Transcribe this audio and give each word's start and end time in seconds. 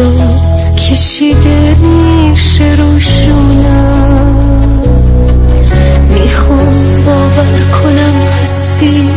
انگشتات 0.00 0.74
کشیده 0.76 1.76
میشه 1.76 2.74
روشونم. 2.78 4.36
می‌خوام 6.10 7.02
باور 7.06 7.60
کنم 7.82 8.26
هستی 8.40 9.10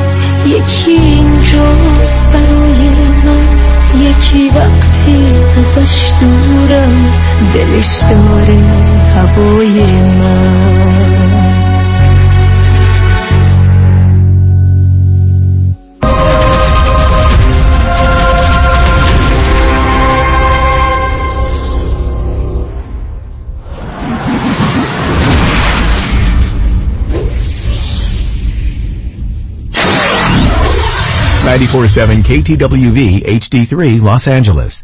یکی 0.45 0.91
اینجاست 0.91 2.29
برای 2.29 2.89
من. 3.25 3.47
یکی 4.01 4.49
وقتی 4.49 5.23
ازش 5.59 6.11
دورم 6.21 7.13
دلش 7.53 7.99
داره 8.09 8.59
هوای 9.15 9.79
947 31.87 32.57
KTWV 32.57 33.25
HD3 33.25 34.01
Los 34.01 34.27
Angeles. 34.27 34.83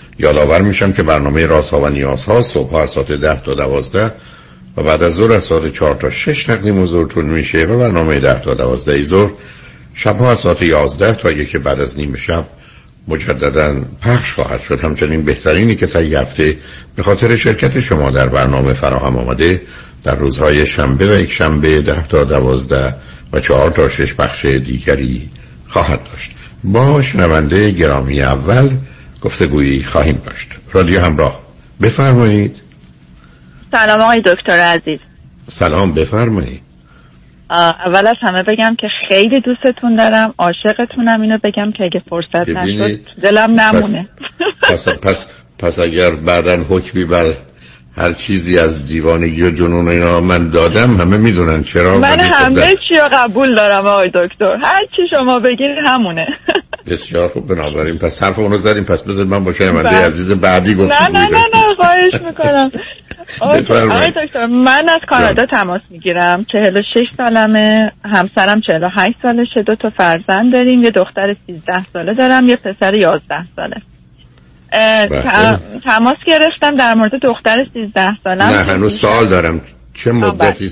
یادآور 0.21 0.61
میشم 0.61 0.91
که 0.91 1.03
برنامه 1.03 1.45
راسا 1.45 1.81
و 1.81 1.89
نیازها 1.89 2.41
صبح 2.41 2.75
از 2.75 2.89
ساعت 2.89 3.11
ده 3.11 3.41
تا 3.41 3.53
دوازده 3.53 4.11
و 4.77 4.83
بعد 4.83 5.03
از 5.03 5.13
ظهر 5.13 5.31
از 5.31 5.43
ساعت 5.43 5.73
چهار 5.73 5.95
تا 5.95 6.09
شش 6.09 6.43
تقدیم 6.43 6.81
حضورتون 6.81 7.25
میشه 7.25 7.65
و 7.65 7.77
برنامه 7.77 8.19
ده 8.19 8.39
تا 8.39 8.53
دوازده 8.53 9.03
ظهر 9.03 9.31
شبها 9.93 10.31
از 10.31 10.39
ساعت 10.39 10.61
یازده 10.61 11.13
تا 11.13 11.31
یک 11.31 11.57
بعد 11.57 11.79
از 11.79 11.97
نیمه 11.97 12.17
شب 12.17 12.45
مجددا 13.07 13.75
پخش 14.01 14.33
خواهد 14.33 14.61
شد. 14.61 14.79
همچنین 14.79 15.21
بهترینی 15.21 15.75
که 15.75 15.87
تا 15.87 15.99
هفته 15.99 16.57
به 16.95 17.03
خاطر 17.03 17.35
شرکت 17.35 17.79
شما 17.79 18.11
در 18.11 18.27
برنامه 18.27 18.73
فراهم 18.73 19.17
آمده 19.17 19.61
در 20.03 20.15
روزهای 20.15 20.65
شنبه 20.65 21.15
و 21.15 21.19
یک 21.19 21.31
شنبه 21.31 21.81
ده 21.81 22.07
تا 22.07 22.23
دوازده 22.23 22.95
و 23.33 23.39
چهار 23.39 23.71
تا 23.71 23.89
شش 23.89 24.13
بخش 24.13 24.45
دیگری 24.45 25.29
خواهد 25.67 26.03
داشت. 26.03 26.31
با 26.63 27.01
شنونده 27.01 27.71
گرامی 27.71 28.21
اول 28.21 28.69
گفتگویی 29.21 29.83
خواهیم 29.83 30.21
داشت. 30.25 30.47
رادیو 30.71 31.01
همراه. 31.01 31.39
بفرمایید. 31.81 32.61
سلام 33.71 34.01
آقای 34.01 34.21
دکتر 34.21 34.59
عزیز. 34.59 34.99
سلام 35.49 35.93
بفرمایید. 35.93 36.61
اول 37.85 38.07
از 38.07 38.15
همه 38.21 38.43
بگم 38.43 38.75
که 38.79 38.87
خیلی 39.07 39.41
دوستتون 39.41 39.95
دارم 39.95 40.33
عاشقتونم. 40.37 41.21
اینو 41.21 41.37
بگم 41.43 41.71
که 41.71 41.83
اگه 41.83 42.01
فرصت 42.09 42.49
نشد 42.49 42.99
دلم 43.21 43.59
نمونه. 43.61 44.07
پس, 44.61 44.87
پس, 44.89 45.25
پس 45.59 45.79
اگر 45.79 46.11
بعدا 46.11 46.55
حکمی 46.69 47.05
بر 47.05 47.33
هر 47.97 48.13
چیزی 48.13 48.59
از 48.59 48.87
دیوانگی 48.87 49.43
و 49.43 49.51
جنون 49.51 49.87
اینا 49.87 50.21
من 50.21 50.49
دادم 50.49 50.97
همه 50.97 51.17
می‌دونن 51.17 51.63
چرا 51.63 51.99
من 51.99 52.19
همه 52.19 52.75
چی 52.87 52.95
رو 52.95 53.09
قبول 53.13 53.55
دارم 53.55 53.87
آقای 53.87 54.07
دکتر. 54.07 54.57
هر 54.61 54.81
چی 54.95 55.01
شما 55.15 55.39
بگید 55.39 55.71
همونه. 55.85 56.27
بسیار 56.87 57.27
خوب 57.27 57.47
بنابراین 57.47 57.97
پس 57.97 58.23
حرف 58.23 58.39
اونو 58.39 58.57
زدیم. 58.57 58.83
پس 58.83 59.01
بذار 59.03 59.25
من 59.25 59.43
با 59.43 59.53
شنونده 59.53 59.89
بله. 59.89 59.97
عزیز 59.97 60.31
بعدی 60.31 60.75
گفتم 60.75 60.95
نه 60.95 61.09
نه 61.09 61.27
نه 61.27 61.43
نه 61.53 61.75
خواهش 61.75 62.13
می‌کنم. 62.25 62.71
آقای 63.41 64.11
دکتر 64.25 64.45
من 64.45 64.89
از 64.89 65.01
کانادا 65.07 65.45
تماس 65.45 65.81
می‌گیرم. 65.89 66.45
46 66.51 67.07
سالمه. 67.17 67.91
همسرم 68.05 68.61
48 68.61 69.17
سالشه. 69.21 69.61
دو 69.67 69.75
تا 69.75 69.89
فرزند 69.89 70.53
داریم. 70.53 70.83
یه 70.83 70.91
دختر 70.91 71.35
13 71.47 71.85
ساله 71.93 72.13
دارم. 72.13 72.49
یه 72.49 72.55
پسر 72.55 72.93
11 72.93 73.35
ساله. 73.55 73.75
بله. 74.71 75.59
تماس 75.83 76.17
گرفتم 76.27 76.75
در 76.75 76.93
مورد 76.93 77.15
دختر 77.15 77.65
13 77.73 78.17
سالم. 78.23 78.41
نه 78.41 78.63
هنوز 78.63 78.99
سال 78.99 79.27
دارم. 79.27 79.61
چه 79.93 80.11
مدتی 80.11 80.71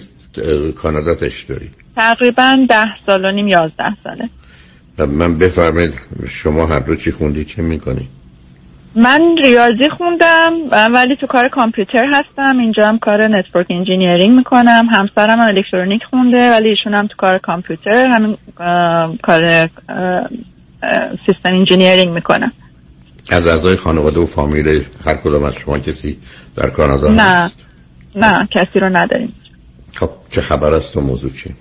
کانادا 0.78 1.16
تشریف 1.16 1.44
داری؟ 1.44 1.70
تقریبا 1.96 2.66
10 2.70 2.76
سال 3.06 3.26
و 3.26 3.32
نیم 3.32 3.48
11 3.48 3.84
ساله. 4.04 4.30
من 5.06 5.38
بفرمایید 5.38 6.00
شما 6.30 6.66
هر 6.66 6.80
رو 6.80 6.96
چی 6.96 7.12
خوندی 7.12 7.46
چه 7.46 7.62
می‌کنی؟ 7.62 8.08
من 8.96 9.38
ریاضی 9.44 9.90
خوندم 9.90 10.54
ولی 10.94 11.16
تو 11.16 11.28
کار 11.28 11.48
کامپیوتر 11.48 12.06
هستم 12.12 12.60
اینجا 12.60 12.88
هم 12.88 13.00
کار 13.00 13.28
network 13.28 13.68
engineering 13.70 14.36
می‌کنم 14.36 14.88
همسرم 14.92 15.40
الکترونیک 15.40 16.02
خونده 16.10 16.52
ولی 16.52 16.70
ایشون 16.70 16.94
هم 16.94 17.08
تو 17.08 17.14
کار 17.18 17.38
کامپیوتر 17.38 18.12
همین 18.12 18.38
کار 19.24 19.70
system 21.26 21.54
engineering 21.54 22.10
می‌کنم 22.10 22.52
از 23.30 23.48
اعضای 23.48 23.76
خانواده 23.76 24.20
و 24.20 24.26
فامیل 24.26 24.84
هر 25.06 25.16
کدام 25.16 25.44
از 25.44 25.56
شما 25.56 25.80
کسی 25.80 26.18
در 26.56 26.70
کانادا 26.70 27.14
نه 27.14 27.22
هست؟ 27.22 27.56
نه 28.16 28.48
کسی 28.52 28.80
رو 28.80 28.98
نداریم 28.98 29.36
خب 29.96 30.10
چه 30.30 30.42
خبر 30.42 30.74
است 30.74 30.98
و 30.98 31.02
موضوع 31.02 31.32
چی؟ 31.32 31.56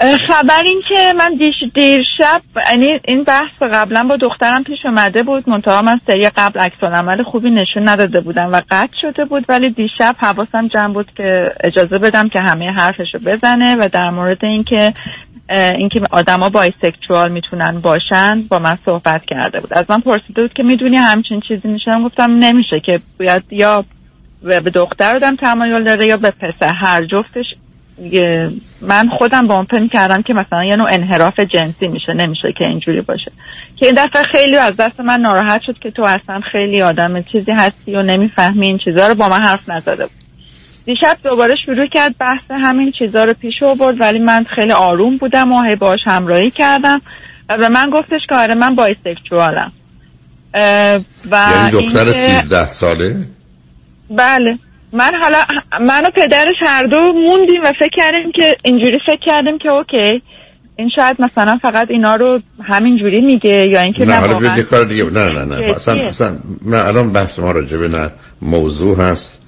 خبر 0.00 0.62
این 0.64 0.80
که 0.88 1.12
من 1.18 1.34
دیش 1.34 1.54
دیر 1.74 2.04
شب 2.18 2.40
یعنی 2.70 3.00
این 3.04 3.24
بحث 3.24 3.72
قبلا 3.72 4.04
با 4.04 4.16
دخترم 4.16 4.64
پیش 4.64 4.78
اومده 4.84 5.22
بود. 5.22 5.48
منتها 5.48 5.82
من 5.82 6.00
سری 6.06 6.28
قبل 6.28 6.60
عکس 6.60 6.82
عمل 6.82 7.22
خوبی 7.22 7.50
نشون 7.50 7.88
نداده 7.88 8.20
بودم 8.20 8.52
و 8.52 8.62
قطع 8.70 8.92
شده 9.02 9.24
بود. 9.24 9.44
ولی 9.48 9.70
دیشب 9.70 10.16
حواسم 10.18 10.68
جمع 10.68 10.92
بود 10.92 11.10
که 11.16 11.46
اجازه 11.64 11.98
بدم 11.98 12.28
که 12.28 12.40
همه 12.40 12.70
حرفشو 12.70 13.18
بزنه 13.26 13.76
و 13.76 13.88
در 13.92 14.10
مورد 14.10 14.44
اینکه 14.44 14.92
اینکه 15.50 16.00
آدما 16.10 16.50
بایسکشوال 16.50 17.32
می‌تونن 17.32 17.80
باشن 17.80 18.42
با 18.48 18.58
من 18.58 18.78
صحبت 18.84 19.22
کرده 19.28 19.60
بود. 19.60 19.74
از 19.74 19.84
من 19.90 20.00
پرسیده 20.00 20.42
بود 20.42 20.52
که 20.52 20.62
می‌دونی 20.62 20.96
همچین 20.96 21.40
چیزی 21.48 21.68
میشه 21.68 22.00
گفتم 22.04 22.30
نمیشه 22.30 22.80
که 22.80 23.00
باید 23.18 23.42
یا 23.50 23.84
به 24.42 24.60
دختر 24.60 25.16
آدم 25.16 25.36
تمایل 25.36 25.84
داره 25.84 26.06
یا 26.06 26.16
به 26.16 26.30
پسر. 26.30 26.72
هر 26.82 27.04
جفتش 27.04 27.46
من 28.82 29.08
خودم 29.18 29.46
با 29.46 29.54
اون 29.54 29.64
فکر 29.64 29.88
کردم 29.88 30.22
که 30.22 30.34
مثلا 30.34 30.64
یه 30.64 30.76
نوع 30.76 30.88
انحراف 30.90 31.40
جنسی 31.40 31.88
میشه 31.88 32.12
نمیشه 32.16 32.52
که 32.58 32.66
اینجوری 32.66 33.00
باشه. 33.00 33.32
که 33.76 33.86
این 33.86 33.94
دفعه 33.94 34.22
خیلی 34.22 34.56
از 34.56 34.76
دست 34.76 35.00
من 35.00 35.20
ناراحت 35.20 35.62
شد 35.66 35.78
که 35.78 35.90
تو 35.90 36.02
اصلا 36.02 36.40
خیلی 36.52 36.82
آدم 36.82 37.22
چیزی 37.22 37.52
هستی 37.52 37.94
و 37.94 38.02
نمی‌فهمی 38.02 38.66
این 38.66 38.78
چیزها 38.84 39.06
رو 39.08 39.14
با 39.14 39.28
من 39.28 39.40
حرف 39.40 39.68
نزده 39.68 40.02
بود. 40.06 40.14
دیشب 40.84 41.16
دوباره 41.24 41.54
شروع 41.66 41.86
کرد 41.86 42.14
بحث 42.18 42.50
همین 42.50 42.92
چیزا 42.98 43.24
رو 43.24 43.34
پیش 43.34 43.54
برد 43.78 44.00
ولی 44.00 44.18
من 44.18 44.46
خیلی 44.56 44.72
آروم 44.72 45.16
بودم 45.16 45.52
و 45.52 45.62
هی 45.62 45.76
باش 45.76 46.00
همراهی 46.06 46.50
کردم. 46.50 47.02
و 47.48 47.56
به 47.56 47.68
من 47.68 47.90
گفتش 47.90 48.20
که 48.28 48.36
آره 48.36 48.54
من 48.54 48.74
بایسکچوالم 48.74 49.72
و 51.30 51.36
یعنی 51.54 51.70
دختر 51.70 52.10
سیزده 52.10 52.66
ساله؟ 52.66 53.16
بله. 54.10 54.58
من 54.92 55.12
حالا 55.22 55.38
من 55.80 56.06
و 56.06 56.10
پدرش 56.10 56.56
هر 56.60 56.86
دو 56.86 57.12
موندیم 57.12 57.62
و 57.62 57.72
فکر 57.72 57.90
کردیم 57.96 58.32
که 58.34 58.56
اینجوری 58.64 58.98
فکر 59.06 59.20
کردیم 59.20 59.58
که 59.58 59.68
اوکی 59.68 60.22
این 60.76 60.90
شاید 60.96 61.16
مثلا 61.20 61.58
فقط 61.62 61.90
اینا 61.90 62.16
رو 62.16 62.40
همین 62.62 62.98
جوری 62.98 63.20
میگه 63.20 63.66
یا 63.66 63.80
اینکه 63.80 64.04
نه 64.04 64.14
حالا 64.14 64.62
کار 64.62 64.84
دیگه 64.84 65.04
نه 65.04 65.28
نه 65.28 65.44
نه. 65.44 65.56
اصلا, 65.56 65.94
اصلا 65.94 66.36
نه 66.66 66.76
الان 66.76 67.12
بحث 67.12 67.38
ما 67.38 67.50
راجبه 67.50 67.88
نه 67.88 68.10
موضوع 68.42 68.98
هست. 68.98 69.38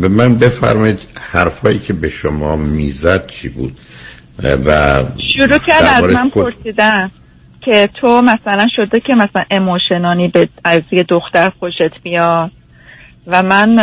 به 0.00 0.08
من 0.08 0.38
بفرمایید 0.38 0.98
حرفایی 1.32 1.78
که 1.78 1.92
به 1.92 2.08
شما 2.08 2.56
می‌زد 2.56 3.26
چی 3.26 3.48
بود؟ 3.48 3.72
و 4.64 5.02
شروع 5.36 5.58
کرد 5.58 5.84
از 5.84 6.04
من 6.04 6.28
خود... 6.28 6.54
پرسیدن 6.54 7.10
که 7.64 7.88
تو 8.00 8.20
مثلا 8.22 8.66
شده 8.76 9.00
که 9.00 9.14
مثلا 9.14 9.44
اموشنانی 9.50 10.28
به 10.28 10.48
از 10.64 10.82
یه 10.92 11.02
دختر 11.02 11.52
خوشت 11.60 12.02
بیاد 12.02 12.50
و 13.26 13.42
من 13.42 13.78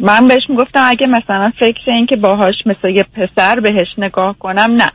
من 0.00 0.26
بهش 0.28 0.42
می‌گفتم 0.48 0.82
اگه 0.86 1.06
مثلا 1.06 1.52
فکر 1.60 1.90
این 1.90 2.06
که 2.06 2.16
باهاش 2.16 2.54
مثل 2.66 2.88
یه 2.88 3.04
پسر 3.16 3.60
بهش 3.60 3.88
نگاه 3.98 4.36
کنم 4.38 4.70
نه. 4.78 4.90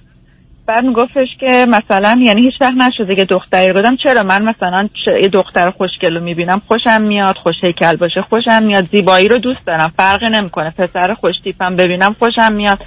بعد 0.67 0.85
میگفتش 0.85 1.27
که 1.39 1.65
مثلا 1.69 2.19
یعنی 2.25 2.41
هیچ 2.41 2.53
وقت 2.61 2.73
نشده 2.73 3.15
که 3.15 3.25
دختری 3.25 3.73
بودم 3.73 3.97
چرا؟ 4.03 4.23
من 4.23 4.43
مثلا 4.43 4.89
یه 5.21 5.27
دختر 5.27 5.71
خوشگلو 5.71 6.23
می‌بینم 6.23 6.61
خوشم 6.67 7.01
میاد 7.01 7.35
خوش 7.43 7.55
هیکل 7.63 7.95
باشه 7.95 8.21
خوشم 8.29 8.63
میاد. 8.63 8.87
زیبایی 8.91 9.27
رو 9.27 9.37
دوست 9.37 9.65
دارم 9.67 9.91
فرقی 9.97 10.29
نمی‌کنه. 10.29 10.73
پسر 10.77 11.13
خوش 11.13 11.35
تیپم 11.43 11.75
ببینم 11.75 12.15
خوشم 12.19 12.53
میاد. 12.53 12.79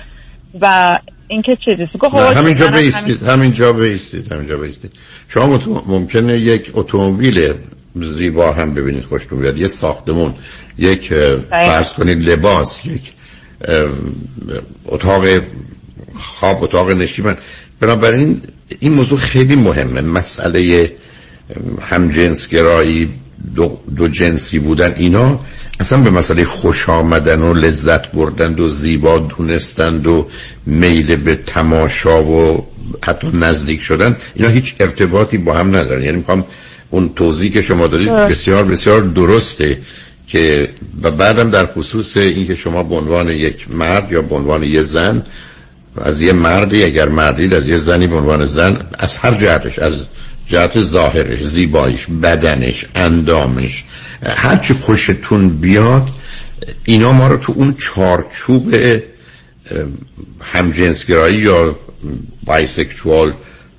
و 0.61 0.99
اینکه 1.29 1.57
چیزی 1.65 1.87
خب 1.87 2.15
همینجا 2.15 2.67
بیستید 2.67 3.23
همینجا 3.29 3.73
بیستید 3.73 4.33
همینجا 4.33 4.57
بیستید 4.57 4.93
شما 5.29 5.61
ممکنه 5.87 6.39
یک 6.39 6.71
اتومبیل 6.75 7.53
زیبا 7.97 8.53
هم 8.53 8.75
ببینید 8.75 9.05
خوشتون 9.05 9.41
بیاد. 9.41 9.59
یه 9.59 9.69
ساختمون 9.69 10.35
یک 10.79 11.09
فرض 11.51 11.89
کنید 11.93 12.19
لباس 12.19 12.81
یک 12.85 13.13
اتاق 14.85 15.25
خواب 16.15 16.63
اتاق 16.63 16.91
نشیمن. 16.91 17.37
بنابراین 17.81 18.43
این 18.81 18.93
موضوع 18.93 19.19
خیلی 19.19 19.57
مهمه. 19.57 20.01
مسئله 20.01 20.93
همجنسگرایی 21.81 23.09
دو, 23.55 23.79
دو 23.97 24.09
جنسی 24.09 24.59
بودن 24.59 24.95
اینا 24.97 25.39
اصلا 25.81 26.03
به 26.03 26.11
مسئله 26.11 26.45
خوش 26.45 26.89
آمدن 26.89 27.43
و 27.43 27.55
لذت 27.55 28.13
بردن 28.13 28.59
و 28.59 28.69
زیبا 28.69 29.19
دونستند 29.19 30.07
و 30.07 30.29
میل 30.67 31.17
به 31.17 31.37
تماشا 31.37 32.23
و 32.23 32.67
حتی 33.05 33.31
نزدیک 33.35 33.81
شدن 33.83 34.17
اینا 34.35 34.49
هیچ 34.49 34.75
ارتباطی 34.81 35.39
با 35.39 35.55
هم 35.55 35.69
ندارن. 35.69 36.03
یعنی 36.03 36.17
می‌خوام 36.17 36.45
اون 36.91 37.09
توضیح 37.17 37.53
که 37.53 37.63
شما 37.63 37.87
دارید 37.87 38.11
بسیار 38.11 38.65
بسیار 38.65 39.01
درسته 39.01 39.79
که 40.29 40.69
و 41.03 41.11
بعدم 41.11 41.51
در 41.51 41.67
خصوص 41.67 42.17
اینکه 42.17 42.55
شما 42.55 42.83
به 42.83 42.95
عنوان 42.95 43.29
یک 43.29 43.75
مرد 43.75 44.13
یا 44.13 44.23
به 44.23 44.35
عنوان 44.35 44.63
یک 44.63 44.83
زن 44.83 45.23
از 46.01 46.21
یه 46.21 46.33
مردی 46.33 46.85
اگر 46.85 47.09
مردید 47.09 47.55
از 47.55 47.69
یه 47.69 47.79
زنی 47.79 48.07
به 48.07 48.17
عنوان 48.17 48.47
زن 48.47 48.77
از 48.99 49.17
هر 49.17 49.35
جهتش 49.35 49.79
از 49.79 49.95
جهت 50.47 50.83
ظاهرش 50.83 51.45
زیباییش 51.45 52.07
بدنش 52.23 52.87
اندامش 52.95 53.85
هرچی 54.23 54.75
خوشتون 54.75 55.49
بیاد 55.49 56.09
اینا 56.85 57.13
ما 57.13 57.29
رو 57.29 57.37
تو 57.37 57.53
اون 57.57 57.75
چارچوب 57.79 58.75
همجنسگرایی 60.41 61.39
یا 61.39 61.77
بایسکشوال 62.45 63.33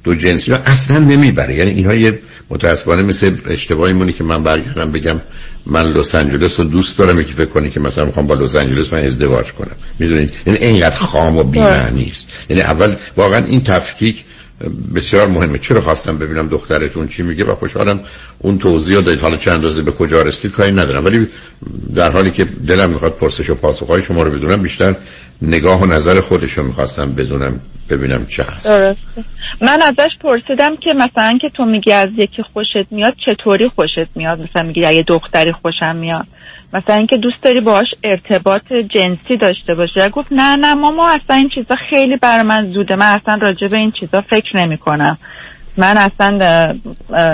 دو 0.09 0.15
جنسی 0.15 0.51
رو 0.51 0.57
اصلا 0.65 0.97
نمی‌بره. 0.97 1.55
یعنی 1.55 1.71
اینها 1.71 1.93
یه 1.93 2.19
متاسفانه 2.49 3.01
مثل 3.01 3.37
اشتباهی 3.49 3.93
مونی 3.93 4.13
که 4.13 4.23
من 4.23 4.43
برگردم 4.43 4.91
بگم 4.91 5.21
من 5.65 5.93
لس 5.93 6.15
آنجلس 6.15 6.59
رو 6.59 6.65
دوست 6.65 6.97
دارم 6.97 7.19
یکی 7.19 7.33
فکر 7.33 7.45
کنی 7.45 7.69
که 7.69 7.79
مثلا 7.79 8.05
می‌خوام 8.05 8.27
با 8.27 8.35
لس 8.35 8.55
آنجلس 8.55 8.93
من 8.93 9.03
ازدواج 9.03 9.51
کنم. 9.51 9.75
می‌دونید؟ 9.99 10.33
یعنی 10.45 10.59
اینقدر 10.59 10.97
خام 10.97 11.37
و 11.37 11.43
بی‌معنی 11.43 12.09
است. 12.11 12.29
یعنی 12.49 12.61
اول 12.61 12.95
واقعا 13.17 13.45
این 13.45 13.63
تفکیک 13.63 14.23
بسیار 14.95 15.27
مهمه. 15.27 15.57
چرا 15.57 15.81
خواستم 15.81 16.17
ببینم 16.17 16.47
دخترتون 16.47 17.07
چی 17.07 17.23
میگه؟ 17.23 17.45
و 17.45 17.55
خوشحالم 17.55 17.99
اون 18.39 18.57
توضیح 18.57 18.99
دادید. 18.99 19.21
حالا 19.21 19.37
چند 19.37 19.53
اندازه 19.53 19.81
به 19.81 19.91
کجا 19.91 20.21
رسید؟ 20.21 20.51
کاری 20.51 20.71
ندارم. 20.71 21.05
ولی 21.05 21.27
در 21.95 22.11
حالی 22.11 22.31
که 22.31 22.45
دلم 22.45 22.89
می‌خواد 22.89 23.11
پرسش 23.11 23.49
و 23.49 23.55
پاسخهای 23.55 24.01
شما 24.01 24.23
رو 24.23 24.31
بدونم 24.31 24.61
بیشتر 24.61 24.95
نگاه 25.41 25.81
و 25.81 25.85
نظر 25.85 26.19
خودش 26.19 26.51
رو 26.51 26.63
می‌خواستم 26.63 27.13
بدونم 27.13 27.59
ببینم 27.89 28.25
چه 28.25 28.43
هست. 28.43 28.67
من 29.61 29.81
ازش 29.81 30.09
پرسیدم 30.21 30.75
که 30.75 30.89
مثلا 30.95 31.37
که 31.41 31.49
تو 31.57 31.65
میگی 31.65 31.91
از 31.91 32.09
یکی 32.17 32.43
خوشت 32.53 32.91
میاد 32.91 33.13
چطوری 33.25 33.69
خوشت 33.75 34.09
میاد؟ 34.15 34.39
مثلا 34.39 34.63
میگی 34.63 34.85
اگه 34.85 35.03
دختری 35.07 35.51
خوشم 35.51 35.95
میاد. 35.95 36.27
مثلا 36.73 36.95
اینکه 36.95 37.17
دوست 37.17 37.41
داری 37.41 37.61
باهاش 37.61 37.87
ارتباط 38.03 38.73
جنسی 38.73 39.37
داشته 39.37 39.75
باشه 39.75 40.09
گفت 40.09 40.27
نه 40.31 40.55
نه 40.55 40.73
ماما 40.73 41.09
اصلا 41.09 41.35
این 41.35 41.49
چیزا 41.49 41.75
خیلی 41.89 42.17
بر 42.17 42.43
من 42.43 42.71
زوده. 42.71 42.95
من 42.95 43.19
اصلا 43.21 43.39
راجع 43.41 43.67
به 43.67 43.77
این 43.77 43.91
چیزا 43.91 44.21
فکر 44.21 44.57
نمی 44.57 44.77
کنم 44.77 45.17
من 45.77 45.97
اصلا 45.97 46.75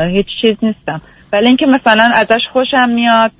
هیچ 0.08 0.28
چیز 0.42 0.56
نیستم. 0.62 1.02
ولی 1.34 1.48
اینکه 1.48 1.66
مثلا 1.66 2.12
ازش 2.14 2.42
خوشم 2.54 2.90
میاد 2.90 3.32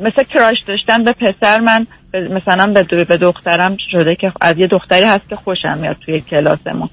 مثل 0.00 0.22
کراش 0.34 0.62
داشتن 0.62 1.04
به 1.04 1.12
پسر 1.12 1.60
من 1.60 1.86
مثلا 2.14 2.66
به, 2.66 3.04
به 3.04 3.16
دخترم 3.16 3.76
شده 3.90 4.14
که 4.14 4.32
از 4.40 4.58
یه 4.58 4.66
دختری 4.66 5.04
هست 5.04 5.28
که 5.28 5.36
خوشم 5.36 5.78
میاد 5.78 5.96
توی 6.06 6.20
کلاسمون. 6.20 6.88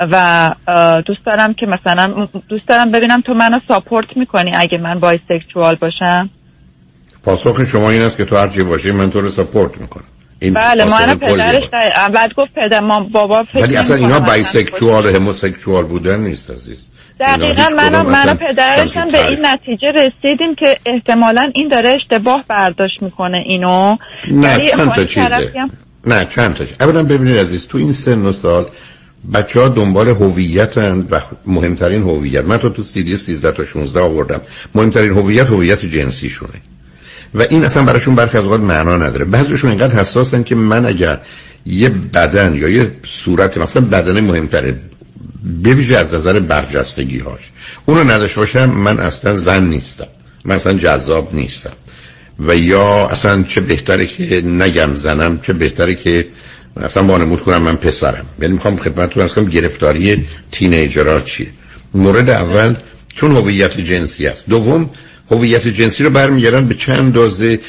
و 0.00 0.54
دوست 1.06 1.26
دارم 1.26 1.54
که 1.54 1.66
مثلا 1.66 2.28
دوست 2.48 2.68
دارم 2.68 2.90
ببینم 2.90 3.20
تو 3.20 3.34
منو 3.34 3.58
ساپورت 3.68 4.16
می‌کنی 4.16 4.50
اگه 4.54 4.78
من 4.78 5.00
بایسکشوال 5.00 5.74
باشم. 5.74 6.30
پاسخ 7.28 7.64
شما 7.64 7.90
این 7.90 8.02
است 8.02 8.16
که 8.16 8.24
تو 8.24 8.36
هرچی 8.36 8.62
باشی 8.62 8.90
من 8.90 9.10
تو 9.10 9.20
رو 9.20 9.30
سپورت 9.30 9.80
می‌کنم. 9.80 10.04
این 10.38 10.54
بله 10.54 10.84
من 10.84 11.14
پدرش 11.14 11.64
بعد 12.14 12.34
گفت 12.36 12.50
پدر 12.54 12.80
ما 12.80 13.00
بابا 13.00 13.44
فکر 13.52 13.62
ولی 13.62 13.76
اصلا 13.76 13.96
اینا 13.96 14.20
بایسکشوال 14.20 15.06
و 15.06 15.14
هموسکشوال 15.14 15.84
بودن 15.84 16.20
نیست 16.20 16.50
عزیز. 16.50 16.78
دقیقا 17.20 17.64
من 17.76 18.02
من 18.02 18.34
پدرش 18.36 18.96
هم 18.96 19.08
به 19.08 19.26
این 19.26 19.46
نتیجه 19.46 19.88
رسیدیم 19.94 20.54
که 20.54 20.78
احتمالا 20.86 21.50
این 21.54 21.68
داره 21.68 21.88
اشتباه 21.88 22.44
برداشت 22.48 23.02
می‌کنه 23.02 23.38
اینو. 23.46 23.96
نه 24.30 24.58
چند 24.58 24.92
تا 24.92 25.04
چیزه. 25.04 25.52
نه 26.06 26.24
چند 26.24 26.54
تا 26.54 26.64
اولا 26.80 27.02
ببینید 27.02 27.36
عزیز 27.36 27.66
تو 27.66 27.78
این 27.78 27.92
سن 27.92 28.26
و 28.26 28.32
سال 28.32 28.66
بچه 29.34 29.60
ها 29.60 29.68
دنبال 29.68 30.08
هویتن 30.08 31.06
و 31.10 31.20
مهمترین 31.46 32.02
هویت. 32.02 32.44
من 32.44 32.58
تو 32.58 32.68
تو 32.68 32.82
سیدی 32.82 33.16
13 33.16 33.52
تا 33.52 33.64
16 33.64 34.00
آوردم. 34.00 34.40
مهمترین 34.74 35.12
هویت 35.12 35.46
هویت 35.46 35.86
جنسیشونه. 35.86 36.52
و 37.34 37.42
این 37.50 37.64
اصلا 37.64 37.82
براشون 37.82 38.14
برخی 38.14 38.38
از 38.38 38.44
اوقات 38.44 38.60
معنا 38.60 38.96
نداره. 38.96 39.24
بعضیشون 39.24 39.70
اینقدر 39.70 39.94
حساسن 39.94 40.42
که 40.42 40.54
من 40.54 40.86
اگر 40.86 41.20
یه 41.66 41.88
بدن 41.88 42.54
یا 42.54 42.68
یه 42.68 42.92
صورت 43.24 43.58
مثلا 43.58 43.82
بدن 43.84 44.20
مهمتره 44.20 44.80
بویژه 45.64 45.96
از 45.96 46.14
نظر 46.14 46.40
برجستگی 46.40 47.18
هاش 47.18 47.50
اونو 47.86 48.04
نداشته 48.04 48.40
باشم 48.40 48.64
من 48.64 48.98
اصلا 48.98 49.36
زن 49.36 49.64
نیستم. 49.64 50.06
من 50.44 50.54
اصلا 50.54 50.72
جذاب 50.72 51.34
نیستم. 51.34 51.72
و 52.40 52.56
یا 52.56 53.08
اصلا 53.08 53.42
چه 53.42 53.60
بهتره 53.60 54.06
که 54.06 54.40
نگم 54.40 54.94
زنم 54.94 55.38
چه 55.38 55.52
بهتره 55.52 55.94
که 55.94 56.26
اصلا 56.76 57.04
وانمود 57.04 57.40
کنم 57.40 57.62
من 57.62 57.76
پسرم. 57.76 58.26
یعنی 58.40 58.54
می‌خوام 58.54 58.76
خدمتتون 58.76 59.22
از 59.22 59.34
کنم 59.34 59.44
گرفتاری 59.44 60.24
تینیجرها 60.52 61.20
چیه. 61.20 61.48
مورد 61.94 62.30
اول 62.30 62.74
چون 63.08 63.32
هویت 63.32 63.80
جنسی 63.80 64.26
است. 64.26 64.44
دوم 64.48 64.90
هویت 65.30 65.68
جنسی 65.68 66.04
رو 66.04 66.10
برمیگردن 66.10 66.66
به 66.66 66.74
چند 66.74 66.98
اندازه 66.98 67.60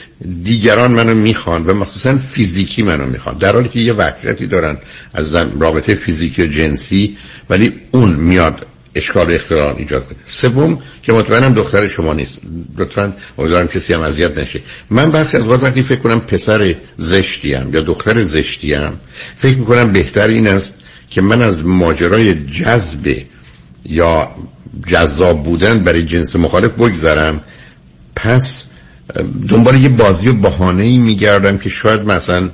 دیگران 0.43 0.91
منو 0.91 1.13
می‌خوان 1.13 1.65
و 1.65 1.73
مخصوصا 1.73 2.17
فیزیکی 2.17 2.83
منو 2.83 3.05
می‌خوان. 3.05 3.37
در 3.37 3.53
حالی 3.53 3.69
که 3.69 3.79
یه 3.79 3.93
وحشتی 3.93 4.47
دارن 4.47 4.77
از 5.13 5.35
رابطه 5.59 5.95
فیزیکی 5.95 6.43
و 6.43 6.47
جنسی 6.47 7.17
ولی 7.49 7.73
اون 7.91 8.09
میاد 8.09 8.67
اشکال 8.95 9.31
اختلال 9.31 9.75
ایجاد 9.77 10.05
کنه. 10.05 10.17
سوم 10.27 10.79
که 11.03 11.13
مطمئنم 11.13 11.53
دختر 11.53 11.87
شما 11.87 12.13
نیست. 12.13 12.37
لطفا 12.77 13.13
امیدوارم 13.37 13.67
کسی 13.67 13.93
هم 13.93 14.01
اذیت 14.01 14.37
نشه. 14.37 14.59
من 14.89 15.11
برخی 15.11 15.37
از 15.37 15.47
وقت 15.47 15.63
وقتی 15.63 15.81
فکر 15.81 15.99
کنم 15.99 16.19
پسر 16.19 16.75
زشتیم 16.97 17.73
یا 17.73 17.81
دختر 17.81 18.23
زشتیم 18.23 18.99
فکر 19.35 19.57
می‌کنم 19.57 19.91
بهتر 19.91 20.27
این 20.27 20.47
است 20.47 20.75
که 21.09 21.21
من 21.21 21.41
از 21.41 21.65
ماجرای 21.65 22.45
جذب 22.45 23.17
یا 23.85 24.31
جذاب 24.87 25.43
بودن 25.43 25.79
برای 25.79 26.05
جنس 26.05 26.35
مخالف 26.35 26.71
بگذرم. 26.71 27.39
پس 28.15 28.63
دنبال 29.47 29.75
یه 29.75 29.89
بازی 29.89 30.29
و 30.29 30.33
بهانه 30.33 30.83
ای 30.83 30.97
میگردم 30.97 31.57
که 31.57 31.69
شاید 31.69 32.01
مثلا 32.01 32.49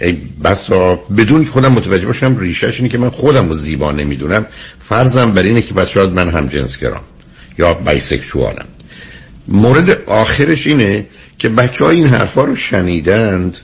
ای 0.00 0.12
بسا 0.44 0.94
بدون 0.94 1.44
که 1.44 1.50
خودم 1.50 1.72
متوجه 1.72 2.06
باشم 2.06 2.36
ریشش 2.36 2.76
اینه 2.76 2.88
که 2.88 2.98
من 2.98 3.10
خودم 3.10 3.48
رو 3.48 3.54
زیبا 3.54 3.92
نمی‌دونم. 3.92 4.46
فرضم 4.84 5.32
بر 5.32 5.42
اینه 5.42 5.62
که 5.62 5.74
بس 5.74 5.88
شاید 5.88 6.10
من 6.10 6.28
هم 6.28 6.46
جنس 6.46 6.78
گرام 6.78 7.02
یا 7.58 7.74
بایسکشوالم. 7.74 8.66
مورد 9.48 9.90
آخرش 10.06 10.66
اینه 10.66 11.06
که 11.38 11.48
بچه 11.48 11.84
ها 11.84 11.90
این 11.90 12.06
حرفا 12.06 12.44
رو 12.44 12.56
شنیدند 12.56 13.56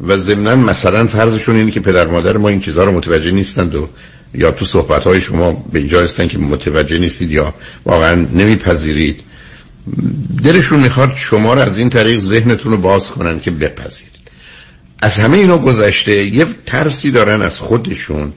و 0.00 0.16
ضمنا 0.16 0.56
مثلا 0.56 1.06
فرضشون 1.06 1.56
اینه 1.56 1.70
که 1.70 1.80
پدر 1.80 2.06
مادر 2.06 2.36
ما 2.36 2.48
این 2.48 2.60
چیزها 2.60 2.84
رو 2.84 2.92
متوجه 2.92 3.30
نیستند 3.30 3.74
و 3.74 3.88
یا 4.34 4.50
تو 4.50 4.66
صحبت 4.66 5.04
های 5.04 5.20
شما 5.20 5.52
به 5.72 5.78
اینجا 5.78 6.02
هستن 6.02 6.28
که 6.28 6.38
متوجه 6.38 6.98
نیستید 6.98 7.30
یا 7.30 7.54
واقعا 7.86 8.14
نمیپذیرید. 8.14 9.20
دلشون 10.42 10.80
می‌خواد 10.80 11.12
شما 11.14 11.54
رو 11.54 11.60
از 11.60 11.78
این 11.78 11.90
طریق 11.90 12.20
ذهنتون 12.20 12.72
رو 12.72 12.78
باز 12.78 13.08
کنن 13.08 13.40
که 13.40 13.50
بپذیرید. 13.50 14.14
از 15.00 15.14
همه 15.14 15.36
اینا 15.36 15.58
گذشته 15.58 16.24
یه 16.24 16.46
ترسی 16.66 17.10
دارن 17.10 17.42
از 17.42 17.58
خودشون 17.58 18.32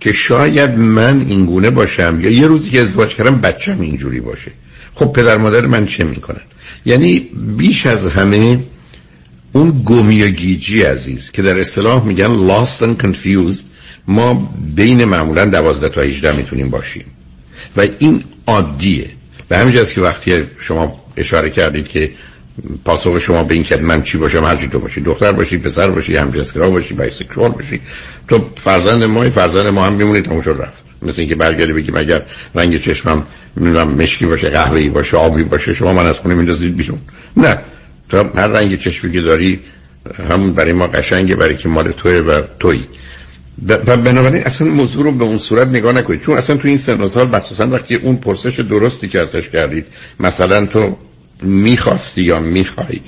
که 0.00 0.12
شاید 0.12 0.70
من 0.78 1.20
اینگونه 1.20 1.70
باشم 1.70 2.18
یا 2.20 2.30
یه 2.30 2.46
روزی 2.46 2.70
که 2.70 2.80
ازدواج 2.80 3.14
کردم 3.14 3.40
بچم 3.40 3.80
اینجوری 3.80 4.20
باشه. 4.20 4.50
خب 4.94 5.12
پدر 5.12 5.36
مادر 5.36 5.66
من 5.66 5.86
چه 5.86 6.04
می‌کنن؟ 6.04 6.40
یعنی 6.86 7.30
بیش 7.56 7.86
از 7.86 8.06
همه 8.06 8.58
اون 9.52 9.82
گمی 9.84 10.22
و 10.22 10.28
گیجی 10.28 10.82
عزیز 10.82 11.30
که 11.30 11.42
در 11.42 11.58
اصطلاح 11.58 12.04
میگن 12.04 12.48
lost 12.48 12.80
and 12.80 13.04
confused 13.04 13.64
ما 14.08 14.52
بین 14.74 15.04
معمولا 15.04 15.44
12 15.44 15.88
تا 15.88 16.00
18 16.00 16.36
می‌تونیم 16.36 16.70
باشیم. 16.70 17.04
و 17.76 17.86
این 17.98 18.24
عادیه. 18.46 19.06
به 19.48 19.58
همین 19.58 19.84
که 19.84 20.00
وقتی 20.00 20.44
شما 20.60 21.04
اشاره 21.16 21.50
کردید 21.50 21.88
که 21.88 22.10
پاسخ 22.84 23.18
شما 23.18 23.44
به 23.44 23.54
این 23.54 23.62
که 23.62 23.76
من 23.76 24.02
چی 24.02 24.18
باشم 24.18 24.44
هر 24.44 24.56
تو 24.56 24.78
باشی 24.78 25.00
دختر 25.00 25.32
باشی 25.32 25.58
پسر 25.58 25.90
باشی 25.90 26.16
همجنسگرا 26.16 26.70
باشی 26.70 26.94
بایسکشوال 26.94 27.50
باشی 27.50 27.80
تو 28.28 28.50
فرزند 28.56 29.04
ما 29.04 29.30
فرزند 29.30 29.66
ما 29.66 29.86
هم 29.86 29.92
میمونی 29.92 30.20
تموم 30.20 30.40
شد 30.40 30.56
رفت. 30.58 30.72
مثل 31.02 31.20
اینکه 31.20 31.34
برگردی 31.34 31.72
بگیم 31.72 31.96
اگر 31.96 32.22
رنگ 32.54 32.80
چشمم 32.80 33.26
نمی‌دونم 33.56 33.88
مشکی 33.88 34.26
باشه 34.26 34.48
قهوه‌ای 34.48 34.88
باشه 34.88 35.16
آبی 35.16 35.42
باشه 35.42 35.74
شما 35.74 35.92
من 35.92 36.06
از 36.06 36.18
خونه 36.18 36.34
میندازید 36.34 36.76
بیرون. 36.76 36.98
نه. 37.36 37.58
تو 38.08 38.16
هر 38.34 38.46
رنگ 38.46 38.78
چشمی 38.78 39.12
که 39.12 39.20
داری 39.20 39.60
همون 40.28 40.52
برای 40.52 40.72
ما 40.72 40.86
قشنگه 40.86 41.36
برای 41.36 41.56
که 41.56 41.68
مال 41.68 41.92
توی 41.92 42.18
و 42.18 42.40
تویی. 42.40 42.84
و 43.66 43.96
بنابراین 43.96 44.42
اصلا 44.42 44.68
موضوع 44.68 45.04
رو 45.04 45.12
به 45.12 45.24
اون 45.24 45.38
صورت 45.38 45.68
نگاه 45.68 45.92
نکنید. 45.92 46.20
چون 46.20 46.36
اصلا 46.36 46.56
تو 46.56 46.68
این 46.68 46.78
سن 46.78 47.00
و 47.00 47.08
سال 47.08 47.28
وقتی 47.70 47.94
اون 47.94 48.16
پرسش 48.16 48.60
درستی 48.60 49.08
که 49.08 49.20
ازش 49.20 49.48
کردید 49.48 49.86
مثلا 50.20 50.66
تو 50.66 50.96
می‌خواستی 51.42 52.22
یا 52.22 52.40
می‌خوای 52.40 53.00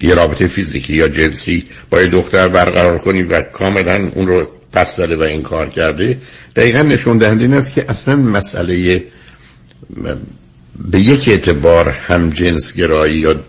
یه 0.00 0.14
رابطه 0.14 0.46
فیزیکی 0.46 0.96
یا 0.96 1.08
جنسی 1.08 1.64
با 1.90 2.02
یه 2.02 2.08
دختر 2.08 2.48
برقرار 2.48 2.98
کنی 2.98 3.22
و 3.22 3.42
کاملا 3.42 4.08
اون 4.14 4.26
رو 4.26 4.48
پس 4.72 4.96
داده 4.96 5.16
و 5.16 5.22
این 5.22 5.42
کار 5.42 5.70
کرده 5.70 6.18
دقیقا 6.56 6.82
نشون 6.82 7.18
دهنده 7.18 7.44
این 7.44 7.54
است 7.54 7.72
که 7.72 7.90
اصلا 7.90 8.16
مسئله 8.16 9.04
به 10.90 11.00
یک 11.00 11.28
اعتبار 11.28 11.88
هم 11.88 12.30
جنس 12.30 12.74
گرایی 12.74 13.18
یا 13.18 13.40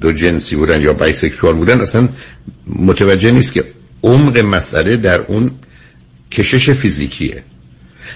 دو 0.00 0.12
جنسی 0.12 0.56
بودن 0.56 0.82
یا 0.82 0.92
بایسکشوال 0.92 1.54
بودن 1.54 1.80
اصلا 1.80 2.08
متوجه 2.66 3.30
نیست 3.30 3.52
که 3.52 3.64
عمق 4.02 4.38
مسئله 4.38 4.96
در 4.96 5.20
اون 5.20 5.50
کشش 6.32 6.70
فیزیکیه. 6.70 7.42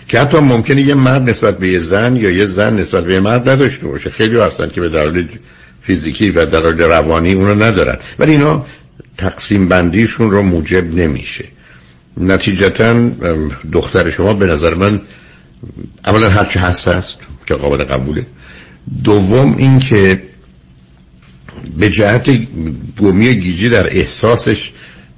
که 0.08 0.20
حتی 0.20 0.38
ممکنه 0.38 0.82
یه 0.82 0.94
مرد 0.94 1.30
نسبت 1.30 1.58
به 1.58 1.68
یه 1.68 1.78
زن 1.78 2.16
یا 2.16 2.30
یه 2.30 2.46
زن 2.46 2.80
نسبت 2.80 3.04
به 3.04 3.14
یه 3.14 3.20
مرد 3.20 3.48
نداشته 3.48 3.86
باشه. 3.86 4.10
خیلی 4.10 4.38
هستن 4.38 4.68
که 4.68 4.80
به 4.80 4.88
دلایل 4.88 5.28
فیزیکی 5.82 6.30
و 6.30 6.46
دلایل 6.46 6.80
روانی 6.80 7.32
اونو 7.32 7.64
ندارن. 7.64 7.98
ولی 8.18 8.32
اینا 8.32 8.66
تقسیم 9.18 9.68
بندیشون 9.68 10.30
رو 10.30 10.42
موجب 10.42 10.94
نمیشه. 10.94 11.44
نتیجتا 12.16 13.10
دختر 13.72 14.10
شما 14.10 14.34
به 14.34 14.46
نظر 14.46 14.74
من 14.74 15.00
اولا 16.04 16.30
هرچه 16.30 16.60
هست 16.60 16.88
هست 16.88 17.18
که 17.46 17.54
قابل 17.54 17.84
قبوله. 17.84 18.26
دوم 19.04 19.56
این 19.56 19.78
که 19.78 20.22
به 21.78 21.90
جهت 21.90 22.30
گمی 22.98 23.34
گیجی 23.34 23.68
در 23.68 23.86
احساسش 23.86 24.72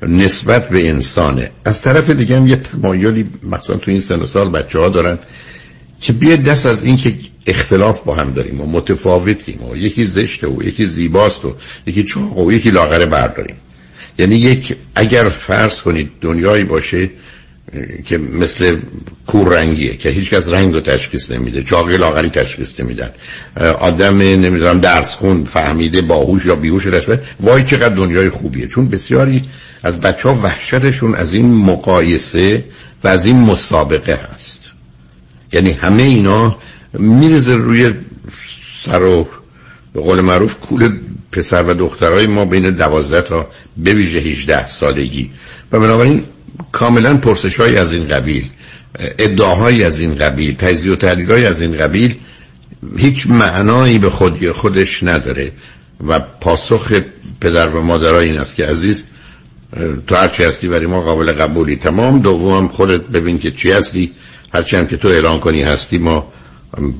نسبت 0.07 0.69
به 0.69 0.89
انسانه. 0.89 1.51
از 1.65 1.83
طرف 1.83 2.11
دیگه 2.11 2.37
هم 2.37 2.47
یه 2.47 2.57
تمایلی 2.57 3.27
مثلا 3.43 3.77
تو 3.77 3.91
این 3.91 4.01
سن 4.01 4.15
و 4.21 4.27
سال 4.27 4.49
بچه 4.49 4.79
ها 4.79 4.89
دارن 4.89 5.19
که 6.01 6.13
بیا 6.13 6.37
دست 6.37 6.67
از 6.67 6.83
این 6.85 6.97
که 6.97 7.15
اختلاف 7.47 8.01
با 8.01 8.15
هم 8.15 8.33
داریم 8.33 8.61
و 8.61 8.67
متفاوتیم 8.67 9.63
و 9.71 9.77
یکی 9.77 10.05
زشته 10.05 10.47
و 10.47 10.63
یکی 10.63 10.87
زیباست 10.87 11.45
و 11.45 11.55
یکی 11.87 12.03
چاق 12.03 12.39
و 12.39 12.53
یکی 12.53 12.71
لاغره 12.71 13.07
برداریم. 13.07 13.57
یعنی 14.19 14.37
یک 14.37 14.77
اگر 14.95 15.29
فرض 15.29 15.81
کنید 15.81 16.11
دنیایی 16.21 16.65
باشه 16.65 17.11
که 18.05 18.19
مثل 18.19 18.77
کور 19.27 19.57
رنگیه 19.57 19.97
که 19.97 20.09
هیچ 20.09 20.31
کس 20.31 20.49
رنگ 20.49 20.75
رو 20.75 20.81
تشخیص 20.81 21.31
نمیده 21.31 21.63
چاقی 21.63 21.97
لاغری 21.97 22.31
تشخیص 22.31 22.81
نمیدن. 22.81 23.11
آدم 23.81 24.19
نمی‌دونم 24.19 24.81
درس 24.81 25.15
خون 25.15 25.45
فهمیده 25.45 26.03
باهوش 26.03 26.47
یا 26.47 26.57
بیهوش 26.57 26.87
رشبه 26.87 27.21
وای 27.41 27.65
چقدر 27.65 27.95
دنیای 27.95 28.29
خوبیه. 28.29 28.67
چون 28.67 28.89
بسیاری 28.89 29.43
از 29.83 30.01
بچه 30.01 30.29
ها 30.29 30.35
وحشتشون 30.35 31.15
از 31.15 31.35
این 31.35 31.55
مقایسه 31.55 32.65
و 33.05 33.09
از 33.09 33.25
این 33.27 33.41
مسابقه 33.41 34.19
هست. 34.35 34.61
یعنی 35.53 35.73
همه 35.73 36.03
اینا 36.03 36.57
میرزه 36.93 37.55
روی 37.55 37.93
سر 38.85 39.03
و 39.03 39.29
به 39.95 40.01
قول 40.01 40.21
معروف 40.21 40.55
کول 40.55 40.97
پسر 41.33 41.63
و 41.63 41.75
دخترای 41.75 42.27
ما 42.27 42.45
بین 42.45 42.71
دوازده 42.71 43.23
تا 43.23 43.47
به 43.77 43.95
ویژه 43.95 44.19
18 44.19 44.69
سالگی. 44.69 45.31
و 45.73 45.81
بنابراین 45.81 46.25
کاملا 46.73 47.17
پرسش 47.17 47.61
های 47.61 47.77
از 47.77 47.93
این 47.93 48.09
قبیل 48.09 48.51
ادعاهایی 48.99 49.85
از 49.85 49.99
این 49.99 50.15
قبیل 50.15 50.57
تجزیه 50.57 50.93
و 50.93 50.97
تحلیل 50.97 51.33
از 51.33 51.61
این 51.61 51.77
قبیل 51.79 52.17
هیچ 52.97 53.27
معنایی 53.27 53.99
به 53.99 54.11
خودی 54.11 54.51
خودش 54.51 55.03
نداره 55.03 55.53
و 56.07 56.21
پاسخ 56.21 56.93
پدر 57.41 57.69
و 57.69 57.83
مادرای 57.83 58.31
این 58.31 58.41
است 58.41 58.55
که 58.55 58.67
عزیز 58.67 59.05
تو 60.07 60.15
هرچی 60.15 60.45
هستی 60.45 60.69
برای 60.69 60.87
ما 60.87 61.01
قابل 61.01 61.33
قبولی 61.33 61.77
تمام. 61.77 62.19
دوم 62.19 62.69
خودت 62.69 63.01
ببین 63.01 63.39
که 63.39 63.51
چی 63.51 63.73
هستی. 63.73 64.13
هرچی 64.55 64.77
هم 64.77 64.87
که 64.87 64.97
تو 64.97 65.09
اعلان 65.09 65.41
کنی 65.41 65.63
هستی 65.63 65.99
ما 65.99 66.33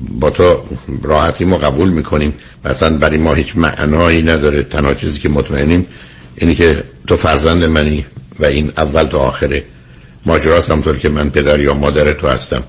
با 0.09 0.29
تو 0.29 0.63
راحتی 1.03 1.45
ما 1.45 1.57
قبول 1.57 1.89
می‌کنیم. 1.89 2.33
مثلا 2.65 2.97
برای 2.97 3.17
ما 3.17 3.33
هیچ 3.33 3.57
معنایی 3.57 4.21
نداره. 4.21 4.63
تنها 4.63 4.93
چیزی 4.93 5.19
که 5.19 5.29
مطمئنیم 5.29 5.85
اینی 6.35 6.55
که 6.55 6.83
تو 7.07 7.17
فرزند 7.17 7.63
منی. 7.63 8.05
و 8.39 8.45
این 8.45 8.71
اول 8.77 9.03
تا 9.03 9.19
آخره. 9.19 9.63
ماجراست 10.25 10.71
همطور 10.71 10.97
که 10.97 11.09
من 11.09 11.29
پدر 11.29 11.59
یا 11.59 11.73
مادر 11.73 12.13
تو 12.13 12.27
هستم 12.27 12.63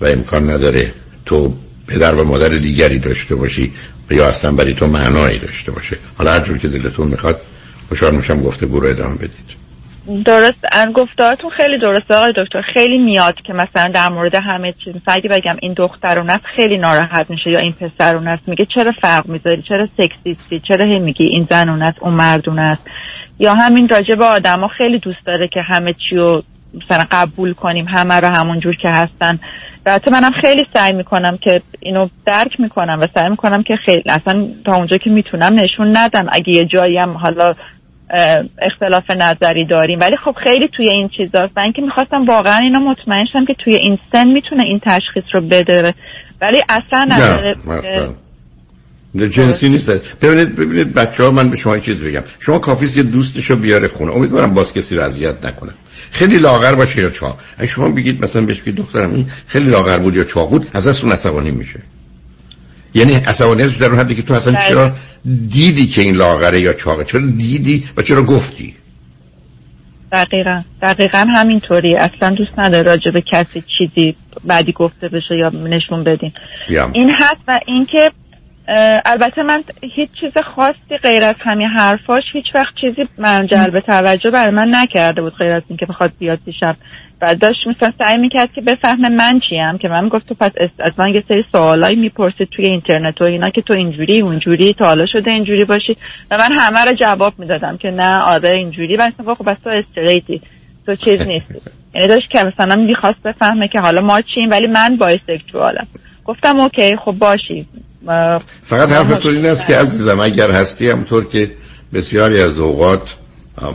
و 0.00 0.06
امکان 0.06 0.50
نداره 0.50 0.94
تو 1.26 1.54
پدر 1.86 2.14
و 2.14 2.24
مادر 2.24 2.48
دیگری 2.48 2.98
داشته 2.98 3.34
باشی 3.34 3.72
و 4.10 4.14
یا 4.14 4.26
اصلا 4.26 4.52
برای 4.52 4.74
تو 4.74 4.86
معنایی 4.86 5.38
داشته 5.38 5.72
باشه. 5.72 5.96
حالا 6.18 6.32
هر 6.32 6.40
جور 6.40 6.58
که 6.58 6.68
دلتون 6.68 7.06
می‌خواد 7.06 7.40
خوشحال 7.88 8.16
میشم 8.16 8.42
گفته 8.42 8.66
برو 8.66 8.86
ادامه 8.86 9.14
بدید. 9.14 9.59
درست 10.24 10.66
گفتارتون 10.94 11.50
خیلی 11.50 11.78
درسته 11.78 12.14
آقای 12.14 12.32
دکتر. 12.36 12.62
خیلی 12.74 12.98
میاد 12.98 13.34
که 13.34 13.52
مثلا 13.52 13.90
در 13.94 14.08
مورد 14.08 14.34
همه 14.34 14.74
چیز 14.84 14.94
مثلا 14.96 15.20
بگم 15.30 15.56
این 15.62 15.72
دخترون 15.72 16.30
است 16.30 16.44
خیلی 16.56 16.78
ناراحت 16.78 17.30
میشه 17.30 17.50
یا 17.50 17.58
این 17.58 17.72
پسرون 17.72 18.28
است 18.28 18.48
میگه 18.48 18.66
چرا 18.74 18.92
فرق 19.02 19.26
می‌ذاری؟ 19.26 19.62
چرا 19.62 19.88
سکسیستی؟ 19.98 20.60
چرا 20.68 20.84
هی 20.84 20.98
میگی 20.98 21.28
این 21.30 21.46
زنون 21.50 21.82
است 21.82 21.96
اون 22.00 22.14
مردون 22.14 22.58
است 22.58 22.86
یا 23.38 23.54
همین 23.54 23.88
راجع 23.88 24.14
به 24.14 24.26
آدما 24.26 24.68
خیلی 24.68 24.98
دوست 24.98 25.26
داره 25.26 25.48
که 25.48 25.62
همه 25.62 25.94
چی 26.08 26.16
رو 26.16 26.42
مثلا 26.74 27.04
قبول 27.10 27.52
کنیم 27.52 27.86
همه 27.88 28.14
رو 28.14 28.28
همون 28.28 28.60
جور 28.60 28.76
که 28.76 28.88
هستن. 28.88 29.38
البته 29.86 30.10
منم 30.10 30.32
خیلی 30.32 30.66
سعی 30.74 30.92
می‌کنم 30.92 31.36
که 31.36 31.62
اینو 31.80 32.08
درک 32.26 32.60
می‌کنم 32.60 32.98
و 33.00 33.06
سعی 33.14 33.30
می‌کنم 33.30 33.62
که 33.62 33.76
خیلی 33.86 34.02
اصلا 34.06 34.48
تا 34.64 34.76
اونجا 34.76 34.96
که 34.96 35.10
می‌تونم 35.10 35.52
نشون 35.54 35.96
ندم. 35.96 36.26
اگه 36.32 36.52
یه 36.52 36.64
جایی 36.64 36.98
هم 36.98 37.10
حالا 37.10 37.54
اختلاف 38.62 39.10
نظری 39.10 39.66
داریم. 39.70 40.00
ولی 40.00 40.16
خب 40.24 40.34
خیلی 40.44 40.68
توی 40.76 40.88
این 40.88 41.10
چیزاست. 41.16 41.52
من 41.56 41.72
که 41.76 41.82
می‌خواستم 41.82 42.24
واقعا 42.24 42.58
اینا 42.58 42.78
مطمئن 42.78 43.24
شم 43.32 43.44
که 43.44 43.54
توی 43.64 43.74
این 43.74 43.98
سن 44.12 44.28
می‌تونه 44.28 44.62
این 44.64 44.80
تشخیص 44.82 45.24
رو 45.34 45.40
بده. 45.40 45.94
ولی 46.40 46.62
اصلا 46.68 47.04
نداره 47.04 47.56
نه 49.14 49.28
جنسی 49.28 49.68
نیست. 49.68 49.90
ببینید 50.22 50.56
ببینید 50.56 50.94
بچه 50.94 51.24
ها 51.24 51.30
من 51.30 51.50
به 51.50 51.56
شما 51.56 51.78
چیز 51.78 52.00
بگم. 52.00 52.22
شما 52.38 52.58
کافیست 52.58 52.96
یه 52.96 53.02
دوستشو 53.02 53.56
بیاره 53.56 53.88
خونه. 53.88 54.12
امیدوارم 54.12 54.54
باز 54.54 54.72
کسی 54.72 54.96
رو 54.96 55.02
اذیت 55.02 55.46
نکنه. 55.46 55.70
خیلی 56.10 56.38
لاغر 56.38 56.74
باشه 56.74 57.02
یا 57.02 57.10
چاق. 57.10 57.38
اگه 57.58 57.68
شما 57.68 57.88
بگید 57.88 58.24
مثلا 58.24 58.42
بهش 58.42 58.60
بگید 58.60 58.74
دخترم 58.74 59.14
این 59.14 59.26
خیلی 59.46 59.70
لاغر 59.70 59.98
بود 59.98 60.16
یا 60.16 60.24
چاق 60.24 60.50
بود 60.50 60.66
از 60.74 61.04
اون 61.04 61.12
عصبانی 61.12 61.50
میشه. 61.50 61.80
یعنی 62.94 63.14
عصبانیتش 63.14 63.76
در 63.76 63.86
اون 63.86 63.98
حدی 63.98 64.14
که 64.14 64.22
تو 64.22 64.34
اصلا 64.34 64.52
بله. 64.52 64.68
چرا 64.68 64.92
دیدی 65.48 65.86
که 65.86 66.02
این 66.02 66.14
لاغره 66.14 66.60
یا 66.60 66.72
چاقه؟ 66.72 67.04
چرا 67.04 67.20
دیدی 67.20 67.84
و 67.96 68.02
چرا 68.02 68.22
گفتی؟ 68.22 68.74
دقیقا. 70.12 70.62
دقیقا 70.82 71.26
همینطوری. 71.34 71.96
اصلا 71.96 72.30
دوست 72.30 72.58
نداره 72.58 72.82
راجع 72.82 73.10
به 73.10 73.22
کسی 73.32 73.62
چیزی 73.78 74.16
بعدی 74.44 74.72
گفته 74.72 75.08
بشه 75.08 75.36
یا 75.38 75.48
نشون 75.48 76.04
بدین. 76.04 76.32
این 76.92 77.10
هست 77.10 77.40
و 77.48 77.60
اینکه 77.66 78.10
البته 79.04 79.42
من 79.42 79.62
هیچ 79.82 80.10
چیز 80.20 80.32
خاصی 80.54 80.98
غیر 81.02 81.24
از 81.24 81.36
همین 81.40 81.68
حرفاش 81.68 82.22
هیچ 82.32 82.46
وقت 82.54 82.74
چیزی 82.80 83.08
من 83.18 83.46
جلب 83.46 83.80
توجه 83.80 84.30
برای 84.30 84.50
من 84.50 84.68
نکرده 84.70 85.22
بود 85.22 85.34
غیر 85.34 85.52
از 85.52 85.62
اینکه 85.68 85.86
بخواد 85.86 86.12
بیاد 86.18 86.38
پیشم. 86.44 86.76
بعد 87.20 87.38
داشت 87.38 87.66
مثلا 87.66 87.92
سعی 87.98 88.18
می‌کرد 88.18 88.52
که 88.52 88.60
بفهمه 88.60 89.08
من 89.08 89.40
چیم 89.50 89.78
که 89.78 89.88
من 89.88 90.08
گفت 90.08 90.26
تو 90.26 90.34
پس 90.34 90.50
از 90.78 90.92
من 90.98 91.14
یه 91.14 91.24
سری 91.28 91.44
سوالایی 91.52 91.96
می‌پرسید 91.96 92.48
توی 92.48 92.66
اینترنت 92.66 93.20
و 93.20 93.24
اینا 93.24 93.50
که 93.50 93.62
تو 93.62 93.72
اینجوری 93.72 94.20
اونجوری 94.20 94.72
تا 94.72 94.84
حالا 94.84 95.06
شده 95.12 95.30
اینجوری 95.30 95.64
باشی. 95.64 95.96
و 96.30 96.38
من 96.38 96.48
همه 96.56 96.84
رو 96.84 96.94
جواب 96.94 97.34
می‌دادم 97.38 97.76
که 97.76 97.88
نه 97.88 98.18
آره 98.18 98.50
اینجوری. 98.50 98.96
و 98.96 99.10
مثلا 99.20 99.34
خب 99.34 99.50
بس 99.50 99.56
تو 99.64 99.70
استریتی 99.70 100.42
تو 100.86 100.94
چیز 100.94 101.20
نیستی. 101.20 101.60
یعنی 101.94 102.08
داشت 102.08 102.30
که 102.30 102.44
مثلا 102.44 102.76
می‌خواست 102.76 103.22
بفهمه 103.24 103.68
که 103.68 103.80
حالا 103.80 104.00
ما 104.00 104.20
چیم 104.34 104.50
ولی 104.50 104.66
من 104.66 104.96
بایسکشوالم 104.96 105.86
گفتم 106.24 106.60
اوکی 106.60 106.96
خب 106.96 107.12
باشی. 107.12 107.66
فقط 108.62 108.92
حرف 108.92 109.14
تو 109.14 109.28
این 109.28 109.46
است 109.46 109.66
که 109.66 109.76
عزیزم 109.76 110.20
اگر 110.20 110.50
هستی 110.50 110.90
همطور 110.90 111.28
که 111.28 111.50
بسیاری 111.94 112.40
از 112.40 112.58
اوقات 112.58 113.16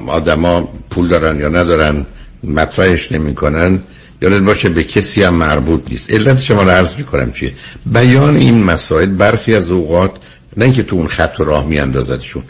آدما 0.07 0.69
پول 0.89 1.07
دارن 1.07 1.39
یا 1.39 1.49
ندارن 1.49 2.05
مطرحش 2.47 3.11
نمی‌کنن. 3.11 3.79
یا 4.21 4.39
باشه 4.39 4.69
به 4.69 4.83
کسی 4.83 5.23
هم 5.23 5.33
مربوط 5.33 5.81
نیست. 5.89 6.11
علت 6.11 6.41
شما 6.41 6.63
رو 6.63 6.69
عرض 6.69 6.95
می‌کنم 6.95 7.31
چیه؟ 7.31 7.53
بیان 7.85 8.35
این 8.35 8.63
مسائل 8.63 9.09
برخی 9.09 9.55
از 9.55 9.69
اوقات 9.69 10.11
نه 10.57 10.65
اینکه 10.65 10.83
تو 10.83 10.95
اون 10.95 11.07
خط 11.07 11.35
و 11.39 11.43
راه 11.43 11.67
میاندازدشون. 11.67 12.43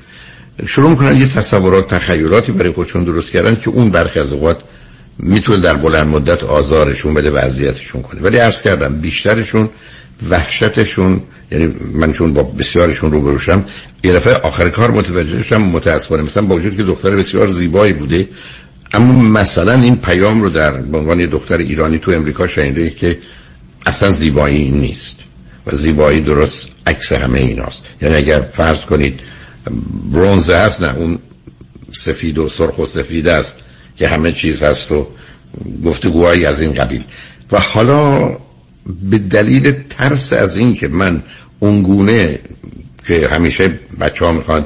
شروع 0.67 0.89
می‌کنن 0.89 1.17
یه 1.17 1.27
تصورات 1.27 1.93
تخیلاتی 1.93 2.51
برای 2.51 2.71
خودشون 2.71 3.03
درست 3.03 3.31
کردن 3.31 3.55
که 3.55 3.69
اون 3.69 3.89
برخی 3.89 4.19
از 4.19 4.31
اوقات 4.31 4.57
می‌تونه 5.19 5.59
در 5.59 5.73
بلند 5.73 6.07
مدت 6.07 6.43
آزارشون 6.43 7.13
بده 7.13 7.31
و 7.31 7.35
اذیتشون 7.35 8.01
کنه. 8.01 8.21
ولی 8.21 8.37
عرض 8.37 8.61
کردم 8.61 8.95
بیشترشون 8.95 9.69
وحشتشون 10.29 11.21
یعنی 11.51 11.73
من 11.95 12.13
چون 12.13 12.33
با 12.33 12.43
بسیارشون 12.43 13.11
رو 13.11 13.21
بروشم 13.21 13.65
یه 14.03 14.13
دفعه 14.13 14.33
آخر 14.33 14.69
کار 14.69 14.91
متوجه 14.91 15.43
شدم 15.43 15.61
متاسفانه 15.61 16.23
مثلا 16.23 16.43
با 16.43 16.55
وجود 16.55 16.77
که 16.77 16.83
دختر 16.83 17.15
بسیار 17.15 17.47
زیبایی 17.47 17.93
بوده 17.93 18.27
اما 18.95 19.21
مثلا 19.39 19.73
این 19.81 19.95
پیام 19.95 20.41
رو 20.41 20.49
در 20.49 20.71
به 20.71 20.97
عنوان 20.97 21.25
دختر 21.25 21.57
ایرانی 21.57 21.97
تو 21.99 22.11
امریکا 22.11 22.47
شنیده 22.47 22.89
که 22.89 23.17
اصلا 23.85 24.09
زیبایی 24.09 24.71
نیست 24.71 25.19
و 25.67 25.75
زیبایی 25.75 26.21
درست 26.21 26.67
عکس 26.87 27.11
همه 27.11 27.39
ایناست. 27.39 27.83
یعنی 28.01 28.15
اگر 28.15 28.41
فرض 28.41 28.79
کنید 28.79 29.19
برونز 30.11 30.49
هست 30.49 30.81
نه 30.81 30.95
اون 30.95 31.19
سفید 31.91 32.37
و 32.37 32.49
سرخ 32.49 32.79
و 32.79 32.85
سفید 32.85 33.27
است 33.27 33.55
که 33.97 34.07
همه 34.07 34.31
چیز 34.31 34.63
هست 34.63 34.91
و 34.91 35.07
گفتگوهایی 35.85 36.45
از 36.45 36.61
این 36.61 36.73
قبیل. 36.73 37.03
و 37.51 37.59
حالا 37.59 38.29
به 39.09 39.17
دلیل 39.17 39.71
ترس 39.89 40.33
از 40.33 40.57
این 40.57 40.75
که 40.75 40.87
من 40.87 41.23
اونگونه 41.59 42.39
که 43.07 43.27
همیشه 43.27 43.79
بچه 43.99 44.25
ها 44.25 44.31
می‌خوان 44.31 44.65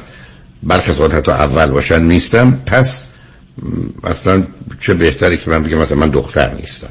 برخی 0.63 0.91
حتی 0.91 1.31
اول 1.31 1.65
باشن 1.65 2.01
نیستم 2.01 2.61
پس 2.65 3.03
اصلا 4.03 4.43
چه 4.79 4.93
بهتری 4.93 5.37
که 5.37 5.49
من 5.49 5.63
بگم 5.63 5.77
مثلا 5.77 5.97
من 5.97 6.09
دختر 6.09 6.53
نیستم. 6.53 6.89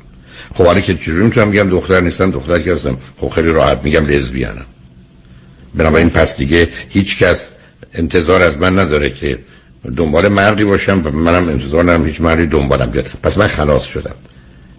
خب 0.54 0.64
حالا 0.64 0.80
که 0.80 0.94
چجوری 0.94 1.24
می‌تونم 1.24 1.50
بگم 1.50 1.68
دختر 1.68 2.00
نیستم 2.00 2.30
دختر 2.30 2.58
که 2.58 2.74
هستم. 2.74 2.96
خب 3.16 3.28
خیلی 3.28 3.48
راحت 3.48 3.80
میگم 3.84 4.06
لزبیانم 4.06 4.66
بنابراین 5.74 6.10
پس 6.10 6.36
دیگه 6.36 6.68
هیچ 6.88 7.18
کس 7.18 7.48
انتظار 7.94 8.42
از 8.42 8.58
من 8.58 8.78
نداره 8.78 9.10
که 9.10 9.38
دنبال 9.96 10.28
مردی 10.28 10.64
باشم 10.64 11.02
و 11.04 11.10
منم 11.10 11.48
انتظار 11.48 11.82
ندارم 11.82 12.04
هیچ 12.04 12.20
مردی 12.20 12.46
دنبالم 12.46 12.90
بیاد. 12.90 13.10
پس 13.22 13.38
من 13.38 13.46
خلاص 13.46 13.84
شدم. 13.84 14.14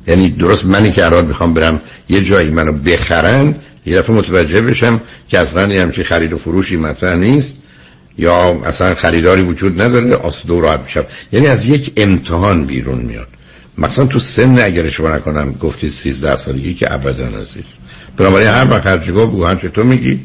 یعنی 0.08 0.30
درست 0.30 0.66
منی 0.66 0.92
که 0.92 1.06
الان 1.06 1.26
می‌خوام 1.26 1.54
برم 1.54 1.82
یه 2.10 2.22
جایی 2.22 2.50
منو 2.50 2.74
بخرن 2.74 3.56
یه 3.86 3.98
دفعه 3.98 4.16
متوجه 4.16 4.62
بشم 4.62 5.02
که 5.30 5.40
اصلا 5.40 5.74
یه 5.74 5.82
همچین 5.82 6.04
خرید 6.04 6.34
و 6.34 6.38
فروشی 6.38 6.78
مطرح 6.78 7.16
نیست. 7.16 7.58
یا 8.20 8.62
اصلا 8.66 8.96
خریداری 8.96 9.42
وجود 9.42 9.82
نداره 9.82 10.16
آسوده 10.16 10.54
و 10.54 10.62
راحت 10.62 10.80
میشم 10.80 11.06
یعنی 11.32 11.48
از 11.48 11.66
یک 11.66 11.94
امتحان 11.98 12.66
بیرون 12.66 13.00
میاد. 13.00 13.28
مثلا 13.78 14.06
تو 14.06 14.20
سن 14.20 14.60
اگر 14.60 14.90
شما 14.90 15.16
نکنم 15.16 15.52
گفتی 15.52 15.90
13 15.90 16.36
سالگی 16.36 16.74
که 16.74 16.94
ابدا 16.94 17.28
عزیز 17.28 17.64
بنابراین 18.18 18.48
هر 18.48 18.68
وقت 18.72 18.88
هر 18.88 18.98
جگاه 18.98 19.28
بگو 19.28 19.46
هر 19.46 19.56
تو 19.56 19.84
میگی 19.84 20.20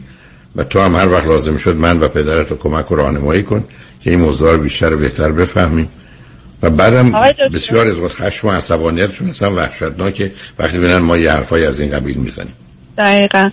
و 0.56 0.64
تو 0.64 0.80
هم 0.80 0.96
هر 0.96 1.08
وقت 1.08 1.26
لازم 1.26 1.56
شد 1.56 1.76
من 1.76 2.00
و 2.00 2.08
پدرت 2.08 2.50
رو 2.50 2.56
کمک 2.56 2.92
و 2.92 2.94
راهنمایی 2.94 3.42
کن 3.42 3.64
که 4.04 4.10
این 4.10 4.20
موضوع 4.20 4.52
رو 4.52 4.58
بیشتر 4.58 4.94
و 4.94 4.96
بهتر 4.96 5.32
بفهمیم 5.32 5.88
و 6.62 6.70
بعدم 6.70 7.12
بسیار 7.54 7.88
از 7.88 7.96
وقت 7.96 8.12
خشم 8.12 8.48
و 8.48 8.50
عصبانیتشون 8.50 9.28
اصلا 9.28 9.54
وحشتناکه. 9.54 10.32
وقتی 10.58 10.78
ببینن 10.78 10.96
ما 10.96 11.16
یه 11.16 11.32
حرفای 11.32 11.66
از 11.66 11.80
این 11.80 11.90
قبیل 11.90 12.16
می‌زنیم. 12.16 12.54
دقیقا. 12.98 13.50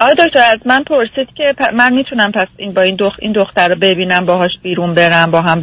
آقای 0.00 0.14
دکتر 0.14 0.42
از 0.52 0.58
من 0.66 0.82
پرسید 0.82 1.28
که 1.34 1.54
من 1.74 1.92
می‌تونم 1.92 2.32
پس 2.32 2.48
این 2.56 2.72
با 2.72 2.82
این, 2.82 2.96
دخ... 2.98 3.12
این 3.18 3.32
دختر 3.32 3.68
رو 3.68 3.76
ببینم 3.76 4.26
باهاش 4.26 4.50
بیرون 4.62 4.94
برم 4.94 5.30
با 5.30 5.42
هم 5.42 5.60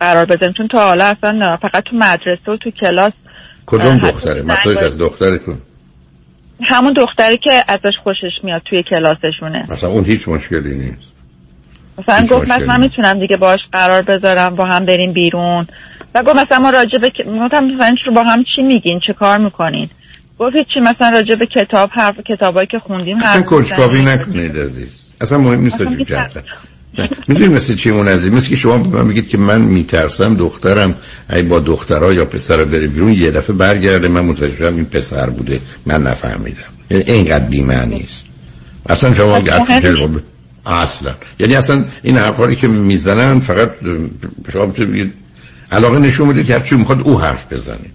قرار 0.00 0.24
بزنیم 0.24 0.52
چون 0.52 0.68
تا 0.68 0.78
حالا 0.86 1.04
اصلا 1.04 1.56
فقط 1.56 1.84
تو 1.84 1.96
مدرسه 1.96 2.52
و 2.52 2.56
تو 2.56 2.70
کلاس 2.70 3.12
کدوم 3.66 3.98
دختره؟ 3.98 4.42
مثلا 4.42 4.80
از 4.80 4.98
دختر 4.98 5.36
کن 5.38 5.58
همون 6.62 6.92
دختری 6.92 7.36
که 7.36 7.64
ازش 7.68 7.92
خوشش 8.02 8.32
میاد 8.42 8.62
توی 8.64 8.82
کلاسشونه. 8.82 9.66
مثلا 9.68 9.90
اون 9.90 10.04
هیچ 10.04 10.28
مشکلی 10.28 10.74
نیست. 10.74 11.12
مثلا 11.98 12.26
گفت 12.26 12.50
مثلا 12.50 12.78
می‌تونم 12.78 13.20
دیگه 13.20 13.36
باش 13.36 13.60
قرار 13.72 14.02
بذارم 14.02 14.56
با 14.56 14.66
هم 14.66 14.84
بریم 14.84 15.12
بیرون. 15.12 15.66
و 16.14 16.22
گفت 16.22 16.36
مثلا 16.36 16.58
ما 16.58 16.70
راجع 16.70 16.98
به 16.98 17.12
مثلا 17.26 17.70
با 18.14 18.22
هم 18.22 18.44
چی 18.56 18.62
میگین؟ 18.62 19.00
چه 19.06 19.12
کار 19.12 19.38
می‌کنین؟ 19.38 19.90
گفت 20.38 20.56
چی 20.74 20.80
مثلا 20.80 21.10
راجع 21.10 21.34
به 21.34 21.46
کتاب 21.46 21.90
حرف 21.92 22.14
کتابایی 22.28 22.66
که 22.70 22.78
خوندیم 22.78 23.16
اصلا 23.16 23.42
کنجکاوی 23.42 24.04
نکنید 24.04 24.58
عزیز. 24.58 25.00
اصلا 25.20 25.38
مهم 25.38 25.60
نیست 25.60 25.80
راجع 25.80 26.04
جرفت 26.04 26.44
می‌دونی 27.28 27.54
مثل 27.54 27.74
چی 27.74 27.90
اون 27.90 28.08
عزیز 28.08 28.32
مثل 28.32 28.48
که 28.48 28.56
شما 28.56 28.78
به 28.78 29.02
من 29.02 29.08
بگید 29.08 29.28
که 29.28 29.38
من 29.38 29.60
میترسم 29.60 30.34
دخترم 30.34 30.94
ای 31.32 31.42
با 31.42 31.60
دخترها 31.60 32.12
یا 32.12 32.24
پسر 32.24 32.64
بره 32.64 32.86
بیرون 32.86 33.12
یه 33.12 33.30
دفعه 33.30 33.56
برگرده 33.56 34.08
من 34.08 34.20
متوجه 34.20 34.66
این 34.66 34.84
پسر 34.84 35.30
بوده. 35.30 35.60
من 35.86 36.02
نفهمیدم. 36.02 36.58
یعنی 36.90 37.04
اینقدر 37.06 37.44
بی‌معنی 37.44 38.04
است 38.08 38.24
اصلا 38.88 39.14
شما 39.14 39.40
خب، 39.40 39.48
اصلا 40.66 41.14
یعنی 41.38 41.54
اصلا 41.54 41.84
این 42.02 42.16
حرفایی 42.16 42.56
که 42.56 42.68
می‌زنن 42.68 43.40
فقط 43.40 43.70
شما 44.52 44.66
بگید 44.66 45.12
علاقه 45.72 45.98
نشون 45.98 46.28
میده 46.28 46.44
که 46.44 46.52
هرچی 46.52 46.76
می‌خواد 46.76 47.00
او 47.08 47.20
حرف 47.20 47.52
بزنه. 47.52 47.90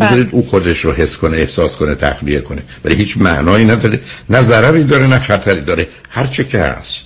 بذارید 0.00 0.28
او 0.30 0.46
خودش 0.46 0.84
رو 0.84 0.92
حس 0.92 1.16
کنه 1.16 1.36
احساس 1.36 1.74
کنه 1.74 1.94
تخلیه 1.94 2.40
کنه. 2.40 2.62
ولی 2.84 2.94
هیچ 2.94 3.18
معنایی 3.18 3.64
نداره. 3.64 4.00
نه 4.30 4.42
ضرری 4.42 4.84
داره 4.84 5.06
نه 5.06 5.18
خطری 5.18 5.60
داره. 5.60 5.88
هر 6.10 6.26
چه 6.26 6.44
که 6.44 6.58
هست. 6.58 7.00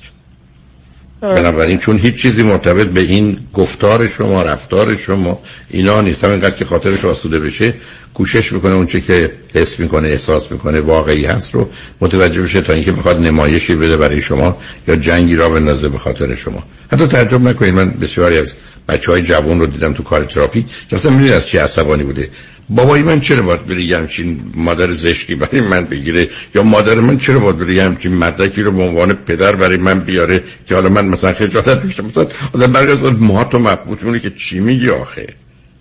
بنابراین 1.20 1.78
چون 1.78 1.98
هیچ 1.98 2.22
چیزی 2.22 2.42
مرتبط 2.42 2.86
به 2.86 3.00
این 3.00 3.38
گفتار 3.52 4.08
شما 4.08 4.42
رفتار 4.42 4.96
شما 4.96 5.38
اینا 5.70 6.00
نیست. 6.00 6.24
اینقدر 6.24 6.50
که 6.50 6.64
خاطرش 6.64 7.04
آسوده 7.04 7.40
بشه 7.40 7.74
کوشش 8.14 8.52
می‌کنه 8.52 8.72
اون 8.72 8.86
چه 8.86 9.00
که 9.00 9.32
حس 9.54 9.80
می‌کنه 9.80 10.08
احساس 10.08 10.52
می‌کنه 10.52 10.80
واقعی 10.80 11.26
هست 11.26 11.54
رو 11.54 11.68
متوجه 12.00 12.42
بشه 12.42 12.60
تا 12.60 12.72
اینکه 12.72 12.92
بخواد 12.92 13.20
نمایشی 13.20 13.74
بده 13.74 13.96
برای 13.96 14.20
شما 14.20 14.58
یا 14.88 14.96
جنگی 14.96 15.36
را 15.36 15.48
بندازه 15.48 15.88
به 15.88 15.98
خاطر 15.98 16.34
شما. 16.34 16.64
حتی 16.92 17.06
تعجب 17.06 17.42
نکنید. 17.42 17.74
من 17.74 17.90
بسیاری 17.90 18.38
از 18.38 18.54
بچه 18.88 19.12
های 19.12 19.22
جوان 19.22 19.60
رو 19.60 19.66
دیدم 19.66 19.92
تو 19.92 20.02
کار 20.02 20.24
تراپی 20.24 20.66
که 20.90 20.96
مثلا 20.96 21.12
می‌دونی 21.12 21.32
از 21.32 21.46
چی 21.46 21.58
عصبانی 21.58 22.02
بوده. 22.02 22.28
بابای 22.68 23.02
من 23.02 23.20
چرا 23.20 23.42
باید 23.42 23.66
بری 23.66 23.94
همچین 23.94 24.40
مادر 24.54 24.92
زشتی 24.92 25.34
برای 25.34 25.60
من 25.60 25.84
بگیره؟ 25.84 26.28
یا 26.54 26.62
مادر 26.62 26.94
من 26.94 27.18
چرا 27.18 27.38
باید 27.38 27.58
بری 27.58 27.80
همچین 27.80 28.14
مدرکی 28.14 28.62
رو 28.62 28.72
به 28.72 28.82
عنوان 28.82 29.12
پدر 29.14 29.56
برای 29.56 29.76
من 29.76 30.00
بیاره 30.00 30.42
که 30.68 30.74
حالا 30.74 30.88
من 30.88 31.08
مثلا 31.08 31.32
خجالت 31.32 31.84
میشم 31.84 32.06
مثلا 32.06 32.26
آدم 32.54 32.76
از 32.76 33.02
ما 33.02 33.44
تو 33.44 33.58
مبهوت 33.58 34.02
میونه 34.02 34.20
که 34.20 34.30
چی 34.30 34.60
میگی 34.60 34.90
آخه؟ 34.90 35.26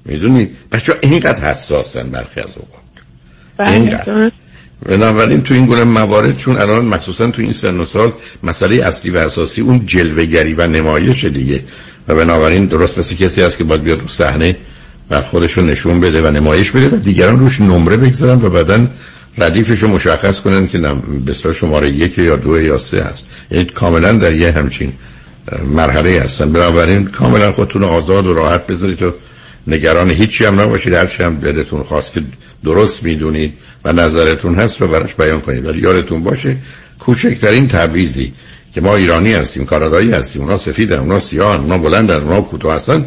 می‌دونی؟ 0.06 0.50
بچه 0.72 0.94
ها 0.94 1.00
اینقدر 1.02 1.50
حساسن 1.50 2.10
برخی 2.10 2.40
از 2.40 2.58
اوقات. 2.58 2.82
بله، 3.58 3.72
اینقدر. 3.72 4.32
بنابراین 4.86 5.42
تو 5.42 5.54
این 5.54 5.66
گونه 5.66 5.84
موارد 5.84 6.38
چون 6.38 6.58
الان 6.58 6.86
مخصوصا 6.86 7.32
تو 7.32 7.42
این 7.42 7.54
سن 7.54 7.80
و 7.80 7.86
سال 7.86 8.12
مسئله 8.44 8.84
اصلی 8.84 9.12
و 9.12 9.18
اساسی 9.18 9.62
اون 9.62 9.86
جلوگری 9.86 10.54
و 10.54 10.68
نمایش 10.68 11.26
دیگه. 11.26 11.64
و 12.08 12.16
بنابراین 12.16 12.66
درست 12.66 12.98
مثل 12.98 13.16
کسی 13.16 13.42
هست 13.42 13.58
که 13.58 13.64
باید 13.64 13.84
بیاد 13.84 14.00
رو 14.00 14.08
صحنه 14.08 14.58
و 15.10 15.22
خودش 15.22 15.58
رو 15.58 15.64
نشون 15.66 16.00
بده 16.00 16.22
و 16.22 16.32
نمایش 16.32 16.72
بده 16.72 16.96
و 16.96 17.00
دیگران 17.00 17.40
روش 17.40 17.62
نمره 17.62 17.98
بگذارن 17.98 18.42
و 18.42 18.50
بعدا 18.50 18.88
ردیفش 19.38 19.84
رو 19.84 19.90
مشخص 19.90 20.40
کنن 20.40 20.68
که 20.68 20.80
بسیار 21.28 21.54
شماره 21.54 21.90
یک 21.90 22.18
یا 22.18 22.36
دو 22.36 22.62
یا 22.62 22.78
سه 22.78 23.04
هست. 23.04 23.26
یعنی 23.52 23.66
کاملا 23.66 24.14
در 24.14 24.34
یه 24.34 24.52
همچین 24.52 24.94
مرحله 25.76 26.22
هستن. 26.22 26.52
بنابراین 26.52 27.06
کاملا 27.06 27.52
خودتون 27.52 27.84
آزاد 27.84 28.28
و 28.28 28.34
راحت 28.34 28.68
بذارید 28.68 29.04
و 29.04 29.14
نگران 29.68 30.12
هیچی 30.12 30.46
هم 30.46 30.62
نباشید. 30.62 30.94
هرچی 30.94 31.24
هم 31.24 31.36
دلتون 31.36 31.84
خواست 31.84 32.14
که 32.14 32.22
درست 32.64 33.04
می‌دونید 33.04 33.54
و 33.86 33.94
نظرتون 33.94 34.56
هست 34.56 34.82
رو 34.82 34.88
براش 34.88 35.16
بیان 35.16 35.42
کنید. 35.42 35.68
ولی 35.68 35.82
یادتون 35.82 36.24
باشه 36.24 36.58
کوچکترین 37.00 37.68
تعویزی 37.68 38.34
که 38.74 38.82
ما 38.82 38.96
ایرانی 38.96 39.34
هستیم 39.34 39.66
کانادایی 39.66 40.12
هستیم 40.12 40.42
اونا 40.42 40.58
سفیدن 40.58 41.00
اونا 41.00 41.20
سیاهن 41.20 41.60
اونا 41.60 41.78
بلندن 41.78 42.16
اونا 42.16 42.42
کوتاه 42.42 42.76
هستن 42.76 43.06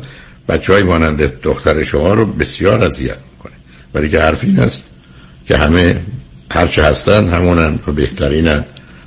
بچه 0.49 0.73
های 0.73 0.83
مانند 0.83 1.41
دختر 1.41 1.83
شما 1.83 2.15
رو 2.15 2.27
بسیار 2.27 2.85
اذیت 2.85 3.19
می‌کنه. 3.33 3.53
ولی 3.95 4.09
که 4.09 4.21
حرف 4.21 4.45
این 4.45 4.61
است 4.61 4.85
که 5.47 5.57
همه 5.57 6.01
هرچه 6.53 6.83
هستن 6.83 7.29
همونن 7.29 7.79
و 7.87 7.93
بهترینن 7.93 8.65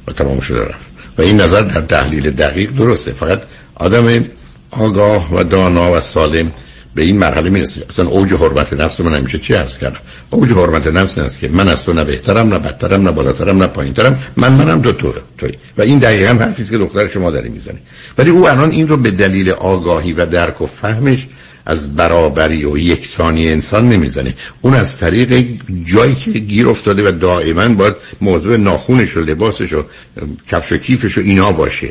و 0.07 0.11
تمام 0.11 0.39
شده 0.39 0.61
رفت. 0.61 0.85
و 1.17 1.21
این 1.21 1.41
نظر 1.41 1.61
در 1.61 1.81
تحلیل 1.81 2.31
دقیق 2.31 2.71
درسته. 2.71 3.11
فقط 3.11 3.41
آدم 3.75 4.25
آگاه 4.71 5.35
و 5.35 5.43
دانا 5.43 5.91
و 5.91 5.99
سالم 5.99 6.51
به 6.95 7.03
این 7.03 7.17
مرحله 7.17 7.49
می‌رسید 7.49 7.85
اصلا 7.89 8.07
اوج 8.07 8.33
حرمت 8.33 8.73
نفس 8.73 8.99
من 8.99 9.15
همیشه 9.15 9.37
چی 9.39 9.53
عرض 9.53 9.77
کردم؟ 9.77 9.99
اوج 10.29 10.51
حرمت 10.51 10.87
نفس 10.87 11.17
است 11.17 11.39
که 11.39 11.47
من 11.47 11.69
از 11.69 11.83
تو 11.83 11.93
نه 11.93 12.03
بهترم 12.03 12.53
نه 12.53 12.59
بدترم 12.59 13.01
نه 13.01 13.11
بالاترم 13.11 13.57
نه 13.57 13.67
پایینترم. 13.67 14.19
من 14.37 14.51
منم 14.51 14.81
دو 14.81 14.91
تو 14.91 15.13
توی. 15.37 15.51
و 15.77 15.81
این 15.81 15.99
دقیقا 15.99 16.33
حرفی 16.33 16.65
که 16.65 16.77
دختر 16.77 17.07
شما 17.07 17.31
داره 17.31 17.49
می‌زنی 17.49 17.79
ولی 18.17 18.29
او 18.29 18.49
الان 18.49 18.71
این 18.71 18.87
رو 18.87 18.97
به 18.97 19.11
دلیل 19.11 19.49
آگاهی 19.49 20.13
و 20.13 20.25
درک 20.25 20.61
و 20.61 20.65
فهمش 20.65 21.27
از 21.65 21.95
برابری 21.95 22.65
و 22.65 22.77
یکسانی 22.77 23.51
انسان 23.51 23.89
نمی‌زنه. 23.89 24.33
اون 24.61 24.73
از 24.73 24.97
طریق 24.97 25.45
جایی 25.85 26.15
که 26.15 26.31
گیر 26.31 26.69
افتاده 26.69 27.09
و 27.09 27.11
دائما 27.11 27.67
باید 27.67 27.95
موضوع 28.21 28.57
ناخونش 28.57 29.17
و 29.17 29.19
لباسش 29.19 29.73
و 29.73 29.83
کفش 30.51 30.71
و 30.71 30.77
کیفش 30.77 31.17
و 31.17 31.21
اینا 31.21 31.51
باشه. 31.51 31.89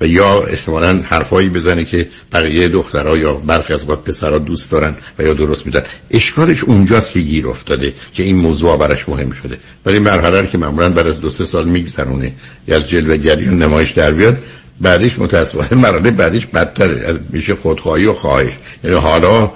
و 0.00 0.06
یا 0.06 0.42
احتمالا 0.42 1.00
حرفایی 1.04 1.48
بزنه 1.48 1.84
که 1.84 2.08
بقیه 2.32 2.68
دخترها 2.68 3.16
یا 3.16 3.34
برخی 3.34 3.72
از 3.72 3.86
پسرها 3.86 4.38
دوست 4.38 4.70
دارن 4.70 4.94
و 5.18 5.22
یا 5.22 5.34
درست 5.34 5.66
میدن 5.66 5.82
اشکالش 6.10 6.64
اونجاست 6.64 7.12
که 7.12 7.20
گیر 7.20 7.48
افتاده 7.48 7.92
که 8.14 8.22
این 8.22 8.36
موضوع 8.36 8.76
برش 8.76 9.08
مهم 9.08 9.30
شده. 9.30 9.58
ولی 9.86 9.98
مرحله 9.98 10.46
که 10.46 10.58
معمولا 10.58 10.90
بعد 10.90 11.06
از 11.06 11.20
دو 11.20 11.30
سه 11.30 11.44
سال 11.44 11.68
میگذرونه 11.68 12.32
یا 12.68 12.76
از 12.76 12.88
جلوگری 12.88 13.48
و 13.48 13.50
نمایش 13.50 13.90
در 13.90 14.10
بیاد 14.10 14.38
بعدش 14.80 15.18
متاسفانه 15.18 15.82
مرحله 15.82 16.10
بعدش 16.10 16.46
بدتره. 16.46 17.20
میشه 17.30 17.54
خودخواهی 17.54 18.06
و 18.06 18.12
خواهش. 18.12 18.52
یعنی 18.84 18.96
حالا 18.96 19.50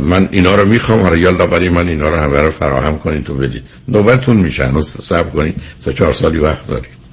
من 0.00 0.28
اینا 0.30 0.54
رو 0.54 0.64
می‌خوام 0.64 1.02
آره 1.02 1.20
یالا 1.20 1.46
برای 1.46 1.68
من 1.68 1.88
اینا 1.88 2.08
رو 2.08 2.16
همه 2.16 2.40
رو 2.40 2.50
فراهم 2.50 2.98
کنید 2.98 3.24
تو 3.24 3.34
بدید 3.34 3.62
نوبتون 3.88 4.36
میشن 4.36 4.70
و 4.70 4.82
صبر 4.82 5.30
کنید 5.30 5.54
سه 5.80 5.92
چهار 5.92 6.12
سالی 6.12 6.38
وقت 6.38 6.66
دارید 6.66 7.03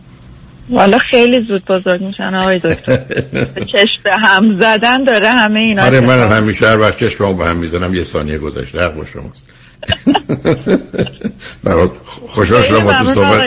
والا 0.70 0.98
خیلی 0.98 1.42
زود 1.44 1.66
بزرگ 1.66 2.02
میشن 2.02 2.36
آقای 2.36 2.60
دکتر. 2.60 2.98
چشم 3.74 4.02
به 4.04 4.12
هم 4.18 4.60
زدن 4.60 5.04
داره 5.04 5.30
همه 5.30 5.60
اینا 5.60 5.86
آره 5.86 6.00
من 6.00 6.28
همیشه 6.28 6.68
هر 6.68 6.80
وقت 6.80 6.98
چشم 6.98 7.38
به 7.38 7.46
هم 7.46 7.56
می‌زنم 7.56 7.96
یه 7.96 8.04
ثانیه 8.04 8.38
گذشته 8.38 8.84
حق 8.84 8.94
با 8.94 9.06
شماست. 9.06 9.46
برات 11.64 11.92
خوشحال 12.06 12.62
شدم 12.62 13.04
تو 13.04 13.06
صحبت. 13.06 13.42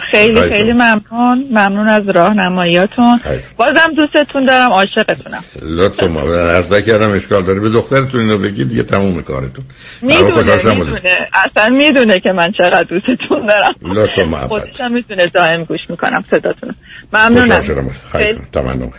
خیلی 0.00 0.40
خیلی 0.40 0.72
ممنون. 0.72 1.48
ممنون. 1.50 1.88
از 1.88 2.08
راهنماییاتون. 2.08 3.20
بازم 3.56 3.94
دوستتون 3.96 4.44
دارم 4.44 4.72
عاشقتونم. 4.72 5.44
لطف 5.62 6.02
ما 6.02 6.34
از 6.34 6.68
کردم 6.68 7.10
اشکال 7.12 7.42
داره. 7.42 7.60
به 7.60 7.68
دخترتون 7.68 8.20
اینو 8.20 8.38
بگید 8.38 8.68
دیگه 8.68 8.82
تموم 8.82 9.22
کارتون 9.22 9.64
می‌دونه 10.02 10.74
می‌دونه. 10.74 11.28
اصلا 11.32 11.68
می‌دونه 11.68 12.20
که 12.20 12.32
من 12.32 12.52
چقدر 12.58 12.82
دوستتون 12.82 13.46
دارم. 13.46 13.74
لطف 13.82 14.18
ما 14.18 14.38
خودشم 14.38 14.92
می‌تونه 14.92 15.26
دائم 15.26 15.64
گوش 15.64 15.80
می‌کنم 15.88 16.24
صداتون 16.30 16.74
ممنونم. 17.12 17.90
خیلی 18.12 18.38
تمنون 18.52 18.90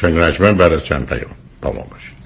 شنگ 0.00 0.38
بعد 0.56 0.72
از 0.72 0.84
چند 0.84 1.08
پیام 1.08 1.30
با 1.62 1.72
ما 1.72 1.86
باشید 1.90 2.18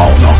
و 0.00 0.39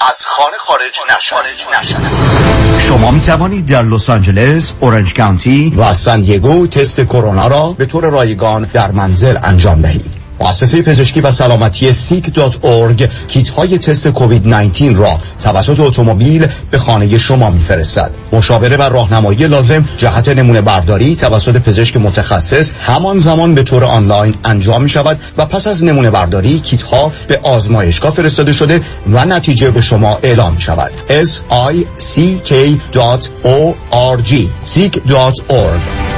از 0.00 0.26
خانه 0.26 0.56
خارج 0.58 0.98
نشد 1.16 1.36
شما 2.80 3.10
می 3.10 3.20
توانید 3.20 3.66
در 3.66 3.82
لس 3.82 4.10
آنجلس، 4.10 4.72
اورنج 4.80 5.14
کانتی 5.14 5.74
و 5.76 5.94
سان 5.94 6.22
دیگو 6.22 6.66
تست 6.66 7.00
کرونا 7.00 7.46
را 7.46 7.72
به 7.78 7.86
طور 7.86 8.10
رایگان 8.10 8.70
در 8.72 8.90
منزل 8.90 9.38
انجام 9.42 9.80
دهید. 9.80 10.25
مؤسسه 10.40 10.82
پزشکی 10.82 11.20
و 11.20 11.32
سلامتی 11.32 11.92
sick.org 11.92 13.02
کیت 13.28 13.48
های 13.48 13.78
تست 13.78 14.08
کووید 14.08 14.48
19 14.48 14.92
را 14.92 15.18
توسط 15.42 15.80
اتومبیل 15.80 16.46
به 16.70 16.78
خانه 16.78 17.18
شما 17.18 17.50
میفرستد. 17.50 18.10
مشاوره 18.32 18.76
و 18.76 18.82
راهنمایی 18.82 19.46
لازم 19.46 19.84
جهت 19.98 20.28
نمونه 20.28 20.60
برداری 20.60 21.16
توسط 21.16 21.56
پزشک 21.56 21.96
متخصص 21.96 22.70
همان 22.86 23.18
زمان 23.18 23.54
به 23.54 23.62
طور 23.62 23.84
آنلاین 23.84 24.34
انجام 24.44 24.82
می 24.82 24.88
شود 24.88 25.20
و 25.38 25.46
پس 25.46 25.66
از 25.66 25.84
نمونه 25.84 26.10
برداری 26.10 26.58
کیت 26.60 26.82
ها 26.82 27.12
به 27.28 27.40
آزمایشگاه 27.42 28.10
فرستاده 28.10 28.52
شده 28.52 28.80
و 29.12 29.24
نتیجه 29.24 29.70
به 29.70 29.80
شما 29.80 30.18
اعلام 30.22 30.54
می 30.54 30.60
شود. 30.60 30.92
s 31.08 31.42
i 31.72 31.74
c 31.98 32.20
k.org 32.48 34.32
sick.org 34.66 36.15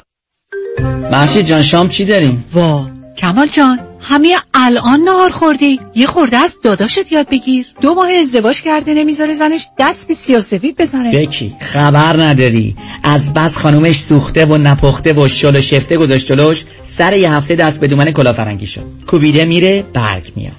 محشید 1.11 1.45
جان 1.45 1.61
شام 1.61 1.89
چی 1.89 2.05
داریم؟ 2.05 2.45
وا 2.53 2.87
کمال 3.17 3.47
جان 3.47 3.79
همه 4.01 4.35
الان 4.53 4.99
نهار 4.99 5.29
خوردی. 5.29 5.79
یه 5.95 6.07
خورده 6.07 6.37
از 6.37 6.59
داداشت 6.63 7.11
یاد 7.11 7.29
بگیر. 7.29 7.65
دو 7.81 7.93
ماه 7.93 8.11
ازدواج 8.11 8.61
کرده 8.61 8.93
نمی‌ذاره 8.93 9.33
زنش 9.33 9.67
دست 9.79 10.07
به 10.07 10.13
سیاسفید 10.13 10.77
بزنه. 10.77 11.11
بکی 11.11 11.55
خبر 11.59 12.23
نداری. 12.23 12.75
از 13.03 13.33
بس 13.33 13.57
خانومش 13.57 13.99
سوخته 13.99 14.45
و 14.45 14.57
نپخته 14.57 15.13
و 15.13 15.27
شل 15.27 15.55
و 15.55 15.61
شفته 15.61 15.97
گذاشت 15.97 16.25
جلوش. 16.25 16.65
سر 16.83 17.17
یه 17.17 17.33
هفته 17.33 17.55
دست 17.55 17.81
به 17.81 17.87
دومن 17.87 18.11
کلافرنگی 18.11 18.67
شد. 18.67 18.83
کوبیده 19.07 19.45
میره 19.45 19.85
برگ 19.93 20.31
میاد. 20.35 20.58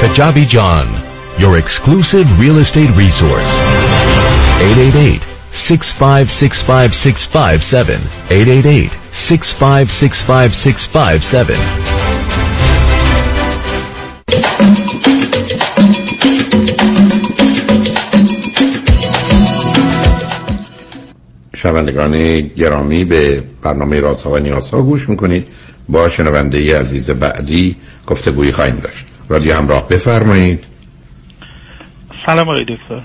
Kajabi 0.00 0.46
John, 0.46 0.88
your 1.38 1.58
exclusive 1.58 2.26
real 2.40 2.56
estate 2.58 2.90
resource. 2.96 3.54
888 4.60 5.22
6565657 5.52 7.98
888 8.30 8.92
6565657 9.12 11.56
شنوندگان 21.56 22.40
گرامی 22.40 23.04
به 23.04 23.42
برنامه 23.62 24.00
رازها 24.00 24.30
و 24.30 24.38
نیازها 24.38 24.82
گوش 24.82 25.08
می‌کنید. 25.08 25.46
با 25.88 26.08
شنونده 26.08 26.58
ای 26.58 26.72
عزیز 26.72 27.10
بعدی 27.10 27.76
گفتگویی 28.10 28.52
خواهیم 28.52 28.76
داشت. 28.76 29.06
رادیو 29.28 29.54
همراه 29.54 29.88
بفرمایید. 29.88 30.64
سلام 32.26 32.48
آقای 32.48 32.64
دکتر. 32.64 33.00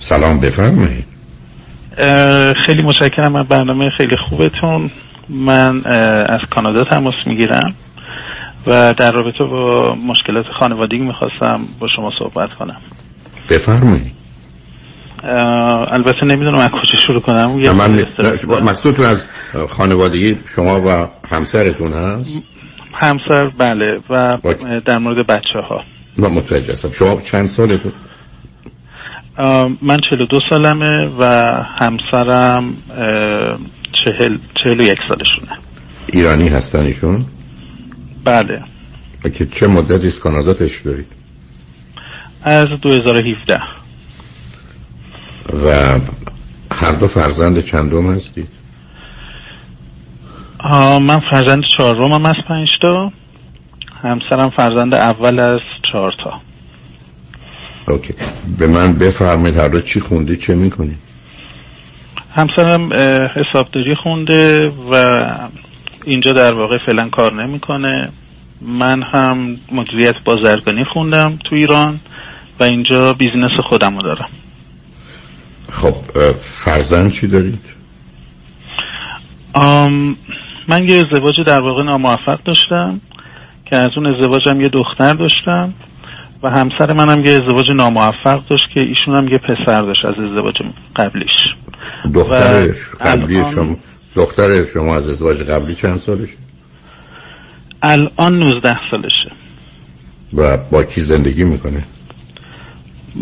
سلام 0.00 0.40
بفرمایید. 0.40 1.04
خیلی 2.66 2.82
متشکرم 2.82 3.36
از 3.36 3.48
برنامه 3.48 3.90
خیلی 3.90 4.16
خوبتون. 4.16 4.90
من 5.28 5.84
از 6.26 6.40
کانادا 6.50 6.84
تماس 6.84 7.14
می‌گیرم 7.26 7.74
و 8.66 8.94
در 8.94 9.12
رابطه 9.12 9.44
با 9.44 9.94
مشکلات 9.94 10.44
خانوادگی 10.58 10.98
می‌خواستم 10.98 11.60
با 11.80 11.88
شما 11.96 12.10
صحبت 12.18 12.50
کنم. 12.58 12.76
بفرمایید. 13.50 14.12
البته 15.92 16.26
نمی‌دونم 16.26 16.58
از 16.58 16.70
کجا 16.70 16.98
شروع 17.06 17.20
کنم. 17.20 17.50
من 17.50 18.06
مقصودتون 18.62 19.04
از 19.04 19.24
خانوادگی 19.68 20.38
شما 20.56 20.80
و 20.80 21.08
همسرتون 21.30 21.92
هست؟ 21.92 22.36
همسر 22.94 23.48
بله 23.58 24.00
و 24.10 24.38
در 24.86 24.98
مورد 24.98 25.26
بچه 25.26 25.66
ها 25.68 25.84
من 26.18 26.28
متوجه 26.30 26.72
هستم. 26.72 26.90
شما 26.90 27.20
چند 27.20 27.46
سالتون؟ 27.46 27.92
من 29.82 29.98
42 30.10 30.40
سالمه 30.50 31.10
و 31.18 31.24
همسرم 31.78 32.76
چهل 34.04 34.38
چهل 34.64 34.80
و 34.80 34.82
یک 34.82 34.98
سالشونه. 35.08 35.58
ایرانی 36.12 36.48
هستن 36.48 36.78
ایشون؟ 36.80 37.24
بله. 38.24 38.62
و 39.24 39.28
که 39.28 39.46
چه 39.46 39.66
مدتی 39.66 40.06
از 40.06 40.20
کانادا 40.20 40.54
تشریف 40.54 40.82
دارید؟ 40.82 41.06
از 42.42 42.68
2017 42.82 43.60
و 45.64 45.98
هر 46.72 46.92
دو 46.92 47.06
فرزند 47.06 47.60
چندم 47.60 48.14
هستید؟ 48.14 48.48
من 51.00 51.20
فرزند 51.30 51.62
چهارمم 51.76 52.26
از 52.26 52.34
پنج 52.48 52.78
تا. 52.82 53.12
همسرم 54.02 54.50
فرزند 54.56 54.94
اول 54.94 55.38
از 55.38 55.60
چهار 55.92 56.12
تا. 56.24 56.40
اوکی. 57.88 58.14
به 58.58 58.66
من 58.66 58.92
بفرمایید 58.92 59.56
هر 59.56 59.80
چی 59.80 60.00
خوندی 60.00 60.36
چه 60.36 60.54
می‌کنید 60.54 60.98
همسرم 62.34 62.92
حسابداری 63.34 63.94
خونده 64.02 64.68
و 64.90 65.22
اینجا 66.04 66.32
در 66.32 66.54
واقع 66.54 66.78
فعلا 66.86 67.08
کار 67.08 67.42
نمی‌کنه. 67.42 68.08
من 68.60 69.02
هم 69.02 69.56
مدیریت 69.72 70.14
بازرگانی 70.24 70.84
خوندم 70.92 71.38
تو 71.44 71.56
ایران 71.56 72.00
و 72.60 72.62
اینجا 72.62 73.12
بیزینس 73.12 73.50
خودم 73.68 73.96
رو 73.96 74.02
دارم. 74.02 74.28
خب 75.72 75.94
فرزند 76.42 77.12
چی 77.12 77.26
دارید؟ 77.26 77.60
آم، 79.52 80.16
من 80.68 80.88
یه 80.88 80.96
ازدواج 80.96 81.40
در 81.46 81.60
واقع 81.60 81.82
ناموفق 81.82 82.38
داشتم 82.44 83.00
که 83.70 83.76
از 83.76 83.90
اون 83.96 84.06
ازدواجم 84.06 84.60
یه 84.60 84.68
دختر 84.68 85.14
داشتم 85.14 85.74
و 86.42 86.50
همسر 86.50 86.92
منم 86.92 87.24
یه 87.24 87.32
ازدواج 87.32 87.70
ناموفق 87.72 88.46
داشت 88.50 88.64
که 88.74 88.80
ایشون 88.80 89.14
هم 89.14 89.28
یه 89.28 89.38
پسر 89.38 89.82
داشت 89.82 90.04
از 90.04 90.14
ازدواج 90.28 90.54
قبلیش. 90.96 91.36
دختر 92.14 92.66
قبلی 93.00 93.36
الان- 93.38 93.50
شما 93.54 93.76
دختر 94.16 94.66
شما 94.66 94.96
از 94.96 95.08
ازدواج 95.08 95.42
قبلی 95.42 95.74
چند 95.74 95.98
سالش 95.98 96.28
الان 97.82 98.38
19 98.38 98.76
سالشه. 98.90 99.30
و 100.34 100.56
با 100.72 100.84
کی 100.84 101.02
زندگی 101.02 101.44
می‌کنه؟ 101.44 101.84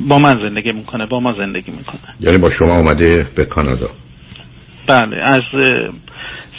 با 0.09 0.19
من 0.19 0.35
زندگی 0.49 0.73
می‌کنه 0.73 1.07
با 1.07 1.21
ما 1.21 1.35
زندگی 1.39 1.71
می‌کنه. 1.71 2.01
یعنی 2.21 2.39
با 2.39 2.51
شما 2.51 2.77
اومده 2.77 3.27
به 3.37 3.45
کانادا. 3.45 3.89
بله 4.87 5.17
از 5.17 5.41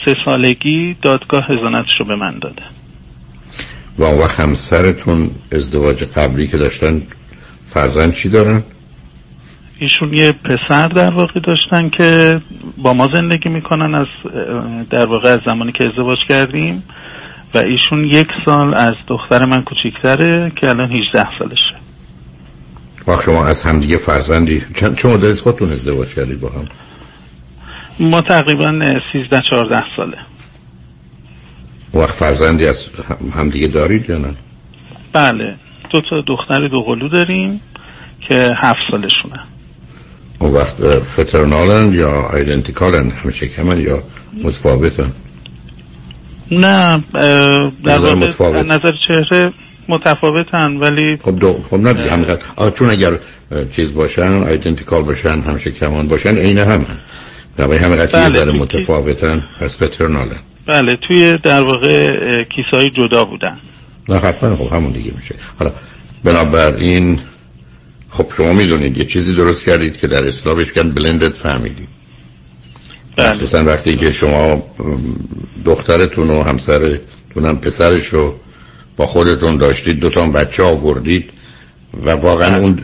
سه 0.05 0.15
سالگی 0.25 0.95
دادگاه 1.01 1.43
هزانتش 1.49 1.99
رو 1.99 2.05
به 2.05 2.15
من 2.15 2.39
داده. 2.39 2.61
و 3.97 4.03
اون 4.03 4.19
وقت 4.19 4.39
همسرتون 4.39 5.29
ازدواج 5.51 6.03
قبلی 6.03 6.47
که 6.47 6.57
داشتن 6.57 7.01
فرزند 7.67 8.13
چی 8.13 8.29
دارن؟ 8.29 8.63
ایشون 9.79 10.13
یه 10.13 10.31
پسر 10.31 10.87
در 10.87 11.09
واقع 11.09 11.39
داشتن 11.39 11.89
که 11.89 12.41
با 12.77 12.93
ما 12.93 13.09
زندگی 13.13 13.49
می‌کنن 13.49 13.95
از 13.95 14.07
در 14.89 15.05
واقع 15.05 15.29
از 15.29 15.39
زمانی 15.45 15.71
که 15.71 15.83
ازدواج 15.83 16.17
کردیم 16.29 16.83
و 17.53 17.57
ایشون 17.57 18.05
یک 18.05 18.27
سال 18.45 18.75
از 18.75 18.93
دختر 19.07 19.45
من 19.45 19.63
کوچیکتره 19.63 20.51
که 20.61 20.69
الان 20.69 20.91
18 20.91 21.27
سالشه. 21.39 21.75
وقت 23.07 23.23
شما 23.25 23.45
از 23.45 23.63
همدیگه 23.63 23.97
فرزندی. 23.97 24.61
چند 24.75 24.97
چه 24.97 25.07
مدت 25.07 25.39
خودتون 25.39 25.71
ازدواج 25.71 26.13
کردید 26.13 26.39
با 26.39 26.49
هم؟ 26.49 26.65
ما 27.99 28.21
تقریبا 28.21 28.71
13 29.13 29.41
14 29.49 29.83
ساله. 29.97 30.17
وقت 31.93 32.13
فرزندی 32.13 32.67
از 32.67 32.83
هم- 33.09 33.41
همدیگه 33.41 33.67
دارید 33.67 34.09
یا 34.09 34.17
نه؟ 34.17 34.33
بله. 35.13 35.55
دو 35.91 36.01
تا 36.09 36.21
دختر 36.27 36.67
دوقلو 36.67 37.07
داریم 37.09 37.61
که 38.27 38.49
هفت 38.61 38.79
سالشونه. 38.91 39.39
اون 40.39 40.53
وقت 40.53 40.99
فترنالن 40.99 41.93
یا 41.93 42.09
آیدنتیکالن 42.11 43.09
همیشه 43.09 43.47
کمن 43.47 43.79
یا 43.81 44.03
متفاوتن؟ 44.43 45.11
نه 46.51 47.03
نظر 47.83 48.15
متفاوت. 48.15 48.65
نظر 48.65 48.93
چهره 49.07 49.53
متفاوتن 49.87 50.77
ولی 50.77 51.17
خب 51.23 51.39
دو 51.39 51.63
خب 51.69 51.75
نه 51.77 51.93
دیگه 51.93 52.37
چون 52.75 52.89
اگر 52.89 53.19
چیز 53.75 53.93
باشن 53.93 54.43
آیدنتیکال 54.43 55.03
باشن 55.03 55.41
همیشه 55.41 55.71
کمان 55.71 56.07
باشن 56.07 56.35
عین 56.37 56.57
هم 56.57 56.85
هم 57.59 57.71
نه 57.71 57.77
همینقدر 57.77 58.29
یه 58.29 58.45
بله، 58.45 58.51
متفاوتن 58.51 59.43
پس 59.59 59.83
فترنالن 59.83 60.39
بله 60.65 60.97
توی 61.07 61.37
در 61.43 61.63
واقع 61.63 62.17
کیسه 62.43 62.77
های 62.77 62.89
جدا 62.89 63.25
بودن. 63.25 63.59
نه 64.09 64.17
حتما 64.17 64.55
خب 64.55 64.73
همون 64.75 64.91
دیگه 64.91 65.11
میشه. 65.17 65.35
حالا 65.59 65.71
بنابراین 66.23 67.19
خب 68.09 68.25
شما 68.37 68.53
می‌دونید 68.53 68.97
یه 68.97 69.05
چیزی 69.05 69.33
درست 69.33 69.65
کردید 69.65 69.97
که 69.97 70.07
در 70.07 70.27
اصلاح 70.27 70.55
بهش 70.55 70.71
کن 70.71 70.91
بلندد 70.91 71.33
فهمیدید 71.33 71.87
مخصوصا 73.17 73.63
وقتی 73.63 73.97
که 73.97 74.11
شما 74.11 74.63
دخترتون 75.65 76.29
و 76.29 76.43
همسرتون 76.43 77.45
هم 77.45 77.57
پسرش 77.57 78.07
رو 78.07 78.35
با 78.97 79.05
خودتون 79.05 79.57
داشتید 79.57 79.99
دوتا 79.99 80.27
بچه 80.27 80.63
آوردید 80.63 81.29
و 82.05 82.11
واقعا 82.11 82.59
اون 82.59 82.79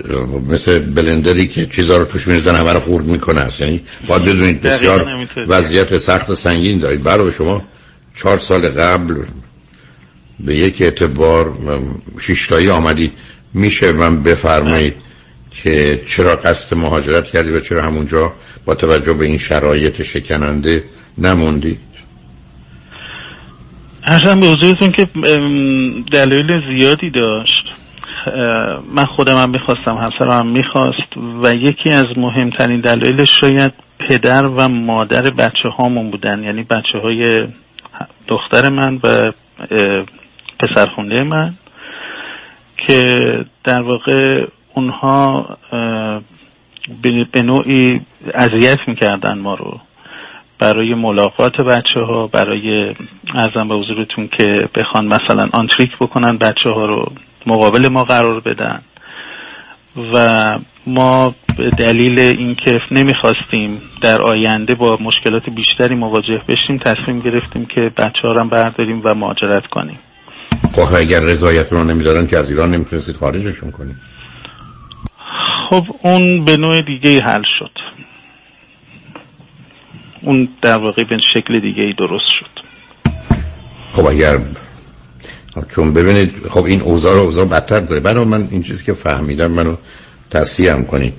مثل 0.49 0.79
بلندری 0.79 1.47
که 1.47 1.65
چیزها 1.65 1.97
رو 1.97 2.05
توش 2.05 2.27
میرزن 2.27 2.55
همه 2.55 2.73
رو 2.73 2.79
خورد 2.79 3.05
می‌کنه 3.05 3.41
است. 3.41 3.61
یعنی 3.61 3.81
باید 4.07 4.21
بدونید 4.21 4.61
بسیار 4.61 5.27
وضعیت 5.47 5.97
سخت 5.97 6.29
و 6.29 6.35
سنگین 6.35 6.79
دارید. 6.79 7.03
برای 7.03 7.31
شما 7.31 7.63
چهار 8.15 8.37
سال 8.37 8.69
قبل 8.69 9.15
به 10.39 10.55
یک 10.55 10.81
اعتبار 10.81 11.53
شیشتایی 12.19 12.69
آمدید. 12.69 13.11
میشه 13.53 13.91
من 13.91 14.23
بفرمایید 14.23 14.95
که 15.51 16.01
چرا 16.07 16.35
قصد 16.35 16.75
مهاجرت 16.75 17.23
کردید 17.23 17.53
و 17.53 17.59
چرا 17.59 17.81
همونجا 17.83 18.33
با 18.65 18.75
توجه 18.75 19.13
به 19.13 19.25
این 19.25 19.37
شرایط 19.37 20.01
شکننده 20.01 20.83
نموندید؟ 21.17 21.79
ارزم 24.03 24.39
به 24.39 24.47
حضورتون 24.47 24.91
که 24.91 25.07
دلیل 26.11 26.61
زیادی 26.67 27.09
داشت. 27.09 27.58
من 28.95 29.05
خودم 29.05 29.37
هم 29.37 29.49
می‌خواستم 29.49 29.95
همسرم 29.95 30.39
هم 30.39 30.47
می‌خواست 30.47 31.17
و 31.43 31.53
یکی 31.53 31.89
از 31.89 32.05
مهمترین 32.17 32.81
دلایلش 32.81 33.39
شاید 33.39 33.73
پدر 33.99 34.45
و 34.45 34.67
مادر 34.67 35.21
بچه 35.21 35.69
هامون 35.77 36.11
بودن. 36.11 36.43
یعنی 36.43 36.63
بچه 36.63 36.99
های 37.03 37.47
دختر 38.27 38.69
من 38.69 38.99
و 39.03 39.31
پسرخونده 40.59 41.23
من 41.23 41.53
که 42.77 43.25
در 43.63 43.81
واقع 43.81 44.45
اونها 44.73 45.47
به 47.33 47.43
نوعی 47.43 48.01
اذیت 48.33 48.79
می‌کردن 48.87 49.37
ما 49.37 49.55
رو. 49.55 49.79
برای 50.59 50.93
ملاقات 50.93 51.61
بچه 51.61 51.99
ها 51.99 52.27
برای 52.27 52.95
ارزم 53.35 53.67
به 53.67 53.75
حضورتون 53.75 54.29
که 54.37 54.69
بخوان 54.75 55.05
مثلا 55.07 55.49
آنتریک 55.53 55.91
بکنن 55.99 56.37
بچه 56.37 56.69
ها 56.75 56.85
رو. 56.85 57.11
مقابل 57.49 57.87
ما 57.87 58.03
قرار 58.03 58.39
بدن. 58.39 58.81
و 60.13 60.59
ما 60.87 61.35
به 61.57 61.69
دلیل 61.69 62.19
اینکه 62.19 62.81
نمی‌خواستیم 62.91 63.81
در 64.01 64.21
آینده 64.21 64.75
با 64.75 64.97
مشکلات 65.01 65.49
بیشتری 65.55 65.95
مواجه 65.95 66.41
بشیم 66.47 66.77
تصمیم 66.85 67.19
گرفتیم 67.19 67.65
که 67.65 67.81
بچه 67.97 68.21
ها 68.23 68.43
برداریم 68.43 69.01
و 69.05 69.15
مهاجرت 69.15 69.63
کنیم. 69.71 69.99
خب 70.73 70.95
اگر 70.95 71.19
رضایت 71.19 71.73
رو 71.73 71.83
نمیدارن 71.83 72.27
که 72.27 72.37
از 72.37 72.49
ایران 72.49 72.71
نمی‌تونستید 72.71 73.15
خارجشون 73.15 73.71
کنیم 73.71 74.01
خب 75.69 75.83
اون 76.03 76.45
به 76.45 76.57
نوع 76.57 76.81
دیگه 76.81 77.21
حل 77.21 77.43
شد. 77.59 77.71
اون 80.21 80.47
در 80.61 80.77
واقع 80.77 81.03
به 81.03 81.17
شکل 81.33 81.59
دیگه 81.59 81.83
ای 81.83 81.93
درست 81.93 82.29
شد. 82.39 82.61
خب 83.91 84.05
اگر 84.05 84.37
چون 85.75 85.93
ببینید 85.93 86.47
خب 86.49 86.63
این 86.63 86.81
اوضاع 86.81 87.13
رو 87.13 87.19
اوضاع 87.19 87.45
بدتر 87.45 87.79
داره. 87.79 87.99
برای 87.99 88.25
من 88.25 88.47
این 88.51 88.63
چیزی 88.63 88.83
که 88.83 88.93
فهمیدم 88.93 89.51
منو 89.51 89.75
تصحیح 90.31 90.73
هم 90.73 90.85
کنید. 90.85 91.13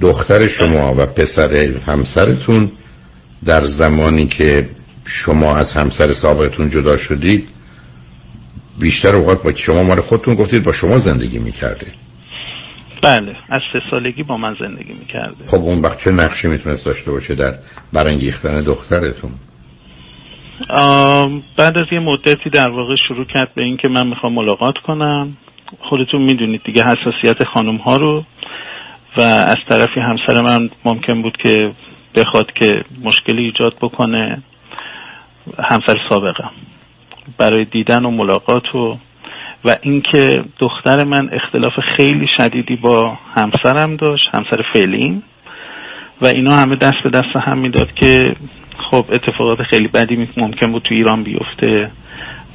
دختر 0.00 0.46
شما 0.46 0.94
و 0.94 1.06
پسر 1.06 1.74
همسرتون 1.86 2.72
در 3.44 3.64
زمانی 3.64 4.26
که 4.26 4.68
شما 5.06 5.56
از 5.56 5.72
همسر 5.72 6.12
سابقتون 6.12 6.70
جدا 6.70 6.96
شدید 6.96 7.48
بیشتر 8.78 9.16
اوقات 9.16 9.42
با 9.42 9.52
شما 9.52 9.82
مال 9.82 10.00
خودتون 10.00 10.34
گفتید 10.34 10.62
با 10.62 10.72
شما 10.72 10.98
زندگی 10.98 11.38
می‌کرده. 11.38 11.86
بله 13.02 13.36
از 13.48 13.60
سه 13.72 13.80
سالگی 13.90 14.22
با 14.22 14.36
من 14.36 14.54
زندگی 14.60 14.92
می‌کرده. 14.92 15.44
خب 15.46 15.56
اون 15.56 15.80
وقت 15.80 15.98
چه 15.98 16.10
نقشی 16.10 16.48
می‌تونست 16.48 16.84
داشته 16.84 17.10
باشه 17.10 17.34
در 17.34 17.54
برانگیختن 17.92 18.62
دخترتون؟ 18.62 19.30
بعد 21.58 21.78
از 21.78 21.86
یه 21.92 22.00
مدتی 22.00 22.50
در 22.50 22.68
واقع 22.68 22.96
شروع 23.08 23.24
کرد 23.24 23.54
به 23.54 23.62
اینکه 23.62 23.88
من 23.88 24.08
می‌خوام 24.08 24.32
ملاقات 24.32 24.74
کنم. 24.86 25.36
خودتون 25.80 26.22
می‌دونید 26.22 26.62
دیگه 26.64 26.82
حساسیت 26.82 27.44
خانم 27.44 27.76
ها 27.76 27.96
رو 27.96 28.24
و 29.16 29.20
از 29.20 29.56
طرفی 29.68 30.00
همسر 30.00 30.42
من 30.42 30.70
ممکن 30.84 31.22
بود 31.22 31.36
که 31.36 31.72
بخواد 32.14 32.52
که 32.52 32.84
مشکلی 33.02 33.42
ایجاد 33.42 33.74
بکنه. 33.82 34.42
همسر 35.58 35.96
سابقم. 36.08 36.50
برای 37.38 37.64
دیدن 37.64 38.04
و 38.04 38.10
ملاقات 38.10 38.74
و 38.74 38.96
و 39.64 39.76
اینکه 39.82 40.44
دختر 40.58 41.04
من 41.04 41.30
اختلاف 41.32 41.72
خیلی 41.86 42.26
شدیدی 42.36 42.76
با 42.76 43.18
همسرم 43.34 43.96
داشت 43.96 44.30
همسر 44.34 44.62
فعلیم. 44.72 45.22
و 46.20 46.26
اینا 46.26 46.52
همه 46.52 46.76
دست 46.76 46.96
به 47.04 47.10
دست 47.10 47.36
هم 47.46 47.58
می‌داد 47.58 47.94
که 47.94 48.34
خب 48.92 49.06
اتفاقات 49.12 49.58
خیلی 49.70 49.88
بدی 49.88 50.28
ممکن 50.36 50.72
بود 50.72 50.82
تو 50.82 50.94
ایران 50.94 51.22
بیفته 51.22 51.90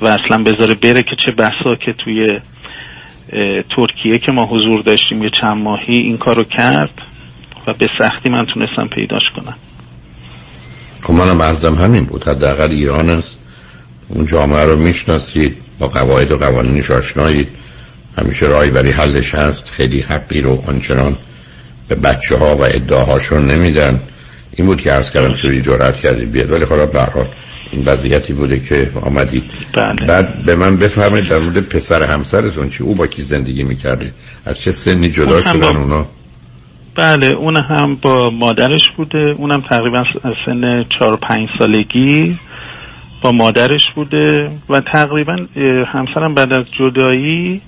و 0.02 0.08
اصلا 0.08 0.44
بذاره 0.44 0.76
بره 0.76 1.04
که 1.04 1.16
چه 1.26 1.32
بسا 1.32 1.76
که 1.86 1.94
توی 2.06 2.40
ترکیه 3.76 4.20
که 4.26 4.32
ما 4.32 4.46
حضور 4.46 4.82
داشتیم 4.82 5.24
یه 5.24 5.30
چند 5.42 5.58
ماهی 5.58 5.94
این 5.98 6.18
کارو 6.18 6.44
کرد 6.44 6.94
و 7.68 7.74
به 7.74 7.88
سختی 8.00 8.30
من 8.30 8.46
تونستم 8.54 8.96
پیداش 8.96 9.22
کنم. 9.36 9.56
خب 11.04 11.14
منم 11.14 11.42
ازم 11.42 11.74
همین 11.74 12.06
بود. 12.06 12.28
حداقل 12.28 12.72
ایران 12.72 13.10
است. 13.10 13.40
اون 14.10 14.26
جامعه 14.26 14.66
رو 14.66 14.80
می‌شناسید 14.80 15.58
با 15.80 15.88
قواعد 15.88 16.32
و 16.32 16.38
قوانینش 16.38 16.92
آشنایید. 16.92 17.48
همیشه 18.18 18.46
راهی 18.46 18.72
برای 18.72 18.92
حلش 18.92 19.36
هست. 19.36 19.70
خیلی 19.70 20.02
حقی 20.02 20.42
رو 20.42 20.64
آنچنان 20.68 21.18
به 21.88 21.96
بچه 21.96 22.38
ها 22.38 22.56
و 22.56 22.64
ادعاهاشون 22.64 23.46
نمیدن. 23.46 24.00
این 24.58 24.68
بود 24.68 24.82
که 24.82 24.92
عرض 24.92 25.12
کردم 25.12 25.34
چوری 25.34 25.62
جرأت 25.62 25.96
کردید 25.96 26.32
بیاد. 26.32 26.52
ولی 26.52 26.66
خدا 26.66 26.86
به 26.86 27.00
این 27.72 27.86
وضعیتی 27.86 28.34
بوده 28.34 28.60
که 28.60 28.90
آمدید. 29.02 29.44
بله. 29.74 30.08
بعد 30.08 30.44
به 30.46 30.56
من 30.56 30.78
بفرمایید 30.78 31.28
در 31.28 31.40
مورد 31.40 31.60
پسر 31.60 32.04
همسرتون 32.04 32.70
چی؟ 32.70 32.84
او 32.84 32.96
با 32.96 33.08
کی 33.08 33.22
زندگی 33.22 33.64
می‌کرده؟ 33.64 34.12
از 34.46 34.60
چه 34.60 34.72
سنی 34.72 35.10
جدا 35.10 35.42
شدن 35.42 35.60
با... 35.60 35.68
اونا؟ 35.68 36.06
بله 36.96 37.28
اون 37.28 37.56
هم 37.56 37.96
با 37.96 38.30
مادرش 38.30 38.92
بوده. 38.98 39.36
اونم 39.38 39.62
تقریبا 39.70 40.04
سن 40.46 40.86
چهار 41.00 41.18
پنج 41.18 41.48
سالگی 41.60 42.40
با 43.22 43.32
مادرش 43.32 43.84
بوده 43.96 44.52
و 44.70 44.82
تقریبا 44.82 45.36
همسرم 45.94 46.34
بعد 46.34 46.54
از 46.54 46.66
جدایی 46.80 47.62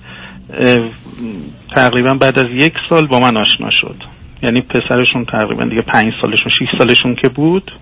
تقریبا 1.74 2.14
بعد 2.14 2.38
از 2.38 2.46
یک 2.54 2.72
سال 2.88 3.06
با 3.06 3.20
من 3.20 3.36
آشنا 3.36 3.70
شد. 3.80 4.19
یعنی 4.42 4.60
پسرشون 4.60 5.24
تقریبا 5.32 5.64
دیگه 5.64 5.82
پنج 5.82 6.12
سالشون 6.22 6.52
شیش 6.58 6.68
سالشون 6.78 7.16
که 7.22 7.28
بود 7.28 7.72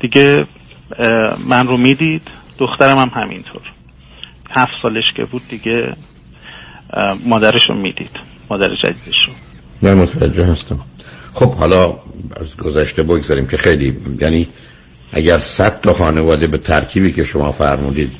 دیگه 0.00 0.46
من 1.46 1.66
رو 1.66 1.76
می‌دید 1.76 2.22
دخترم 2.58 2.98
هم 2.98 3.10
همینطور. 3.14 3.62
هفت 4.50 4.72
سالش 4.82 5.04
که 5.16 5.24
بود 5.24 5.42
دیگه 5.48 5.96
مادرش 7.24 7.62
رو 7.68 7.74
می‌دید 7.74 8.10
مادر 8.50 8.68
جدیدش 8.82 9.26
رو. 9.26 9.32
من 9.82 9.94
متوجه 9.94 10.44
هستم. 10.44 10.80
خب 11.32 11.54
حالا 11.54 11.86
از 12.40 12.56
گذشته 12.56 13.02
بگذاریم 13.02 13.46
که 13.46 13.56
خیلی 13.56 13.96
یعنی 14.20 14.48
اگر 15.12 15.38
صد 15.38 15.80
تا 15.80 15.92
خانواده 15.92 16.46
به 16.46 16.58
ترکیبی 16.58 17.12
که 17.12 17.24
شما 17.24 17.52
فرمودید 17.52 18.12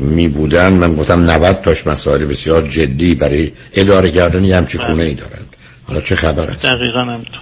می 0.00 0.28
بودن 0.28 0.72
من 0.72 0.94
گفتم 0.94 1.30
90 1.30 1.60
تاش 1.60 1.86
مسائل 1.86 2.24
بسیار 2.24 2.68
جدی 2.68 3.14
برای 3.14 3.52
اداره 3.74 4.10
کردن 4.10 4.44
یه 4.44 4.56
همچی 4.56 4.78
خونه 4.78 5.02
ای 5.02 5.14
دارند 5.14 5.47
حالا 5.88 6.00
چه 6.00 6.16
خبر 6.16 6.42
است 6.42 6.66
دقیقا 6.66 7.00
همینطور. 7.00 7.40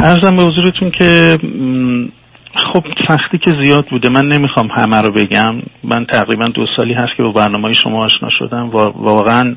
ارزم 0.00 0.36
به 0.36 0.42
حضورتون 0.42 0.90
که 0.90 1.38
خب 2.72 2.84
سختی 3.08 3.38
که 3.38 3.54
زیاد 3.64 3.86
بوده. 3.90 4.08
من 4.08 4.26
نمی‌خوام 4.26 4.68
همه 4.76 5.00
رو 5.00 5.12
بگم. 5.12 5.62
من 5.84 6.06
تقریبا 6.06 6.48
دو 6.48 6.66
سالی 6.76 6.94
هست 6.94 7.16
که 7.16 7.22
با 7.22 7.32
برنامه 7.32 7.74
شما 7.74 8.04
آشنا 8.04 8.28
شدم. 8.38 8.70
و 8.70 8.76
واقعا 8.96 9.56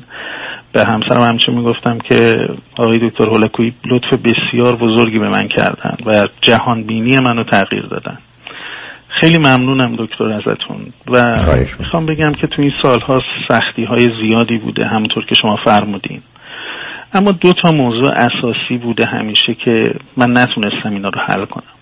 به 0.72 0.84
همسرم 0.84 1.22
همیشه 1.22 1.52
می‌گفتم 1.52 1.98
که 2.08 2.34
آقای 2.78 3.10
دکتر 3.10 3.24
هولکویی 3.24 3.74
لطف 3.90 4.12
بسیار 4.12 4.76
بزرگی 4.76 5.18
به 5.18 5.28
من 5.28 5.48
کردن 5.48 5.96
و 6.06 6.28
جهان 6.42 6.82
بینی 6.82 7.20
منو 7.20 7.44
تغییر 7.44 7.82
دادن. 7.82 8.18
خیلی 9.20 9.38
ممنونم 9.38 9.96
دکتر 9.98 10.32
ازتون. 10.32 10.92
و 11.06 11.36
می‌خوام 11.78 12.06
بگم 12.06 12.32
که 12.40 12.46
تو 12.46 12.62
این 12.62 12.72
سالها 12.82 13.20
سختی 13.48 13.84
های 13.84 14.10
زیادی 14.22 14.58
بوده 14.58 14.86
همونطور 14.86 15.24
که 15.24 15.34
شما 15.42 15.56
فرمودین. 15.64 16.22
اما 17.14 17.32
دو 17.32 17.52
تا 17.52 17.72
موضوع 17.72 18.10
اساسی 18.10 18.78
بوده 18.82 19.06
همیشه 19.06 19.54
که 19.64 19.94
من 20.16 20.30
نتونستم 20.30 20.90
اینا 20.90 21.08
رو 21.08 21.20
حل 21.20 21.44
کنم. 21.44 21.74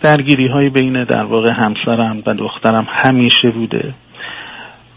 درگیری 0.00 0.46
های 0.46 0.70
بین 0.70 1.04
در 1.04 1.22
واقع 1.22 1.50
همسرم 1.52 2.22
و 2.26 2.34
دخترم 2.34 2.86
همیشه 2.90 3.50
بوده. 3.50 3.94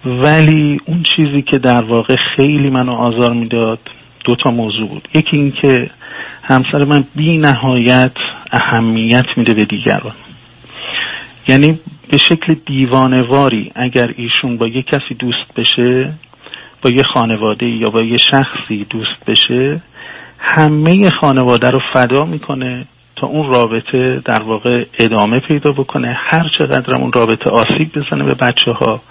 ولی 0.05 0.79
اون 0.85 1.03
چیزی 1.15 1.41
که 1.41 1.57
در 1.57 1.83
واقع 1.83 2.15
خیلی 2.35 2.69
منو 2.69 2.91
آزار 2.91 3.33
می‌داد 3.33 3.79
دو 4.25 4.35
تا 4.35 4.51
موضوع 4.51 4.87
بود. 4.87 5.07
یکی 5.15 5.37
این 5.37 5.51
که 5.51 5.89
همسر 6.43 6.83
من 6.83 7.03
بی 7.15 7.37
نهایت 7.37 8.11
اهمیت 8.51 9.25
میده 9.37 9.53
به 9.53 9.65
دیگران. 9.65 10.13
یعنی 11.47 11.79
به 12.09 12.17
شکل 12.17 12.55
دیوانواری 12.67 13.71
اگر 13.75 14.13
ایشون 14.17 14.57
با 14.57 14.67
یه 14.67 14.83
کسی 14.83 15.13
دوست 15.19 15.53
بشه 15.55 16.13
با 16.81 16.89
یه 16.89 17.03
خانواده 17.13 17.65
یا 17.65 17.89
با 17.89 18.01
یه 18.01 18.17
شخصی 18.17 18.85
دوست 18.89 19.25
بشه 19.27 19.81
همه 20.39 21.09
خانواده 21.09 21.69
رو 21.69 21.79
فدا 21.93 22.25
می‌کنه 22.25 22.87
تا 23.15 23.27
اون 23.27 23.51
رابطه 23.51 24.21
در 24.25 24.43
واقع 24.43 24.85
ادامه 24.99 25.39
پیدا 25.39 25.71
بکنه. 25.71 26.17
هر 26.17 26.49
چقدر 26.57 26.95
اون 26.95 27.11
رابطه 27.11 27.49
آسیب 27.49 27.91
بزنه 27.95 28.23
به 28.23 28.33
بچه 28.33 28.71
ها 28.71 29.01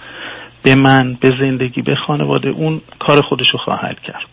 به 0.63 0.75
من 0.75 1.17
به 1.21 1.31
زندگی 1.39 1.81
به 1.81 1.95
خانواده 2.07 2.49
اون 2.49 2.81
کار 2.99 3.21
خودشو 3.21 3.57
خواهد 3.65 3.97
کرد. 4.07 4.27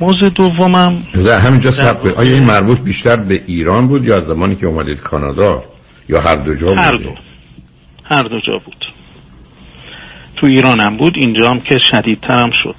موضوع 0.00 0.28
دومم 0.28 1.02
در 1.26 1.38
همینجا 1.38 1.70
سب 1.70 2.06
آیا 2.18 2.34
این 2.34 2.44
مربوط 2.44 2.80
بیشتر 2.80 3.16
به 3.16 3.42
ایران 3.46 3.88
بود 3.88 4.04
یا 4.04 4.20
زمانی 4.20 4.54
که 4.56 4.66
اومدید 4.66 5.00
کانادا 5.00 5.64
یا 6.08 6.20
هر 6.20 6.36
دو 6.36 6.54
جا 6.54 6.74
هر 6.74 6.92
دو. 6.92 7.14
هر 8.04 8.22
دو 8.22 8.40
جا 8.40 8.58
بود. 8.64 8.93
تو 10.36 10.46
ایران 10.46 10.80
هم 10.80 10.96
بود 10.96 11.12
اینجا 11.16 11.50
هم 11.50 11.60
که 11.60 11.78
شدیدتر 11.78 12.38
هم 12.38 12.50
شد. 12.62 12.76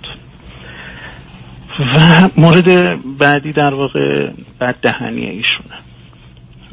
و 1.79 2.29
مورد 2.37 2.99
بعدی 3.17 3.53
در 3.53 3.73
واقع 3.73 4.29
بد 4.61 4.75
دهنی 4.81 5.25
ایشونه. 5.25 5.75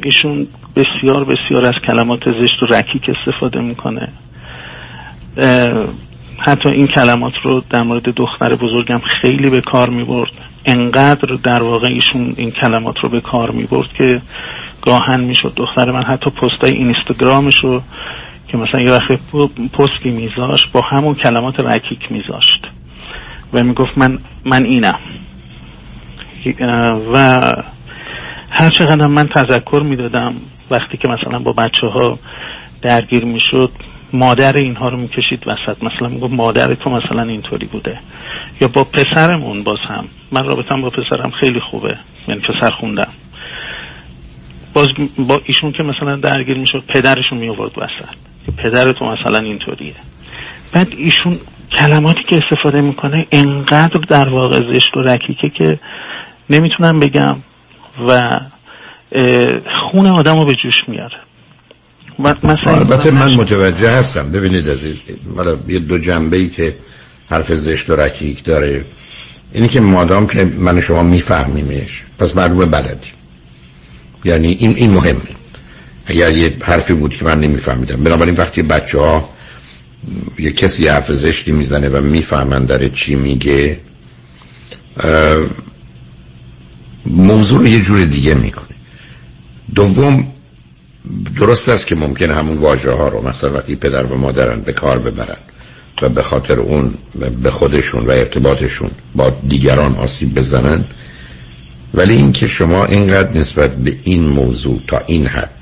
ایشون 0.02 0.46
بسیار 0.76 1.24
بسیار 1.24 1.64
از 1.64 1.74
کلمات 1.86 2.28
زشت 2.28 2.62
و 2.62 2.66
رکیک 2.66 3.02
استفاده 3.08 3.60
می‌کنه. 3.60 4.08
حتی 6.38 6.68
این 6.68 6.86
کلمات 6.86 7.32
رو 7.44 7.62
در 7.70 7.82
مورد 7.82 8.02
دختر 8.02 8.54
بزرگم 8.54 9.00
خیلی 9.22 9.50
به 9.50 9.60
کار 9.60 9.90
می‌برد. 9.90 10.32
انقدر 10.64 11.34
در 11.42 11.62
واقع 11.62 11.88
ایشون 11.88 12.34
این 12.36 12.50
کلمات 12.50 12.98
رو 13.02 13.08
به 13.08 13.20
کار 13.20 13.50
می‌برد 13.50 13.88
که 13.98 14.20
گاهن 14.82 15.20
می‌شد 15.20 15.52
دختر 15.56 15.90
من 15.90 16.02
حتی 16.08 16.30
پستای 16.30 16.72
اینستاگرامش 16.72 17.64
رو 17.64 17.82
که 18.52 18.58
مثلا 18.58 18.80
یه 18.80 18.92
وقت 18.92 19.12
پستی 19.72 20.10
میذاشت 20.10 20.72
با 20.72 20.80
همون 20.80 21.14
کلمات 21.14 21.60
رکیک 21.60 22.12
میذاشت. 22.12 22.62
و 23.52 23.62
می‌گفت 23.62 23.98
من 23.98 24.18
من 24.44 24.64
اینم. 24.64 24.98
و 27.12 27.40
هر 28.50 28.70
چقدر 28.70 29.06
من 29.06 29.26
تذکر 29.26 29.82
می‌دادم 29.84 30.34
وقتی 30.70 30.96
که 30.96 31.08
مثلا 31.08 31.38
با 31.38 31.52
بچه 31.52 31.86
ها 31.86 32.18
درگیر 32.82 33.24
می‌شد 33.24 33.70
مادر 34.12 34.56
اینها 34.56 34.88
رو 34.88 34.96
می‌کشید 34.96 35.42
وسط. 35.46 35.82
مثلا 35.82 36.08
می‌گفت 36.08 36.34
مادر 36.34 36.74
تو 36.74 36.90
مثلا 36.90 37.22
اینطوری 37.22 37.66
بوده. 37.66 37.98
یا 38.60 38.68
با 38.68 38.84
پسرمون 38.84 39.62
باز 39.62 39.78
هم. 39.88 40.04
من 40.32 40.44
رابطم 40.44 40.82
با 40.82 40.90
پسرم 40.90 41.30
خیلی 41.40 41.60
خوبه. 41.60 41.96
یعنی 42.28 42.40
پسر 42.40 42.70
خوندم. 42.70 43.12
باز 44.74 44.88
با 45.28 45.40
ایشون 45.44 45.72
که 45.72 45.82
مثلا 45.82 46.16
درگیر 46.16 46.58
می‌شد 46.58 46.84
پدرشون 46.88 47.38
میورد 47.38 47.78
وسط. 47.78 48.31
پدر 48.64 48.92
تو 48.92 49.04
مثلا 49.04 49.38
اینطوریه. 49.38 49.94
بعد 50.72 50.88
ایشون 50.96 51.38
کلماتی 51.78 52.20
که 52.28 52.36
استفاده 52.36 52.80
می‌کنه 52.80 53.26
انقدر 53.32 54.00
در 54.08 54.28
واقع 54.28 54.60
زشت 54.74 54.96
و 54.96 55.00
رکیکه 55.00 55.50
که 55.58 55.78
نمی‌تونم 56.50 57.00
بگم 57.00 57.36
و 58.08 58.20
خون 59.90 60.06
آدم 60.06 60.38
رو 60.38 60.44
به 60.44 60.52
جوش 60.52 60.88
میاره. 60.88 61.16
مثلا 62.18 62.74
البته 62.76 63.10
من 63.10 63.34
متوجه 63.34 63.90
هستم. 63.90 64.32
ببینید 64.32 64.68
عزیز 64.68 65.02
حالا 65.36 65.56
یه 65.68 65.78
دو 65.78 65.98
جنبه 65.98 66.36
ای 66.36 66.48
که 66.48 66.76
حرف 67.30 67.54
زشت 67.54 67.90
و 67.90 67.96
رکیک 67.96 68.44
داره. 68.44 68.84
اینی 69.52 69.68
که 69.68 69.80
مادام 69.80 70.26
که 70.26 70.44
من 70.58 70.80
شما 70.80 71.02
میفهمیمش 71.02 72.02
پس 72.18 72.36
معلومه 72.36 72.66
بلدی 72.66 73.08
یعنی 74.24 74.48
این 74.48 74.70
این 74.76 74.90
مهمه. 74.90 75.41
اگر 76.06 76.36
یه 76.36 76.56
حرفی 76.62 76.94
بود 76.94 77.16
که 77.16 77.24
من 77.24 77.40
نمیفهمیدم. 77.40 78.04
بنابراین 78.04 78.34
وقتی 78.34 78.62
بچه 78.62 78.98
ها 78.98 79.28
یه 80.38 80.52
کسی 80.52 80.88
حرف 80.88 81.12
زشتی 81.12 81.52
می‌زنه 81.52 81.88
و 81.88 82.00
می‌فهمن 82.00 82.64
داره 82.64 82.88
چی 82.88 83.14
میگه 83.14 83.80
موضوع 87.06 87.58
رو 87.58 87.66
یه 87.66 87.80
جور 87.80 88.04
دیگه 88.04 88.34
می‌کنه. 88.34 88.76
دوم 89.74 90.32
درست 91.36 91.68
است 91.68 91.86
که 91.86 91.96
ممکنه 91.96 92.34
همون 92.34 92.56
واژه 92.56 92.90
ها 92.90 93.08
رو 93.08 93.28
مثلا 93.28 93.52
وقتی 93.52 93.76
پدر 93.76 94.04
و 94.04 94.16
مادرن 94.16 94.60
به 94.60 94.72
کار 94.72 94.98
ببرن 94.98 95.36
و 96.02 96.08
به 96.08 96.22
خاطر 96.22 96.60
اون 96.60 96.94
به 97.42 97.50
خودشون 97.50 98.06
و 98.06 98.10
ارتباطشون 98.10 98.90
با 99.14 99.30
دیگران 99.48 99.94
آسیب 99.94 100.34
بزنن 100.34 100.84
ولی 101.94 102.14
اینکه 102.14 102.48
شما 102.48 102.84
اینقدر 102.84 103.38
نسبت 103.38 103.76
به 103.76 103.96
این 104.04 104.22
موضوع 104.22 104.80
تا 104.86 104.98
این 105.06 105.26
حد 105.26 105.61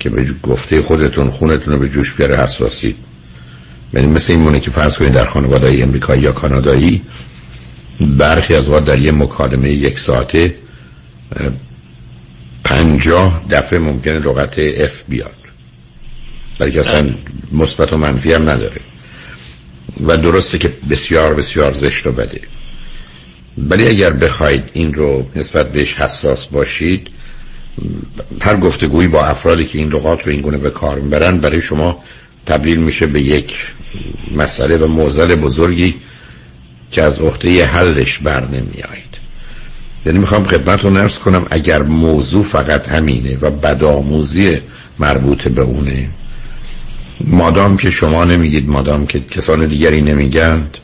که 0.00 0.10
به 0.10 0.26
گفته 0.42 0.82
خودتون 0.82 1.30
خونتون 1.30 1.74
رو 1.74 1.80
به 1.80 1.88
جوش 1.88 2.12
بیاره 2.12 2.36
حساسید 2.36 2.96
یعنی 3.94 4.06
مثل 4.06 4.32
این 4.32 4.42
مونه 4.42 4.60
که 4.60 4.70
فرض 4.70 4.96
کنید 4.96 5.12
در 5.12 5.26
خانواده 5.26 5.82
امریکایی 5.82 6.22
یا 6.22 6.32
کانادایی 6.32 7.02
برخی 8.00 8.54
از 8.54 8.68
وقت 8.68 8.84
در 8.84 8.98
یه 8.98 9.12
مکالمه 9.12 9.70
یک 9.70 9.98
ساعته 9.98 10.54
پنجاه 12.64 13.44
دفعه 13.50 13.78
ممکنه 13.78 14.18
لغت 14.18 14.54
اف 14.58 15.02
بیاد. 15.08 15.34
برای 16.58 16.72
که 16.72 16.80
اصلا 16.80 17.14
مثبت 17.52 17.92
و 17.92 17.96
منفی 17.96 18.32
هم 18.32 18.50
نداره. 18.50 18.80
و 20.06 20.16
درسته 20.16 20.58
که 20.58 20.72
بسیار 20.90 21.34
بسیار 21.34 21.72
زشت 21.72 22.06
و 22.06 22.12
بده. 22.12 22.40
ولی 23.58 23.88
اگر 23.88 24.10
بخواید 24.10 24.62
این 24.72 24.94
رو 24.94 25.26
نسبت 25.36 25.72
بهش 25.72 25.94
حساس 25.94 26.46
باشید 26.46 27.08
هر 28.42 28.56
گفتگویی 28.56 29.08
با 29.08 29.26
افرادی 29.26 29.64
که 29.64 29.78
این 29.78 29.88
لغات 29.88 30.26
رو 30.26 30.32
این 30.32 30.40
گونه 30.40 30.58
به 30.58 30.70
کار 30.70 30.98
می‌برن 30.98 31.38
برای 31.38 31.60
شما 31.60 32.02
تبدیل 32.46 32.78
میشه 32.80 33.06
به 33.06 33.20
یک 33.20 33.54
مسئله 34.36 34.76
و 34.76 34.86
موزل 34.86 35.34
بزرگی 35.34 35.94
که 36.92 37.02
از 37.02 37.18
عهده 37.18 37.66
حلش 37.66 38.18
بر 38.18 38.44
نمیایید 38.44 39.18
یعنی 40.06 40.18
می‌خوام 40.18 40.44
خدمت 40.44 40.84
رو 40.84 40.90
نرس 40.90 41.18
کنم 41.18 41.46
اگر 41.50 41.82
موضوع 41.82 42.44
فقط 42.44 42.88
همینه 42.88 43.38
و 43.40 43.50
بدآموزی 43.50 44.58
مربوط 44.98 45.48
به 45.48 45.62
اونه 45.62 46.08
مادام 47.24 47.76
که 47.76 47.90
شما 47.90 48.24
نمیگید 48.24 48.68
مادام 48.68 49.06
که 49.06 49.20
کسان 49.20 49.66
دیگری 49.66 50.02
نمیگند 50.02 50.78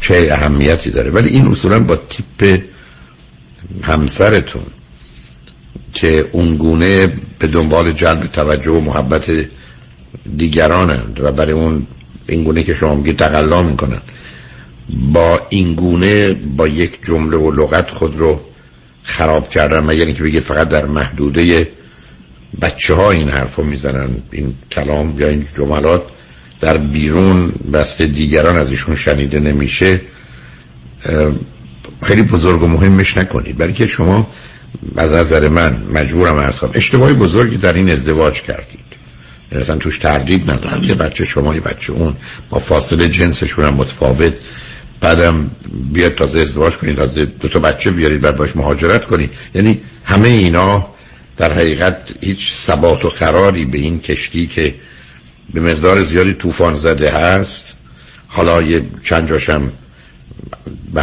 چه 0.00 0.28
اهمیتی 0.30 0.90
داره؟ 0.90 1.10
ولی 1.10 1.28
این 1.28 1.46
اصولا 1.46 1.80
با 1.80 1.96
تیپ 1.96 2.60
همسرتون 3.82 4.62
که 5.92 6.28
اونگونه 6.32 7.12
به 7.38 7.46
دنبال 7.46 7.92
جلب 7.92 8.20
توجه 8.20 8.70
و 8.70 8.80
محبت 8.80 9.30
دیگرانند 10.36 11.20
و 11.22 11.32
برای 11.32 11.52
اون 11.52 11.86
اینگونه 12.28 12.62
که 12.62 12.74
شما 12.74 12.94
میگید 12.94 13.18
تقلا 13.18 13.62
می‌کنن. 13.62 14.00
با 15.12 15.40
اینگونه 15.48 16.34
با 16.34 16.68
یک 16.68 16.98
جمله 17.04 17.36
و 17.36 17.50
لغت 17.50 17.90
خود 17.90 18.18
رو 18.18 18.40
خراب 19.02 19.48
کردن 19.48 19.80
مگر 19.80 20.04
اینکه 20.04 20.22
بگید 20.22 20.42
فقط 20.42 20.68
در 20.68 20.86
محدوده 20.86 21.68
بچه 22.62 22.94
ها 22.94 23.10
این 23.10 23.28
حرف 23.28 23.56
رو 23.56 23.64
می‌زنن 23.64 24.08
این 24.30 24.54
کلام 24.70 25.20
یا 25.20 25.28
این 25.28 25.46
جملات 25.56 26.02
در 26.60 26.76
بیرون 26.76 27.52
بسته 27.72 28.06
دیگران 28.06 28.56
از 28.56 28.70
ایشون 28.70 28.94
شنیده 28.94 29.40
نمیشه 29.40 30.00
خیلی 32.02 32.22
بزرگ 32.22 32.62
و 32.62 32.66
مهمش 32.66 33.16
نکنید. 33.16 33.56
برای 33.58 33.72
که 33.72 33.86
شما 33.86 34.26
از 34.96 35.14
نظر 35.14 35.48
من 35.48 35.82
مجبورم 35.92 36.36
ارز 36.36 36.58
کنم 36.58 36.70
اشتباهی 36.74 37.14
بزرگی 37.14 37.56
در 37.56 37.72
این 37.72 37.90
ازدواج 37.90 38.42
کردید. 38.42 38.80
یعنی 39.52 39.64
اصلا 39.64 39.76
توش 39.76 39.98
تردید 39.98 40.50
ندارم. 40.50 40.84
یه 40.84 40.94
بچه 40.94 41.24
شما 41.24 41.54
یه 41.54 41.60
بچه 41.60 41.92
اون. 41.92 42.16
با 42.50 42.58
فاصله 42.58 43.08
جنسشون 43.08 43.64
هم 43.64 43.74
متفاوت. 43.74 44.32
بعدم 45.00 45.50
بیاد 45.92 46.14
تازه 46.14 46.40
ازدواج 46.40 46.76
کنید 46.76 46.96
تازه 46.96 47.24
دو 47.24 47.48
تا 47.48 47.58
بچه 47.58 47.90
بیارید 47.90 48.20
بعد 48.20 48.36
باش 48.36 48.56
مهاجرت 48.56 49.04
کنید. 49.04 49.30
یعنی 49.54 49.80
همه 50.04 50.28
اینا 50.28 50.88
در 51.36 51.52
حقیقت 51.52 51.96
هیچ 52.20 52.54
ثبات 52.54 53.04
و 53.04 53.08
قراری 53.08 53.64
به 53.64 53.78
این 53.78 54.00
کشتی 54.00 54.46
که 54.46 54.74
به 55.54 55.60
مقدار 55.60 56.02
زیادی 56.02 56.34
طوفان 56.34 56.76
زده 56.76 57.10
هست. 57.10 57.72
حالا 58.28 58.62
یه 58.62 58.82
چند 59.04 59.28
جاشم 59.28 59.72
به 60.94 61.02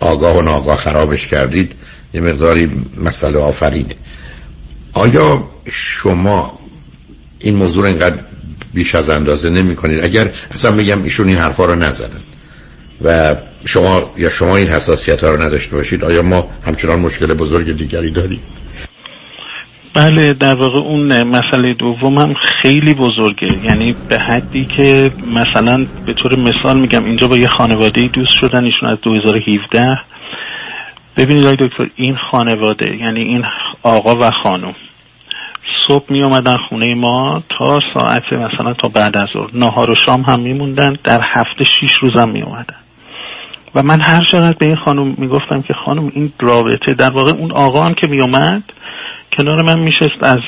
آگاه 0.00 0.38
و 0.38 0.42
ناگاه 0.42 0.76
خرابش 0.76 1.26
کردید. 1.26 1.72
یه 2.14 2.20
مقداری 2.20 2.70
مسئله 3.04 3.38
آفرینه. 3.38 3.94
آیا 4.92 5.44
شما 5.72 6.58
این 7.38 7.54
موضوع 7.54 7.84
اینقدر 7.84 8.18
بیش 8.74 8.94
از 8.94 9.10
اندازه 9.10 9.50
نمی 9.50 9.76
کنید 9.76 10.04
اگر 10.04 10.30
اصلا 10.50 10.72
بگم 10.72 11.02
ایشون 11.02 11.28
این 11.28 11.38
حرفا 11.38 11.64
رو 11.64 11.74
نزدن 11.74 12.20
و 13.04 13.36
شما 13.64 14.10
یا 14.16 14.30
شما 14.30 14.56
این 14.56 14.68
حساسیت 14.68 15.24
ها 15.24 15.30
رو 15.30 15.42
نداشته 15.42 15.76
باشید 15.76 16.04
آیا 16.04 16.22
ما 16.22 16.48
همچنان 16.66 16.98
مشکل 16.98 17.26
بزرگ 17.26 17.76
دیگری 17.76 18.10
داریم؟ 18.10 18.40
بله 19.94 20.32
در 20.32 20.54
واقع 20.54 20.78
اون 20.78 21.22
مسئله 21.22 21.74
دوم 21.74 22.18
هم 22.18 22.34
خیلی 22.62 22.94
بزرگه. 22.94 23.64
یعنی 23.64 23.96
به 24.08 24.18
حدی 24.18 24.68
که 24.76 25.10
مثلا 25.26 25.86
به 26.06 26.14
طور 26.22 26.36
مثال 26.38 26.80
میگم 26.80 27.04
اینجا 27.04 27.28
با 27.28 27.36
یه 27.38 27.48
خانواده 27.48 28.08
دوست 28.12 28.32
شدن 28.40 28.64
ایشون 28.64 28.88
از 28.92 28.98
2017 29.02 29.98
ببینید 31.18 31.44
آقای 31.44 31.56
دکتر 31.56 31.90
این 31.96 32.16
خانواده 32.30 32.96
یعنی 32.96 33.22
این 33.22 33.44
آقا 33.82 34.16
و 34.16 34.30
خانم 34.30 34.74
صبح 35.86 36.12
می 36.12 36.22
اومدن 36.22 36.56
خونه 36.68 36.94
ما 36.94 37.42
تا 37.58 37.80
ساعت 37.94 38.32
مثلا 38.32 38.74
تا 38.74 38.88
بعد 38.88 39.16
از 39.16 39.28
ظهر. 39.32 39.50
نهار 39.54 39.90
و 39.90 39.94
شام 39.94 40.22
هم 40.22 40.40
میموندن 40.40 40.96
در 41.04 41.20
هفته 41.34 41.64
شیش 41.64 41.94
روزم 41.94 42.30
می 42.30 42.42
اومدن 42.42 42.76
و 43.74 43.82
من 43.82 44.00
هر 44.00 44.22
چقدر 44.22 44.56
به 44.58 44.66
این 44.66 44.76
خانم 44.76 45.14
می‌گفتم 45.18 45.62
که 45.62 45.74
خانم 45.86 46.12
این 46.14 46.32
رابطه 46.40 46.94
در 46.94 47.10
واقع 47.10 47.32
اون 47.32 47.52
آقا 47.52 47.84
هم 47.84 47.94
که 47.94 48.06
میومد 48.06 48.62
کنار 49.36 49.62
من 49.62 49.78
میشست 49.78 50.22
از 50.22 50.38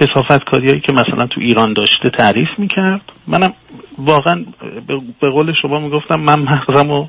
کسافت 0.00 0.44
کاریایی 0.44 0.80
که 0.80 0.92
مثلا 0.92 1.26
تو 1.26 1.40
ایران 1.40 1.72
داشته 1.72 2.10
تعریف 2.18 2.48
می‌کرد. 2.58 3.02
منم 3.26 3.52
واقعا 3.98 4.44
به 5.20 5.30
قول 5.30 5.52
شما 5.62 5.78
می‌گفتم 5.78 6.16
من 6.16 6.40
مغزم 6.42 6.90
رو 6.90 7.08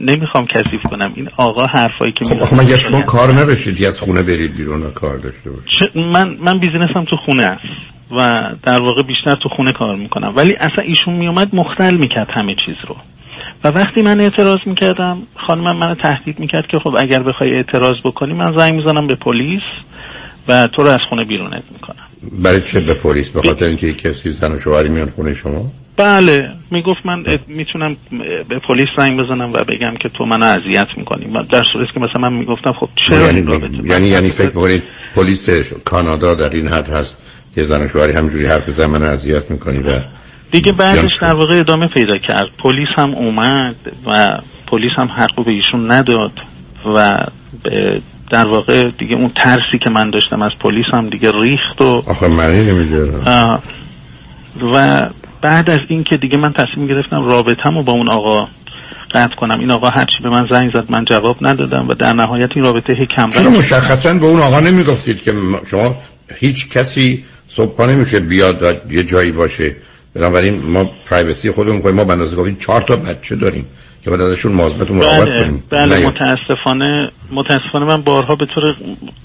نمی‌خوام 0.00 0.46
کثیف 0.46 0.80
کنم. 0.82 1.12
این 1.16 1.28
آقا 1.36 1.66
حرفایی 1.66 2.12
که 2.12 2.24
خب 2.24 2.60
مگه 2.60 2.76
شما 2.76 3.02
کار 3.02 3.32
نداشتید 3.32 3.84
از 3.84 4.00
خونه 4.00 4.22
برید 4.22 4.56
بیرون 4.56 4.82
و 4.82 4.90
کار 4.90 5.18
داشته 5.18 5.50
باشید؟ 5.50 5.96
من 5.96 6.36
من 6.44 6.58
بیزینسم 6.58 7.04
تو 7.10 7.16
خونه 7.26 7.44
است 7.44 7.90
و 8.10 8.50
در 8.62 8.78
واقع 8.78 9.02
بیشتر 9.02 9.36
تو 9.42 9.48
خونه 9.56 9.72
کار 9.72 9.96
می‌کنم. 9.96 10.32
ولی 10.36 10.54
اصلا 10.54 10.84
ایشون 10.84 11.14
میومد 11.14 11.54
مختل 11.54 11.96
می‌کرد 11.96 12.28
همه 12.30 12.54
چیز 12.66 12.76
رو. 12.88 12.96
و 13.64 13.68
وقتی 13.68 14.02
من 14.02 14.20
اعتراض 14.20 14.58
می‌کردم 14.66 15.18
خانمم 15.46 15.76
منو 15.76 15.94
تهدید 15.94 16.40
می‌کرد 16.40 16.64
که 16.70 16.78
خب 16.84 16.94
اگر 16.98 17.22
بخوای 17.22 17.50
اعتراض 17.56 17.94
بکنی 18.04 18.32
من 18.32 18.58
زنگ 18.58 18.74
می‌زنم 18.74 19.06
به 19.06 19.14
پلیس 19.14 19.62
و 20.48 20.66
تو 20.66 20.82
رو 20.82 20.88
از 20.88 21.00
خونه 21.08 21.24
بیرونت 21.24 21.64
می‌کنم. 21.72 22.06
برای 22.42 22.60
چه 22.60 22.80
به 22.80 22.94
پلیس؟ 22.94 23.30
به 23.30 23.42
خاطر 23.42 23.64
اینکه 23.64 23.92
کسی 23.92 24.30
زن 24.30 24.52
و 24.52 24.58
شوهری 24.58 24.88
میان 24.88 25.08
خونه 25.08 25.34
شما؟ 25.34 25.72
بله 26.00 26.50
می‌گفت 26.70 27.06
من 27.06 27.24
می‌تونم 27.48 27.96
به 28.48 28.58
پلیس 28.68 28.88
زنگ 28.98 29.20
بزنم 29.20 29.52
و 29.52 29.56
بگم 29.68 29.94
که 30.02 30.08
تو 30.08 30.24
منو 30.24 30.44
اذیت 30.44 30.86
می‌کنی. 30.96 31.26
در 31.52 31.64
صورتی 31.72 31.92
که 31.94 32.00
مثلا 32.00 32.30
من 32.30 32.32
می‌گفتم 32.32 32.72
خب 32.80 32.88
چرا 32.96 33.26
یعنی 33.26 33.44
یعنی 33.84 34.08
یعنی 34.08 34.28
فکر 34.28 34.48
بکنید 34.48 34.82
پلیس 35.14 35.50
کانادا 35.84 36.34
در 36.34 36.50
این 36.50 36.68
حد 36.68 36.88
هست 36.88 37.16
که 37.54 37.62
زن 37.62 37.84
و 37.84 37.88
شوهری 37.88 38.12
همجوری 38.12 38.46
حرف 38.46 38.68
بزنن 38.68 38.90
منو 38.90 39.04
اذیت 39.04 39.50
می‌کنی 39.50 39.78
و 39.78 39.90
دیگه 40.50 40.72
بعدش 40.72 41.18
در 41.18 41.34
واقع 41.34 41.58
ادامه 41.58 41.88
پیدا 41.88 42.18
کرد. 42.18 42.48
پلیس 42.58 42.88
هم 42.96 43.14
اومد 43.14 43.76
و 44.06 44.28
پلیس 44.66 44.92
هم 44.96 45.08
حق 45.08 45.44
به 45.44 45.50
ایشون 45.50 45.90
نداد 45.90 46.32
و 46.94 47.16
در 48.30 48.48
واقع 48.48 48.90
دیگه 48.98 49.16
اون 49.16 49.30
ترسی 49.36 49.78
که 49.84 49.90
من 49.90 50.10
داشتم 50.10 50.42
از 50.42 50.52
پلیس 50.60 50.86
هم 50.92 51.08
دیگه 51.08 51.32
ریخت 51.42 51.80
و 51.80 52.02
آخه 52.10 52.28
معنی 52.28 52.62
نمیدارم 52.62 53.62
و 54.72 55.08
بعد 55.42 55.70
از 55.70 55.80
این 55.88 56.04
که 56.04 56.16
دیگه 56.16 56.38
من 56.38 56.52
تصمیم 56.52 56.86
گرفتم 56.86 57.24
رابطم 57.24 57.74
رو 57.74 57.82
با 57.82 57.92
اون 57.92 58.08
آقا 58.08 58.48
قطع 59.14 59.34
کنم. 59.36 59.60
این 59.60 59.70
آقا 59.70 59.88
هرچی 59.88 60.22
به 60.22 60.30
من 60.30 60.46
زنگ 60.50 60.70
زد 60.72 60.84
من 60.88 61.04
جواب 61.04 61.36
ندادم 61.40 61.88
و 61.88 61.94
در 61.94 62.12
نهایت 62.12 62.48
این 62.54 62.64
رابطه 62.64 62.92
هی 62.92 63.06
کم 63.06 63.30
چرا 63.30 63.50
مشخصا 63.50 64.14
به 64.14 64.26
اون 64.26 64.40
آقا 64.40 64.60
نمی‌گفتید 64.60 65.22
که 65.22 65.32
شما 65.70 65.96
هیچ 66.38 66.68
کسی 66.68 67.24
صبح 67.48 67.86
نمیشه 67.86 68.20
بیاد 68.20 68.62
و 68.62 68.92
یه 68.92 69.04
جایی 69.04 69.32
باشه. 69.32 69.76
بنابراین 70.14 70.62
ما 70.66 70.90
پرایوسی 71.10 71.50
خودمون 71.50 71.80
کنیم 71.80 71.94
ما 71.94 72.04
بنازه 72.04 72.36
گفتیم 72.36 72.56
چهار 72.56 72.80
تا 72.80 72.96
بچه 72.96 73.36
داریم 73.36 73.66
که 74.04 74.10
بعد 74.10 74.20
ازشون 74.20 74.52
مواظبت 74.52 74.90
و 74.90 74.94
مراقبت 74.94 75.28
بله، 75.28 75.42
کنیم. 75.42 75.64
بله 75.70 76.06
متاسفانه 76.06 77.10
متاسفانه 77.32 77.84
من 77.84 78.02
بارها 78.02 78.36
به 78.36 78.46
طور 78.54 78.76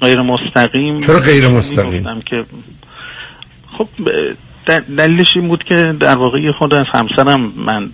غیر 0.01 0.21
مستقیم 0.21 0.97
چرا 0.97 1.19
غیر 1.19 1.47
مستقیم 1.47 2.03
که 2.03 2.45
خب 3.77 3.87
دلیلش 4.97 5.27
این 5.35 5.47
بود 5.47 5.63
که 5.63 5.93
در 5.99 6.15
واقع 6.15 6.51
خود 6.59 6.73
از 6.73 6.85
همسرم 6.93 7.53
من 7.55 7.89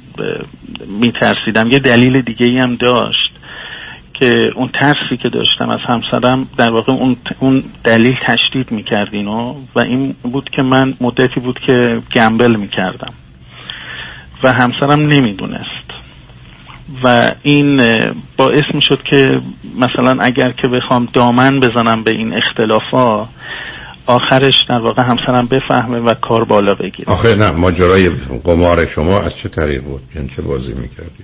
میترسیدم. 0.88 1.68
یه 1.68 1.80
دلیل 1.80 2.22
دیگه 2.22 2.46
ای 2.46 2.58
هم 2.58 2.76
داشت 2.76 3.32
که 4.14 4.52
اون 4.56 4.70
ترسی 4.80 5.18
که 5.24 5.30
داشتم 5.30 5.70
از 5.70 5.80
همسرم 5.90 6.50
در 6.58 6.72
واقع 6.72 6.94
اون, 6.94 7.16
اون 7.40 7.64
دلیل 7.84 8.16
تشدید 8.28 8.72
می‌کرد 8.72 9.10
اینو 9.12 9.56
و 9.76 9.80
این 9.80 10.16
بود 10.24 10.50
که 10.50 10.62
من 10.62 10.94
مدتی 11.02 11.40
بود 11.40 11.60
که 11.68 12.02
گمبل 12.16 12.56
می‌کردم 12.56 13.14
و 14.44 14.54
همسرم 14.54 15.02
نمی‌دونست. 15.02 15.92
و 17.04 17.32
این 17.44 17.82
باعث 18.38 18.64
می‌شد 18.74 19.04
که 19.04 19.42
مثلا 19.78 20.18
اگر 20.22 20.52
که 20.52 20.68
بخوام 20.68 21.08
دامن 21.14 21.60
بزنم 21.60 22.04
به 22.04 22.12
این 22.12 22.34
اختلافا 22.34 23.28
آخرش 24.12 24.56
در 24.70 24.80
واقع 24.80 25.04
همسرم 25.04 25.48
بفهمه 25.48 26.00
و 26.00 26.14
کار 26.14 26.44
بالا 26.44 26.74
بگیره. 26.74 27.06
آخه 27.06 27.36
نه 27.36 27.52
ماجرای 27.52 28.10
قمار 28.44 28.86
شما 28.86 29.22
از 29.22 29.36
چه 29.36 29.50
طریق 29.50 29.84
بود؟ 29.84 30.02
یعنی 30.16 30.28
چه 30.28 30.42
بازی 30.42 30.74
می‌کردی؟ 30.74 31.24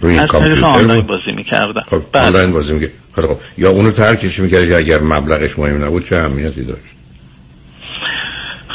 روی 0.00 0.18
از 0.18 0.30
طریق 0.30 0.64
آنلاین 0.64 1.06
بازی 1.06 1.32
می‌کردم. 1.36 1.82
خب 1.86 2.02
بله. 2.12 2.26
آنلاین 2.26 2.52
بازی 2.52 2.72
می‌کرد 2.72 2.92
خب 3.14 3.36
یا 3.58 3.70
اونو 3.70 3.90
ترکش 3.90 4.38
می‌کرد 4.38 4.72
اگر 4.72 5.00
مبلغش 5.00 5.58
مهم 5.58 5.84
نبود 5.84 6.04
چه 6.08 6.16
اهمیتی 6.16 6.64
داشت؟ 6.64 6.94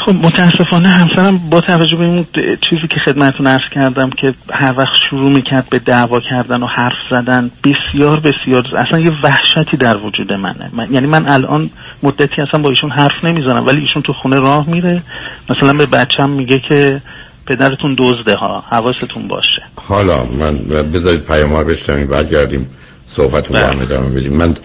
خب 0.10 0.26
متاسفانه 0.26 0.88
همسرم 0.88 1.38
با 1.38 1.62
توجه 1.62 1.96
به 1.96 2.04
این 2.04 2.26
چیزی 2.70 2.88
که 2.90 2.96
خدمتون 3.06 3.48
ارز 3.48 3.62
کردم 3.76 4.10
که 4.22 4.34
هر 4.52 4.74
وقت 4.78 4.96
شروع 5.10 5.30
می‌کرد 5.30 5.68
به 5.70 5.80
دعوا 5.80 6.20
کردن 6.30 6.64
و 6.64 6.68
حرف 6.68 6.94
زدن 7.10 7.52
بسیار 7.64 8.20
بسیار 8.20 8.64
اصلا 8.78 9.00
یه 9.00 9.12
وحشتی 9.24 9.78
در 9.78 9.98
وجود 9.98 10.32
منه. 10.32 10.70
من، 10.74 10.94
یعنی 10.94 11.08
من 11.08 11.28
الان 11.28 11.70
مدتی 12.04 12.42
اصلا 12.42 12.62
با 12.62 12.70
ایشون 12.70 12.92
حرف 12.92 13.26
نمی‌زنم 13.26 13.66
ولی 13.66 13.82
ایشون 13.82 14.02
تو 14.02 14.14
خونه 14.14 14.40
راه 14.40 14.70
میره. 14.70 15.04
مثلا 15.50 15.74
به 15.74 15.86
بچم 15.86 16.30
میگه 16.30 16.62
که 16.70 17.02
پدرتون 17.46 17.96
دزده 17.98 18.36
ها 18.36 18.64
حواستون 18.72 19.28
باشه. 19.28 19.62
حالا 19.88 20.26
من 20.26 20.58
بذارید 20.94 21.26
پیامار 21.26 21.64
بشتم 21.64 22.06
برگردیم 22.06 22.70
صحبت 23.06 23.48
رو 23.48 23.54
با 23.54 23.68
هم 23.68 23.82
ادامه 23.82 24.10
بدیم. 24.10 24.38
من 24.38 24.56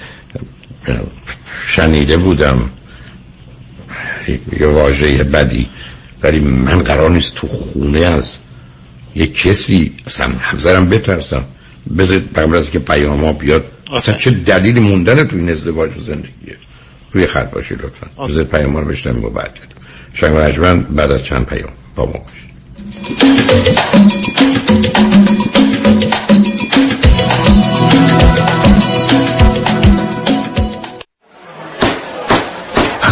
شنیده 1.66 2.16
بودم 2.16 2.58
یه 4.60 4.66
واژه 4.66 5.24
بدی. 5.24 5.68
ولی 6.22 6.40
من 6.40 6.82
قرار 6.82 7.10
نیست 7.10 7.34
تو 7.34 7.46
خونه 7.46 8.00
از 8.00 8.34
یه 9.14 9.26
کسی 9.26 9.96
اصلا 10.06 10.32
حضرم 10.42 10.88
بترسم. 10.88 11.44
بذارید 11.98 12.38
قبل 12.38 12.56
از 12.56 12.70
که 12.70 12.78
پیام 12.78 13.24
ها 13.24 13.32
بیاد 13.32 13.64
اصلا 13.92 14.14
چه 14.14 14.30
دلیلی 14.30 14.80
موندن 14.80 15.24
تو 15.24 15.36
این 15.36 15.50
ازدواج 15.50 15.96
و 15.96 16.00
زندگیه 16.00 16.56
روی 17.12 17.26
خط 17.26 17.50
باشی 17.50 17.74
لطفا. 17.74 18.26
بذارید 18.26 18.50
پیام 18.50 18.72
ها 18.72 18.80
رو 18.80 18.86
بشنم 18.86 19.24
و 19.24 19.30
برگردیم. 19.30 19.76
شنگ 20.14 20.34
بعد 20.86 21.12
از 21.12 21.24
چند 21.24 21.46
پیام. 21.46 21.72
با 21.96 22.06
ما 22.06 22.12
باشید. 22.12 22.44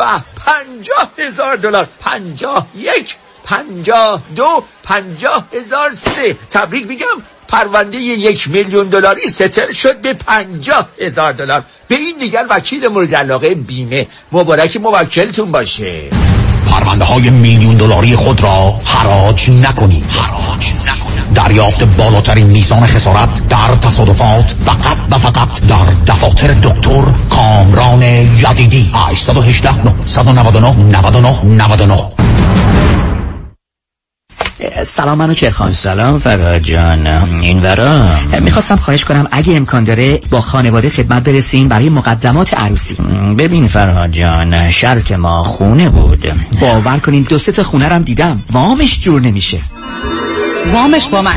به 0.00 0.24
پنجاه 0.46 1.10
هزار 1.18 1.56
دلار. 1.56 1.88
پنجاه 2.00 2.66
یک 2.76 3.16
پنجاه 3.44 4.22
دو 4.36 4.64
پنجاه 4.82 5.46
هزار 5.52 5.90
سه. 5.92 6.36
تبریک 6.50 6.86
میگم 6.86 7.06
پرونده 7.48 7.98
یک 7.98 8.48
میلیون 8.48 8.88
دلاری 8.88 9.28
ستل 9.28 9.72
شد 9.72 10.00
به 10.00 10.14
پنجاه 10.14 10.88
هزار 11.00 11.32
دلار. 11.32 11.64
به 11.88 11.94
این 11.94 12.18
دیگر 12.18 12.46
وکیل 12.50 12.88
مورد 12.88 13.14
علاقه 13.14 13.54
بیمه. 13.54 14.06
مبارک 14.32 14.76
موکلتون 14.76 15.52
باشه. 15.52 16.10
پرونده 16.70 17.04
های 17.04 17.30
میلیون 17.30 17.76
دلاری 17.76 18.16
خود 18.16 18.42
را 18.42 18.74
حراج 18.84 19.50
نکنید. 19.50 20.04
حراج 20.10 20.69
دریافت 21.34 21.84
بالاترین 21.84 22.46
میزان 22.46 22.86
خسارت 22.86 23.48
در 23.48 23.74
تصادفات 23.82 24.54
فقط 24.64 24.96
و 25.10 25.18
فقط 25.18 25.60
در 25.60 26.12
دفاتر 26.12 26.52
دکتر 26.52 27.04
کامران 27.30 28.02
یدیدی. 28.02 28.90
818 28.94 29.70
999 29.84 30.98
99 30.98 31.44
99 31.44 31.96
سلام 34.84 35.18
منو 35.18 35.34
چرخان 35.34 35.72
سلام 35.72 36.18
فرهاد 36.18 36.60
جان. 36.60 37.06
این 37.40 37.62
ورا؟ 37.62 38.06
می‌خواستم 38.40 38.76
خواهش 38.76 39.04
کنم 39.04 39.28
اگه 39.30 39.56
امکان 39.56 39.84
داره 39.84 40.20
با 40.30 40.40
خانواده 40.40 40.90
خدمت 40.90 41.22
برسین 41.22 41.68
برای 41.68 41.88
مقدمات 41.88 42.54
عروسی. 42.54 42.94
ببین 43.38 43.68
فرهاد 43.68 44.12
جان 44.12 44.70
شرط 44.70 45.12
ما 45.12 45.44
خونه 45.44 45.88
بود. 45.88 46.32
باور 46.60 46.98
کنین 46.98 47.22
دو 47.22 47.38
سه 47.38 47.62
خونه 47.62 47.88
رم 47.88 48.02
دیدم. 48.02 48.42
وامش 48.52 49.00
جور 49.00 49.20
نمیشه. 49.20 49.58
وامش 50.66 51.08
با 51.08 51.22
من. 51.22 51.36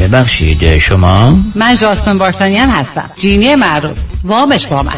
ببخشید 0.00 0.78
شما؟ 0.78 1.38
من 1.54 1.76
جاسمن 1.76 2.18
بارتانیان 2.18 2.70
هستم. 2.70 3.10
جینی 3.16 3.54
معروف. 3.54 3.98
وامش 4.24 4.66
با 4.66 4.82
من. 4.82 4.92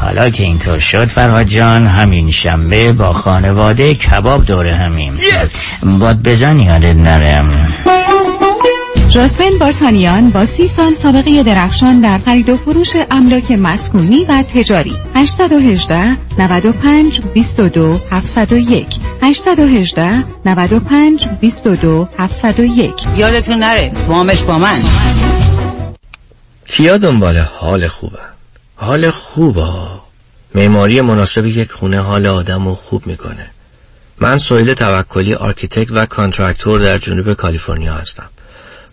حالا 0.00 0.30
که 0.30 0.42
اینطور 0.42 0.78
شد 0.78 1.04
فرهاد 1.04 1.46
جان 1.46 1.86
همین 1.86 2.30
شنبه 2.30 2.92
با 2.92 3.12
خانواده 3.12 3.94
کباب 3.94 4.44
دوره 4.44 4.74
همیم. 4.74 5.12
باد 5.82 6.22
بزن 6.22 6.58
یادت 6.58 6.96
نرم 6.96 7.74
راسمن 9.14 9.58
بارتانیان 9.60 10.30
با 10.30 10.44
سی 10.44 10.66
سال 10.66 10.92
سابقه 10.92 11.42
درخشان 11.42 12.00
در 12.00 12.18
خرید 12.18 12.48
و 12.48 12.56
فروش 12.56 12.96
املاک 13.10 13.50
مسکونی 13.50 14.24
و 14.24 14.42
تجاری. 14.42 14.96
818 15.14 16.16
95 16.38 17.20
22 17.20 18.00
701 18.10 18.86
818 19.22 20.24
95 20.44 21.28
22 21.40 22.08
701 22.18 22.92
یادتون 23.16 23.58
نره 23.58 23.92
وامش 24.06 24.42
با 24.42 24.58
من. 24.58 24.78
کیا 26.66 26.98
دنبال 26.98 27.36
حال 27.36 27.86
خوبه؟ 27.86 28.18
حال 28.76 29.10
خوبه. 29.10 29.72
معماری 30.54 31.00
مناسب 31.00 31.46
یک 31.46 31.72
خونه 31.72 32.00
حال 32.00 32.26
آدم 32.26 32.68
رو 32.68 32.74
خوب 32.74 33.06
می‌کنه. 33.06 33.50
من 34.18 34.38
سویل 34.38 34.74
توکلی 34.74 35.34
architect 35.34 35.92
و 35.92 36.06
contractor 36.06 36.80
در 36.80 36.98
جنوب 36.98 37.34
کالیفرنیا 37.34 37.94
هستم. 37.94 38.30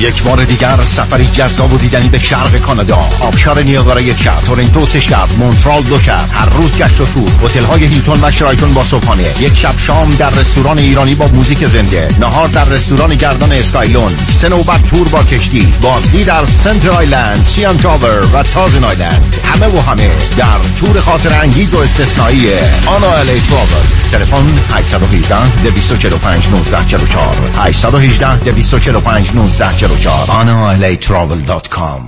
یک 0.00 0.22
بار 0.22 0.44
دیگر 0.44 0.84
سفری 0.84 1.26
جذاب 1.26 1.72
و 1.72 1.78
دیدنی 1.78 2.08
به 2.08 2.18
شرق 2.18 2.58
کانادا. 2.58 3.08
آبشار 3.20 3.62
نیاگارا 3.62 4.00
یک 4.00 4.22
شب 4.22 4.40
تورنتو 4.40 4.86
سه 4.86 5.00
شب 5.00 5.28
مونترال 5.38 5.82
دو 5.82 5.98
شب. 5.98 6.24
هر 6.32 6.48
روز 6.48 6.76
گشت 6.76 7.00
و 7.00 7.06
تور 7.06 7.30
هتل 7.44 7.64
های 7.64 7.84
هیلتون 7.84 8.18
و 8.22 8.30
شرایتون 8.30 8.72
با 8.72 8.84
صبحانه. 8.84 9.24
یک 9.40 9.58
شب 9.58 9.78
شام 9.78 10.10
در 10.10 10.30
رستوران 10.30 10.78
ایرانی 10.78 11.14
با 11.14 11.28
موزیک 11.28 11.66
زنده. 11.66 12.08
نهار 12.20 12.48
در 12.48 12.64
رستوران 12.64 13.14
گردان 13.14 13.52
اسکایلون. 13.52 14.12
سه 14.28 14.48
نوبت 14.48 14.86
تور 14.86 15.08
با 15.08 15.24
کشتی. 15.24 15.72
بازدید 15.82 16.26
در 16.26 16.46
سنتر 16.46 16.90
آیلند 16.90 17.44
سیان 17.44 17.76
تاور 17.76 18.26
و 18.32 18.42
تازن 18.42 18.84
آیلند. 18.84 19.36
همه 19.44 19.66
و 19.66 19.80
همه 19.80 20.10
در 20.36 20.58
تور 20.80 21.00
خاطر 21.00 21.40
انگیز 21.40 21.74
و 21.74 21.78
استثنایی 21.78 22.50
آنا 22.86 23.12
الی 23.12 23.40
Travel 23.40 23.82
تلفن 24.12 24.44
818 24.74 25.62
245 25.62 26.46
1944 26.46 27.50
818 27.56 28.52
245 28.52 29.32
1944 29.82 30.30
analatravel.com 30.30 32.02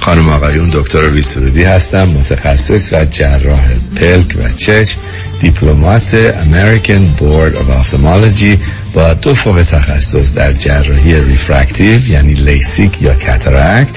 خانم 0.00 0.28
آقایون 0.28 0.70
دکتر 0.70 1.08
ویسرودی 1.08 1.64
هستم 1.64 2.08
متخصص 2.08 2.92
و 2.92 3.04
جراح 3.04 3.68
پلک 3.96 4.36
و 4.38 4.48
چشم 4.56 4.98
Diplomate 5.40 6.32
American 6.32 7.20
Board 7.20 7.54
of 7.56 7.64
Ophthalmology 7.82 8.58
با 8.94 9.14
دو 9.14 9.34
فوق 9.34 9.62
تخصص 9.62 10.32
در 10.32 10.52
جراحی 10.52 11.24
refractive 11.24 12.08
یعنی 12.08 12.34
لیسیک 12.34 13.02
یا 13.02 13.14
cataract 13.14 13.88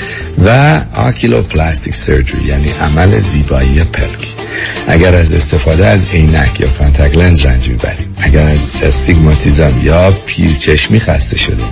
و 0.46 0.80
oculoplastic 0.96 1.96
surgery 1.96 2.46
یعنی 2.46 2.70
عمل 2.82 3.20
زیبایی 3.20 3.84
پلک. 3.84 4.28
اگر 4.88 5.16
از 5.16 5.34
استفاده 5.34 5.86
از 5.86 6.14
عینک 6.14 6.60
یا 6.60 6.68
contact 6.68 7.18
lens 7.18 7.46
رنج 7.46 7.70
می‌برید 7.70 8.08
اگر 8.22 8.48
از 8.48 8.60
استیگماتیزم 8.84 9.72
یا 9.84 10.12
پیرچشمی 10.26 11.00
خسته 11.00 11.38
شدید 11.38 11.66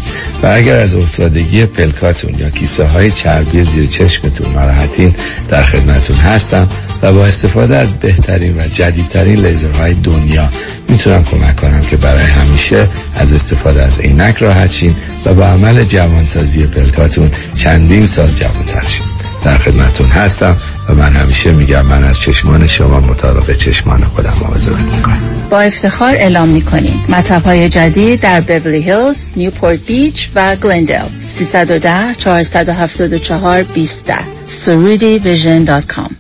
و 0.44 0.48
اگر 0.48 0.80
از 0.80 0.94
افتادگی 0.94 1.66
پلکاتون 1.66 2.36
یا 2.40 2.50
کیسه 2.50 2.86
های 2.86 3.12
چربی 3.12 3.64
زیر 3.64 3.90
چشمتون 3.90 4.54
ناراحتین 4.54 5.16
در 5.50 5.64
خدمتون 5.64 6.16
هستم 6.16 6.68
و 7.02 7.14
با 7.14 7.26
استفاده 7.26 7.78
از 7.78 7.94
بهترین 7.94 8.58
و 8.58 8.68
جدیدترین 8.68 9.46
لیزرهای 9.46 9.94
دنیا 9.94 10.50
می‌تونم 10.90 11.24
کمک 11.24 11.56
کنم 11.56 11.82
که 11.82 11.98
برای 11.98 12.24
همیشه 12.24 12.88
از 13.16 13.34
استفاده 13.34 13.84
از 13.84 14.00
عینک 14.00 14.38
راحت 14.38 14.72
شین 14.72 14.96
و 15.26 15.34
با 15.34 15.46
عمل 15.46 15.84
جوانسازی 15.84 16.68
پلکاتون 16.68 17.32
چندین 17.56 18.06
سال 18.06 18.28
جوانتر 18.28 18.88
شین. 18.88 19.06
در 19.44 19.58
خدمتون 19.58 20.08
هستم 20.08 20.58
و 20.90 20.96
من 20.96 21.14
همیشه 21.14 21.52
میگم 21.52 21.86
من 21.86 22.04
از 22.04 22.20
چشمان 22.20 22.68
شما 22.68 23.00
مطابق 23.00 23.58
چشمان 23.58 24.04
خودم 24.04 24.34
مواظبت 24.42 24.80
می‌کنم. 24.80 25.22
با 25.50 25.62
افتخار 25.62 26.14
اعلام 26.14 26.50
می‌کنیم. 26.50 27.04
مطب 27.10 27.44
های 27.44 27.70
جدید 27.70 28.20
در 28.20 28.42
بیولی 28.42 28.82
هیلز، 28.82 29.32
نیوپورت 29.36 29.80
بیچ 29.86 30.30
و 30.36 30.56
گلندل 30.56 31.06
310 31.28 32.16
474 32.18 33.64
20 33.64 34.12
surudivsion.com 34.48 36.12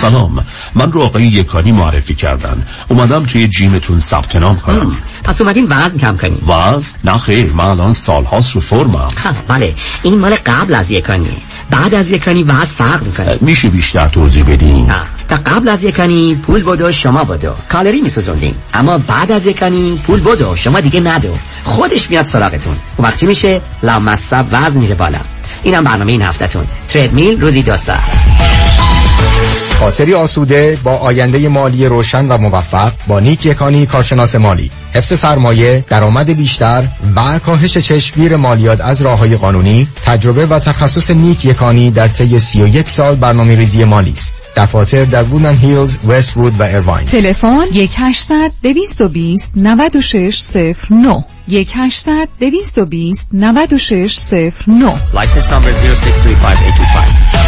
سلام. 0.00 0.44
من 0.74 0.92
رو 0.92 1.02
آقای 1.02 1.24
یکانی 1.24 1.72
معرفی 1.72 2.14
کردن. 2.14 2.66
اومدم 2.88 3.22
توی 3.22 3.48
جیمتون 3.48 4.00
ثبت 4.00 4.36
نام 4.36 4.56
کنم. 4.56 4.96
پس 5.24 5.40
اومدین 5.40 5.66
وزن 5.70 5.98
کم 5.98 6.16
کنیم 6.16 6.42
وزن؟ 6.48 6.86
نه 7.04 7.18
خیر 7.18 7.52
من 7.52 7.64
الان 7.64 7.92
سالهاست 7.92 8.52
رو 8.52 8.60
فرمم. 8.60 9.08
بله. 9.48 9.74
این 10.02 10.18
مال 10.18 10.34
قبل 10.46 10.74
از 10.74 10.90
یکانی. 10.90 11.36
بعد 11.70 11.94
از 11.94 12.10
یکانی 12.10 12.42
وزن 12.42 12.64
فرق 12.64 13.02
می‌کنه. 13.02 13.38
میشه 13.40 13.68
بیشتر 13.68 14.08
توضیح 14.08 14.44
بدین؟ 14.44 14.92
تا 15.28 15.36
قبل 15.36 15.68
از 15.68 15.84
یکانی 15.84 16.34
پول 16.34 16.62
بدو 16.62 16.92
شما 16.92 17.24
بدو. 17.24 17.52
کالری 17.68 18.00
میسوزوندین. 18.00 18.54
اما 18.74 18.98
بعد 18.98 19.32
از 19.32 19.46
یکانی 19.46 20.00
پول 20.06 20.20
بدو 20.20 20.56
شما 20.56 20.80
دیگه 20.80 21.00
ندو. 21.00 21.36
خودش 21.64 22.10
میاد 22.10 22.24
سراغتون. 22.24 22.76
اون 22.96 23.08
وقت 23.08 23.20
چی 23.20 23.26
میشه 23.26 23.60
لامصب 23.82 24.46
وزن 24.52 24.78
میره 24.80 24.94
بالا. 24.94 25.18
اینم 25.62 25.84
برنامه 25.84 26.12
این 26.12 26.22
هفتهتون. 26.22 26.66
تریدمیل 26.88 27.40
روزی 27.40 27.62
دو 27.62 27.76
ساعت. 27.76 28.53
خاطری 29.78 30.14
آسوده 30.14 30.78
با 30.84 30.96
آینده 30.96 31.48
مالی 31.48 31.86
روشن 31.86 32.28
و 32.28 32.38
موفق 32.38 32.92
با 33.06 33.20
نیک 33.20 33.46
یکانی 33.46 33.86
کارشناس 33.86 34.34
مالی. 34.34 34.70
حفظ 34.94 35.18
سرمایه 35.18 35.84
درآمد 35.88 36.30
بیشتر 36.30 36.84
و 37.16 37.38
کاهش 37.38 37.78
چشمگیر 37.78 38.36
مالیات 38.36 38.80
از 38.80 39.02
راه 39.02 39.18
های 39.18 39.36
قانونی 39.36 39.88
تجربه 40.04 40.46
و 40.46 40.58
تخصص 40.58 41.10
نیک 41.10 41.44
یکانی 41.44 41.90
در 41.90 42.08
طی 42.08 42.38
31 42.38 42.88
سال 42.88 43.14
برنامه 43.14 43.56
ریزی 43.56 43.84
مالی 43.84 44.10
است. 44.10 44.42
دفاتر 44.56 45.04
در 45.04 45.22
وودن 45.22 45.56
هیلز 45.56 45.96
وست 46.06 46.36
وود 46.36 46.60
و 46.60 46.62
ایرواین 46.62 47.06
تلفن 47.06 47.66
1800 47.74 48.52
220 48.62 49.52
9609 49.56 51.24
1800 51.48 52.28
220 52.40 53.28
9609 53.32 54.94
License 55.14 55.50
number 55.50 55.70
0635825 55.70 57.43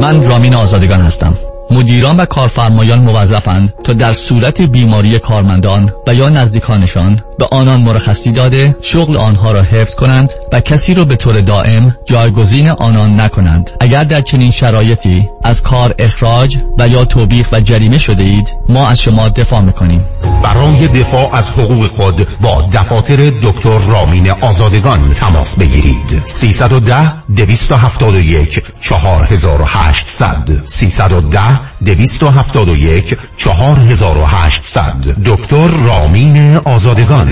من 0.00 0.24
رامین 0.28 0.54
آزادگان 0.54 1.00
هستم. 1.00 1.34
مدیران 1.70 2.16
و 2.16 2.24
کارفرمایان 2.24 2.98
موظفند 3.00 3.72
تا 3.84 3.92
در 3.92 4.12
صورت 4.12 4.60
بیماری 4.60 5.18
کارمندان 5.18 5.92
و 6.06 6.14
یا 6.14 6.28
نزدیکانشان 6.28 7.20
به 7.38 7.48
آنان 7.50 7.80
مرخصی 7.80 8.32
داده 8.32 8.76
شغل 8.80 9.16
آنها 9.16 9.50
را 9.50 9.62
حفظ 9.62 9.94
کنند 9.94 10.30
و 10.52 10.60
کسی 10.60 10.94
را 10.94 11.04
به 11.04 11.16
طور 11.16 11.40
دائم 11.40 11.96
جایگزین 12.06 12.68
آنان 12.68 13.20
نکنند. 13.20 13.70
اگر 13.80 14.04
در 14.04 14.20
چنین 14.20 14.50
شرایطی 14.50 15.28
از 15.44 15.62
کار 15.62 15.94
اخراج 15.98 16.58
و 16.78 16.88
یا 16.88 17.04
توبیخ 17.04 17.48
و 17.52 17.60
جریمه 17.60 17.98
شده 17.98 18.24
اید 18.24 18.48
ما 18.68 18.88
از 18.88 19.00
شما 19.00 19.28
دفاع 19.28 19.60
می‌کنیم. 19.60 20.04
برای 20.42 20.88
دفاع 20.88 21.34
از 21.34 21.50
حقوق 21.50 21.86
خود 21.86 22.26
با 22.40 22.68
دفاتر 22.72 23.30
دکتر 23.42 23.78
رامین 23.78 24.30
آزادگان 24.30 25.14
تماس 25.14 25.54
بگیرید. 25.54 26.22
310 26.24 27.12
271 27.36 28.62
4800 28.80 30.62
310 30.64 31.40
271 31.84 33.18
4800 33.36 34.94
دکتر 35.24 35.66
رامین 35.66 36.56
آزادگان. 36.56 37.27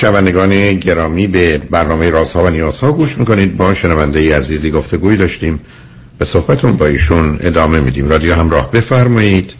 شنوندگان 0.00 0.74
گرامی 0.74 1.26
به 1.26 1.58
برنامه 1.58 2.10
رازها 2.10 2.44
و 2.44 2.50
نیازها 2.50 2.92
گوش 2.92 3.18
می‌کنید. 3.18 3.56
با 3.56 3.74
شنونده 3.74 4.36
عزیزی 4.36 4.70
گفتگوی 4.70 5.16
داشتیم. 5.16 5.60
به 6.18 6.24
صحبتون 6.24 6.76
با 6.76 6.86
ایشون 6.86 7.38
ادامه 7.40 7.80
میدیم. 7.80 8.08
رادیو 8.08 8.34
همراه 8.34 8.70
بفرمایید. 8.70 9.54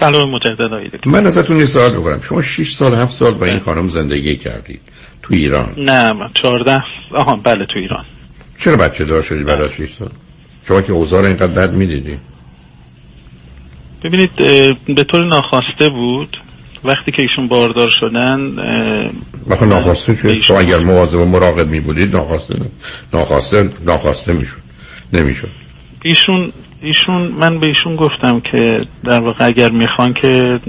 سلام 0.00 0.30
مجدد 0.30 0.60
آقای 0.60 0.90
من 1.06 1.26
ازتون 1.26 1.56
یه 1.56 1.66
سوال 1.66 1.92
بکنم 1.92 2.20
شما 2.20 2.42
6 2.42 2.74
سال 2.74 2.94
7 2.94 3.12
سال 3.12 3.34
با 3.34 3.46
این 3.46 3.58
خانم 3.58 3.88
زندگی 3.88 4.36
کردید 4.36 4.80
تو 5.22 5.34
ایران. 5.34 5.74
نه 5.76 6.12
من 6.12 6.28
14 6.34 6.82
آها 7.14 7.36
بله 7.36 7.66
تو 7.66 7.78
ایران. 7.78 8.04
چرا 8.62 8.76
بچه 8.76 9.04
دار 9.04 9.22
شدید 9.22 9.46
بعد 9.46 9.60
از 9.60 9.70
6 9.72 9.92
سال 9.92 10.10
شما 10.64 10.82
که 10.82 10.92
اوضاع 10.92 11.20
رو 11.20 11.26
اینقدر 11.26 11.46
بد 11.46 11.72
می‌دیدی. 11.72 12.18
ببینید 14.04 14.30
به 14.96 15.04
طور 15.04 15.26
ناخواسته 15.26 15.88
بود. 15.88 16.36
وقتی 16.84 17.12
که 17.12 17.22
ایشون 17.22 17.48
باردار 17.48 17.90
شدن 17.90 18.56
بخواه 19.50 19.70
ناخواسته 19.70 20.14
شد 20.14 20.40
شما 20.40 20.58
اگر 20.58 20.78
مواظب 20.78 21.18
و 21.18 21.24
مراقب 21.24 21.68
می 21.68 21.80
بودید 21.80 22.12
ناخواسته 22.12 22.54
ناخواسته 23.12 23.70
ناخواسته 23.86 24.32
می‌شد. 24.32 24.62
نمی‌شد. 25.12 25.50
ایشون 26.04 26.52
ایشون 26.82 27.22
من 27.22 27.60
به 27.60 27.66
ایشون 27.66 27.96
گفتم 27.96 28.40
که 28.52 28.72
در 29.04 29.20
واقع 29.20 29.46
اگر 29.46 29.72
می‌خوان 29.72 30.12
که 30.12 30.60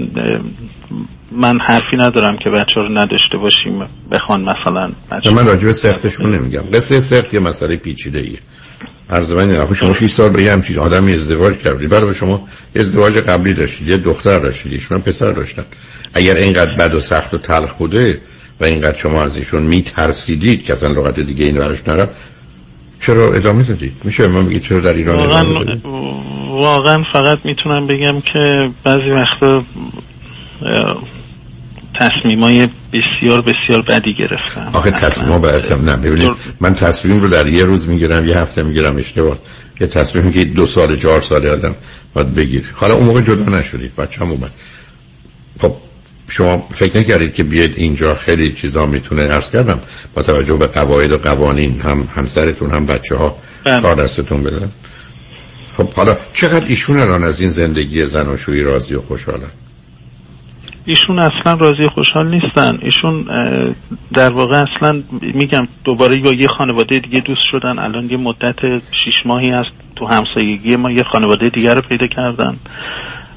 من 1.36 1.58
حرفی 1.66 1.96
ندارم 1.96 2.36
که 2.36 2.50
بچه 2.50 2.74
رو 2.80 2.88
نداشته 2.98 3.38
باشیم 3.38 3.88
بخوان 4.10 4.40
مثلا 4.40 4.92
بچه 5.10 5.30
من 5.30 5.46
راجع 5.46 5.66
به 5.66 5.72
سختشون 5.72 6.34
نمیگم. 6.34 6.62
قصه 6.72 7.00
سخت 7.00 7.34
یه 7.34 7.40
مسئله 7.40 7.76
پیچیده 7.76 8.18
ایه 8.18 8.38
عرض 9.10 9.32
من 9.32 9.74
شما 9.74 9.94
6 9.94 10.10
سال 10.10 10.30
به 10.30 10.42
یه 10.42 10.52
همچین 10.52 10.78
آدمی 10.78 11.12
ازدواج 11.12 11.56
کردید 11.56 11.88
برای 11.88 12.14
شما 12.14 12.48
ازدواج 12.76 13.18
قبلی 13.18 13.54
داشتید 13.54 13.88
یه 13.88 13.96
دختر 13.96 14.38
داشتید. 14.38 14.82
من 14.90 14.98
پسر 14.98 15.32
داشتن. 15.32 15.64
اگر 16.14 16.36
اینقدر 16.36 16.74
بد 16.74 16.94
و 16.94 17.00
سخت 17.00 17.34
و 17.34 17.38
تلخ 17.38 17.74
بوده 17.74 18.20
و 18.60 18.64
اینقدر 18.64 18.96
شما 18.96 19.22
از 19.22 19.36
ایشون 19.36 19.62
میترسیدید 19.62 20.64
که 20.64 20.72
اصلا 20.72 20.88
لغت 20.88 21.20
دیگه 21.20 21.44
این 21.44 21.58
برش 21.58 21.88
نرم 21.88 22.08
چرا 23.00 23.34
ادامه 23.34 23.62
دادید؟ 23.62 23.92
میشه 24.04 24.28
من 24.28 24.46
بگید 24.46 24.62
چرا 24.62 24.80
در 24.80 24.94
ایران 24.94 25.16
واقعا, 25.16 25.44
واقعا 26.48 27.02
فقط 27.12 27.38
می‌تونم 27.44 27.86
بگم 27.86 28.20
که 28.32 28.70
بعضی 28.84 29.10
وقتا 29.10 29.64
تصمیمای 32.00 32.68
بسیار 32.92 33.40
بسیار 33.40 33.82
بدی 33.82 34.14
گرفتم. 34.14 34.70
آخه 34.72 34.90
تصمیم 34.90 35.28
ها 35.28 35.38
نه 35.84 35.96
ببینید 35.96 36.30
من 36.60 36.74
تصمیم 36.74 37.20
رو 37.20 37.28
در 37.28 37.46
یه 37.46 37.64
روز 37.64 37.88
می‌گیرم 37.88 38.28
یه 38.28 38.38
هفته 38.38 38.62
می‌گیرم 38.62 38.96
اشتباه. 38.96 39.38
یه 39.80 39.86
تصمیم 39.86 40.32
که 40.32 40.44
دو 40.44 40.66
سال 40.66 40.96
چهار 40.96 41.20
سال 41.20 41.46
آدم 41.46 41.74
باید 42.14 42.34
بگیر 42.34 42.64
حالا 42.74 42.94
اون 42.94 43.06
موقع 43.06 43.20
جدا 43.20 43.58
نشدید 43.58 43.96
بچه 43.96 44.20
هم 44.20 44.30
اومد. 44.30 44.50
خب 45.60 45.74
شما 46.28 46.68
فکر 46.74 46.98
نکردید 46.98 47.34
که 47.34 47.42
بیاید 47.42 47.74
اینجا 47.76 48.14
خیلی 48.14 48.52
چیزا 48.52 48.86
می‌تونه 48.86 49.22
ارز 49.22 49.50
کردم. 49.50 49.80
با 50.14 50.22
توجه 50.22 50.56
به 50.56 50.66
قواعد 50.66 51.12
و 51.12 51.18
قوانین 51.18 51.80
هم 51.80 52.08
همسرتون 52.16 52.70
هم 52.70 52.86
بچه 52.86 53.16
ها 53.16 53.36
بله. 53.64 53.80
کار 53.80 53.94
دستتون 53.94 54.42
بدن 54.42 54.70
خب 55.76 55.94
حالا 55.94 56.16
چقدر 56.32 56.66
ایشون 56.66 57.00
الان 57.00 57.24
از 57.24 57.40
این 57.40 57.48
زندگی 57.48 58.06
زناشویی 58.06 58.62
راضی 58.62 58.94
و 58.94 59.00
خوشحالن؟ 59.00 59.50
ایشون 60.86 61.18
اصلا 61.18 61.54
راضی 61.54 61.88
خوشحال 61.88 62.30
نیستن. 62.30 62.78
ایشون 62.82 63.24
در 64.14 64.32
واقع 64.32 64.62
اصلا 64.62 65.02
میگم 65.34 65.68
دوباره 65.84 66.16
با 66.16 66.32
یه 66.32 66.48
خانواده 66.48 66.98
دیگه 66.98 67.20
دوست 67.20 67.42
شدن. 67.50 67.78
الان 67.78 68.10
یه 68.10 68.16
مدت 68.16 68.56
شیش 69.04 69.14
ماهی 69.26 69.50
هست 69.50 69.70
تو 69.96 70.06
همسایگی 70.06 70.76
ما 70.76 70.90
یه 70.90 71.02
خانواده 71.02 71.48
دیگه 71.48 71.74
رو 71.74 71.80
پیدا 71.80 72.06
کردن 72.06 72.56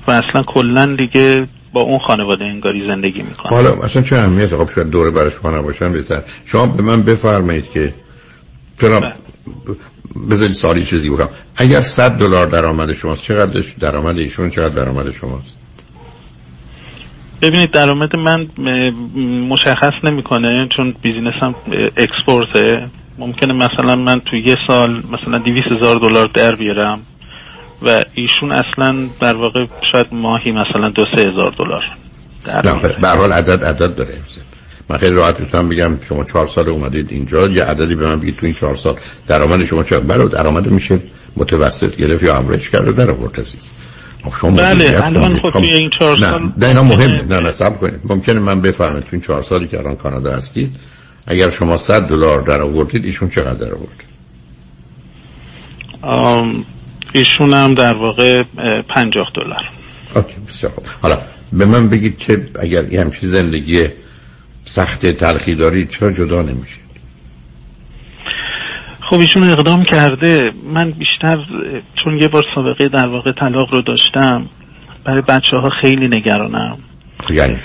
و 0.08 0.12
اصلا 0.12 0.44
کلا 0.44 0.86
دیگه 0.86 1.48
با 1.74 1.82
اون 1.82 2.00
خانواده 2.08 2.46
انگاری 2.46 2.88
زندگی 2.88 3.22
می‌کنن. 3.22 3.50
حالا 3.50 3.70
اصلا 3.84 4.02
چه 4.02 4.16
اهمیت 4.16 4.56
خب 4.56 4.70
شاید 4.76 4.90
دوره 4.90 5.12
برای 5.12 5.32
شما 5.42 5.58
نباشن 5.58 5.92
بهتر. 5.92 6.22
شما 6.46 6.66
به 6.66 6.84
من 6.84 7.04
بفرمایید 7.04 7.72
که 7.72 7.94
چرا 8.82 9.00
بله. 9.00 9.14
بذارید 10.30 10.54
سالی 10.54 10.86
چیزی 10.86 11.10
بکنم 11.10 11.30
اگر 11.56 11.82
100 11.82 12.12
دلار 12.12 12.46
درآمد 12.46 12.94
شماست 12.94 13.22
چقدر 13.22 13.64
درآمد 13.80 14.18
ایشون 14.18 14.50
چقدر 14.50 14.76
درآمد 14.76 15.12
شماست؟ 15.12 15.58
ببینید 17.42 17.72
درآمد 17.72 18.16
من 18.18 18.48
مشخص 19.50 19.94
نمی‌کنه 20.04 20.68
چون 20.78 20.96
بیزینسم 21.02 21.56
اکسپورته. 21.98 22.88
ممکنه 23.18 23.54
مثلا 23.54 23.96
من 23.96 24.20
تو 24.20 24.36
یه 24.36 24.56
سال 24.68 25.04
مثلا 25.12 25.38
200 25.38 25.72
هزار 25.72 25.96
دلار 25.96 26.30
در 26.34 26.56
بیارم 26.56 27.02
و 27.82 28.04
ایشون 28.14 28.52
اصلا 28.52 28.96
در 29.22 29.38
واقع 29.38 29.66
شاید 29.94 30.08
ماهی 30.12 30.52
مثلا 30.52 30.90
دو 30.90 31.06
سه 31.16 31.22
هزار 31.22 31.54
دلار. 31.60 31.84
به 33.02 33.08
حال 33.08 33.34
عدد 33.34 33.64
عدد 33.64 33.96
داره 33.96 34.14
من 34.90 34.98
خیلی 34.98 35.16
راحت 35.16 35.40
می‌تونم 35.40 35.70
بگم 35.70 36.00
شما 36.10 36.24
چهار 36.24 36.48
سال 36.48 36.70
اومدید 36.70 37.08
اینجا 37.12 37.48
یه 37.48 37.64
عددی 37.64 37.96
به 37.96 38.08
من 38.08 38.20
بگید 38.20 38.36
تو 38.36 38.46
این 38.46 38.56
چهار 38.56 38.76
سال. 38.76 38.96
درآمد 39.28 39.64
شما 39.64 39.84
چقدر 39.84 40.06
برای 40.06 40.30
درآمد 40.30 40.72
میشه 40.72 41.00
متوسط 41.38 41.96
گرفت 41.96 42.24
یا 42.24 42.38
امرش 42.38 42.70
کرده؟ 42.70 42.92
در 42.92 43.12
آورد 43.12 43.40
عزیز 43.40 43.70
شما 44.42 44.52
بله 44.52 45.06
الان 45.06 45.38
خود 45.38 45.54
توی 45.54 45.76
این 45.76 45.90
چهار 46.00 46.18
سال 46.18 46.52
نه 46.58 46.68
اینا 46.68 46.84
مهم 46.84 47.12
نه 47.12 47.40
نه 47.40 47.52
سب 47.52 47.80
کنید. 47.80 48.00
ممکنه 48.04 48.40
من 48.40 48.62
بفهمم 48.62 49.00
تو 49.00 49.08
این 49.12 49.22
چهار 49.22 49.44
سالی 49.44 49.68
که 49.68 49.80
الان 49.80 49.96
کانادا 49.96 50.32
هستید 50.32 50.76
اگر 51.28 51.50
شما 51.50 51.78
100 51.78 52.02
دلار 52.02 52.42
در 52.42 52.62
آوردید 52.62 53.06
ایشون 53.06 53.30
چقدر 53.30 53.54
در 53.54 53.74
آورد؟ 53.74 54.04
ایشون 57.14 57.54
هم 57.54 57.74
در 57.74 57.98
واقع 57.98 58.44
50 58.96 59.26
دلار. 59.36 59.70
اوکی 60.16 60.36
بسیار 60.50 60.72
خوب. 60.76 60.86
حالا 61.02 61.18
به 61.54 61.66
من 61.66 61.90
بگید 61.90 62.18
که 62.18 62.50
اگر 62.60 62.94
یه 62.94 63.02
همچین 63.02 63.30
زندگی 63.30 63.88
سخت 64.66 65.06
تلخی 65.06 65.56
دارید 65.56 65.90
چرا 65.90 66.12
جدا 66.12 66.42
نمیشید؟ 66.42 66.87
خب 69.10 69.20
ایشون 69.20 69.44
اقدام 69.44 69.84
کرده. 69.84 70.52
من 70.64 70.92
بیشتر 70.92 71.38
چون 72.04 72.22
یه 72.22 72.28
بار 72.28 72.44
سابقه 72.56 72.88
در 72.88 73.08
واقع 73.08 73.32
طلاق 73.32 73.74
رو 73.74 73.82
داشتم 73.82 74.50
برای 75.06 75.22
بچه 75.22 75.58
ها 75.64 75.70
خیلی 75.82 76.08
نگرانم. 76.08 76.78
خب، 77.24 77.32
یعنی؟ 77.32 77.56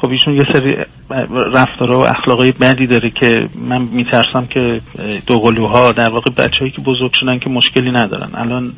خب 0.00 0.08
ایشون 0.10 0.36
یه 0.36 0.44
سری 0.52 0.76
رفتارها 1.54 1.98
و 1.98 2.06
اخلاقای 2.06 2.52
بدی 2.52 2.86
داره 2.86 3.10
که 3.20 3.48
من 3.54 3.82
میترسم 3.82 4.46
که 4.46 4.80
دوقلوها 5.26 5.92
در 5.92 6.08
واقع 6.08 6.30
بچههایی 6.30 6.70
که 6.76 6.82
بزرگ 6.82 7.12
شدن 7.20 7.38
که 7.38 7.50
مشکلی 7.50 7.90
ندارن. 7.90 8.30
الان 8.34 8.72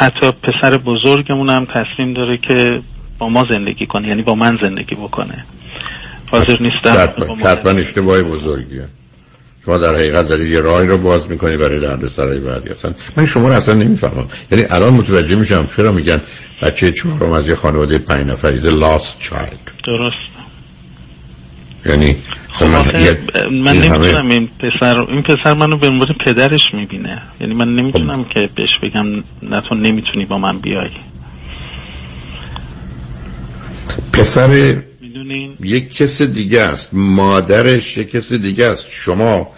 حتی 0.00 0.30
پسر 0.30 0.76
بزرگمون 0.76 1.50
هم 1.50 1.64
تصمیم 1.64 2.14
داره 2.14 2.38
که 2.38 2.82
با 3.18 3.28
ما 3.28 3.46
زندگی 3.50 3.86
کنه 3.86 4.08
یعنی 4.08 4.22
با 4.22 4.34
من 4.34 4.58
زندگی 4.62 4.94
بکنه. 4.94 5.44
حاضر 6.30 6.56
نیستم 6.60 7.14
حتما 7.44 7.70
اشتباه 7.70 8.22
بزرگیه. 8.22 8.84
شما 9.66 9.78
در 9.78 9.94
حقیقت 9.94 10.28
دارید 10.28 10.52
یه 10.52 10.60
راهی 10.60 10.86
رو 10.86 10.98
باز 10.98 11.30
می‌کنی 11.30 11.56
برای 11.56 11.80
درد 11.80 12.06
سرای 12.06 12.40
بعدی 12.40 12.70
اصلا 12.70 12.94
من 13.16 13.26
شما 13.26 13.48
رو 13.48 13.54
اصلا 13.54 13.74
نمی‌فهمم. 13.74 14.26
یعنی 14.52 14.64
الان 14.70 14.94
متوجه 14.94 15.36
میشم 15.36 15.68
چرا 15.76 15.92
میگن 15.92 16.20
بچه 16.62 16.92
چهارم 16.92 17.32
از 17.32 17.48
یه 17.48 17.54
خانواده 17.54 17.98
پنج 17.98 18.26
نفر 18.26 18.48
لاست 18.48 19.16
چایلد 19.20 19.72
درست. 19.86 20.16
یعنی 21.86 22.16
خب 22.48 22.64
من, 22.64 22.84
من 23.50 23.78
نمی‌تونم 23.78 24.30
این 24.30 24.48
پسر 24.58 24.98
این 24.98 25.22
پسر 25.22 25.54
منو 25.54 25.78
به 25.78 25.88
عنوان 25.88 26.08
پدرش 26.26 26.62
می‌بینه. 26.74 27.22
یعنی 27.40 27.54
من 27.54 27.68
نمی‌تونم 27.68 28.22
خب. 28.22 28.28
که 28.28 28.40
بهش 28.56 28.78
بگم 28.82 29.06
نه 29.42 29.62
تو 29.68 29.74
نمی‌تونی 29.74 30.24
با 30.24 30.38
من 30.38 30.58
بیای. 30.58 30.90
پسر 34.12 34.76
یک 35.60 35.92
کس 35.92 36.22
دیگه 36.22 36.60
است. 36.60 36.90
مادرش 36.92 37.96
یک 37.96 38.10
کس 38.10 38.32
دیگه 38.32 38.66
است. 38.66 38.86
شما 38.90 39.50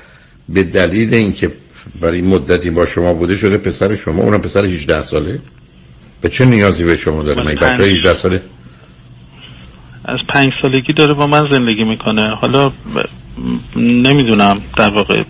به 0.49 0.63
دلیل 0.63 1.15
اینکه 1.15 1.53
برای 2.01 2.23
مدتی 2.23 2.71
با 2.71 2.87
شما 2.87 3.15
بوده 3.15 3.37
شده 3.37 3.59
پسر 3.59 3.97
شما. 3.97 4.23
اونم 4.23 4.41
پسر 4.41 4.61
18 4.61 5.03
ساله. 5.03 5.39
به 6.21 6.29
چه 6.29 6.45
نیازی 6.45 6.85
به 6.85 6.97
شما 6.97 7.23
داره؟ 7.23 7.45
من 7.45 7.55
بچه 7.55 7.85
18 7.85 8.15
ساله؟ 8.15 8.43
از 10.05 10.19
پنج 10.29 10.51
سالگی 10.63 10.93
داره 10.93 11.15
با 11.15 11.27
من 11.27 11.49
زندگی 11.53 11.85
می‌کنه. 11.85 12.35
حالا 12.35 12.73
نمی‌دونم 13.77 14.63
در 14.77 14.91
واقع 14.91 15.23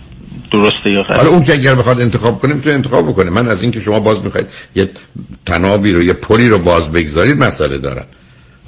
درسته 0.51 0.89
یا 0.91 1.03
حالا 1.03 1.29
اون 1.29 1.43
که 1.43 1.53
اگر 1.53 1.75
بخواد 1.75 2.01
انتخاب 2.01 2.39
کنه 2.39 2.53
می‌تونه 2.53 2.75
انتخاب 2.75 3.07
بکنه. 3.07 3.29
من 3.29 3.47
از 3.47 3.61
اینکه 3.61 3.79
شما 3.79 3.99
باز 3.99 4.23
می‌خواید 4.23 4.47
یه 4.75 4.89
تنابی 5.45 5.93
رو 5.93 6.03
یه 6.03 6.13
پلی 6.13 6.49
رو 6.49 6.59
باز 6.59 6.91
بگذارید 6.91 7.37
مسئله 7.37 7.77
دارم. 7.77 8.05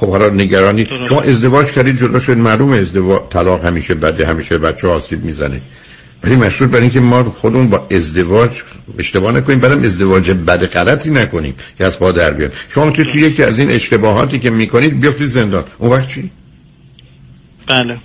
خب 0.01 0.09
حالا 0.09 0.29
نگرانی 0.29 0.87
شما 1.09 1.21
ازدواج 1.21 1.71
کردید 1.71 1.97
جدا 1.97 2.19
شد 2.19 2.37
معلومه 2.37 2.77
ازدواج 2.77 3.21
طلاق 3.29 3.65
همیشه 3.65 3.93
بده 3.93 4.27
همیشه 4.27 4.57
بچه 4.57 4.87
آسیب 4.87 5.23
می‌زنه. 5.23 5.61
ولی 6.23 6.35
مشروط 6.35 6.69
بر 6.69 6.79
اینکه 6.79 6.99
ما 6.99 7.23
خودمون 7.23 7.69
با 7.69 7.87
ازدواج 7.91 8.49
اشتباه 8.99 9.31
نکنیم 9.31 9.59
بعدم 9.59 9.83
ازدواج 9.83 10.31
بد 10.31 10.65
غلطی 10.65 11.09
نکنیم 11.09 11.55
که 11.77 11.85
از 11.85 11.99
پا 11.99 12.11
در 12.11 12.33
بیاد. 12.33 12.53
شما 12.69 12.91
تو 12.91 13.03
توی 13.03 13.21
یکی 13.21 13.43
از 13.43 13.59
این 13.59 13.71
اشتباهاتی 13.71 14.39
که 14.39 14.49
می‌کنید 14.49 15.01
بیافتید 15.01 15.27
زندان. 15.27 15.63
اون 15.77 15.91
وقت 15.91 16.07
چی؟ 16.07 16.31
بله. 17.67 17.97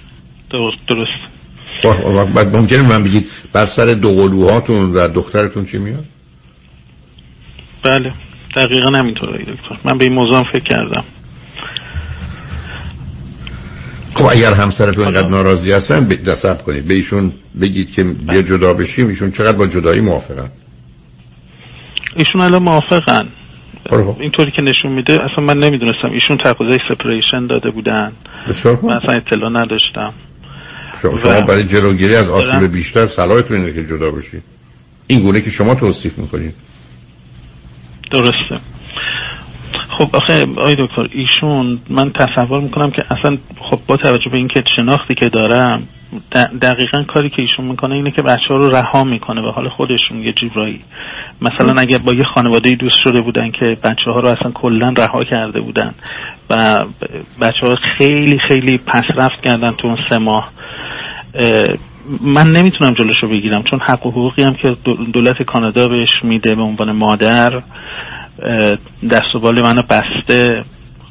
درست 0.50 0.78
درست. 0.88 2.34
بعد 2.34 2.56
ممکنه 2.56 2.82
من 2.82 3.04
بگید 3.04 3.30
بر 3.52 3.66
سر 3.66 3.84
دو 3.84 4.08
قلوهاتون 4.08 4.92
و 4.94 5.08
دخترتون 5.08 5.64
چی 5.64 5.78
میاد؟ 5.78 6.04
بله. 7.84 8.12
دقیقا 8.56 8.98
همینطوره 8.98 9.38
دکتر. 9.38 9.78
من 9.84 9.98
به 9.98 10.04
این 10.04 10.14
موضوع 10.14 10.42
فکر 10.52 10.64
کردم. 10.64 11.04
خب 14.16 14.26
اگر 14.26 14.54
همسرتون 14.54 15.04
اینقدر 15.04 15.28
ناراضی 15.28 15.72
هستن 15.72 16.08
دستب 16.08 16.62
کنید. 16.62 16.86
به 16.86 16.94
ایشون 16.94 17.32
بگید 17.60 17.92
که 17.92 18.04
بیا 18.04 18.42
جدا 18.42 18.74
بشیم. 18.74 19.08
ایشون 19.08 19.30
چقدر 19.30 19.56
با 19.58 19.66
جدایی 19.66 20.00
موافقن؟ 20.00 20.50
ایشون 22.16 22.40
الان 22.40 22.62
موافقن. 22.62 23.28
اینطوری 24.20 24.50
که 24.50 24.62
نشون 24.62 24.92
میده 24.92 25.12
اصلا 25.12 25.44
من 25.44 25.58
نمی‌دونستم. 25.58 26.08
ایشون 26.12 26.36
تقاضای 26.36 26.78
سپریشن 26.88 27.46
داده 27.46 27.70
بودن. 27.70 28.12
من 28.82 28.96
اصلا 28.96 29.14
اطلاع 29.14 29.50
نداشتم. 29.50 30.12
شما, 31.02 31.40
برای 31.40 31.64
جلوگیری 31.64 32.16
از 32.16 32.28
آسیب 32.28 32.72
بیشتر 32.72 33.06
صلاحتون 33.06 33.56
اینه 33.56 33.72
که 33.72 33.84
جدا 33.84 34.10
بشید. 34.10 34.42
این 35.06 35.20
گونه 35.20 35.40
که 35.40 35.50
شما 35.50 35.74
توصیف 35.74 36.18
می‌کنید. 36.18 36.54
درسته. 38.12 38.60
خب 39.98 40.16
آخه 40.16 40.46
آی 40.56 40.76
دکتر 40.78 41.08
ایشون 41.12 41.80
من 41.90 42.12
تصور 42.12 42.60
می‌کنم 42.60 42.90
که 42.90 43.02
اصلا 43.10 43.36
خب 43.70 43.78
با 43.86 43.96
توجه 43.96 44.30
به 44.30 44.36
اینکه 44.36 44.64
شناختی 44.76 45.14
که 45.14 45.28
دارم 45.28 45.88
دقیقا 46.62 47.02
کاری 47.14 47.30
که 47.30 47.42
ایشون 47.42 47.64
می‌کنه 47.64 47.94
اینه 47.94 48.10
که 48.10 48.22
بچه 48.22 48.48
ها 48.50 48.56
رو 48.56 48.68
رها 48.70 49.04
می‌کنه 49.04 49.42
به 49.42 49.50
حال 49.50 49.68
خودشون 49.68 50.22
یه 50.22 50.32
جورایی. 50.32 50.80
مثلا 51.42 51.80
اگر 51.80 51.98
با 51.98 52.12
یه 52.12 52.24
خانواده 52.34 52.74
دوست 52.74 52.96
شده 53.04 53.20
بودن 53.20 53.50
که 53.50 53.66
بچه 53.66 54.10
ها 54.14 54.20
رو 54.20 54.28
اصلا 54.28 54.52
کلا 54.54 54.92
رها 54.98 55.24
کرده 55.24 55.60
بودن 55.60 55.94
و 56.50 56.78
بچه 57.40 57.66
ها 57.66 57.76
خیلی 57.98 58.38
خیلی 58.38 58.78
پسرفت 58.78 59.40
کردن 59.40 59.72
تو 59.72 59.88
اون 59.88 59.98
سه 60.10 60.18
ماه 60.18 60.52
من 62.20 62.52
نمی‌تونم 62.52 62.90
جلوش 62.90 63.22
رو 63.22 63.28
بگیرم 63.28 63.62
چون 63.70 63.80
حق 63.80 64.06
و 64.06 64.10
حقوقی 64.10 64.42
هم 64.42 64.54
که 64.54 64.76
دولت 65.12 65.42
کانادا 65.42 65.88
بهش 65.88 66.10
میده 66.22 66.54
به 66.54 66.62
عنوان 66.62 66.92
مادر. 66.92 67.62
دست 69.10 69.34
و 69.34 69.38
بال 69.40 69.62
منو 69.62 69.82
بسته 69.82 70.64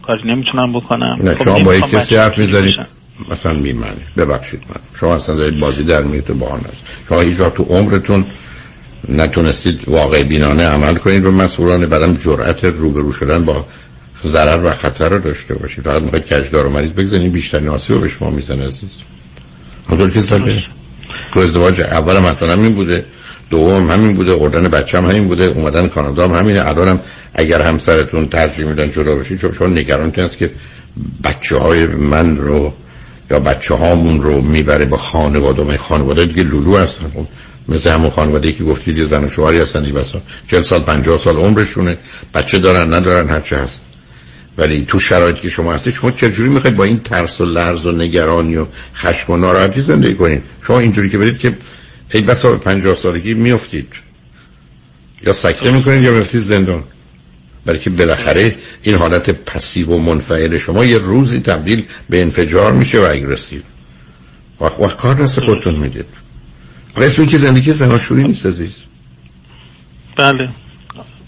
کاری 0.07 0.21
نمی‌تونم 0.25 0.73
بکنم. 0.73 1.15
نه 1.23 1.35
خب 1.35 1.43
شما 1.43 1.59
با 1.59 1.75
یک 1.75 1.85
کسی 1.85 2.15
حرف 2.15 2.37
می‌زنید. 2.37 2.75
مثلا 3.31 3.53
میمنه 3.53 3.91
ببخشید 4.17 4.59
من. 4.69 4.99
شما 4.99 5.15
اصلا 5.15 5.35
دارید 5.35 5.59
بازی 5.59 5.83
در 5.83 6.01
میرید 6.01 6.29
و 6.29 6.33
بحان 6.33 6.59
است. 6.59 6.83
شما 7.09 7.21
هیچ 7.21 7.37
تو 7.37 7.63
عمرتون 7.63 8.25
نتونستید 9.09 9.89
واقع 9.89 10.23
بینانه 10.23 10.63
عمل 10.63 10.95
کنید 10.95 11.25
و 11.25 11.31
مسئولان 11.31 11.85
بعدم 11.85 12.13
جرأت 12.13 12.63
روبرو 12.63 13.11
شدن 13.11 13.45
با 13.45 13.65
ضرر 14.25 14.65
و 14.65 14.71
خطر 14.71 15.09
رو 15.09 15.19
داشته 15.19 15.53
باشید. 15.53 15.83
فقط 15.83 16.01
می‌خواید 16.01 16.25
کجدار 16.25 16.67
و 16.67 16.69
مریض 16.69 16.91
بگذارید 16.91 17.33
بیشتر 17.33 17.67
آسیب 17.67 17.95
رو 17.95 18.01
به 18.01 18.09
شما 18.09 18.29
می‌زنه 18.29 18.67
عزیز. 18.67 18.91
همطور 19.89 20.09
که 20.09 20.21
ساله 20.21 20.63
تو 21.33 21.39
ازدواج 21.39 21.81
اول 21.81 22.15
هم 22.15 22.49
همین 22.51 22.73
بوده. 22.73 23.05
دوم 23.49 23.91
همین 23.91 24.15
بوده 24.15 24.41
اردن 24.41 24.67
بچه 24.67 24.97
هم 24.97 25.05
همین 25.05 25.27
بوده 25.27 25.43
اومدن 25.43 25.87
کانادا 25.87 26.27
هم 26.27 26.35
همینه. 26.35 26.67
الان 26.67 26.87
هم 26.87 26.99
اگر 27.33 27.61
همسرتون 27.61 28.27
ترجیح 28.27 28.65
میدن 28.65 28.91
جدا 28.91 29.15
بشید 29.15 29.51
چون 29.51 29.77
نگران 29.77 30.13
هست 30.17 30.37
که 30.37 30.49
بچه 31.23 31.57
های 31.57 31.87
من 31.87 32.37
رو 32.37 32.73
یا 33.31 33.39
بچه 33.39 33.73
هامون 33.73 34.21
رو 34.21 34.41
می‌بره 34.41 34.85
با 34.85 34.97
خانواده. 34.97 35.61
و 35.61 35.77
خانواده 35.77 36.25
دیگه 36.25 36.43
لولو 36.43 36.77
هستن. 36.77 37.11
خب، 37.13 37.27
مثل 37.69 37.89
همون 37.89 38.09
خانواده 38.09 38.51
که 38.51 38.63
گفتید 38.63 38.97
یه 38.97 39.05
زن 39.05 39.23
و 39.23 39.29
شوهری 39.29 39.59
هستن 39.59 39.83
دیگه. 39.83 39.93
بسا 39.93 40.21
40 40.47 40.61
سال 40.61 40.83
50 40.83 41.17
سال 41.17 41.37
عمرشونه. 41.37 41.97
بچه 42.33 42.59
دارن 42.59 42.93
ندارن 42.93 43.29
هرچه 43.29 43.57
هست. 43.57 43.81
ولی 44.57 44.85
تو 44.87 44.99
شرایطی 44.99 45.41
که 45.41 45.49
شما 45.49 45.73
هستید 45.73 45.93
شما 45.93 46.11
چجوری 46.11 46.49
می‌خواید 46.49 46.75
با 46.75 46.83
این 46.83 46.99
ترس 46.99 47.41
و 47.41 47.45
لرز 47.45 47.85
و 47.85 47.91
نگرانی 47.91 48.57
و 48.57 48.65
خشم 48.95 49.33
و 49.33 49.37
ناراحتی 49.37 49.81
زندگی 49.81 50.15
کنید؟ 50.15 50.43
شما 50.67 50.79
اینجوری 50.79 51.09
که 51.09 51.17
برید 51.17 51.37
که 51.37 51.57
ای 52.15 52.21
بسا 52.21 52.57
50 52.57 52.95
سالگی 52.95 53.33
میافتید. 53.33 53.87
یا 55.25 55.33
سکته 55.33 55.71
می‌کنید 55.71 56.03
یا 56.03 56.11
میافتید 56.11 56.41
زندان. 56.41 56.83
برای 57.65 57.79
که 57.79 57.89
بالاخره 57.89 58.55
این 58.83 58.95
حالت 58.95 59.29
پسیو 59.29 59.87
و 59.87 59.99
منفعل 59.99 60.57
شما 60.57 60.85
یه 60.85 60.97
روزی 60.97 61.39
تبدیل 61.39 61.85
به 62.09 62.21
انفجار 62.21 62.73
میشه 62.73 62.99
و 62.99 63.07
اگرسیو. 63.11 63.61
وقت 64.61 64.79
وقت 64.79 64.97
کار 64.97 65.21
نست 65.21 65.39
خودتون 65.39 65.75
می‌دید. 65.75 66.05
اسم 66.97 67.25
که 67.25 67.37
زندگی 67.37 67.73
زناشویی 67.73 68.27
نیست 68.27 68.45
عزیز. 68.45 68.75
بله. 70.17 70.49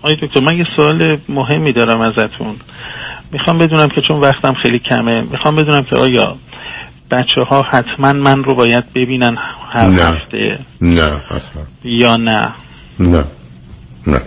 آی 0.02 0.16
دکتر 0.22 0.40
من 0.40 0.58
یه 0.58 0.66
سوال 0.76 1.18
مهمی 1.30 1.74
دارم 1.74 2.02
ازتون. 2.02 2.56
می‌خوام 3.32 3.58
بدونم 3.58 3.88
که 3.88 4.02
چون 4.08 4.18
وقتم 4.18 4.54
خیلی 4.64 4.80
کمه 4.90 5.22
می‌خوام 5.22 5.56
بدونم 5.56 5.84
که 5.84 5.96
آیا 5.96 6.38
بچه 7.12 7.42
ها 7.50 7.62
حتما 7.62 8.14
من 8.14 8.44
رو 8.44 8.56
باید 8.56 8.94
ببینن 8.94 9.38
هر 9.72 9.88
نه. 9.88 10.02
هفته. 10.04 10.60
نه 10.82 11.02
اصلا 11.02 11.64
یا 11.84 12.18
نه. 12.18 12.50
نه. 13.00 13.24
نه. 14.08 14.22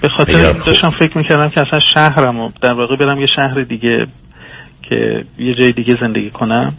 به 0.00 0.08
خاطر 0.08 0.52
داشتم 0.52 0.90
فکر 0.90 1.18
می‌کردم 1.18 1.48
که 1.48 1.60
اصلا 1.60 1.78
شهرم 1.94 2.40
و 2.40 2.50
در 2.62 2.72
واقع 2.72 2.96
برم 2.96 3.20
یه 3.20 3.26
شهر 3.36 3.62
دیگه 3.62 4.06
که 4.82 5.24
یه 5.38 5.54
جای 5.60 5.72
دیگه 5.72 5.96
زندگی 6.00 6.30
کنم. 6.30 6.74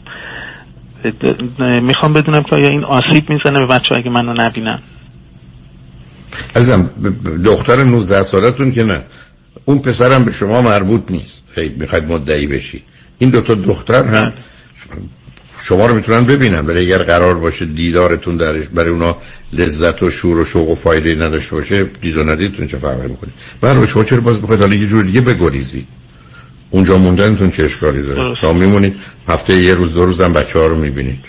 می‌خوام 1.82 2.14
بدونم 2.14 2.44
که 2.44 2.56
آیا 2.56 2.68
این 2.68 2.84
آسیب 2.84 3.30
می‌زنه 3.30 3.60
به 3.60 3.66
بچه 3.66 3.96
اگه 3.96 4.10
منو 4.10 4.34
نبینن. 4.38 4.80
عزیزم 6.56 6.89
دختر 7.46 7.84
19 7.84 8.24
سالتون 8.24 8.72
که 8.72 8.84
نه. 8.84 9.04
اون 9.66 9.80
پسرم 9.80 10.26
به 10.26 10.32
شما 10.32 10.62
مربوط 10.62 11.12
نیست. 11.12 11.44
خیلی 11.52 11.76
می‌خواید 11.80 12.12
مدعی 12.12 12.48
بشی. 12.48 12.84
این 13.20 13.30
دوتا 13.30 13.54
دختر 13.54 14.04
هم 14.04 14.34
شما 15.64 15.86
رو 15.86 15.95
می‌تونن 15.95 16.26
ببینن 16.26 16.66
ولی 16.66 16.80
اگر 16.80 17.03
قرار 17.03 17.34
باشه 17.34 17.66
دیدارتون 17.66 18.38
درش 18.38 18.68
برای 18.68 18.89
اونا 18.89 19.18
لذت 19.53 20.03
و 20.03 20.09
شور 20.09 20.39
و 20.39 20.45
شوق 20.45 20.70
و 20.70 20.76
فایده 20.76 21.16
نداشته 21.16 21.55
باشه 21.55 21.84
دید 21.84 22.18
و 22.18 22.24
ندیدتون 22.24 22.68
چه 22.68 22.78
فرقی 22.78 23.07
می‌کنه؟ 23.07 23.30
برای 23.61 23.88
شما 23.88 24.03
چرا 24.03 24.22
باز 24.22 24.41
بخواید 24.41 24.61
حالا 24.61 24.76
یه 24.76 24.88
جور 24.88 25.03
دیگه 25.03 25.22
بگریزی؟ 25.22 25.88
اونجا 26.70 26.97
موندنتون 26.97 27.51
چه 27.51 27.64
اشکالی 27.64 28.01
داره؟ 28.01 28.36
شما 28.36 28.53
میمونید 28.53 28.95
هفته 29.28 29.57
یه 29.57 29.74
روز 29.74 29.93
دو 29.93 30.05
روزم 30.05 30.34
بچه 30.34 30.59
ها 30.59 30.68
رو 30.68 30.76
می‌بینید. 30.76 31.26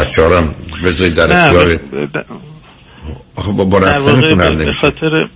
بچه 0.00 0.22
ها 0.22 0.38
هم 0.38 0.54
بذارید 0.84 1.14
در 1.14 1.36
اختیار 1.36 1.80
آخه 3.36 3.52
با, 3.52 3.64
با 3.64 3.78
رفتنتون 3.78 4.40
هم 4.40 4.58
به 4.58 4.72
خاطر 4.72 5.28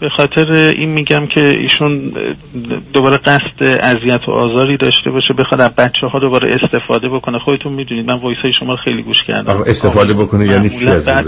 به 0.00 0.08
خاطر 0.08 0.52
این 0.52 0.90
میگم 0.90 1.26
که 1.34 1.52
ایشون 1.58 2.12
دوباره 2.92 3.16
قصد 3.16 3.62
اذیت 3.80 4.20
و 4.28 4.30
آزاری 4.30 4.76
داشته 4.76 5.10
باشه 5.10 5.34
بخواد 5.38 5.60
از 5.60 5.74
بچه 5.74 6.06
ها 6.12 6.18
دوباره 6.18 6.54
استفاده 6.54 7.08
بکنه. 7.08 7.38
خودتون 7.38 7.72
می‌دونید 7.72 8.06
من 8.06 8.20
voice 8.20 8.38
های 8.44 8.52
شما 8.60 8.76
خیلی 8.84 9.02
گوش 9.02 9.22
کردم. 9.22 9.56
استفاده 9.66 10.14
بکنه 10.14 10.46
یعنی 10.46 10.70
چی 10.70 10.86
بعد, 10.86 11.26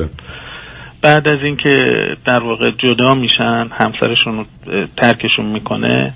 بعد 1.02 1.28
از 1.28 1.38
اینکه 1.44 1.84
در 2.26 2.38
واقع 2.38 2.70
جدا 2.84 3.14
میشن 3.14 3.68
همسرشون 3.72 4.46
ترکشون 5.02 5.46
می‌کنه 5.52 6.14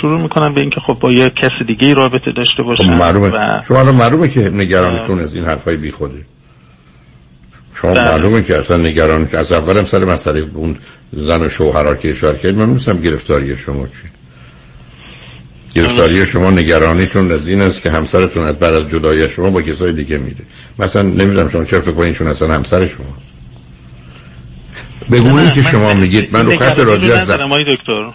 شروع 0.00 0.22
می‌کنن 0.22 0.54
به 0.54 0.60
اینکه 0.60 0.80
خب 0.86 0.98
با 1.00 1.12
یه 1.12 1.30
کس 1.30 1.50
دیگه 1.66 1.94
رابطه 1.94 2.32
داشته 2.36 2.62
باشن 2.62 2.84
خب 2.84 2.90
معلومه. 2.90 3.28
و... 3.28 3.60
شما 3.68 3.92
معلومه 3.92 4.28
که 4.28 4.40
نگرانتون 4.40 5.18
از 5.18 5.34
این 5.34 5.44
حرفای 5.44 5.76
بیخوده 5.76 6.24
شما 7.74 7.94
معلومه 7.94 8.42
که 8.42 8.56
اصلا 8.56 8.76
نگران 8.76 9.28
از 9.32 9.52
اولم 9.52 9.84
سر 9.84 10.04
مسئله 10.04 10.46
اون 10.54 10.76
زن 11.12 11.42
و 11.42 11.48
شوهرها 11.48 11.94
که 11.94 12.10
اشاره 12.10 12.38
کرد 12.38 12.54
من 12.54 12.68
میستم 12.68 13.00
گرفتاری 13.00 13.56
شما 13.56 13.86
چی 13.86 13.92
گرفتاری 15.74 16.26
شما 16.26 16.50
نگرانیتون 16.50 17.32
از 17.32 17.46
این 17.46 17.60
است 17.60 17.82
که 17.82 17.90
همسرتون 17.90 18.42
از 18.42 18.54
بعد 18.54 18.74
از 18.74 18.90
جدایی 18.90 19.28
شما 19.28 19.50
با 19.50 19.62
کسای 19.62 19.92
دیگه 19.92 20.18
میره. 20.18 20.44
مثلا 20.78 21.02
نمی‌دونم 21.02 21.48
شما 21.48 21.64
چرا 21.64 21.80
فکر 21.80 21.92
کنید 21.92 22.14
چون 22.14 22.26
اصلا 22.26 22.54
همسر 22.54 22.86
شما. 22.86 23.16
بگونید 25.12 25.52
که 25.52 25.62
شما 25.62 25.94
میگید. 25.94 26.32
من 26.32 26.46
رو 26.46 26.56
خط 26.56 26.78
رادیو 26.78 27.16
هستم. 27.16 27.58
دکتر. 27.58 28.12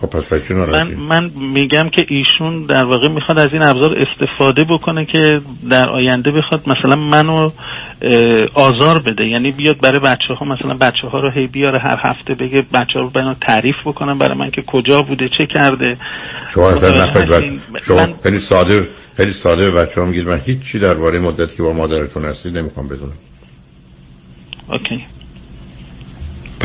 خب 0.00 0.06
پس 0.06 0.50
من, 0.50 0.94
من 0.94 1.30
میگم 1.36 1.88
که 1.88 2.06
ایشون 2.08 2.66
در 2.66 2.84
واقع 2.84 3.08
می‌خواد 3.08 3.38
از 3.38 3.48
این 3.52 3.62
ابزار 3.62 3.96
استفاده 3.98 4.64
بکنه 4.64 5.06
که 5.12 5.40
در 5.70 5.90
آینده 5.90 6.30
بخواد 6.30 6.62
مثلا 6.68 6.96
منو 6.96 7.50
آزار 8.54 8.98
بده. 8.98 9.24
یعنی 9.24 9.52
بیاد 9.52 9.80
برای 9.80 9.98
بچه 9.98 10.34
ها 10.40 10.46
مثلا 10.46 10.74
بچه 10.74 11.08
ها 11.12 11.20
رو 11.20 11.30
هی 11.30 11.46
بیاره 11.46 11.78
هر 11.78 12.00
هفته 12.04 12.34
بگه 12.34 12.62
بچه 12.62 12.92
ها 12.94 13.00
رو 13.00 13.10
بنا 13.10 13.36
تعریف 13.48 13.76
بکنم 13.86 14.18
برای 14.18 14.38
من 14.38 14.50
که 14.50 14.62
کجا 14.66 15.02
بوده 15.02 15.28
چه 15.38 15.46
کرده. 15.46 15.96
شما 16.54 16.68
اصلا 16.68 17.04
نخواهید 17.04 17.60
شما 17.82 17.96
من... 17.96 18.14
خیلی 18.22 18.38
ساده 18.38 18.88
خیلی 19.16 19.32
ساده 19.32 19.70
به 19.70 19.82
بچه 19.82 20.00
ها 20.00 20.06
میگید 20.06 20.28
من 20.28 20.40
هیچی 20.46 20.78
درباره 20.78 21.18
مدت 21.18 21.56
که 21.56 21.62
با 21.62 21.72
مادرتون 21.72 22.24
هستید 22.24 22.58
نمی‌خوام 22.58 22.88
بدونم. 22.88 23.12
اوکی. 24.70 25.04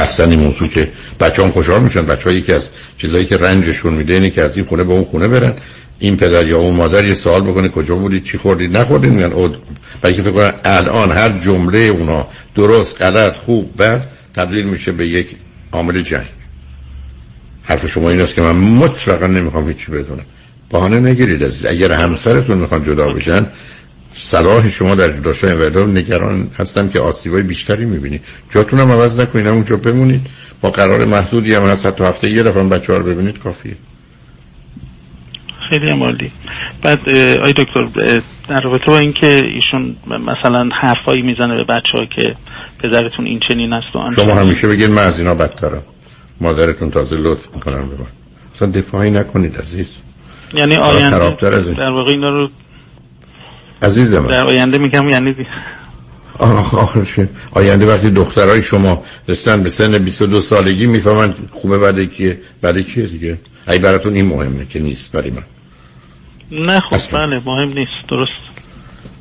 پس 0.04 0.20
این 0.20 0.40
موضوع 0.40 0.68
که 0.68 0.92
بچه 1.20 1.44
هم 1.44 1.52
خوشحال 1.52 1.82
میشن. 1.82 2.06
بچه 2.06 2.24
ها 2.24 2.32
یکی 2.36 2.54
از 2.54 2.70
چیزایی 2.98 3.26
که 3.26 3.38
رنجشون 3.38 3.94
میده 3.94 4.14
اینه 4.14 4.30
که 4.30 4.42
از 4.42 4.58
این 4.58 4.66
خونه 4.66 4.84
به 4.84 4.94
اون 4.94 5.04
خونه 5.04 5.28
برن. 5.28 5.54
این 6.00 6.18
پدر 6.18 6.48
یا 6.48 6.58
اون 6.58 6.76
مادر 6.76 7.06
یه 7.06 7.14
سوال 7.14 7.42
بکنه 7.42 7.70
کجا 7.70 7.96
بودید 7.96 8.24
چی 8.24 8.38
خوردید 8.38 8.78
نخوردید؟ 8.78 9.14
میگن 9.14 9.32
او 9.32 9.56
برای 10.02 10.16
که 10.16 10.22
فکر 10.22 10.32
کنن 10.32 10.54
الان 10.66 11.12
هر 11.12 11.30
جمله 11.30 11.80
اونا 11.80 12.28
درست 12.56 13.02
غلط 13.02 13.36
خوب 13.36 13.82
بد 13.82 14.08
تبدیل 14.36 14.66
میشه 14.66 14.92
به 14.92 15.08
یک 15.08 15.28
عامل 15.72 16.02
جنگ. 16.02 16.28
حرف 17.64 17.88
شما 17.88 18.10
این 18.10 18.22
است 18.22 18.36
که 18.36 18.42
من 18.42 18.56
مطلقا 18.56 19.28
نمی‌خوام 19.28 19.68
هیچی 19.68 19.92
بدونم. 19.92 20.26
بهانه 20.72 21.00
نگیرید 21.00 21.44
عزیز. 21.44 21.66
اگر 21.66 21.92
همسرتون 21.92 22.58
می‌خوان 22.58 22.84
جدا 22.84 23.10
بشن 23.10 23.46
صلاح 24.16 24.70
شما 24.70 24.96
در 24.96 25.12
جدا 25.12 25.34
شدن 25.34 25.76
و 25.76 25.88
نگران 25.88 26.50
هستم 26.60 26.90
که 26.90 27.00
آسیبای 27.00 27.44
بیشتری 27.44 27.86
می‌بینید 27.86 28.26
جاتون 28.50 28.80
هم 28.80 28.92
عوض 28.92 29.20
نکنید 29.20 29.48
اونجا 29.48 29.78
بمونید. 29.78 30.28
با 30.62 30.70
قرار 30.70 31.06
محدودی 31.06 31.54
هم 31.54 31.64
هست 31.64 31.86
حتی 31.86 32.04
هفته 32.04 32.30
یه 32.30 32.44
دفعه 32.44 32.64
بچه 32.64 32.94
ها 32.94 33.00
رو 33.00 33.06
ببینید 33.06 33.40
کافیه. 33.40 33.76
خیلی 35.70 35.90
عالی. 35.90 36.32
بعد 36.82 37.10
آی 37.44 37.54
دکتر 37.54 37.88
در 38.48 38.62
رابطه 38.62 38.86
با 38.86 38.98
اینکه 38.98 39.42
ایشون 39.56 39.96
مثلا 40.08 40.70
حرفایی 40.74 41.22
می‌زنه 41.22 41.56
به 41.56 41.64
بچه 41.64 41.98
ها 42.00 42.06
که 42.06 42.36
پدرتون 42.84 43.26
این 43.26 43.40
چنین 43.50 43.74
است 43.74 43.96
و 43.96 44.22
شما 44.22 44.34
همیشه 44.36 44.68
بگید 44.68 44.90
من 44.90 45.04
از 45.04 45.20
اینا 45.20 45.36
بدترم. 45.36 45.84
مادرتون 46.42 46.92
تازه 46.92 47.16
لطف 47.16 47.48
می‌کنم 47.56 47.90
به 47.90 47.96
من. 47.96 48.08
اصلا 48.56 48.68
دفاعی 48.68 49.12
نکنید 49.12 49.58
عزیز. 49.58 49.88
یعنی 50.54 50.76
آینده 50.76 51.30
در 51.74 51.90
واقع 51.90 52.12
اینا 52.12 52.30
رو 52.30 52.50
عزیز 53.84 54.14
من 54.14 54.28
در 54.28 54.46
آینده 54.46 54.78
میگم 54.78 55.10
یعنی 55.10 55.36
آخ 56.40 56.74
آخرش 56.74 57.20
آینده 57.52 57.86
وقتی 57.86 58.10
دخترای 58.10 58.64
شما 58.64 59.04
رسن 59.28 59.64
به 59.64 59.70
سن 59.70 59.98
22 59.98 60.40
سالگی 60.40 60.86
می‌فهمن 60.86 61.34
خوبه 61.52 61.78
بعد 61.78 62.00
کیه؟ 62.00 62.40
بعد 62.62 62.78
کیه 62.78 63.06
دیگه؟ 63.06 63.38
ای 63.68 63.80
براتون 63.80 64.14
این 64.14 64.26
مهمه 64.26 64.66
که 64.66 64.80
نیست 64.80 65.12
برای 65.12 65.32
من. 65.32 65.44
نه 66.52 66.80
خب 66.80 67.18
بله 67.18 67.42
مهم 67.46 67.68
نیست 67.68 68.10
درست. 68.10 68.32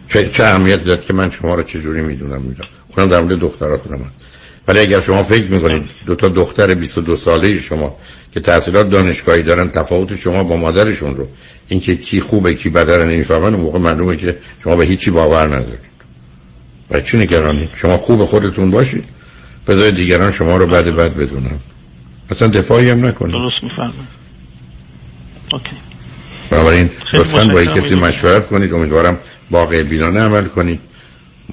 چه, 0.08 0.28
چه 0.28 0.44
اهمیت 0.44 0.84
داد 0.84 1.04
که 1.04 1.12
من 1.12 1.30
شما 1.30 1.54
رو 1.54 1.62
چجوری 1.62 2.00
می‌دونم 2.00 2.42
می‌دونم. 2.42 2.68
اونم 2.96 3.08
در 3.08 3.20
مورد 3.20 3.38
دختراتونم. 3.38 3.98
هست 3.98 4.21
ولی 4.68 4.78
اگر 4.78 5.00
شما 5.00 5.22
فکر 5.22 5.50
می‌کنید 5.50 5.82
دو 6.06 6.14
تا 6.14 6.28
دختر 6.28 6.74
22 6.74 7.16
ساله 7.16 7.58
شما 7.58 7.96
که 8.34 8.40
تحصیلات 8.40 8.88
دانشگاهی 8.88 9.42
دارن 9.42 9.70
تفاوت 9.70 10.16
شما 10.16 10.44
با 10.44 10.56
مادرشون 10.56 11.16
رو 11.16 11.28
اینکه 11.68 11.96
کی 11.96 12.20
خوبه 12.20 12.54
کی 12.54 12.68
بده 12.68 12.96
رو 12.96 13.04
نمی‌فهمن 13.04 13.54
اون 13.54 13.62
موقع 13.62 13.78
معلومه 13.78 14.16
که 14.16 14.38
شما 14.64 14.76
به 14.76 14.84
هیچی 14.84 15.10
باور 15.10 15.46
ندارید. 15.46 15.92
و 16.90 17.00
چی 17.00 17.18
نگرانید؟ 17.18 17.70
شما 17.74 17.96
خوب 17.96 18.24
خودتون 18.24 18.70
باشید. 18.70 19.04
بذارید 19.68 19.94
دیگران 19.94 20.30
شما 20.30 20.56
رو 20.56 20.66
بد 20.66 20.84
بد 20.84 21.14
بدونن. 21.14 21.58
اصلا 22.30 22.48
دفاعی 22.48 22.90
هم 22.90 23.06
نکنید. 23.06 23.32
درست 23.32 23.62
می‌فهمم 23.62 24.08
اوکی. 25.52 25.76
بنابراین 26.50 26.90
لطفا 27.12 27.44
با 27.44 27.64
کسی 27.64 27.94
مشورت 27.94 28.46
کنید. 28.46 28.74
امیدوارم 28.74 29.18
واقع 29.50 29.82
بینانه 29.82 30.20
عمل 30.20 30.44
کنید. 30.44 30.80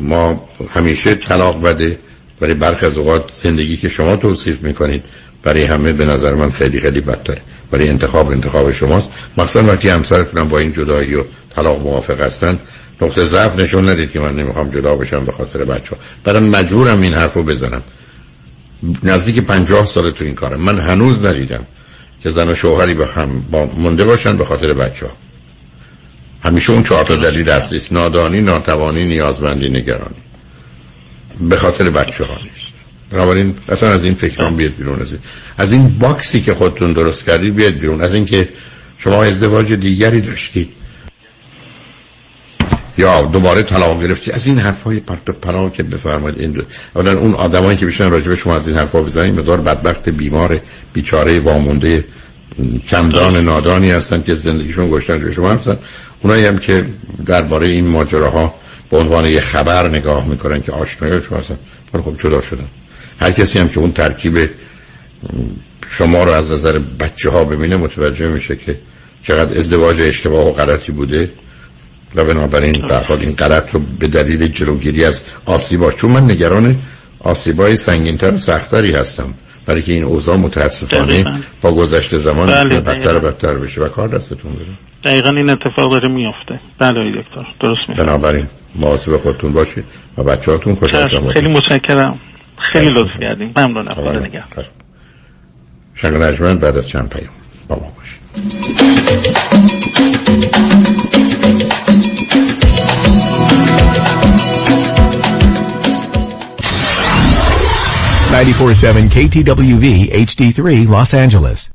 ما 0.01 0.49
همیشه 0.76 1.16
طلاق 1.16 1.62
بده. 1.62 1.99
برای 2.40 2.54
برخ 2.54 2.84
از 2.84 2.98
اوقات 2.98 3.34
زندگی 3.34 3.78
که 3.78 3.90
شما 3.90 4.16
توصیف 4.16 4.62
می‌کنید 4.62 5.04
برای 5.44 5.64
همه 5.64 5.94
به 5.94 6.06
نظر 6.06 6.34
من 6.34 6.52
خیلی 6.52 6.80
خیلی 6.80 7.02
بدتره. 7.02 7.42
برای 7.72 7.90
انتخاب 7.90 8.30
انتخاب 8.30 8.72
شماست. 8.72 9.12
مخصوصا 9.38 9.66
وقتی 9.66 9.90
همسرتونم 9.90 10.50
با 10.50 10.60
این 10.60 10.72
جدایی 10.72 11.16
و 11.16 11.24
طلاق 11.56 11.82
موافق 11.82 12.22
هستن 12.22 12.60
نقطه 13.02 13.24
ضعف 13.24 13.60
نشون 13.60 13.90
ندید 13.90 14.12
که 14.12 14.20
من 14.20 14.36
نمی‌خوام 14.36 14.70
جدا 14.70 14.96
بشم 14.96 15.26
به 15.26 15.32
خاطر 15.32 15.66
بچه 15.66 15.96
ها 16.26 16.40
مجبورم 16.40 17.02
این 17.02 17.14
حرف 17.14 17.34
رو 17.34 17.44
بزنم. 17.44 17.84
نزدیک 19.04 19.40
پنجاه 19.40 19.86
سال 19.86 20.12
تو 20.12 20.24
این 20.24 20.36
کارم. 20.36 20.62
من 20.62 20.80
هنوز 20.80 21.26
ندیدم 21.26 21.66
که 22.24 22.30
زن 22.30 22.50
و 22.50 22.56
شوهری 22.56 22.94
به 22.94 23.06
هم 23.06 23.46
با 23.52 23.66
مونده 23.66 24.06
باشن 24.06 24.38
به 24.38 24.46
خاطر 24.46 24.74
بچه 24.74 25.06
همیشه 26.44 26.72
اون 26.72 26.84
چهار 26.84 27.06
تا 27.06 27.16
دلیل 27.16 27.50
اصلی 27.50 27.82
نادانی 27.92 28.42
ناتوانی 28.42 29.06
نیازمندی 29.06 29.70
نگرانی. 29.70 30.28
به 31.40 31.56
خاطر 31.56 31.90
بچه 31.90 32.24
ها 32.24 32.34
نیست. 32.34 32.70
بنابراین 33.10 33.56
اصلا 33.70 33.90
از 33.90 34.04
این 34.04 34.14
فکران 34.14 34.56
بیاد 34.56 34.76
بیرون 34.76 35.02
از 35.02 35.12
این. 35.12 35.22
از 35.58 35.72
این 35.72 35.88
باکسی 36.00 36.42
که 36.42 36.54
خودتون 36.54 36.94
درست 36.94 37.26
کردید 37.26 37.56
بیاد 37.56 37.74
بیرون. 37.74 38.02
از 38.02 38.14
اینکه 38.14 38.50
شما 38.98 39.24
ازدواج 39.24 39.74
دیگری 39.74 40.22
داشتید. 40.22 40.70
یا 42.98 43.22
دوباره 43.22 43.64
طلاق 43.64 44.02
گرفتی 44.02 44.32
از 44.32 44.48
این 44.48 44.60
حرفای 44.60 45.00
پرت 45.00 45.30
و 45.30 45.34
پرا 45.34 45.70
که 45.70 45.84
بفرمایید. 45.84 46.40
این 46.40 46.64
اولا 46.96 47.20
اون 47.20 47.34
آدمایی 47.34 47.78
که 47.78 47.86
بشن 47.86 48.10
راجع 48.10 48.28
به 48.28 48.36
شما 48.36 48.56
از 48.56 48.68
این 48.68 48.78
حرفا 48.78 49.02
بزنید 49.02 49.40
مدار 49.40 49.62
بدبخت 49.62 50.10
بیمار 50.10 50.62
بیچاره 50.94 51.40
وامونده 51.40 52.06
کمدان 52.90 53.38
نادانی 53.38 53.92
هستن 53.92 54.22
که 54.22 54.36
زندگیشون 54.36 54.90
گشتن 54.92 55.20
جو 55.20 55.32
شما 55.32 55.50
هستن. 55.50 55.78
اونایی 56.22 56.46
هم 56.46 56.58
که 56.58 56.86
درباره 57.26 57.68
این 57.68 57.88
ماجراها 57.88 58.59
به 58.90 58.98
عنوان 58.98 59.26
یه 59.26 59.42
خبر 59.42 59.88
نگاه 59.90 60.28
می‌کنن 60.28 60.62
که 60.62 60.72
آشنایی 60.72 61.22
شما 61.22 61.38
هستن. 61.38 61.58
ولی 61.94 62.04
خب 62.04 62.18
جدا 62.18 62.42
شدن. 62.42 62.68
هر 63.20 63.32
کسی 63.32 63.60
هم 63.60 63.70
که 63.70 63.80
اون 63.80 63.92
ترکیب 63.92 64.50
شما 65.90 66.24
رو 66.24 66.32
از 66.32 66.52
نظر 66.52 66.80
بچه 66.80 67.30
ها 67.30 67.44
ببینه 67.44 67.78
متوجه 67.78 68.28
میشه 68.28 68.56
که 68.56 68.80
چقدر 69.24 69.58
ازدواج 69.58 70.02
اشتباه 70.02 70.48
و 70.48 70.52
غلطی 70.52 70.92
بوده 70.92 71.32
و 72.16 72.26
بنابراین 72.26 72.88
در 72.88 73.04
حال 73.04 73.20
این 73.20 73.32
غلط 73.32 73.74
رو 73.74 73.80
به 74.00 74.08
دلیل 74.08 74.48
جلوگیری 74.48 75.06
از 75.06 75.22
آسیبا 75.46 75.92
چون 75.92 76.12
من 76.12 76.32
نگران 76.32 76.82
آسیبای 77.20 77.78
سنگینتر 77.78 78.34
و 78.34 78.40
سختری 78.40 78.92
هستم. 78.92 79.34
برای 79.70 79.82
که 79.82 79.91
این 79.91 80.03
اوضاع 80.03 80.38
متاسفانه 80.38 81.41
با 81.61 81.72
گذشت 81.72 82.17
زمان 82.17 82.47
بله 82.47 82.80
بدتر 82.80 83.15
و 83.15 83.20
بدتر 83.20 83.53
بشه 83.53 83.82
و 83.82 83.88
کار 83.88 84.07
دستتون 84.07 84.53
بره. 84.53 84.65
دقیقا 85.05 85.30
این 85.30 85.49
اتفاق 85.49 85.91
داره 85.91 86.07
میفته 86.07 86.59
بله 86.80 87.09
دکتر 87.09 87.45
درست 87.61 87.80
میفته 87.89 88.03
بنابراین 88.03 88.47
مواظب 88.76 89.17
خودتون 89.17 89.53
باشید 89.53 89.84
و 90.17 90.24
بچه 90.24 90.51
هاتون 90.51 90.76
خوش 90.76 90.95
خیلی 91.34 91.53
متشکرم. 91.53 92.20
خیلی 92.72 92.89
لطف 92.89 93.09
کردیم 93.22 93.53
ممنونم. 93.57 93.93
خدا 93.93 94.20
نگه 94.20 94.43
شنگ 95.95 96.59
بعد 96.59 96.78
از 96.78 96.88
چند 96.88 97.09
پیام 97.09 97.34
با 97.67 97.76
ما 97.76 97.91
باشید. 97.97 98.20
947 108.40 109.10
KTWV 109.10 109.86
HD3 110.26 110.88
Los 110.88 111.14
Angeles. 111.14 111.70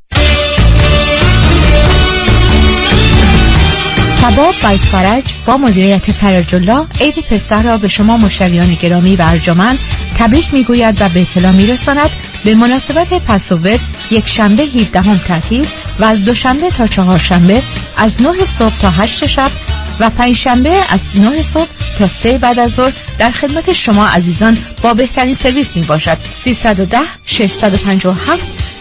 کباب 4.23 4.55
بایت 4.63 4.81
فرج 4.81 5.25
با 5.47 5.57
مدیریت 5.57 6.13
فرج 6.13 6.55
الله 6.55 6.87
عید 7.01 7.15
پسر 7.31 7.63
را 7.63 7.79
به 7.79 7.89
شما 7.89 8.17
مشتریان 8.17 8.75
گرامی 8.83 9.17
و 9.17 9.23
ارجمند 9.23 9.79
تبریک 10.19 10.55
می‌گوید 10.55 11.03
و 11.03 11.09
به 11.09 11.21
اطلاع 11.21 11.53
میرساند 11.53 12.11
به 12.45 12.55
مناسبت 12.55 13.15
پسوور 13.15 13.79
یک 14.11 14.27
شنبه 14.27 14.63
17 14.63 15.01
هم 15.01 15.19
تعطیل 15.19 15.67
و 15.99 16.05
از 16.05 16.25
دوشنبه 16.25 16.71
تا 16.71 16.87
چهارشنبه 16.87 17.63
از 17.97 18.23
9 18.23 18.33
صبح 18.59 18.79
تا 18.79 18.91
8 18.91 19.27
شب 19.27 19.51
و 20.01 20.11
پنجشنبه 20.11 20.71
از 20.89 21.01
9 21.15 21.43
صبح 21.43 21.74
تا 21.99 22.09
3 22.09 22.39
بعد 22.39 22.59
از 22.59 22.75
ظهر 22.75 22.93
در 23.19 23.31
خدمت 23.31 23.73
شما 23.73 24.07
عزیزان 24.07 24.59
با 24.83 24.95
بهترین 24.95 25.35
سرویس 25.35 25.77
می 25.77 25.83
باشد. 25.83 26.19
310 26.45 26.99
657 27.27 28.64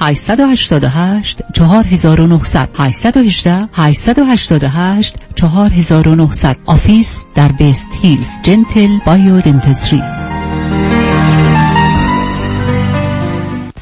888 0.00 1.42
4900 1.52 2.68
818 2.78 3.68
888 3.72 5.16
4900 5.34 6.56
office 6.66 7.24
در 7.34 7.52
West 7.52 7.88
Hills. 8.02 8.28
Gentle 8.42 8.98
Biodentistry 9.06 10.02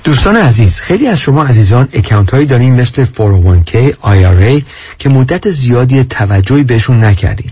دوستان 0.04 0.36
عزیز 0.36 0.80
خیلی 0.80 1.08
از 1.08 1.20
شما 1.20 1.44
عزیزان 1.44 1.88
account 1.92 2.30
هایی 2.30 2.46
دارین 2.46 2.80
مثل 2.80 3.04
401k 3.04 3.92
IRA 4.04 4.62
که 4.98 5.08
مدت 5.08 5.48
زیادی 5.48 6.04
توجهی 6.04 6.62
بهشون 6.62 7.04
نکردین. 7.04 7.50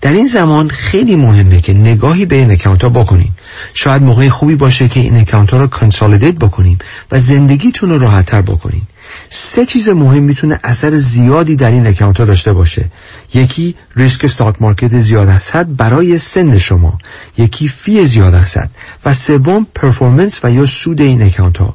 در 0.00 0.12
این 0.12 0.26
زمان 0.26 0.68
خیلی 0.68 1.16
مهمه 1.16 1.60
که 1.60 1.74
نگاهی 1.74 2.26
به 2.26 2.36
این 2.36 2.50
account 2.50 2.82
ها 2.84 2.88
بکنیم 2.88 3.36
شاید 3.74 4.02
موقع 4.02 4.28
خوبی 4.28 4.56
باشه 4.56 4.88
که 4.88 5.00
این 5.00 5.16
account 5.16 5.50
ها 5.50 5.60
رو 5.60 5.66
consolidate 5.66 6.34
بکنیم 6.34 6.78
و 7.12 7.18
زندگیتون 7.18 7.90
رو 7.90 7.98
راحتتر 7.98 8.42
بکنیم 8.42 8.86
سه 9.28 9.66
چیز 9.66 9.88
مهم 9.88 10.22
می‌تونه 10.22 10.60
اثر 10.64 10.94
زیادی 10.94 11.56
در 11.56 11.70
این 11.70 11.86
account 11.86 12.18
ها 12.20 12.24
داشته 12.24 12.52
باشه. 12.52 12.90
یکی 13.34 13.74
ریسک 13.96 14.24
stock 14.24 14.62
market 14.62 14.98
زیاد 14.98 15.28
هست 15.28 15.56
برای 15.56 16.18
سن 16.18 16.58
شما. 16.58 16.98
یکی 17.38 17.68
fee 17.68 18.06
زیاد 18.06 18.34
هست 18.34 18.68
و 19.04 19.14
سوم 19.14 19.66
performance 19.74 20.40
و 20.44 20.50
یا 20.50 20.66
سود 20.66 21.00
این 21.00 21.22
account 21.22 21.58
ها 21.58 21.74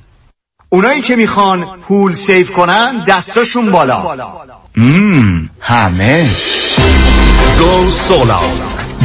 اونایی 0.73 1.01
که 1.01 1.15
می‌خوان 1.15 1.65
پول 1.87 2.13
save 2.13 2.51
کنن 2.51 3.03
دستاشون 3.07 3.71
بالا 3.71 4.01
مم. 4.77 5.49
همه 5.59 6.29
go 7.59 7.89
solar 7.89 8.80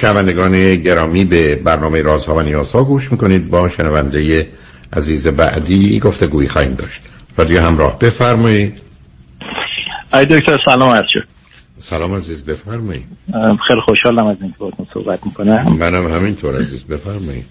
شنوندگان 0.00 0.76
گرامی 0.76 1.24
به 1.24 1.56
برنامه 1.56 2.02
رازها 2.02 2.34
و 2.34 2.40
نیازها 2.40 2.84
گوش 2.84 3.12
می‌کنید. 3.12 3.50
با 3.50 3.68
شنونده 3.68 4.48
عزیز 4.92 5.28
بعدی 5.28 6.00
گفته 6.00 6.26
گویی 6.26 6.48
خواهیم 6.48 6.74
داشت. 6.74 7.02
رادیو 7.36 7.60
همراه 7.60 7.98
بفرمایید. 7.98 8.74
ای 10.12 10.26
دکتر 10.26 10.58
سلام 10.64 10.90
عرض 10.90 11.06
شد. 11.08 11.28
سلام 11.78 12.14
عزیز 12.14 12.44
بفرمایید. 12.44 13.06
خیلی 13.66 13.80
خوشحالم 13.80 14.26
از 14.26 14.36
اینکه 14.40 14.56
باهاتون 14.58 14.86
صحبت 14.94 15.26
می‌کنم. 15.26 15.76
منم 15.78 16.12
همینطور 16.12 16.60
عزیز 16.60 16.84
بفرمایید. 16.84 17.44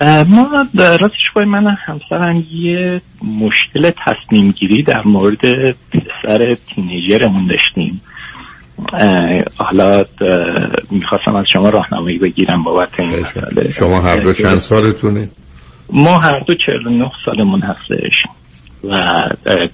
ما 0.00 0.66
راستش 0.74 1.30
باید 1.34 1.48
من 1.48 1.76
همسرم 1.86 2.46
یه 2.52 3.00
مشکل 3.22 3.90
تصمیم 4.06 4.50
گیری 4.50 4.82
در 4.82 5.02
مورد 5.04 5.70
پسر 5.70 6.56
تینیجرمون 6.74 7.46
داشتیم. 7.46 8.00
حالا 9.56 10.04
می‌خواستم 10.90 11.36
از 11.36 11.44
شما 11.52 11.70
راهنمایی 11.70 12.18
بگیرم 12.18 12.62
بابت 12.62 13.00
این 13.00 13.20
مسئله. 13.20 13.70
شما 13.70 14.00
هر 14.00 14.16
دو 14.16 14.32
چند 14.32 14.58
سالتونه؟ 14.58 15.28
ما 15.92 16.18
هر 16.18 16.38
دو 16.38 16.54
49 16.54 17.10
سالمون 17.24 17.60
هستش 17.60 18.14
و 18.84 18.96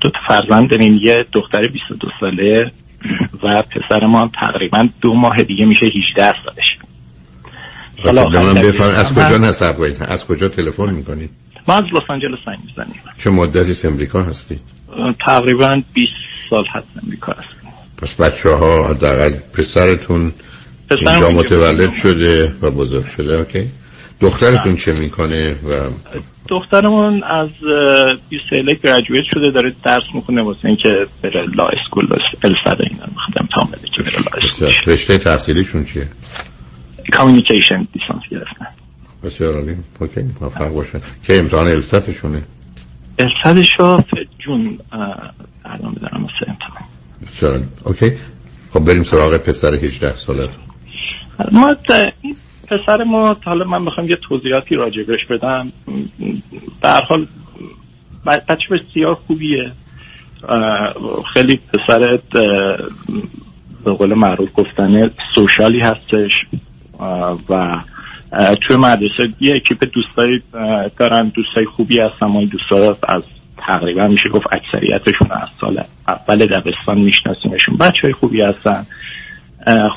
دو 0.01 0.11
تا 0.11 0.19
فرزند 0.29 0.71
داریم 0.71 0.99
یه 1.03 1.27
دختر 1.33 1.69
22 1.73 2.09
ساله 2.21 2.71
و 3.43 3.63
پسر 3.63 4.07
ما 4.07 4.21
هم 4.21 4.31
تقریبا 4.41 4.89
دو 5.01 5.15
ماه 5.15 5.43
دیگه 5.43 5.65
میشه 5.65 5.87
18 5.87 6.35
سالش. 6.45 6.86
از 8.95 9.15
کجا 9.15 9.39
نصب 9.39 9.77
کنید 9.77 10.03
از 10.03 10.25
کجا 10.25 10.49
تلفن 10.49 10.95
می‌کنید 10.95 11.31
ما 11.69 11.75
از 11.75 11.85
لس 11.85 12.03
آنجلس 12.09 12.39
زنگ 12.47 12.59
می‌زنیم. 12.67 13.01
چه 13.19 13.31
مدتی 13.31 13.89
امریکا 13.89 14.23
هستید 14.23 14.61
تقریبا 15.27 15.83
20 15.95 16.13
سال 16.51 16.65
هست 16.75 16.87
امریکا 17.05 17.33
هستیم 17.33 17.71
پس 18.03 18.15
بچه 18.15 18.51
ها 18.51 18.89
حداقل 18.89 19.33
پسرتون 19.53 20.33
اینجا 20.91 21.31
متولد 21.31 21.93
شده 21.93 22.57
و 22.63 22.71
بزرگ 22.71 23.07
شده 23.07 23.39
اوکی. 23.39 23.71
دخترتون 24.21 24.77
چه 24.77 24.93
می‌کنه 24.93 25.53
و 25.53 25.91
دخترمون 26.49 27.23
از 27.23 27.49
بیسیله 28.29 28.75
گراجویت 28.85 29.25
شده 29.35 29.51
داره 29.51 29.73
درس 29.87 30.03
می‌کنه 30.15 30.43
واسه 30.43 30.65
اینکه 30.65 31.07
بره 31.23 31.47
لا 31.55 31.67
اسکول 31.67 32.07
بس 32.07 32.19
السد 32.43 32.81
اینا 32.81 33.07
می‌خواد 33.09 33.39
امتحان 33.41 33.67
بده 33.67 33.89
که 33.97 34.03
بره 34.03 34.19
لا 34.19 34.47
اسکول 34.49 34.93
رشته 34.93 35.19
تحصیلیشون 35.19 35.85
چیه؟ 35.85 36.09
کامیونیکیشن 37.13 37.87
لیسانس 37.95 38.23
گرفتن. 38.31 38.67
بسیار 39.25 39.55
عالی. 39.55 39.77
اوکی 40.01 40.21
موفق 40.41 40.69
باشن 40.69 41.01
که 41.25 41.39
امتحان 41.39 41.67
الستشونه 41.67 42.43
السدش 43.19 43.69
رو 43.79 44.03
جون 44.39 44.79
الان 45.65 45.95
بدارم 45.95 46.23
واسه 46.23 46.49
امتحان. 46.49 46.83
بسیار 47.23 47.53
عالی. 47.53 47.65
اوکی 47.85 48.13
خب 48.73 48.81
بریم 48.81 49.03
سراغ 49.03 49.37
پسر 49.37 49.75
18 49.75 50.15
ساله. 50.15 50.49
ما 51.53 51.77
این 52.21 52.37
پسر 52.65 53.05
ما 53.07 53.37
حالا 53.45 53.65
من 53.65 53.83
می‌خوام 53.83 54.09
یه 54.09 54.17
توضیحاتی 54.29 54.75
راجبش 54.75 55.27
بدم. 55.31 55.73
به 56.83 56.89
هر 56.89 57.03
حال 57.09 57.27
بچه 58.27 58.65
بسیار 58.71 59.15
خوبیه. 59.15 59.73
خیلی 61.35 61.61
پسر 61.75 62.19
به 63.85 63.93
قول 63.93 64.15
معروف 64.15 64.49
گفتنه 64.55 65.11
سوشالی 65.35 65.81
هستش. 65.81 66.31
و 67.49 67.81
توی 68.61 68.77
مدرسه 68.77 69.29
یه 69.41 69.57
اکیپ 69.57 69.85
دوستایی 69.93 70.43
دارن 70.99 71.29
دوستای 71.29 71.65
خوبی 71.65 72.01
هستن 72.01 72.27
ما 72.27 72.45
دوستا 72.45 72.97
از 73.09 73.23
تقریبا 73.69 74.07
میشه 74.07 74.29
گفت 74.29 74.47
اکثریتشون 74.53 75.29
از 75.31 75.49
سال 75.61 75.81
اول 76.09 76.47
دبستان 76.47 76.99
میشناسیمشون. 76.99 77.77
بچه 77.77 77.99
های 78.03 78.13
خوبی 78.13 78.43
هستن 78.43 78.87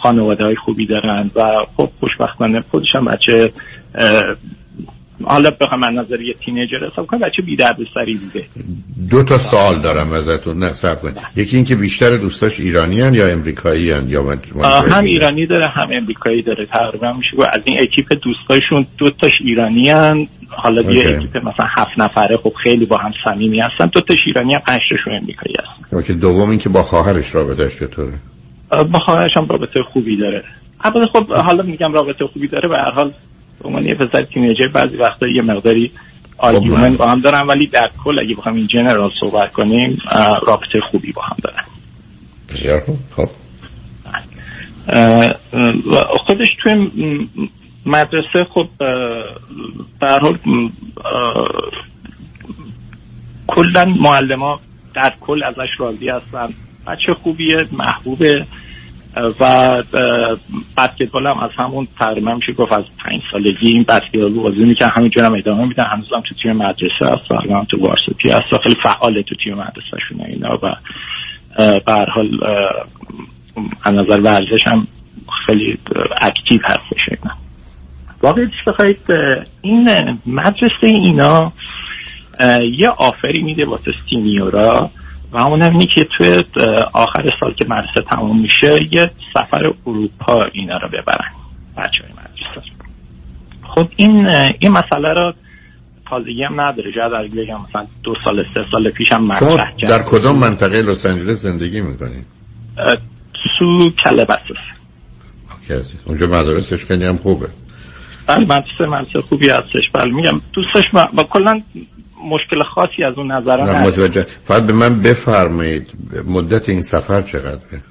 خانواده 0.02 0.44
های 0.44 0.56
خوبی 0.56 0.86
دارن 0.86 1.32
و 1.36 1.44
خب 1.78 1.90
خوشبختانه 2.00 2.64
خودش 2.72 2.96
هم 2.96 3.06
بچه 3.06 3.54
حالا 5.24 5.52
بخوام 5.52 5.80
من 5.80 5.94
نظر 5.94 6.22
یه 6.22 6.34
تینیجر 6.46 6.78
حساب 6.92 7.06
کنم 7.06 7.20
بچه 7.20 7.42
بی 7.42 7.56
درد 7.56 7.78
سری 7.94 8.16
بوده 8.16 8.46
دو 9.10 9.24
تا 9.24 9.38
سوال 9.38 9.80
دارم 9.80 10.12
ازتون. 10.12 10.60
نه 10.60 10.74
سب 10.74 11.02
کن 11.02 11.14
یکی 11.36 11.56
اینکه 11.56 11.76
بیشتر 11.76 12.18
دوستاش 12.18 12.60
ایرانی 12.60 13.02
هن 13.02 13.14
یا 13.14 13.28
امریکایی 13.28 13.92
هن 13.92 14.10
یا 14.10 14.38
هم 14.92 15.04
ایرانی؟ 15.04 15.46
داره 15.46 15.66
هم 15.66 15.90
امریکایی 16.02 16.42
داره. 16.42 16.66
تقریبا 16.66 17.14
میشه 17.14 17.32
از 17.54 17.62
این 17.66 17.80
اکیپ 17.80 18.14
دوستایشون 18.22 18.86
دو 18.98 19.10
تاش 19.10 19.32
ایرانی 19.44 19.90
هن. 19.90 20.28
حالا 20.48 20.82
یه 20.82 21.10
اکیپ 21.10 21.38
مثلا 21.38 21.66
هفت 21.78 21.92
نفره 21.98 22.38
خب 22.38 22.54
خیلی 22.64 22.86
با 22.86 22.98
هم 22.98 23.12
صمیمی 23.26 23.60
هستن. 23.60 23.86
دو 23.86 24.02
تاش 24.02 24.18
ایرانی 24.28 24.54
هم 24.54 24.62
پنج 24.68 24.80
تاشون 24.90 25.20
امریکایی 25.22 25.56
هستن. 25.60 25.96
okay 25.96 26.14
دوم 26.14 26.50
اینکه 26.50 26.70
با 26.70 26.84
خواهرش 26.84 27.36
رابطش 27.36 27.80
چطوره؟ 27.80 28.14
با 28.92 29.00
خواهرش 29.00 29.32
هم 29.36 29.48
رابطه 29.48 29.84
خوبی 29.94 30.18
داره. 30.18 30.44
البته 30.82 31.06
خب 31.06 31.32
حالا 31.32 31.64
میگم 31.64 31.94
رابطه 31.94 32.26
خوبی 32.26 32.48
داره 32.48 32.70
به 32.70 32.76
هر 32.76 32.92
حال 32.92 33.14
به 33.60 33.68
عنوان 33.68 33.86
یه 33.86 33.96
پسر 33.96 34.22
teenager 34.22 34.68
بعضی 34.68 34.98
وقتا 34.98 35.28
یه 35.28 35.42
مقداری 35.42 35.92
argument 36.38 36.98
با 36.98 37.08
هم 37.08 37.22
دارن 37.22 37.42
ولی 37.42 37.68
در 37.68 37.90
کل 38.04 38.20
اگه 38.20 38.36
بخوام 38.36 38.56
این 38.56 38.68
general 38.68 39.12
صحبت 39.20 39.52
کنیم 39.52 39.98
رابطه 40.48 40.82
خوبی 40.92 41.12
با 41.12 41.22
هم 41.22 41.38
دارن. 41.44 41.64
بسیار 42.50 42.80
خوب. 42.80 43.00
خب. 43.16 43.30
خودش 46.26 46.48
توی 46.64 46.90
مدرسه 47.86 48.44
خب 48.54 48.68
اه، 48.82 48.88
به 50.00 50.08
هر 50.08 50.20
حال 50.20 50.38
م- 50.46 50.70
اه، 51.06 51.48
کلا 53.48 53.86
معلم 53.86 54.60
در 54.94 55.14
کل 55.22 55.44
ازش 55.44 55.70
راضی 55.80 56.10
هستن. 56.10 56.54
بچه 56.88 57.14
خوبیه 57.24 57.68
محبوبه. 57.72 58.46
و 59.16 59.84
بسکتبال 60.78 61.28
هم 61.28 61.40
از 61.40 61.50
همون 61.58 61.88
تقریبا 62.00 62.36
میشه 62.36 62.54
گفت 62.54 62.72
از 62.72 62.84
پنج 63.06 63.22
سالگی 63.32 63.68
این 63.68 63.84
بسکتبال 63.84 64.34
بازی 64.34 64.64
می‌کنه 64.64 64.88
همینجور 64.88 65.26
هم 65.26 65.34
ادامه 65.34 65.66
میدن 65.66 65.86
هنوزم 65.86 66.24
تو 66.30 66.36
تیم 66.44 66.52
مدرسه 66.52 67.06
هست 67.06 67.30
تقریبا 67.30 67.66
تو 67.70 67.78
وارسپی 67.82 68.30
هست 68.30 68.54
و 68.54 68.58
خیلی 68.58 68.76
فعاله 68.84 69.24
تو 69.24 69.36
تیم 69.44 69.54
مدرسه 69.54 69.98
شونه 70.10 70.24
اینا 70.24 70.60
و 70.64 70.76
به 71.86 72.06
حال 72.14 72.40
از 73.84 73.94
نظر 73.94 74.20
ورزش 74.20 74.68
هم 74.68 74.88
خیلی 75.46 75.78
اکتیو 76.22 76.60
هستش 76.64 77.10
اینا. 77.10 77.36
واقعیتش 78.24 78.64
بخواید 78.68 79.00
این 79.62 79.90
مدرسه 80.26 80.88
اینا 80.88 81.52
یه 82.78 82.90
آفری 82.90 83.42
میده 83.42 83.66
واسه 83.66 83.92
سینیورا. 84.10 84.90
و 85.32 85.38
اونم 85.38 85.72
اینه 85.72 85.88
که 85.96 86.04
توی 86.04 86.44
آخر 86.94 87.34
سال 87.40 87.54
که 87.54 87.66
مدرسه 87.70 88.02
تموم 88.10 88.40
میشه 88.42 88.80
یه 88.92 89.12
سفر 89.34 89.74
اروپا 89.88 90.46
اینا 90.54 90.78
رو 90.78 90.88
ببرن. 90.88 91.32
بچه 91.78 92.04
های 92.04 92.12
مدرسه. 92.12 92.72
خب 93.64 93.88
این 93.96 94.28
این 94.60 94.72
مسئله 94.72 95.14
رو 95.14 95.34
تازگی 96.10 96.44
هم 96.44 96.62
نداره. 96.62 96.92
شاید 96.92 97.14
اگه 97.14 97.44
بگم 97.44 97.62
مثلا 97.70 97.88
دو 98.04 98.14
سال 98.26 98.44
سه 98.44 98.66
سال 98.72 98.90
پیش 98.90 99.12
هم 99.12 99.24
مطرح 99.28 99.76
کرد. 99.78 99.90
در 99.90 100.04
کدام 100.04 100.36
منطقه 100.36 100.82
لس 100.82 101.06
آنجلس 101.06 101.42
زندگی 101.42 101.82
می‌کنید 101.82 102.26
اه، 102.78 102.98
تو 103.60 103.90
کلبسس 103.90 104.70
اونجا 106.06 106.28
مدارسش 106.28 106.86
خیلی 106.86 107.06
هم 107.06 107.18
خوبه. 107.18 107.48
بله 108.28 108.40
مدرسه 108.40 108.86
مدرسه 108.88 109.22
خوبی 109.22 109.50
هستش. 109.50 109.90
بله 109.94 110.12
میگم 110.12 110.42
دوستش 110.54 110.90
با, 110.94 111.10
با 111.14 111.24
کلا 111.24 111.62
مشکل 112.24 112.64
خاصی 112.76 113.04
از 113.04 113.18
اون 113.18 113.32
نظر 113.32 113.82
متوجه. 113.88 114.26
فقط 114.46 114.64
به 114.64 114.74
من 114.74 115.02
بفرمایید 115.02 115.88
مدت 116.28 116.70
این 116.70 116.82
سفر 116.82 117.22
چقدره؟ 117.22 117.82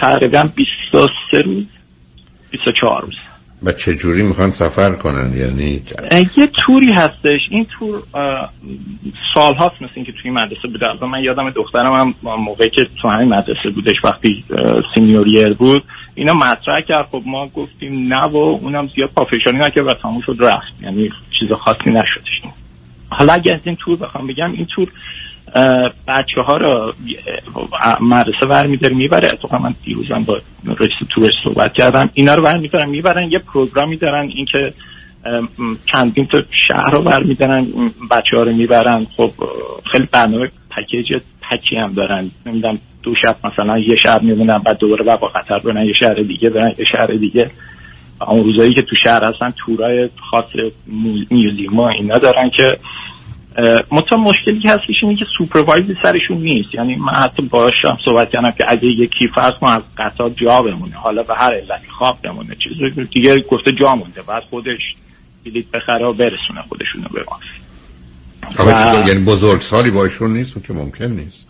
تقریبا 0.00 0.48
23 0.54 1.42
روز 1.42 1.66
24 2.50 3.02
روز. 3.02 3.14
و 3.62 3.72
چه 3.72 3.94
جوری 3.94 4.22
می‌خوان 4.22 4.50
سفر 4.50 4.92
کنن؟ 4.92 5.32
یعنی 5.36 5.82
یه 6.36 6.46
توری 6.66 6.92
هستش. 6.92 7.40
این 7.50 7.66
تور 7.78 8.02
سال 9.34 9.54
هاست 9.54 9.82
مثل 9.82 9.92
اینکه 9.94 10.12
توی 10.22 10.30
مدرسه 10.30 10.68
بوده. 10.72 10.86
البته 10.86 11.06
من 11.06 11.22
یادم 11.22 11.50
دخترم 11.50 11.92
هم 11.92 12.14
موقعی 12.22 12.70
که 12.70 12.86
تو 13.02 13.08
همین 13.08 13.28
مدرسه 13.28 13.70
بودش 13.74 13.94
وقتی 14.04 14.44
سینیوریر 14.94 15.54
بود 15.54 15.84
اینا 16.14 16.34
مطرح 16.34 16.80
کرد. 16.88 17.06
خب 17.12 17.22
ما 17.26 17.48
گفتیم 17.48 18.14
نه 18.14 18.22
و 18.22 18.36
اونم 18.36 18.88
زیاد 18.96 19.10
پافشانی 19.10 19.58
نکرد 19.58 19.86
و 19.86 19.94
تموم 19.94 20.20
شد 20.20 20.36
رفت. 20.40 20.82
یعنی 20.82 21.10
چیز 21.38 21.52
خاصی 21.52 21.90
نشدش. 21.90 22.42
حالا 23.08 23.32
اگه 23.32 23.54
از 23.54 23.60
این 23.64 23.76
تور 23.76 23.96
بخوام 23.96 24.26
بگم 24.26 24.52
این 24.52 24.66
تور 24.74 24.92
بچه 26.08 26.40
ها 26.46 26.56
رو 26.56 26.94
اه، 27.82 28.02
مدرسه 28.02 28.46
برمیداره 28.50 28.96
می‌بره. 28.96 29.28
اتفاقا 29.28 29.58
من 29.58 29.74
دیروزم 29.84 30.24
با 30.24 30.40
رئیس 30.64 30.92
تورش 31.10 31.32
صحبت 31.44 31.72
کردم. 31.72 32.10
اینا 32.14 32.34
رو 32.34 32.42
برمیدارن 32.42 32.88
می‌برن 32.88 33.30
یه 33.30 33.38
پروگرامی 33.38 33.96
دارن 33.96 34.28
اینکه 34.34 34.74
چندین 35.92 36.26
تا 36.26 36.42
شهر 36.68 36.90
رو 36.90 37.02
برمیدارن 37.02 37.66
بچه 38.10 38.36
ها 38.36 38.42
رو 38.42 38.52
می‌برن. 38.52 39.06
خب 39.16 39.32
خیلی 39.92 40.08
برنامه 40.12 40.50
پکیج 40.70 41.22
پکی 41.50 41.76
هم 41.76 41.94
دارن. 41.94 42.30
نمی‌دونم 42.46 42.78
دو 43.02 43.14
شب 43.22 43.36
مثلا 43.44 43.78
یه 43.78 43.96
شهر 43.96 44.20
میمونن 44.20 44.58
بعد 44.58 44.78
دوباره 44.78 45.04
با 45.04 45.28
قطر 45.28 45.58
برن 45.58 45.86
یه 45.86 45.92
شهر 45.92 46.14
دیگه 46.14 46.50
برن 46.50 46.74
یه 46.78 46.84
شهر 46.84 47.06
دیگه. 47.06 47.50
اون 48.20 48.44
روزایی 48.44 48.74
که 48.74 48.82
تو 48.82 48.96
شهر 49.04 49.24
هستن 49.24 49.54
تورای 49.66 50.08
خاص 50.30 50.44
مو- 50.86 51.24
میوزیوم 51.30 51.80
اینا 51.80 52.18
دارن 52.18 52.50
که 52.50 52.78
مطمئن 53.90 54.20
مشکلی 54.20 54.58
که 54.58 54.70
هستش 54.70 54.94
اینه 55.02 55.16
که 55.16 55.24
سوپروایزی 55.38 55.94
سرشون 56.02 56.36
نیست. 56.36 56.74
یعنی 56.74 56.96
من 56.96 57.12
حتی 57.12 57.42
باشم 57.42 57.98
صحبت 58.04 58.30
کردم 58.30 58.50
که 58.50 58.64
اگه 58.68 58.86
یکی 58.86 59.28
فرض 59.34 59.52
کن 59.60 59.66
از 59.66 59.82
قطار 59.98 60.30
جا 60.30 60.62
بمونه. 60.62 60.94
حالا 60.94 61.22
به 61.22 61.34
هر 61.34 61.54
علتی 61.54 61.88
خواب 61.98 62.18
بمونه. 62.22 62.56
چیز 62.64 63.08
دیگه 63.14 63.40
گفته 63.40 63.72
جا 63.72 63.96
مونده. 63.96 64.22
بعد 64.22 64.42
خودش 64.50 64.80
بلیط 65.44 65.66
بخره 65.70 66.06
و 66.06 66.12
برسونه 66.12 66.62
خودشونو 66.68 67.08
به 67.14 67.24
ما. 67.30 67.38
و-؟ 68.66 69.08
یعنی 69.08 69.24
بزرگ 69.24 69.60
سالی 69.60 69.90
باشون 69.90 70.30
نیست؟ 70.32 70.66
که 70.66 70.72
ممکن 70.72 71.04
نیست. 71.04 71.47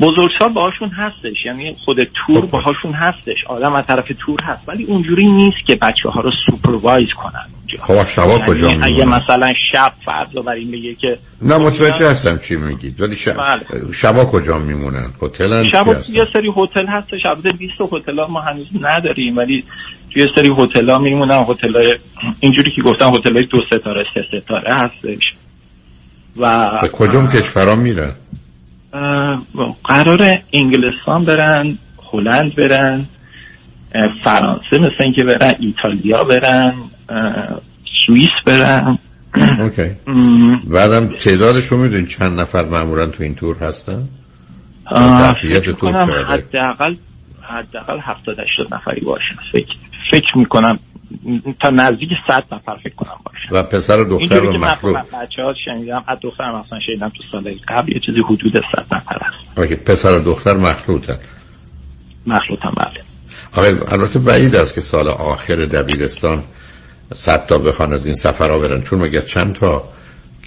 بزرگسال 0.00 0.52
باهاشون 0.54 0.88
هستش. 0.88 1.44
یعنی 1.44 1.76
خود 1.84 1.96
تور 2.04 2.46
باهاشون 2.46 2.92
هستش. 2.92 3.44
آدم 3.46 3.72
از 3.72 3.86
طرف 3.86 4.12
تور 4.18 4.40
هست. 4.42 4.68
ولی 4.68 4.84
اونجوری 4.84 5.28
نیست 5.28 5.66
که 5.66 5.74
بچه 5.74 6.08
ها 6.08 6.20
رو 6.20 6.30
supervise 6.46 7.08
کنن. 7.22 7.46
خب 7.78 8.06
شبا 8.06 8.32
یعنی 8.32 8.46
کجا 8.46 8.68
اگه 8.68 8.80
میمونن 8.88 9.08
مثلا 9.08 9.52
شب 9.72 9.92
فرض 10.04 10.46
این 10.56 10.70
بگه 10.70 10.94
که 10.94 11.18
نه 11.42 11.58
متوجه 11.58 12.10
هستم 12.10 12.38
چی 12.38 12.56
میگید. 12.56 13.00
ولی 13.00 13.16
شب... 13.16 13.36
بله. 13.36 13.92
شبا 13.92 14.24
کجا 14.24 14.58
میمونن؟ 14.58 15.10
هتلن 15.22 15.62
چی 15.62 15.70
شب 15.70 15.86
یه 16.08 16.26
سری 16.32 16.52
هتل 16.56 16.86
هستش. 16.86 17.20
البته 17.26 17.56
20 17.56 17.72
هتل 17.92 18.24
ما 18.24 18.40
هنوز 18.40 18.66
نداریم 18.80 19.36
ولی 19.36 19.64
توی 20.12 20.22
یه 20.22 20.28
سری 20.34 20.54
هتل 20.58 20.90
ها 20.90 20.98
میمونن. 20.98 21.44
هتل 21.48 21.76
های 21.76 21.98
اینجوری 22.40 22.70
که 22.76 22.82
گفتم 22.82 23.14
هتل 23.14 23.34
های 23.34 23.46
دو 23.46 23.58
ستاره 23.66 24.04
سه 24.14 24.40
ستاره 24.40 24.74
هستش. 24.74 25.22
و 26.36 26.78
به 26.82 26.88
کدوم 26.88 27.28
کشورها 27.28 27.74
میرن؟ 27.74 28.14
قرار 29.84 30.38
انگلستان 30.52 31.24
برن 31.24 31.78
هلند 32.12 32.54
برن 32.54 33.06
فرانسه 34.24 34.78
مثل 34.78 34.96
اینکه 35.00 35.24
برن 35.24 35.54
ایتالیا 35.58 36.24
برن 36.24 36.74
سوئیس 38.06 38.30
برن. 38.46 38.98
اوکی. 39.60 39.90
بعدم 40.64 41.06
تعدادشون 41.06 41.78
می‌دونین 41.78 42.06
چند 42.06 42.40
نفر 42.40 42.64
معمولا 42.64 43.06
تو 43.06 43.22
این 43.22 43.34
تور 43.34 43.56
هستن؟ 43.58 44.08
ظرفیت 44.96 45.70
تور؟ 45.70 46.24
حداقل 46.24 46.94
حداقل 47.42 47.98
70 47.98 48.38
80 48.38 48.74
نفری 48.74 49.00
باشن 49.00 49.36
فکر 49.52 49.74
فکر 50.10 50.38
می‌کنم 50.38 50.78
تا 51.60 51.70
نزدیک 51.70 52.08
100 52.28 52.44
نفر 52.52 52.76
فکر 52.84 52.94
کنم 52.94 53.20
باشن 53.24 53.56
و 53.56 53.62
پسر 53.62 54.00
و 54.00 54.04
دختر 54.04 54.44
و 54.44 54.52
مخلوق. 54.52 54.96
بچه 54.96 55.42
ها 55.42 55.54
شنیدم 55.64 56.04
از 56.08 56.18
دخترم 56.22 56.54
اصلا 56.54 56.78
شنیدم 56.86 57.08
تو 57.08 57.22
سال 57.32 57.54
قبل 57.68 57.92
یه 57.92 58.00
چیزی 58.06 58.20
حدود 58.24 58.52
100 58.76 58.94
نفر 58.94 59.18
هست. 59.20 59.58
اوکی 59.58 59.76
پسر 59.76 60.18
و 60.18 60.22
دختر 60.22 60.56
مخلوطن. 60.56 61.18
مخلوطم 62.26 62.72
بله. 62.76 63.02
آقا 63.56 63.92
البته 63.92 64.18
بعید 64.18 64.56
است 64.56 64.74
که 64.74 64.80
سال 64.80 65.08
آخر 65.08 65.56
دبیرستان 65.56 66.44
صد 67.14 67.46
تا 67.46 67.58
بخوان 67.58 67.92
از 67.92 68.06
این 68.06 68.14
سفرها 68.14 68.58
برن 68.58 68.82
چون 68.82 68.98
مگه 68.98 69.22
چند 69.22 69.54
تا 69.54 69.84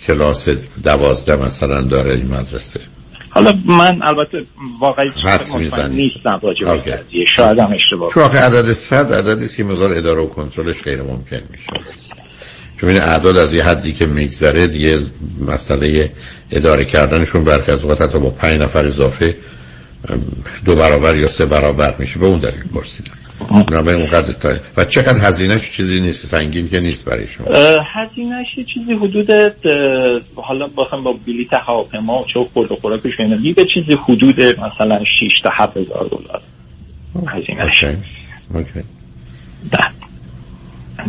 کلاس 0.07 0.49
دوازده 0.83 1.45
مثلا 1.45 1.81
داره 1.81 2.11
این 2.11 2.27
مدرسه؟ 2.27 2.79
حالا 3.33 3.53
من 3.65 3.99
البته 4.03 4.45
واقعی. 4.79 5.11
نیستم 5.89 6.39
راجع 6.43 6.65
به 6.65 6.77
قضیه. 6.77 7.25
شاید 7.35 7.59
هم 7.59 7.71
اشتباه 7.71 8.13
چون 8.13 8.23
عدد 8.23 8.71
صد 8.71 9.13
عددی 9.13 9.45
است 9.45 9.55
که 9.55 9.63
مقدار 9.63 9.93
اداره 9.93 10.21
و 10.21 10.27
کنترلش 10.27 10.81
غیر 10.81 11.01
ممکن 11.01 11.41
میشه. 11.51 11.67
چون 12.77 12.89
این 12.89 13.01
اعداد 13.01 13.37
از 13.37 13.53
یه 13.53 13.63
حدی 13.63 13.93
که 13.93 14.05
میگذره 14.05 14.67
دیگه 14.67 14.99
مسئله 15.47 16.11
اداره 16.51 16.85
کردنشون 16.85 17.43
برخی 17.43 17.71
از 17.71 17.81
اوقات 17.81 18.01
حتی 18.01 18.19
با 18.19 18.29
پنج 18.29 18.61
نفر 18.61 18.85
اضافه 18.85 19.35
دو 20.65 20.75
برابر 20.75 21.15
یا 21.15 21.27
سه 21.27 21.45
برابر 21.45 21.95
میشه. 21.99 22.19
به 22.19 22.25
اون 22.25 22.39
دلیل 22.39 22.63
پرسیدم. 22.73 23.11
بنابراین 23.67 23.99
اونقدر 24.01 24.33
تا. 24.33 24.53
و 24.77 24.85
چقدر 24.85 25.27
هزینهش 25.27 25.71
چیزی 25.71 26.01
نیست 26.01 26.25
سنگین 26.25 26.69
که 26.69 26.79
نیست 26.79 27.05
برای 27.05 27.27
شما. 27.27 27.47
هزینهش 27.93 28.47
چیزی 28.73 28.93
حدود 28.93 29.31
حالا 30.35 30.67
بخوام 30.77 31.03
با 31.03 31.15
بلیت 31.27 31.53
هواپیما 31.53 32.21
و 32.21 32.25
چه 32.33 32.47
خورد 32.53 32.71
و 32.71 32.75
خوراکش 32.75 33.19
اینا 33.19 33.53
به 33.55 33.65
چیزی 33.73 33.93
حدود 33.93 34.41
مثلا 34.41 34.99
6 34.99 35.41
تا 35.43 35.49
7 35.53 35.77
هزار 35.77 36.09
دلار 36.11 36.41
هزینهش. 37.27 37.83
اوکی. 37.83 37.97
اوکی. 38.53 38.87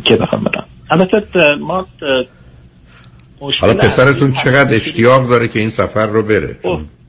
که 0.05 0.17
بخوام 0.17 0.45
بدم. 0.45 0.65
البته 0.91 1.25
ما 1.61 1.87
حالا 3.61 3.75
پسرتون 3.75 4.33
چقدر 4.33 4.75
اشتیاق 4.75 5.29
داره 5.29 5.49
که 5.49 5.61
این 5.61 5.71
سفر 5.71 6.07
رو 6.07 6.23
بره؟ 6.23 6.57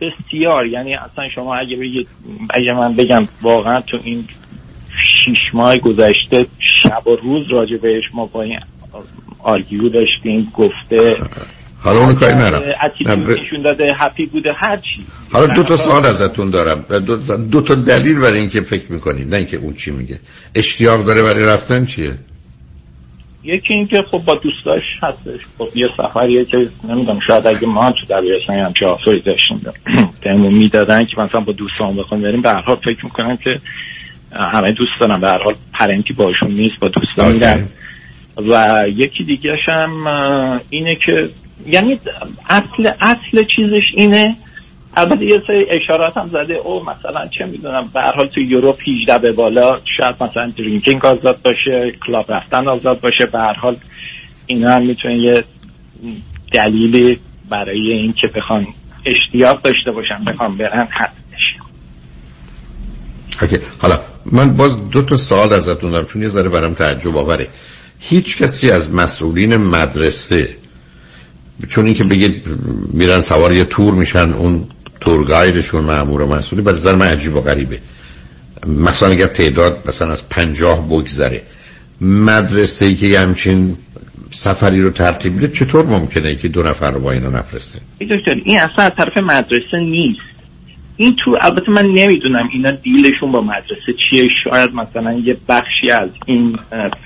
بسیار. 0.02 0.66
یعنی 0.66 0.96
اصلا 0.96 1.30
شما 1.36 1.56
اگه 1.56 1.76
بگید 1.76 2.08
اگه 2.50 2.74
من 2.74 2.96
بگم 2.96 3.28
واقعا 3.42 3.82
تو 3.82 3.98
این 4.04 4.28
شیش 5.26 5.38
ماه 5.54 5.78
گذشته 5.78 6.46
شب 6.84 7.08
و 7.08 7.16
روز 7.16 7.46
راجع 7.52 7.78
بهش 7.78 8.04
ما 8.14 8.26
با 8.26 8.42
این 8.42 8.60
آرگیو 9.40 9.90
داشتیم 9.90 10.52
گفته 10.54 11.18
حالا 11.80 12.00
اونو 12.00 12.14
کاری 12.14 12.34
نرم 12.34 12.64
داده 13.64 13.94
هپی 14.00 14.26
بوده 14.26 14.54
هر 14.54 14.78
چی. 14.78 15.06
حالا 15.34 15.54
دو 15.54 15.64
تا 15.64 15.76
سوال 15.76 16.06
ازتون 16.06 16.50
دارم. 16.50 16.86
دو, 17.06 17.38
دو 17.38 17.62
تا 17.62 17.76
دلیل 17.76 18.20
برای 18.20 18.40
اینکه 18.40 18.62
فکر 18.62 18.92
می‌کنید 18.92 19.30
نه 19.30 19.38
اینکه 19.38 19.58
اون 19.58 19.74
چی 19.74 19.92
میگه. 19.92 20.20
اشتیاق 20.56 21.06
داره 21.06 21.24
برای 21.24 21.46
رفتن 21.46 21.86
چیه؟ 21.86 22.14
یکی 23.44 23.74
اینکه 23.74 23.98
خب 24.12 24.18
با 24.18 24.36
دوستاش 24.36 24.84
هستش. 25.02 25.40
خب 25.58 25.68
یه 25.76 25.88
سفریه 25.98 26.46
که 26.46 26.70
نمی‌دونم 26.90 27.20
شاید 27.28 27.48
اگه 27.48 27.68
ما 27.68 27.92
تو 27.92 28.06
دبیرستان 28.10 28.56
هم 28.56 28.74
چه 28.80 28.86
آفری 28.86 29.20
داشتیم 29.20 29.62
بهمون 30.22 30.54
می‌دادن 30.54 31.06
که 31.06 31.22
مثلا 31.22 31.42
با 31.42 31.54
دوستان 31.54 31.96
بخوام 31.96 32.22
بریم. 32.22 32.42
به 32.42 32.50
هر 32.50 32.76
فکر 32.76 33.06
می‌کنم 33.06 33.38
که 33.38 33.50
همه 34.36 34.72
دوست 34.72 34.92
دارم 35.00 35.22
به 35.22 35.28
هر 35.28 35.44
حال 35.44 35.56
پرنتی 35.74 36.14
باشون 36.14 36.52
نیست 36.52 36.80
با 36.80 36.88
دوستان 36.88 37.32
میرن 37.32 37.68
و 38.38 38.84
یکی 38.88 39.24
دیگه 39.24 39.58
هم 39.68 40.08
اینه 40.70 40.96
که 41.06 41.30
یعنی 41.66 42.00
اصل 42.50 42.92
اصل 43.02 43.44
چیزش 43.56 43.84
اینه. 43.96 44.38
البته 44.98 45.26
یه 45.26 45.42
سری 45.48 45.66
اشارات 45.70 46.18
هم 46.18 46.30
زده. 46.30 46.54
او 46.54 46.84
مثلا 46.84 47.28
چه 47.38 47.46
می‌دونم 47.46 47.90
به 47.94 48.02
هر 48.02 48.16
حال 48.16 48.28
تو 48.28 48.42
یوروپ 48.42 48.80
18 49.02 49.18
به 49.18 49.32
بالا 49.32 49.80
شاید 49.98 50.16
مثلا 50.24 50.48
درینکینگ 50.58 51.06
آزاد 51.06 51.42
باشه 51.42 51.92
کلاب 52.08 52.32
رفتن 52.32 52.68
آزاد 52.68 53.00
باشه. 53.00 53.26
به 53.26 53.40
هر 53.40 53.54
حال 53.54 53.76
اینا 54.46 54.72
هم 54.72 54.86
می‌تونه 54.86 55.18
یه 55.18 55.44
دلیلی 56.54 57.20
برای 57.50 57.92
اینکه 57.92 58.28
بخوان 58.28 58.68
اشتیاق 59.06 59.62
داشته 59.62 59.92
باشن 59.92 60.24
بخوام 60.24 60.58
برن 60.58 60.88
هستش 60.92 61.56
اوکی. 63.42 63.58
حالا 63.80 64.00
من 64.32 64.54
باز 64.58 64.90
دو 64.90 65.02
تا 65.02 65.18
سوال 65.18 65.54
ازتون 65.54 65.92
دارم 65.92 66.06
چون 66.06 66.22
یه 66.22 66.28
ذره 66.28 66.50
برام 66.50 66.74
تعجب 66.74 67.18
آوره. 67.18 67.48
هیچ 68.00 68.38
کسی 68.38 68.72
از 68.72 68.94
مسئولین 68.94 69.58
مدرسه 69.58 70.50
چون 71.70 71.86
اینکه 71.86 72.04
بگید 72.04 72.44
میرن 72.94 73.22
سوار 73.22 73.54
یه 73.54 73.64
تور 73.64 73.94
میشن 73.94 74.32
اون 74.34 74.68
تور 75.02 75.26
گایدشون 75.26 75.84
معمور 75.84 76.22
و 76.22 76.28
مسئولی 76.36 76.62
به 76.62 76.72
نظر 76.72 76.96
من 76.96 77.08
عجیب 77.08 77.36
و 77.36 77.42
غریبه. 77.42 77.80
مثلا 78.68 79.10
اگر 79.10 79.28
تعداد 79.28 79.84
مثلا 79.88 80.12
از 80.12 80.30
پنجاه 80.30 80.88
بگذره 80.88 81.42
مدرسه 82.02 82.86
ای 82.86 82.96
که 82.96 83.20
همچین 83.20 83.78
سفری 84.32 84.82
رو 84.82 84.90
ترتیب 84.90 85.38
بده 85.38 85.48
چطور 85.48 85.86
ممکنه 85.86 86.36
که 86.36 86.48
دو 86.48 86.64
نفر 86.64 86.92
رو 86.92 87.00
با 87.00 87.12
اینا 87.12 87.30
نفرسته؟ 87.30 87.80
دکتر 88.02 88.32
این 88.44 88.60
اصلا 88.60 88.86
از 88.86 88.92
طرف 88.98 89.18
مدرسه 89.18 89.80
نیست. 89.80 90.35
این 90.98 91.16
تو 91.26 91.38
البته 91.42 91.72
من 91.72 91.86
نمی‌دونم 91.86 92.50
اینا 92.54 92.72
دیلشون 92.72 93.32
با 93.32 93.42
مدرسه 93.42 93.94
چیه. 94.10 94.28
شاید 94.44 94.70
مثلا 94.74 95.14
یه 95.14 95.38
بخشی 95.50 95.92
از 95.92 96.10
این 96.26 96.56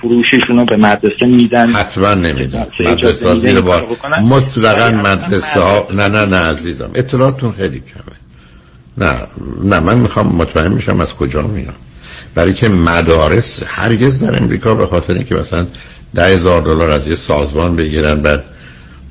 فروششون 0.02 0.58
رو 0.58 0.66
به 0.66 0.78
مدرسه 0.78 1.26
میدن. 1.26 1.68
حتما 1.68 2.14
نمیدن 2.14 2.68
مدرسه 2.80 3.36
زیر 3.36 3.62
بار. 3.62 3.88
مطلقا 4.24 4.92
مدرسه 4.92 5.60
ها 5.60 5.88
نه 5.94 6.08
نه 6.08 6.26
نه 6.26 6.36
عزیزم. 6.36 6.92
اطلاعاتون 6.96 7.52
خیلی 7.52 7.80
کمه. 7.80 8.16
نه 8.98 9.16
نه 9.64 9.80
من 9.80 9.98
می‌خوام 10.00 10.28
مطمئن 10.36 10.72
میشم 10.72 11.00
از 11.00 11.14
کجا 11.14 11.48
میاد. 11.48 11.76
برای 12.36 12.54
که 12.54 12.70
مدارس 12.70 13.64
هرگز 13.68 14.24
در 14.24 14.44
امریکا 14.44 14.76
به 14.76 14.86
خاطر 14.86 15.14
اینکه 15.14 15.36
مثلا 15.36 15.68
ده 16.16 16.26
هزار 16.26 16.62
دلار 16.62 16.92
از 16.92 17.08
یه 17.08 17.16
سازمان 17.16 17.76
بگیرن 17.76 18.22
بعد 18.22 18.44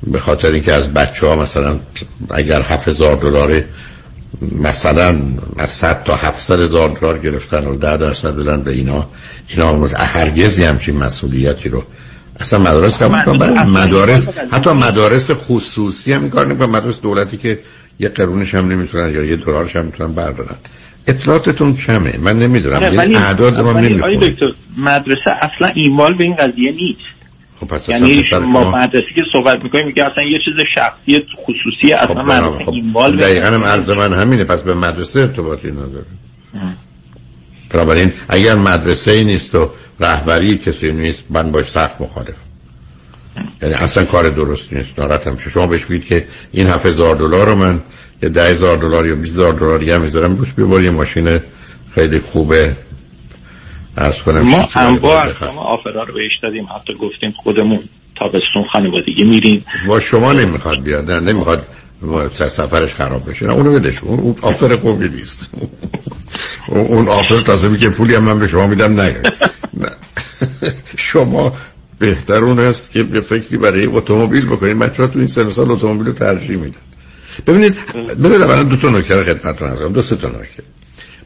به 0.07 0.19
خاطر 0.19 0.51
اینکه 0.51 0.73
از 0.73 0.93
بچه 0.93 1.27
ها 1.27 1.35
مثلا 1.35 1.79
اگر 2.29 2.61
هفت 2.61 2.87
هزار 2.87 3.15
دلار 3.15 3.63
مثلا 4.61 5.21
از 5.57 5.69
100 5.69 6.03
تا 6.03 6.15
700 6.15 6.59
هزار 6.59 6.89
دلار 6.89 7.19
گرفتن 7.19 7.67
و 7.67 7.75
10 7.75 7.97
درصد 7.97 8.35
بدن 8.35 8.63
به 8.63 8.71
اینا 8.71 9.07
اینا 9.47 9.87
هرگز 9.97 10.59
همچین 10.59 10.97
مسئولیتی 10.97 11.69
رو 11.69 11.83
اصلا 12.39 12.59
مدارس 12.59 13.01
قبول 13.01 13.23
کنم 13.23 13.37
برای 13.37 13.69
مدارس 13.69 14.29
حتی 14.51 14.69
مدارس 14.69 15.31
خصوصی 15.31 16.13
هم 16.13 16.29
کار 16.29 16.47
نمی‌کنن. 16.47 16.69
مدارس 16.69 17.01
دولتی 17.01 17.37
که 17.37 17.59
یه 17.99 18.09
قرونش 18.09 18.55
هم 18.55 18.71
نمی‌تونن 18.71 19.13
یا 19.13 19.23
یه 19.23 19.35
دلارش 19.35 19.75
هم 19.75 19.85
می‌تونن 19.85 20.13
بردارن. 20.13 20.55
اطلاعاتتون 21.07 21.75
کمه. 21.75 22.17
من 22.17 22.39
نمی‌دونم. 22.39 22.93
یه 22.93 23.19
اعداد 23.19 23.61
ما 23.61 23.73
نمی‌خونه. 23.73 24.35
مدرسه 24.77 25.31
اصلا 25.41 25.67
ایمال 25.75 26.13
به 26.13 26.23
این 26.23 26.35
قضیه 26.35 26.71
نیست. 26.71 27.18
خب 27.59 27.67
پس 27.67 27.89
یعنی 27.89 28.23
ما 28.41 28.71
مدرسه 28.71 29.07
که 29.15 29.21
صحبت 29.33 29.63
می‌کنیم 29.63 29.87
میگه 29.87 30.05
اصلا 30.05 30.23
یه 30.23 30.37
چیز 30.45 30.65
شخصی 30.75 31.25
خصوصی 31.35 31.93
اصلا 31.93 32.23
خب 32.23 32.31
مدرسه 32.31 32.65
خب 32.65 32.73
ایمال 32.73 33.15
دقیقا 33.17 33.47
هم 33.47 33.63
عرض 33.63 33.89
من 33.89 34.13
همینه 34.13 34.43
پس 34.43 34.61
به 34.61 34.73
مدرسه 34.73 35.19
ارتباطی 35.19 35.71
نداره 35.71 36.05
بنابراین 37.69 38.11
اگر 38.29 38.55
مدرسه 38.55 39.11
ای 39.11 39.23
نیست 39.23 39.55
و 39.55 39.69
رهبری 39.99 40.57
کسی 40.57 40.91
نیست 40.91 41.23
من 41.29 41.51
باش 41.51 41.69
سخت 41.69 42.01
مخالف 42.01 42.35
یعنی 43.61 43.73
اصلا 43.73 44.05
کار 44.05 44.29
درست 44.29 44.73
نیست 44.73 44.99
ناراحتم 44.99 45.37
شما 45.37 45.67
بهش 45.67 45.85
بگید 45.85 46.05
که 46.05 46.27
این 46.51 46.67
7000 46.67 47.15
دلار 47.15 47.47
رو 47.47 47.55
من 47.55 47.79
یه 48.23 48.29
10000 48.29 48.77
دلار 48.77 49.07
یا 49.07 49.15
20000 49.15 49.53
دلار 49.53 49.79
دیگه 49.79 49.97
می‌ذارم 49.97 50.35
روش 50.35 50.53
ببر 50.53 50.81
یه 50.81 50.89
ماشین 50.89 51.39
خیلی 51.95 52.19
خوبه. 52.19 52.75
کنم 54.25 54.41
ما 54.41 54.69
انواع 54.75 55.33
شما 55.33 55.61
آفرا 55.61 56.03
رو 56.03 56.13
بهش 56.13 56.31
دادیم. 56.43 56.67
حتی 56.75 56.93
گفتیم 56.93 57.33
خودمون 57.43 57.79
تابستون 58.19 58.63
خانوادگی 58.73 59.23
میریم. 59.23 59.65
با 59.87 59.99
شما 59.99 60.33
نمی‌خواد 60.33 60.83
بیاد 60.83 61.11
نه 61.11 61.19
نمی‌خواد 61.19 61.67
سفرش 62.31 62.93
خراب 62.93 63.29
بشه. 63.29 63.45
نه 63.45 63.53
اونو 63.53 63.79
بدش 63.79 64.03
اون 64.03 64.35
آفر 64.41 64.75
خوبی 64.75 65.09
نیست. 65.09 65.49
اون 66.67 67.07
آفر 67.07 67.41
تازه 67.41 67.77
که 67.77 67.89
پولی 67.89 68.15
هم 68.15 68.23
من 68.23 68.39
به 68.39 68.47
شما 68.47 68.67
میدم 68.67 69.01
نه. 69.01 69.21
شما 70.97 71.53
بهتر 71.99 72.43
اون 72.43 72.59
است 72.59 72.91
که 72.91 73.03
به 73.03 73.21
فکری 73.21 73.57
برای 73.57 73.85
اتومبیل 73.85 74.45
بکنید. 74.45 74.79
بچه 74.79 75.03
ها 75.03 75.07
تو 75.07 75.19
این 75.19 75.27
سن 75.27 75.49
سال 75.49 75.71
اتومبیل 75.71 76.07
رو 76.07 76.13
ترجیح 76.13 76.57
میدن 76.57 76.77
ببینید 77.47 77.75
بذارید 78.23 78.41
اولا 78.41 78.63
دو 78.63 78.75
تا 78.75 78.89
نکته 78.89 79.23
خدمتتون 79.23 79.67
عرض 79.67 79.91
دو 79.93 80.01
سه 80.01 80.15
تا 80.15 80.27
نکته. 80.27 80.63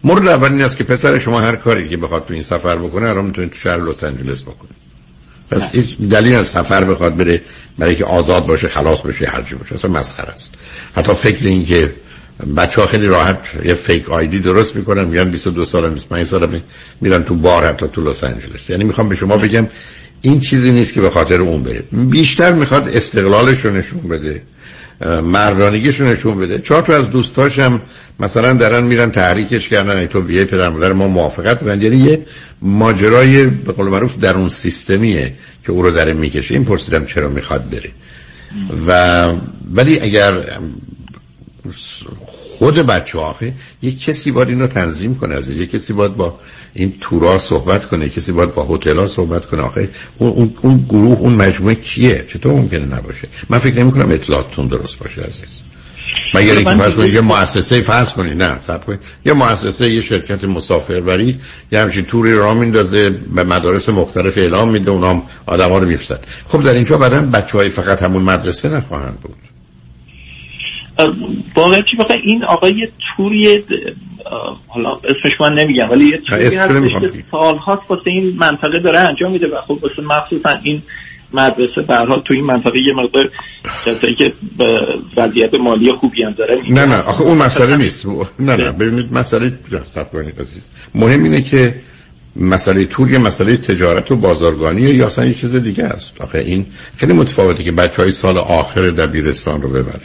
مورد 0.03 0.27
اول 0.27 0.51
این 0.51 0.61
است 0.61 0.77
که 0.77 0.83
پسر 0.83 1.19
شما 1.19 1.41
هر 1.41 1.55
کاری 1.55 1.89
که 1.89 1.97
بخواد 1.97 2.25
تو 2.25 2.33
این 2.33 2.43
سفر 2.43 2.75
بکنه 2.75 3.09
الان 3.09 3.25
می‌تونید 3.25 3.51
تو 3.51 3.59
شهر 3.59 3.77
لس 3.77 4.03
آنجلس 4.03 4.41
بکنه 4.41 4.69
پس 5.51 5.61
هیچ 5.71 5.97
دلیل 5.97 6.35
از 6.35 6.47
سفر 6.47 6.83
بخواد 6.83 7.15
بره 7.15 7.41
برای 7.77 7.95
که 7.95 8.05
آزاد 8.05 8.45
باشه 8.45 8.67
خلاص 8.67 9.01
بشه 9.01 9.25
هرچی 9.25 9.55
باشه 9.55 9.75
اصلا 9.75 9.91
مسخره 9.91 10.29
است. 10.29 10.53
حتی 10.95 11.13
فکر 11.13 11.45
این 11.45 11.65
که 11.65 11.93
بچه 12.57 12.81
ها 12.81 12.87
خیلی 12.87 13.07
راحت 13.07 13.37
یه 13.65 13.73
فیک 13.73 14.09
آیدی 14.09 14.39
درست 14.39 14.75
می‌کنن 14.75 15.05
میگن 15.05 15.31
22 15.31 15.65
سال 15.65 15.89
25 15.89 16.27
سال 16.27 16.61
میرن 17.01 17.23
تو 17.23 17.35
بار 17.35 17.65
حتی 17.65 17.85
تو 17.93 18.09
لس 18.09 18.23
آنجلس. 18.23 18.69
یعنی 18.69 18.83
می‌خوام 18.83 19.09
به 19.09 19.15
شما 19.15 19.37
بگم 19.37 19.67
این 20.21 20.39
چیزی 20.39 20.71
نیست 20.71 20.93
که 20.93 21.01
به 21.01 21.09
خاطر 21.09 21.41
اون 21.41 21.63
بره. 21.63 21.83
بیشتر 21.91 22.53
می‌خواد 22.53 22.87
استقلالش 22.87 23.65
رو 23.65 23.71
نشون 23.71 24.01
بده. 24.01 24.41
مردانگیش 25.23 25.99
رو 25.99 26.07
نشون 26.07 26.39
بده. 26.39 26.59
چهار 26.59 26.81
تا 26.81 26.93
از 26.93 27.09
دوستاش 27.09 27.59
هم 27.59 27.81
مثلا 28.19 28.53
درن 28.53 28.83
میرن 28.83 29.11
تحریکش 29.11 29.69
کردن 29.69 29.97
ای 29.97 30.07
تو 30.07 30.21
بیای 30.21 30.45
پدر 30.45 30.69
مادر 30.69 30.93
ما 30.93 31.07
موافقت 31.07 31.63
بگن 31.63 31.81
یعنی 31.81 31.97
یه 31.97 32.25
ماجرای 32.61 33.45
به 33.45 33.73
قول 33.73 33.87
معروف 33.87 34.17
در 34.17 34.33
اون 34.33 34.49
سیستمیه 34.49 35.33
که 35.65 35.71
او 35.71 35.81
رو 35.81 35.91
در 35.91 36.13
می‌کشه. 36.13 36.53
این 36.53 36.65
پرسیدم 36.65 37.05
چرا 37.05 37.29
می‌خواد 37.29 37.69
بره. 37.69 37.89
و 38.87 39.31
ولی 39.73 39.99
اگر 39.99 40.59
خود 42.57 42.75
بچه 42.75 43.19
آخه 43.19 43.53
یک 43.81 44.03
کسی 44.03 44.31
باید 44.31 44.49
این 44.49 44.59
رو 44.59 44.67
تنظیم 44.67 45.15
کنه 45.15 45.35
از 45.35 45.49
یک 45.49 45.71
کسی 45.71 45.93
باید 45.93 46.15
با 46.15 46.39
این 46.73 46.93
تورا 47.01 47.39
صحبت 47.39 47.85
کنه 47.85 48.09
کسی 48.09 48.31
باید 48.31 48.53
با 48.53 48.63
هتل 48.69 49.07
صحبت 49.07 49.45
کنه. 49.45 49.61
آخه 49.61 49.89
اون, 50.17 50.31
اون, 50.31 50.53
اون 50.61 50.85
گروه 50.89 51.19
اون 51.19 51.33
مجموعه 51.33 51.75
کیه؟ 51.75 52.25
چطور 52.29 52.53
ممکنه 52.53 52.85
نباشه؟ 52.85 53.27
من 53.49 53.59
فکر 53.59 53.79
نمی 53.79 53.91
کنم 53.91 54.11
اطلاعاتتون 54.11 54.67
درست 54.67 54.97
باشه 54.99 55.21
عزیز. 55.21 55.61
مگر 56.33 56.55
اینکه 56.55 56.75
فرض 56.75 56.93
کنید 56.93 57.13
یه 57.13 57.21
مؤسسه 57.21 57.81
فرض 57.81 58.13
کنید. 58.13 58.43
نه 58.43 58.59
صبر 58.67 58.85
کنید 58.85 58.99
یه 59.25 59.33
مؤسسه 59.33 59.89
یه 59.89 60.01
شرکت 60.01 60.43
مسافربری 60.43 61.39
یه 61.71 61.79
همچین 61.79 62.05
توری 62.05 62.33
را 62.33 62.53
میندازه 62.53 63.09
به 63.09 63.43
مدارس 63.43 63.89
مختلف 63.89 64.37
اعلام 64.37 64.69
میده 64.69 64.91
اونام 64.91 65.23
آدما 65.45 65.77
رو 65.77 65.87
میفرستن. 65.87 66.17
خب 66.47 66.63
در 66.63 66.73
اینجا 66.73 66.97
بعدن 66.97 67.31
بچهای 67.31 67.69
فقط 67.69 68.03
همون 68.03 68.23
مدرسه 68.23 68.69
نخواهند 68.69 69.19
بود. 69.19 69.52
واقعا 71.55 71.81
چی 71.81 71.97
بخواه 71.99 72.19
این 72.23 72.43
آقا 72.43 72.69
یه 72.69 72.91
توری 73.17 73.63
حالا 74.67 74.99
اسمش 75.03 75.41
من 75.41 75.53
نمیگم 75.53 75.89
ولی 75.89 76.05
یه 76.05 76.17
توری 76.17 76.55
هستش 76.55 76.91
که 76.91 77.23
سال 77.31 77.57
هاست 77.57 77.81
واسه 77.89 78.03
این 78.05 78.35
منطقه 78.37 78.79
داره 78.83 78.99
انجام 78.99 79.31
میده 79.31 79.47
و 79.47 79.61
خب 79.61 79.79
واسه 79.83 80.01
مخصوصا 80.01 80.49
این 80.63 80.81
مدرسه 81.33 82.05
حال 82.07 82.21
تو 82.25 82.33
این 82.33 82.45
منطقه 82.45 82.79
یه 82.79 82.93
مقدار 82.93 83.31
کسایی 83.85 84.15
که 84.15 84.33
وضعیت 85.17 85.53
مالی 85.53 85.91
خوبی 85.91 86.23
هم 86.23 86.31
داره 86.31 86.61
نه 86.69 86.85
نه 86.85 86.97
آخه 86.97 87.21
اون 87.21 87.37
مسئله 87.37 87.77
نیست. 87.77 88.05
نه 88.39 88.55
نه 88.55 88.71
ببینید 88.71 89.13
مسئله 89.13 89.59
سب 89.85 90.11
کنید 90.11 90.41
عزیز. 90.41 90.69
مهم 90.95 91.23
اینه 91.23 91.41
که 91.41 91.75
مسئله 92.35 92.85
تور 92.85 93.11
یه 93.11 93.17
مسئله 93.17 93.57
تجارت 93.57 94.11
و 94.11 94.15
بازارگانیه 94.15 94.93
یا 94.93 95.05
اصلا 95.05 95.25
یه 95.25 95.33
چیز 95.33 95.55
دیگه 95.55 95.83
است. 95.83 96.21
آخه 96.21 96.39
این 96.39 96.65
خیلی 96.97 97.13
متفاوته 97.13 97.63
که 97.63 97.71
بچه 97.71 98.01
های 98.01 98.11
سال 98.11 98.37
آخر 98.37 98.89
دبیرستان 98.89 99.61
رو 99.61 99.69
ببرن. 99.69 100.01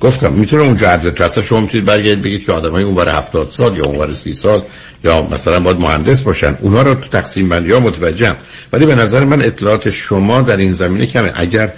گفتم 0.00 0.32
می‌تونه 0.32 0.62
اونجا 0.62 0.88
عدل 0.90 1.24
اصلا 1.24 1.44
شما 1.44 1.60
می‌تونید 1.60 1.86
برگردید 1.86 2.22
بگید 2.22 2.46
که 2.46 2.52
آدمای 2.52 2.82
اونور 2.82 3.14
70 3.14 3.48
سال 3.48 3.76
یا 3.76 3.84
اونور 3.84 4.12
30 4.12 4.34
سال 4.34 4.62
یا 5.04 5.22
مثلا 5.22 5.60
باید 5.60 5.80
مهندس 5.80 6.22
باشن 6.22 6.58
اونا 6.60 6.82
رو 6.82 6.94
تو 6.94 7.08
تقسیم 7.08 7.48
بندی 7.48 7.72
ها 7.72 7.80
متوجهم. 7.80 8.36
ولی 8.72 8.86
به 8.86 8.94
نظر 8.94 9.24
من 9.24 9.42
اطلاعات 9.42 9.90
شما 9.90 10.40
در 10.40 10.56
این 10.56 10.72
زمینه 10.72 11.06
کمه. 11.06 11.32
اگر 11.34 11.72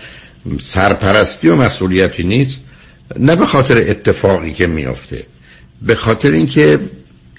سرپرستی 0.61 1.49
و 1.49 1.57
مسئولیتی 1.57 2.23
نیست 2.23 2.65
نه 3.19 3.37
به 3.37 3.47
خاطر 3.47 3.77
اتفاقی 3.79 4.53
که 4.53 4.67
میافته 4.67 5.27
به 5.83 5.95
خاطر 5.95 6.31
اینکه 6.31 6.79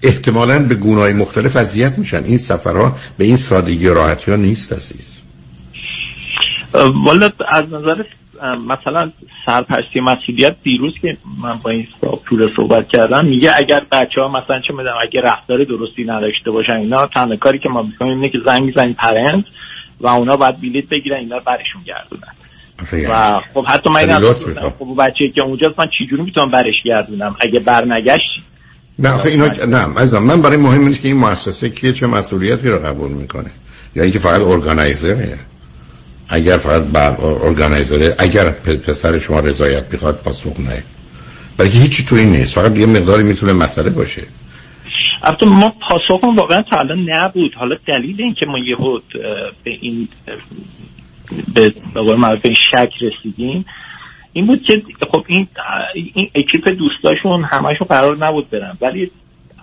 احتمالا 0.04 0.60
به 0.60 0.76
گونای 0.76 1.14
مختلف 1.14 1.56
اذیت 1.56 1.98
میشن. 1.98 2.24
این 2.24 2.38
سفرها 2.38 2.96
به 3.18 3.26
این 3.26 3.38
سادگی 3.38 3.88
و 3.88 3.94
راحتی 3.94 4.32
ها 4.32 4.38
نیست 4.38 4.74
عزیز. 4.74 5.16
والا 7.06 7.30
از 7.48 7.64
نظر 7.64 8.04
مثلا 8.42 9.12
سرپرستی 9.46 10.00
مسئولیت 10.00 10.56
دیروز 10.64 10.94
که 11.02 11.18
من 11.42 11.60
با 11.64 11.72
این 11.72 11.88
پول 12.26 12.50
صحبت 12.56 12.88
کردم 12.88 13.26
میگه 13.26 13.52
اگر 13.58 13.82
بچه 13.92 14.22
ها 14.22 14.28
مثلا 14.28 14.60
چه 14.68 14.74
می‌دونم 14.74 14.96
اگه 15.02 15.22
رفتار 15.22 15.64
درستی 15.64 16.04
نداشته 16.04 16.52
باشن 16.52 16.74
اینا 16.74 17.08
تنها 17.08 17.36
کاری 17.36 17.60
که 17.60 17.70
ما 17.70 17.82
می‌کنیم 17.82 18.12
اینه 18.12 18.30
که 18.30 18.38
زنگ 18.46 18.64
می‌زنیم 18.64 18.94
پرنت 18.94 19.46
و 20.02 20.08
اونا 20.08 20.36
باید 20.36 20.62
بلیت 20.62 20.86
بگیرن 20.90 21.18
اینا 21.18 21.40
برشون 21.40 21.82
گردونن. 21.86 22.34
و 23.10 23.40
خب 23.54 23.66
حتی 23.66 23.90
من 23.90 24.10
این 24.10 24.34
خب 24.80 24.96
بچه 24.98 25.30
که 25.36 25.42
اونجاست 25.42 25.80
من 25.80 25.88
چجوری 26.00 26.24
می‌تونم 26.24 26.52
برش 26.52 26.76
گردونم؟ 26.86 27.36
اگه 27.40 27.60
برنگشت؟ 27.60 28.42
نه 29.00 29.14
آخه 29.14 29.30
اینا 29.30 29.48
نه 29.48 30.00
عزیزم 30.00 30.24
من 30.24 30.42
برای 30.42 30.58
مهم 30.58 30.80
اینه 30.80 30.98
که 30.98 31.08
این 31.08 31.18
مؤسسه 31.18 31.70
کیه 31.70 31.94
چه 31.94 32.08
مسئولیتی 32.08 32.70
رو 32.70 32.80
قبول 32.80 33.12
می‌کنه؟ 33.12 33.52
یا 33.96 34.04
اینکه 34.04 34.20
فقط 34.20 34.42
ارگانایزره؟ 34.42 35.38
اگر 36.32 36.58
فقط 36.58 36.82
بر 36.82 37.16
ارگانایزره 37.22 38.16
اگر 38.20 38.50
پسر 38.88 39.20
شما 39.20 39.40
رضایت 39.40 39.90
بخواد 39.90 40.22
پاسخ 40.24 40.60
نه. 40.60 40.84
برای 41.58 41.72
هیچی 41.72 42.06
تو 42.06 42.16
این 42.16 42.30
نیست. 42.30 42.54
فقط 42.54 42.78
یه 42.78 42.86
مقداری 42.86 43.24
می‌تونه 43.24 43.54
مسئله 43.54 43.90
باشه. 43.90 44.22
البته 45.24 45.46
ما 45.46 45.74
پاسخ 45.90 46.24
واقعا 46.38 46.62
تا 46.62 46.80
الان 46.80 47.10
نبود. 47.10 47.54
حالا 47.54 47.76
دلیل 47.88 48.22
اینکه 48.22 48.46
ما 48.46 48.60
یهود 48.60 49.04
به 49.64 49.72
این 49.82 50.08
به 51.56 51.70
به 52.00 52.40
این 52.44 52.54
شک 52.54 52.90
رسیدیم 53.02 53.66
این 54.34 54.48
بود 54.48 54.64
که 54.64 54.82
خب 55.12 55.26
این 55.28 55.48
این 56.14 56.30
اکیپ 56.36 56.70
دوستاشون 56.70 57.44
همشون 57.44 57.88
قرار 57.90 58.18
نبود 58.18 58.50
برن. 58.50 58.78
ولی 58.82 59.12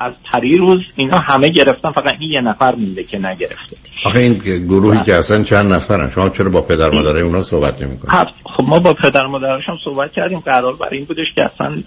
از 0.01 0.13
روز 0.59 0.81
اینا 0.97 1.19
همه 1.19 1.49
گرفتن 1.49 1.93
فقط 1.93 2.17
این 2.21 2.31
یه 2.31 2.41
نفر 2.41 2.75
مونده 2.75 3.05
که 3.05 3.19
نگرفته. 3.19 3.77
آخه 4.05 4.19
این 4.19 4.35
گروهی 4.69 5.03
که 5.03 5.15
اصلا 5.15 5.43
چند 5.43 5.73
نفرن 5.73 6.11
شما 6.11 6.29
چرا 6.29 6.51
با 6.51 6.61
پدر 6.61 6.91
مادرای 6.91 7.23
اونا 7.23 7.43
صحبت 7.43 7.83
نمی‌کنید؟ 7.83 8.29
خب 8.45 8.65
ما 8.65 8.79
با 8.79 8.95
پدر 8.95 9.27
مادرشون 9.27 9.79
صحبت 9.85 10.13
کردیم 10.13 10.39
قرار 10.39 10.77
برای 10.77 10.97
این 10.97 11.07
بودش 11.07 11.27
که 11.35 11.45
اصلا 11.45 11.83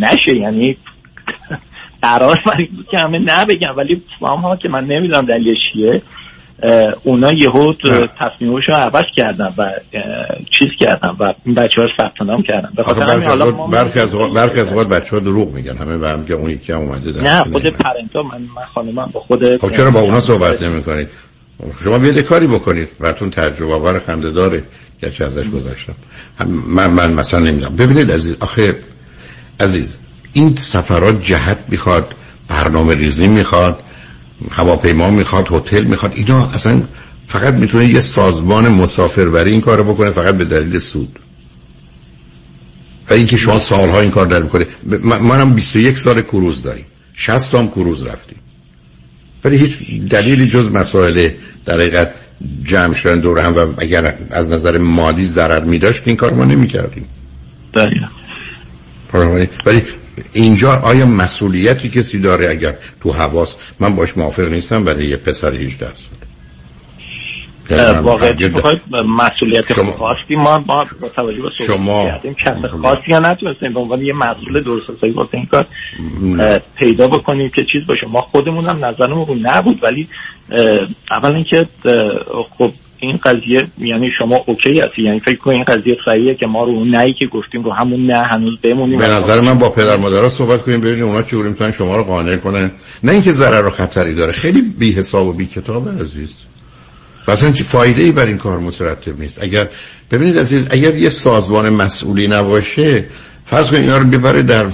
نشه. 0.00 0.36
یعنی 0.36 0.76
قرار 2.02 2.38
برای 2.46 2.64
این 2.64 2.76
بود 2.76 2.86
که 2.90 2.98
همه 2.98 3.18
نبگن. 3.18 3.74
ولی 3.76 4.02
فهم 4.20 4.40
ها 4.40 4.56
که 4.56 4.68
من 4.68 4.84
نمی‌دونم 4.84 5.26
دلیلش 5.26 5.58
چیه. 5.72 6.02
اونا 7.04 7.32
یهود 7.32 7.76
تصمیمش 8.20 8.64
رو 8.68 8.74
عوض 8.74 9.04
کردن 9.16 9.54
و 9.58 9.70
چیز 10.58 10.68
کردن 10.80 11.08
و 11.20 11.34
این 11.44 11.54
بچه 11.54 11.80
ها 11.80 11.88
ثبت 11.96 12.22
نام 12.26 12.42
کردن. 12.42 12.70
برخی 13.70 14.00
از 14.00 14.12
برخی 14.34 14.60
از 14.60 14.68
اوقات 14.68 14.88
بچه 14.88 15.16
ها 15.16 15.18
دروغ 15.18 15.52
میگن. 15.52 15.76
همه 15.76 15.98
به 15.98 16.08
هم 16.08 16.24
که 16.24 16.34
اون 16.34 16.50
یکی 16.50 16.72
هم 16.72 16.78
اومده 16.78 17.22
نه 17.22 17.44
خود 17.44 17.66
پرنتا 17.66 18.22
من 18.22 18.40
من 18.56 18.64
خانمم 18.74 19.10
با 19.12 19.20
خود 19.20 19.56
خب 19.56 19.70
چرا 19.70 19.90
با 19.90 20.00
اونا 20.00 20.20
صحبت 20.20 20.62
نمی 20.62 20.82
کنید 20.82 21.08
شما 21.84 21.98
بیاد 21.98 22.18
کاری 22.18 22.46
بکنید. 22.46 22.88
براتون 23.00 23.30
تجربه 23.30 23.74
آور 23.74 23.98
خنده 23.98 24.30
داره. 24.30 24.62
که 25.10 25.24
ازش 25.24 25.48
گذاشتم 25.48 25.94
من 26.68 26.90
من 26.90 27.12
مثلا 27.12 27.40
نمی‌دونم. 27.40 27.76
ببینید 27.76 28.12
عزیز 28.12 28.36
آخه 28.40 28.76
عزیز 29.60 29.96
این 30.32 30.56
سفرات 30.56 31.22
جهت 31.22 31.58
می‌خواد 31.68 32.14
برنامه 32.48 32.94
ریزی 32.94 33.28
می‌خواد. 33.28 33.80
هواپیما 34.50 35.10
می‌خواد 35.10 35.48
هتل 35.50 35.84
می‌خواد 35.84 36.12
اینا 36.14 36.50
اصلا 36.50 36.82
فقط 37.26 37.54
می‌تونه 37.54 37.84
یه 37.84 38.00
سازمان 38.00 38.68
مسافربری 38.68 39.50
این 39.50 39.60
کارو 39.60 39.84
بکنه 39.84 40.10
فقط 40.10 40.34
به 40.34 40.44
دلیل 40.44 40.78
سود. 40.78 41.18
و 43.10 43.14
اینکه 43.14 43.36
شما 43.36 43.58
سالها 43.58 44.00
این 44.00 44.10
کار 44.10 44.26
در 44.26 44.42
می‌کنه 44.42 44.66
منم 45.02 45.54
21 45.54 45.98
سال 45.98 46.22
کروز 46.22 46.62
داریم. 46.62 46.84
60 47.14 47.54
هم 47.54 47.68
کروز 47.68 48.06
رفتیم. 48.06 48.38
ولی 49.44 49.56
هیچ 49.56 49.78
دلیلی 50.10 50.48
جز 50.48 50.70
مسائل 50.70 51.30
در 51.64 51.74
حقیقت 51.74 52.14
جمع 52.64 52.94
شدن 52.94 53.20
دور 53.20 53.38
هم 53.38 53.56
و 53.56 53.74
اگر 53.78 54.18
از 54.30 54.50
نظر 54.50 54.78
مالی 54.78 55.28
ضرر 55.28 55.64
می 55.64 55.78
داشت 55.78 56.02
این 56.04 56.16
کار 56.16 56.32
ما 56.32 56.44
نمی 56.44 56.68
کردیم 56.68 57.04
ولی 59.66 59.82
اینجا 60.32 60.72
آیا 60.72 61.06
مسئولیتی 61.06 61.88
کسی 61.88 62.18
داره 62.18 62.50
اگر 62.50 62.74
تو 63.00 63.12
حواس 63.12 63.56
من 63.80 63.96
باش 63.96 64.16
موافق 64.18 64.48
نیستم 64.48 64.84
برای 64.84 65.06
یه 65.06 65.16
پسر 65.16 65.54
18 65.54 65.86
سال 65.86 66.22
یعنی 67.70 67.98
واقعا 67.98 68.34
مسئولیت 69.06 69.72
شما 69.72 69.92
خاصی 69.92 70.34
ما 70.36 70.58
با 70.58 70.86
توجه 71.16 71.42
به 71.42 71.50
شما 71.66 72.04
کردیم 72.04 72.34
کس 72.34 72.56
خاصی 72.82 73.02
یا 73.06 73.18
نتونستیم 73.18 73.72
به 73.72 73.80
عنوان 73.80 74.02
یه 74.02 74.12
مسئول 74.12 74.62
درست 74.62 74.90
حسابی 74.90 75.12
واسه 75.12 75.34
این 75.34 75.46
کار 75.46 75.66
پیدا 76.76 77.08
بکنیم 77.08 77.48
که 77.48 77.62
چیز 77.72 77.86
باشه. 77.86 78.06
ما 78.06 78.20
خودمون 78.20 78.64
هم 78.64 78.84
نظرمون 78.84 79.26
رو 79.26 79.34
نبود 79.42 79.82
ولی 79.82 80.08
اول 81.10 81.34
اینکه 81.34 81.66
خب 82.58 82.72
این 83.02 83.16
قضیه 83.16 83.66
یعنی 83.78 84.10
شما 84.18 84.36
اوکی 84.46 84.80
هستی؟ 84.80 85.02
یعنی 85.02 85.20
فکر 85.20 85.36
کنید 85.36 85.56
این 85.56 85.64
قضیه 85.64 85.98
صحیحه 86.04 86.34
که 86.34 86.46
ما 86.46 86.64
رو 86.64 86.70
اون 86.70 86.90
نهی 86.90 87.12
که 87.12 87.26
گفتیم 87.26 87.64
رو 87.64 87.72
همون 87.72 88.06
نه 88.06 88.22
هنوز 88.30 88.58
بمونیم؟ 88.62 88.98
به 88.98 89.08
نظر 89.08 89.40
من 89.40 89.58
با 89.58 89.68
پدر 89.68 89.96
مادرها 89.96 90.28
صحبت 90.28 90.62
کنیم 90.62 90.80
ببینیم 90.80 91.04
اونا 91.04 91.22
چه 91.22 91.36
می‌تونن 91.36 91.72
شما 91.72 91.96
رو 91.96 92.04
قانع 92.04 92.36
کنن. 92.36 92.70
نه 93.02 93.12
اینکه 93.12 93.32
ضرر 93.32 93.66
و 93.66 93.70
خطری 93.70 94.14
داره 94.14 94.32
خیلی 94.32 94.62
بی 94.62 94.92
حساب 94.92 95.26
و 95.26 95.32
بی 95.32 95.46
کتاب 95.46 95.88
عزیز. 96.00 96.30
اصلا 97.28 97.52
چه 97.52 97.64
فایده 97.64 98.02
ای 98.02 98.12
بر 98.12 98.26
این 98.26 98.38
کار 98.38 98.58
مترتب 98.58 99.20
نیست. 99.20 99.42
اگر 99.42 99.68
ببینید 100.10 100.38
عزیز 100.38 100.68
اگر 100.70 100.96
یه 100.96 101.08
سازمان 101.08 101.68
مسئولی 101.68 102.28
نباشه 102.28 103.06
فرض 103.44 103.66
کنید 103.66 103.80
اینا 103.80 103.96
رو 103.96 104.04
ببره 104.04 104.42
در 104.42 104.66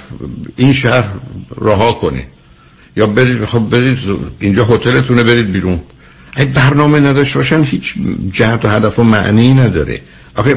این 0.56 0.72
شهر 0.72 1.08
رها 1.60 1.92
کنه. 1.92 2.24
یا 2.96 3.06
برید 3.06 3.44
خب 3.44 3.58
برید 3.58 3.98
اینجا 4.40 4.64
هتلتونه 4.64 5.22
برید 5.22 5.52
بیرون. 5.52 5.80
اگه 6.38 6.50
برنامه 6.50 7.00
نداشته 7.00 7.38
باشن 7.38 7.62
هیچ 7.62 7.94
جهت 8.30 8.64
و 8.64 8.68
هدف 8.68 8.98
و 8.98 9.02
معنی 9.02 9.54
نداره. 9.54 10.00
آخه 10.36 10.54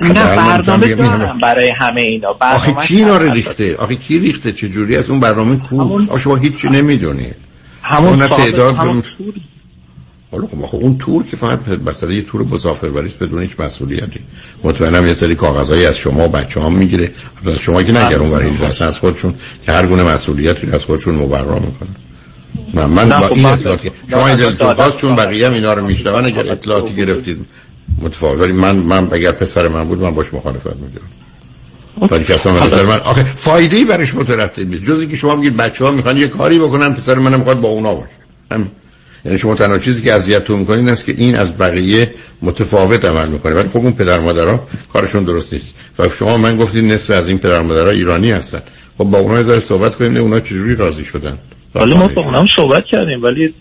نه 0.00 0.12
برنامه 0.36 0.94
دارم 0.94 1.38
برای 1.42 1.72
همه 1.76 2.00
اینا. 2.00 2.36
آخه 2.40 2.72
کی 2.72 2.96
اینا 2.96 3.16
رو 3.16 3.32
ریخته؟ 3.32 3.76
آخه 3.76 3.94
کی 3.94 4.18
ریخته؟ 4.18 4.52
چه 4.52 4.68
جوری؟ 4.68 4.96
از 4.96 5.10
اون 5.10 5.20
برنامه 5.20 5.58
کو؟ 5.58 5.80
همون... 5.80 6.18
شما 6.18 6.36
هیچی 6.36 6.68
نمی‌دونی. 6.68 7.26
همون 7.82 8.28
تعداد 8.28 8.76
همون 8.76 9.02
حالا 10.32 10.46
خب 10.46 10.76
اون 10.76 10.98
تور 10.98 11.26
که 11.26 11.36
فقط 11.36 11.58
مثلا 11.86 12.12
یه 12.12 12.22
تور 12.22 12.42
مسافربری 12.42 13.06
است 13.06 13.18
بدون 13.18 13.42
هیچ 13.42 13.60
مسئولیتی. 13.60 14.20
مطمئنم 14.64 15.06
یه 15.06 15.14
سری 15.14 15.34
کاغذایی 15.34 15.86
از 15.86 15.96
شما 15.96 16.24
و 16.24 16.28
بچه 16.28 16.60
ها 16.60 16.68
می‌گیره. 16.68 17.10
از 17.46 17.58
شما 17.58 17.82
که 17.82 17.92
نگرون 17.92 18.30
برای 18.30 18.50
از 18.80 18.98
خودشون 18.98 19.34
که 19.66 19.72
هر 19.72 19.86
گونه 19.86 20.02
مسئولیتی 20.02 20.70
از 20.70 20.84
خودشون 20.84 21.14
مبرا 21.14 21.54
می‌کنه 21.54 21.88
نه 22.74 22.86
من 22.86 23.08
با 23.08 23.28
این 23.28 23.46
اطلاعاتی 23.46 23.90
شما 24.10 24.28
این 24.28 24.44
اطلاعات 24.44 25.00
چون 25.00 25.16
بقیه 25.16 25.46
هم 25.46 25.54
اینا 25.54 25.74
رو 25.74 25.86
میشنون 25.86 26.26
اگر 26.26 26.52
اطلاعاتی 26.52 26.94
گرفتید. 26.94 27.38
متفاوت. 28.02 28.40
ولی 28.40 28.52
من 28.52 28.76
من 28.76 29.08
اگر 29.12 29.32
پسر 29.32 29.68
من 29.68 29.84
بود 29.84 30.02
من 30.02 30.14
باش 30.14 30.34
مخالفت 30.34 30.66
می‌کردم. 30.66 31.08
ولی 32.10 32.24
که 32.24 32.34
اصلا 32.34 32.64
نظر 32.64 32.84
من 32.84 32.98
آخه 32.98 33.24
فایده 33.24 33.76
ای 33.76 33.84
برش 33.84 34.14
مترتب 34.14 34.68
نیست. 34.70 34.84
جز 34.84 35.00
اینکه 35.00 35.16
شما 35.16 35.36
بگید 35.36 35.56
بچه 35.56 35.84
ها 35.84 35.90
می‌خوان 35.90 36.16
یه 36.16 36.28
کاری 36.28 36.58
بکنن 36.58 36.94
پسر 36.94 37.14
منم 37.14 37.38
می‌خواد 37.38 37.60
با 37.60 37.68
اونا 37.68 37.94
باشه. 37.94 38.10
هم. 38.52 38.70
یعنی 39.24 39.38
شما 39.38 39.54
تنها 39.54 39.78
چیزی 39.78 40.02
که 40.02 40.12
اذیتتون 40.12 40.58
می‌کنین 40.58 40.78
این 40.78 40.88
است 40.88 41.04
که 41.04 41.14
این 41.16 41.38
از 41.38 41.58
بقیه 41.58 42.14
متفاوت 42.42 43.04
عمل 43.04 43.28
می‌کنه. 43.28 43.54
ولی 43.54 43.68
خب 43.68 43.76
اون 43.76 43.92
پدر 43.92 44.18
مادرها 44.18 44.68
کارشون 44.92 45.24
درست 45.24 45.52
نیست. 45.52 45.66
و 45.98 46.08
شما 46.08 46.36
من 46.36 46.56
گفتید 46.56 46.84
نصف 46.84 47.10
از 47.10 47.28
این 47.28 47.38
پدر 47.38 47.60
مادرها 47.60 47.90
ایرانی 47.90 48.30
هستن. 48.32 48.62
خب 48.98 49.04
با 49.04 49.18
اونها 49.18 49.54
یه 49.54 49.60
صحبت 49.60 49.94
کنیم 49.94 50.16
اونا 50.16 50.40
چجوری 50.40 50.76
راضی 50.76 51.04
شدن؟ 51.04 51.38
حالا 51.74 51.96
ما 51.96 52.08
با 52.08 52.24
اونم 52.24 52.46
صحبت 52.56 52.84
کردیم 52.84 53.22
ولی 53.22 53.54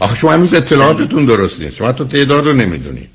آخه 0.00 0.16
شما 0.16 0.32
هنوز 0.32 0.54
اطلاعاتتون 0.54 1.24
درست 1.24 1.60
نیست. 1.60 1.76
شما 1.76 1.92
تو 1.92 2.04
تعداد 2.04 2.46
رو 2.46 2.52
نمی‌دونید. 2.52 3.08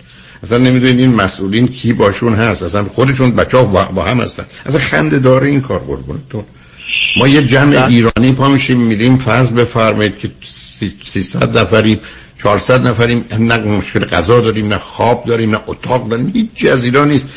اصلا 0.43 0.57
نمی‌دونید 0.57 0.99
این 0.99 1.15
مسئولین 1.15 1.68
کی 1.68 1.93
باشون 1.93 2.34
هست. 2.34 2.64
اصلا 2.64 2.84
خودشون 2.84 3.31
بچه 3.31 3.57
ها 3.57 3.64
با 3.64 4.03
هم 4.03 4.22
هستن. 4.22 4.45
اصلا 4.65 4.81
خنده 4.81 5.19
داره 5.19 5.47
این 5.47 5.61
کار 5.61 5.80
قربونتون. 5.80 6.43
ما 7.18 7.27
یه 7.27 7.43
جمع 7.43 7.85
ایرانی 7.85 8.31
پا 8.31 8.47
میشیم 8.47 8.77
میریم 8.81 9.18
فرض 9.18 9.52
بفرمایید 9.52 10.18
که 10.18 10.31
300 11.03 11.57
نفریم 11.57 11.99
400 12.43 12.88
نفریم. 12.88 13.26
نه 13.39 13.57
مشکل 13.57 14.06
غذا 14.06 14.39
داریم 14.39 14.68
نه 14.68 14.77
خواب 14.77 15.26
داریم 15.26 15.52
نه 15.52 15.60
اتاق 15.68 16.10
داریم. 16.10 16.31
هیچ 16.34 16.65
از 16.72 16.84
ایران 16.84 17.10
نیست. 17.10 17.30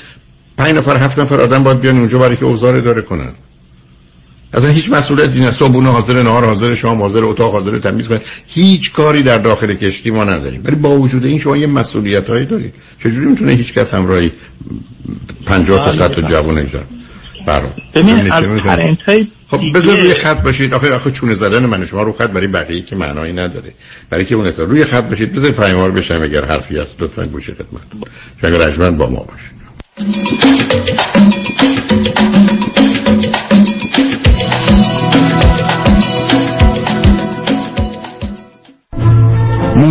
پنج 0.59 0.75
نفر 0.75 0.97
هفت 0.97 1.19
نفر 1.19 1.41
آدم 1.41 1.65
باید 1.65 1.81
بیان 1.81 1.99
اونجا 1.99 2.19
برای 2.19 2.37
که 2.37 2.45
اوزار 2.45 2.81
داره 2.81 3.03
کنن. 3.03 3.33
اصلا 4.55 4.71
هیچ 4.71 4.91
مسئولیتی 4.91 5.39
نیست. 5.39 5.59
صبحونه 5.59 5.91
حاضر 5.91 6.23
نهار 6.23 6.45
حاضر 6.45 6.75
شام 6.75 7.03
حاضر 7.03 7.25
اتاق 7.25 7.53
حاضر 7.53 7.79
تمیز 7.79 8.09
کنید. 8.09 8.23
هیچ 8.47 8.93
کاری 8.93 9.23
در 9.23 9.39
داخل 9.39 9.75
کشتی 9.75 10.11
ما 10.11 10.25
نداریم. 10.25 10.63
ولی 10.65 10.77
با 10.77 10.91
وجود 10.91 11.25
این 11.25 11.39
شما 11.39 11.57
یه 11.57 11.67
مسئولیت 11.67 12.31
هایی 12.31 12.47
دارید. 12.47 12.75
چجوری 13.03 13.27
می‌تونه 13.27 13.53
هیچ 13.53 13.75
کس 13.75 13.95
همراهی 13.95 14.33
50 15.47 15.85
تا 15.85 15.93
100 15.93 16.13
تا 16.13 16.23
جوان 16.23 16.59
ایجاد؟ 16.59 16.87
برام 17.47 17.73
ببین 17.95 18.33
از 18.33 18.45
خب 19.51 19.61
بذار 19.75 19.99
روی 19.99 20.15
خط 20.15 20.43
باشید. 20.43 20.75
آخه 20.75 20.95
آخه 20.95 21.11
چونه 21.11 21.35
زدن 21.35 21.67
من 21.67 21.87
شما 21.87 22.03
رو 22.03 22.13
خط 22.13 22.31
برای 22.31 22.47
بقیه 22.47 22.83
که 22.83 22.97
معنایی 22.97 23.33
نداره. 23.33 23.73
برای 24.11 24.25
که 24.25 24.35
اون 24.35 24.47
روی 24.47 24.85
خط 24.85 25.05
باشید. 25.05 25.33
بذار 25.33 25.51
پیاموار 25.51 25.91
بشم 25.91 26.23
اگر 26.23 26.45
حرفی 26.45 26.79
هست. 26.79 27.03
لطفا 27.03 27.27
گوش 27.27 27.51
خدمت 27.51 27.83
اگر 28.43 28.91
با 28.91 29.11
ما 29.11 29.27
باشید 29.29 29.59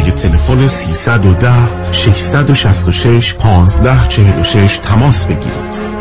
تلفن 0.00 0.66
310 0.66 1.92
666 1.92 3.34
1546 3.34 4.78
تماس 4.78 5.24
بگیرید. 5.24 5.96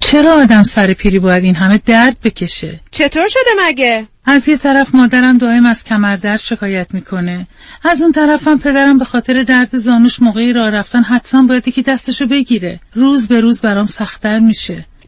چرا 0.00 0.32
آدم 0.42 0.62
سر 0.62 0.92
پیری 0.92 1.18
باید 1.18 1.44
این 1.44 1.54
همه 1.54 1.80
درد 1.86 2.16
بکشه؟ 2.24 2.80
چطور 2.90 3.28
شده 3.28 3.50
مگه؟ 3.68 4.06
از 4.24 4.48
یه 4.48 4.56
طرف 4.56 4.94
مادرم 4.94 5.38
دائم 5.38 5.66
از 5.66 5.84
کمردرد 5.84 6.40
شکایت 6.40 6.94
می‌کنه 6.94 7.46
از 7.84 8.02
اون 8.02 8.12
طرفم 8.12 8.58
پدرم 8.58 8.98
به 8.98 9.04
خاطر 9.04 9.42
درد 9.42 9.76
زانوش 9.76 10.22
موقعی 10.22 10.52
راه 10.52 10.70
رفتن 10.70 11.02
حتما 11.02 11.46
باید 11.46 11.68
یکی 11.68 11.82
دستشو 11.82 12.26
بگیره 12.26 12.80
روز 12.94 13.28
به 13.28 13.40
روز 13.40 13.60
برام 13.60 13.86
سختتر 13.86 14.38
میشه 14.38 14.86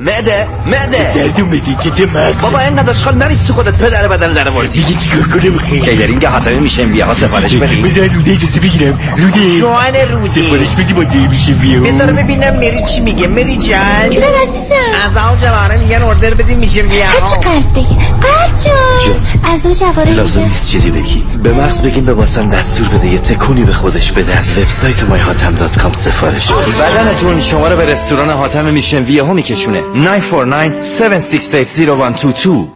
معده 0.00 0.46
معده 0.66 1.12
دردو 1.14 1.46
میدی 1.46 1.76
چه 1.80 2.06
مغز. 2.06 2.42
بابا 2.42 2.58
این 2.58 2.78
نداشت. 2.78 3.04
خال 3.04 3.14
نریستی 3.14 3.52
خودت 3.52 3.74
پدر 3.74 4.08
بدن 4.08 4.32
در 4.32 4.50
موردی 4.50 4.82
دیگه 4.82 5.00
چیکار 5.00 5.28
کنم 5.28 5.58
خیلی 5.58 5.80
کیدرینگ 5.80 6.24
حاتمی 6.24 6.60
میشه؟ 6.60 6.86
بیا 6.86 7.06
ها 7.06 7.14
سفارش 7.14 7.56
بدی. 7.56 7.82
بذار 7.82 8.08
روده 8.08 8.32
اجازه 8.32 8.60
بگیرم. 8.60 8.98
روده 9.16 9.58
جوان 9.58 9.94
روده 10.10 10.28
سفارش 10.28 10.68
بدی 10.68 10.92
با 10.92 11.04
دی 11.04 11.18
میشه 11.18 11.52
بیا. 11.52 11.80
بذار 11.80 12.12
ببینم 12.12 12.56
مری 12.56 12.84
چی 12.88 13.00
میگه. 13.00 13.26
مری 13.26 13.56
جان 13.56 14.10
جونم 14.10 14.26
عزیزم. 14.48 14.74
از 15.04 15.28
اون 15.28 15.38
جواره 15.38 15.76
میگن 15.76 16.02
order 16.02 16.34
بدیم 16.34 16.58
میشه 16.58 16.82
بیا. 16.82 17.06
هرچی 17.06 17.36
قلب 17.36 17.72
بگی. 17.72 17.94
قلب 17.94 18.58
جان. 18.64 19.52
از 19.54 19.64
اون 19.64 19.74
جواره 19.74 20.12
لازم 20.12 20.40
نیست 20.40 20.68
چیزی 20.70 20.90
بگی. 20.90 21.24
به 21.42 21.52
مغز 21.52 21.82
بگیم 21.82 22.04
به 22.04 22.14
باسن 22.14 22.48
دستور 22.48 22.88
بده. 22.88 23.08
یه 23.08 23.18
تکونی 23.18 23.62
به 23.62 23.72
خودش 23.72 24.12
بده. 24.12 24.34
از 24.36 24.58
وبسایت 24.58 24.96
myhatam.com 24.96 25.92
سفارش 25.92 26.48
بدنتون 26.52 27.40
شما 27.40 27.68
رو 27.68 27.76
به 27.76 27.86
رستوران 27.86 28.30
حاتم 28.30 28.64
میشن. 28.64 29.02
ویه 29.02 29.22
ها 29.22 29.32
میکشونه. 29.32 29.85
949 29.94 30.82
7680122 30.82 32.75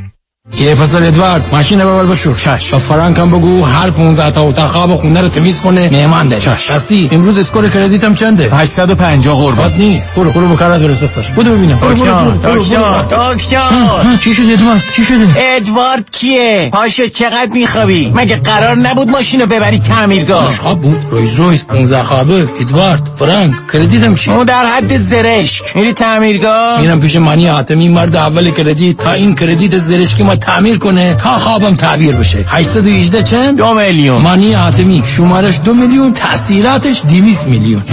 یه 0.59 0.75
پسر 0.75 1.03
ادوارد 1.03 1.45
ماشین 1.51 1.79
ببر 1.79 2.05
بشور. 2.05 2.35
چش. 2.35 2.73
و 2.73 2.79
فرانک 2.79 3.19
هم 3.19 3.29
بگو 3.29 3.65
هر 3.65 3.89
15 3.89 4.31
تا 4.31 4.41
اتاق 4.41 4.71
خواب 4.71 4.95
خونه 4.95 5.21
رو 5.21 5.27
تمیز 5.27 5.61
کنه 5.61 5.89
مهمان 5.89 6.27
ده. 6.27 6.39
چش. 6.39 6.71
هستی 6.71 7.09
امروز 7.11 7.37
اسکور 7.37 7.69
کردیت 7.69 8.03
هم 8.03 8.15
چنده 8.15 8.49
850 8.55 9.35
قربان. 9.35 9.73
نیست. 9.73 10.15
برو 10.15 10.31
برو 10.31 10.47
بکارت 10.47 10.83
برس 10.83 10.99
بسر. 10.99 11.21
بودو 11.35 11.51
ببینم. 11.55 11.77
دکتر 11.77 13.33
دکتر 13.33 14.17
چی 14.23 14.33
شده 14.35 14.53
ادوارد؟ 14.53 14.81
چی 14.95 15.03
شده؟ 15.03 15.27
ادوارد 15.37 16.11
کیه؟ 16.11 16.69
پاشو 16.73 17.07
چقدر 17.07 17.49
میخوابی؟ 17.53 18.11
مگه 18.15 18.35
قرار 18.35 18.75
نبود 18.77 19.09
ماشینو 19.09 19.45
ببری 19.45 19.79
تعمیرگاه؟ 19.79 20.51
خواب 20.51 20.81
بود. 20.81 21.05
رویز 21.09 21.35
رویز. 21.35 21.65
15 21.65 22.03
خوابه. 22.03 22.47
ادوارد 22.61 23.09
فرانک 23.19 23.55
کردیت 23.73 24.03
هم 24.03 24.15
چی؟ 24.15 24.31
اون 24.31 24.43
در 24.43 24.65
حد 24.65 24.97
زرشک. 24.97 25.75
میری 25.75 25.93
تعمیرگاه؟ 25.93 26.81
میرم 26.81 26.99
پیش 26.99 27.15
مانی 27.15 27.47
حاتمی. 27.47 27.87
مرد 27.87 28.15
اول 28.15 28.51
کردیت 28.51 28.97
تا 28.97 29.11
این 29.11 29.35
کردیت 29.35 29.77
زرشکی 29.77 30.23
ما 30.23 30.35
تعمیر 30.41 30.77
کنه 30.77 31.13
تا 31.13 31.39
خوابم 31.39 31.75
تعبیر 31.75 32.15
بشه. 32.15 32.45
818 32.47 33.23
چند؟ 33.23 33.57
دو 33.57 33.73
میلیون. 33.73 34.21
مانی 34.21 34.53
حاتمی. 34.53 35.03
شمارش 35.05 35.59
دو 35.65 35.73
میلیون 35.73 36.13
تاثیراتش 36.13 37.01
200 37.09 37.47
میلیون. 37.47 37.83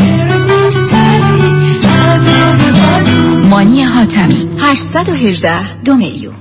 مانی 3.50 3.82
حاتمی 3.82 4.48
818 4.60 5.82
دو 5.84 5.94
میلیون. 5.94 6.34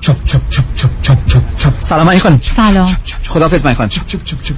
چپ 0.00 0.24
چپ 0.24 0.40
چپ. 0.50 0.63
سلام 1.84 2.10
علی 2.10 2.20
خانم 2.20 2.40
سلام 2.42 2.96
خدافظ 3.28 3.66
من 3.66 3.74
خانم. 3.74 3.90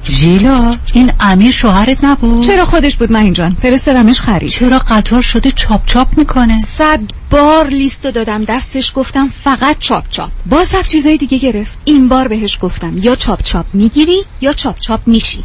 ژیلا 0.05 0.75
این 0.93 1.13
امیر 1.21 1.53
شوهرت 1.53 2.05
نبود؟ 2.05 2.45
چرا 2.47 2.65
خودش 2.65 2.97
بود 2.97 3.13
مهین 3.13 3.33
جان؟ 3.33 3.55
فرستادمش 3.55 4.21
خرید. 4.21 4.51
چرا 4.51 4.79
قطار 4.79 5.23
شده 5.23 5.51
چاپ 5.51 5.87
چاپ 5.87 6.19
می‌کنه؟ 6.19 6.59
صد 6.59 7.01
بار 7.31 7.67
لیستو 7.67 8.11
دادم 8.11 8.45
دستش 8.45 8.93
گفتم 8.95 9.29
فقط 9.45 9.77
چاپ 9.79 10.05
چاپ. 10.11 10.31
باز 10.47 10.75
رفت 10.75 10.91
چیزای 10.91 11.17
دیگه 11.17 11.39
گرفت. 11.39 11.79
این 11.85 12.09
بار 12.09 12.29
بهش 12.29 12.59
گفتم 12.61 12.99
یا 12.99 13.15
چاپ 13.15 13.43
چاپ 13.43 13.67
می‌گیری 13.73 14.25
یا 14.41 14.53
چاپ 14.53 14.79
چاپ 14.79 15.01
میشی. 15.07 15.45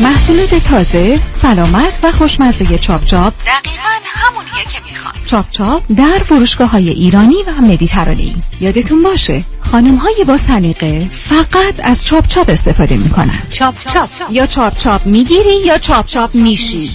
محصولات 0.00 0.54
تازه 0.54 1.20
سلامت 1.30 1.98
و 2.02 2.12
خوشمزه 2.12 2.78
چاپ 2.78 3.04
چاپ. 3.04 3.32
دقیقا 3.46 3.88
همونیه 4.04 4.64
که 4.72 4.78
می‌خوان 4.88 5.14
چاپ 5.26 5.50
چاپ 5.50 5.82
در 5.96 6.18
فروشگاه 6.18 6.70
های 6.70 6.88
ایرانی 6.90 7.36
و 7.46 7.60
مدیترانه‌ای. 7.60 8.34
یادتون 8.60 9.02
باشه 9.02 9.44
خانم 9.60 9.94
های 9.94 10.24
با 10.28 10.36
سلیقه 10.36 11.08
فقط 11.10 11.74
از 11.82 12.04
چاپ 12.04 12.26
چاپ 12.26 12.50
استفاده 12.50 12.96
می 12.96 13.10
کنن. 13.10 13.42
چاپ 13.50 13.74
چاپ. 13.92 14.08
یا 14.30 14.46
چاپ 14.46 14.76
چاپ 14.76 15.06
می‌گیری 15.06 15.56
یا 15.66 15.78
چاپ 15.78 16.06
چاپ 16.06 16.34
میشی. 16.34 16.90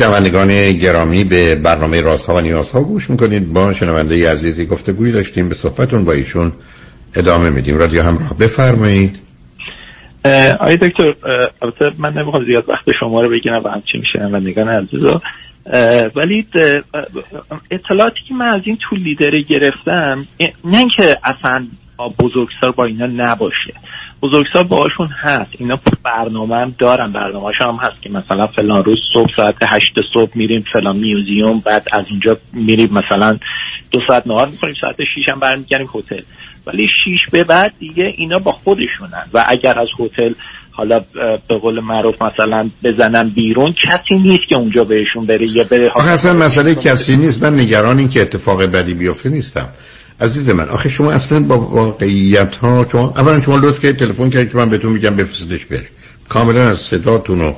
شنوندگان 0.00 0.72
گرامی 0.72 1.24
به 1.24 1.54
برنامه 1.54 2.00
راست 2.00 2.26
ها 2.26 2.34
و 2.34 2.40
نیاز 2.40 2.70
ها 2.70 2.82
گوش 2.82 3.10
می‌کنید. 3.10 3.52
با 3.52 3.72
شنونده 3.72 4.30
عزیزی 4.30 4.66
گفته 4.66 4.92
گویی 4.92 5.12
داشتیم 5.12 5.48
به 5.48 5.54
صحبتون 5.54 6.04
با 6.04 6.12
ایشون 6.12 6.52
ادامه 7.14 7.50
میدیم. 7.50 7.78
رادیو 7.78 8.02
همراه 8.02 8.38
بفرمایید. 8.38 9.18
آقای 10.60 10.76
دکتر 10.76 11.14
البته 11.62 11.84
من 11.98 12.12
نمی‌خوام 12.12 12.44
زیاد 12.44 12.68
وقت 12.68 12.84
شما 13.00 13.20
رو 13.20 13.28
بگیرم 13.28 13.62
و 13.64 13.68
همچین 13.68 14.02
شنوندگان 14.12 14.68
عزیزا. 14.68 15.20
ولی 16.16 16.46
اطلاعاتی 17.70 18.20
که 18.28 18.34
من 18.34 18.48
از 18.48 18.60
این 18.64 18.78
طول 18.88 18.98
لیدره 19.02 19.42
گرفتم 19.42 20.26
نه 20.64 20.78
اینکه 20.78 21.16
اصلا 21.24 21.66
بزرگسال 22.08 22.70
با 22.76 22.84
اینا 22.84 23.06
نباشه. 23.06 23.74
بزرگسال 24.22 24.62
باهاشون 24.62 25.06
هست. 25.06 25.50
اینا 25.58 25.78
برنامه 26.04 26.56
هم 26.56 26.74
دارن. 26.78 27.12
برنامه 27.12 27.52
هم 27.60 27.78
هست 27.82 28.02
که 28.02 28.10
مثلا 28.10 28.46
فلان 28.46 28.84
روز 28.84 28.98
صبح 29.12 29.30
ساعت 29.36 29.56
هشت 29.62 30.00
صبح 30.14 30.30
میریم 30.34 30.64
فلان 30.72 30.96
میوزیوم 30.96 31.60
بعد 31.60 31.86
از 31.92 32.04
اونجا 32.10 32.36
میریم 32.52 32.90
مثلا 32.92 33.38
دو 33.90 34.00
ساعت 34.06 34.26
نهار 34.26 34.48
می‌کنیم 34.48 34.74
ساعت 34.80 34.96
شیش 35.14 35.28
هم 35.28 35.40
برمیگردیم 35.40 35.88
هتل. 35.94 36.22
ولی 36.66 36.86
شیش 37.04 37.20
به 37.32 37.44
بعد 37.44 37.74
دیگه 37.78 38.14
اینا 38.16 38.38
با 38.38 38.50
خودشونن. 38.50 39.24
و 39.34 39.44
اگر 39.48 39.78
از 39.78 39.88
هتل 39.98 40.32
حالا 40.70 41.00
به 41.48 41.58
قول 41.62 41.80
معروف 41.80 42.14
مثلا 42.22 42.70
بزنن 42.84 43.28
بیرون 43.28 43.72
کسی 43.72 44.14
نیست 44.14 44.42
که 44.48 44.56
اونجا 44.56 44.84
بهشون 44.84 45.26
بره 45.26 45.50
یا 45.50 45.64
بره 45.64 45.92
اصلا 45.96 46.32
مسئله 46.32 46.74
کسی 46.74 47.16
نیست. 47.16 47.42
من 47.42 47.54
نگران 47.54 47.98
این 47.98 48.08
که 48.08 48.22
اتفاق 48.22 48.62
بدی 48.62 48.94
بیفته 48.94 49.28
نیستم. 49.28 49.68
عزیز 50.20 50.50
من 50.50 50.68
آخه 50.68 50.88
شما 50.88 51.12
اصلا 51.12 51.40
با 51.40 51.58
واقعیت 51.60 52.56
ها 52.56 52.86
شما 52.92 53.12
اولا 53.16 53.40
شما 53.40 53.56
لطف 53.56 53.80
که 53.80 53.92
تلفن 53.92 54.30
کردید 54.30 54.52
که 54.52 54.58
من 54.58 54.70
بهتون 54.70 54.92
میگم 54.92 55.16
بفرستش 55.16 55.64
بره. 55.64 55.88
کاملا 56.28 56.68
از 56.68 56.78
صداتون 56.78 57.40
و 57.40 57.52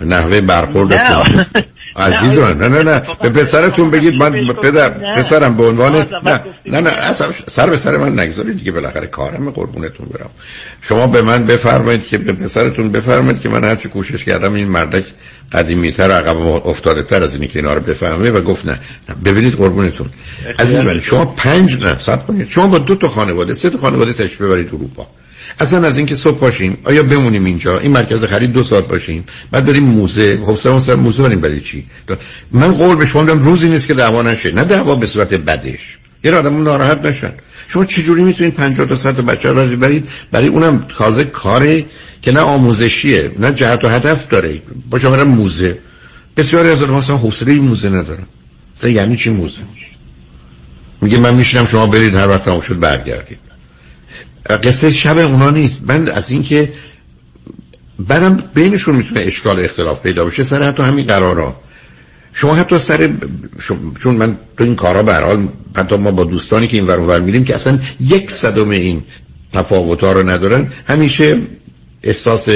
نحوه 0.00 0.40
برخوردتون 0.40 1.44
عزیز 1.98 2.38
من 2.38 2.58
نه 2.58 2.68
نه 2.68 2.82
نه. 2.82 3.02
به 3.22 3.28
پسرتون 3.30 3.90
بگید 3.90 4.14
من 4.14 4.54
پدر 4.62 4.88
پسرم 5.14 5.56
به 5.56 5.66
عنوان 5.66 6.06
نه 6.24 6.40
نه 6.66 6.80
نه 6.80 6.90
اصلا 6.90 7.26
سر 7.48 7.70
به 7.70 7.76
سر 7.76 7.96
من 7.96 8.18
نگذارید 8.18 8.58
دیگه 8.58 8.72
بالاخره 8.72 9.06
کارم 9.06 9.50
قربونتون 9.50 10.06
برم. 10.06 10.30
شما 10.82 11.06
به 11.06 11.22
من 11.22 11.44
بفرمایید 11.46 12.06
که 12.06 12.18
به 12.18 12.32
پسرتون 12.32 12.88
بفرمایید 12.88 13.40
که 13.40 13.48
من 13.48 13.64
هرچی 13.64 13.88
کوشش 13.88 14.24
کردم 14.24 14.54
این 14.54 14.68
مردک 14.68 15.04
قدیمی 15.52 15.92
تر 15.92 16.10
عقب 16.10 16.36
افتاده 16.66 17.02
تر 17.02 17.22
از 17.22 17.34
اینی 17.34 17.48
که 17.48 17.58
اینا 17.58 17.74
رو 17.74 17.80
بفهمه 17.80 18.30
و 18.30 18.40
گفت 18.40 18.66
نه, 18.66 18.78
ببینید 19.24 19.54
قربونتون. 19.54 20.10
عزیز 20.58 20.80
من 20.80 20.98
شما 20.98 21.24
پنج 21.24 21.84
نه 21.84 21.98
صبر 21.98 22.24
کنید. 22.26 22.48
شما 22.48 22.68
با 22.68 22.78
دو 22.78 22.94
تا 22.94 23.08
خانواده 23.08 23.54
سه 23.54 23.70
تا 23.70 23.78
خانواده 23.78 24.12
تشریف 24.12 24.40
ببرید 24.40 24.68
اروپا. 24.68 25.06
اصلا 25.60 25.86
از 25.86 25.96
اینکه 25.96 26.14
صبح 26.14 26.38
باشیم 26.38 26.78
آیا 26.84 27.02
بمونیم 27.02 27.44
اینجا؟ 27.44 27.78
این 27.78 27.92
مرکز 27.92 28.24
خرید 28.24 28.52
دو 28.52 28.64
ساعت 28.64 28.88
باشیم. 28.88 29.24
بعد 29.50 29.64
بریم 29.64 29.82
موزه. 29.82 30.38
حوصله 30.46 30.80
سر 30.80 30.94
موزه 30.94 31.22
بریم 31.22 31.40
برای 31.40 31.60
چی؟ 31.60 31.86
من 32.52 32.72
قول 32.72 32.96
به 32.96 33.06
شما 33.06 33.22
میدم 33.22 33.38
روزی 33.38 33.68
نیست 33.68 33.86
که 33.86 33.94
دعوا 33.94 34.22
نشه. 34.22 34.52
نه 34.52 34.64
دعوا 34.64 34.94
به 34.94 35.06
صورت 35.06 35.34
بدش. 35.34 35.98
یه 36.24 36.34
آدم 36.34 36.62
ناراحت 36.62 37.02
نشن. 37.02 37.32
شما 37.68 37.84
چجوری 37.84 38.22
می‌تونید 38.22 38.54
50 38.54 38.86
تا 38.86 38.96
100 38.96 39.20
بچه 39.20 39.48
رو 39.48 39.76
برید؟ 39.76 40.08
برای 40.30 40.48
اونم 40.48 40.86
تازه 40.98 41.24
کاره 41.24 41.84
که 42.22 42.32
نه 42.32 42.40
آموزشیه 42.40 43.32
نه 43.38 43.52
جهت 43.52 43.84
و 43.84 43.88
هدف 43.88 44.28
داره. 44.28 44.62
با 44.90 44.98
شما 44.98 45.24
موزه. 45.24 45.78
بسیاری 46.36 46.70
از 46.70 46.82
آدم‌ها 46.82 46.98
اصلا 46.98 47.16
حوصله 47.16 47.54
موزه 47.54 47.88
ندارن. 47.88 48.26
مثلا 48.76 48.90
یعنی 48.90 49.16
چی 49.16 49.30
موزه؟ 49.30 49.60
میگه 51.00 51.18
من 51.18 51.34
میشینم 51.34 51.66
شما 51.66 51.86
برید 51.86 52.14
هر 52.14 52.28
وقت 52.28 52.44
تموم 52.44 52.60
شد 52.60 52.78
برگردید. 52.78 53.45
قصه 54.50 54.90
شب 54.90 55.18
اونا 55.18 55.50
نیست. 55.50 55.82
من 55.86 56.08
از 56.08 56.30
اینکه 56.30 56.72
بعدم 57.98 58.44
بینشون 58.54 58.96
می‌تونه 58.96 59.20
اشکال 59.20 59.60
اختلاف 59.60 60.02
پیدا 60.02 60.24
بشه 60.24 60.42
سر 60.42 60.62
حتی 60.62 60.82
همین 60.82 61.06
قرارا. 61.06 61.60
شما 62.32 62.54
حتی 62.54 62.78
سر 62.78 63.12
چون 64.00 64.16
من 64.16 64.36
تو 64.58 64.64
این 64.64 64.76
کارا 64.76 65.02
به 65.02 65.14
حال 65.14 65.48
حتی 65.76 65.96
ما 65.96 66.10
با 66.10 66.24
دوستانی 66.24 66.68
که 66.68 66.76
این 66.76 66.86
ور 66.86 67.20
میریم 67.20 67.44
که 67.44 67.54
اصلا 67.54 67.78
یک 68.00 68.30
صدم 68.30 68.70
این 68.70 69.02
تفاوت 69.52 70.00
ها 70.00 70.12
رو 70.12 70.28
ندارن 70.28 70.72
همیشه 70.88 71.38
احساس 72.02 72.48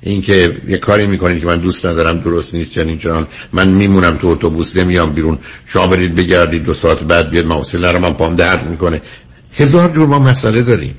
اینکه 0.00 0.56
یه 0.68 0.78
کاری 0.78 1.06
می‌کنید 1.06 1.40
که 1.40 1.46
من 1.46 1.56
دوست 1.56 1.86
ندارم 1.86 2.18
درست 2.18 2.54
نیست 2.54 2.72
چنین 2.72 2.98
چنان. 2.98 3.26
من 3.52 3.68
میمونم 3.68 4.16
تو 4.16 4.26
اتوبوس 4.26 4.76
نمیام 4.76 5.12
بیرون. 5.12 5.38
شما 5.66 5.86
برید 5.86 6.14
بگردید 6.14 6.64
دو 6.64 6.74
ساعت 6.74 6.98
بعد 6.98 7.30
بیاد 7.30 7.46
موصله 7.46 7.92
رو 7.92 8.00
من 8.00 8.12
پام 8.12 8.36
درد 8.36 8.70
می‌کنه. 8.70 9.02
هزار 9.56 9.88
جور 9.88 10.06
ما 10.06 10.18
مسئله 10.18 10.62
داریم. 10.62 10.94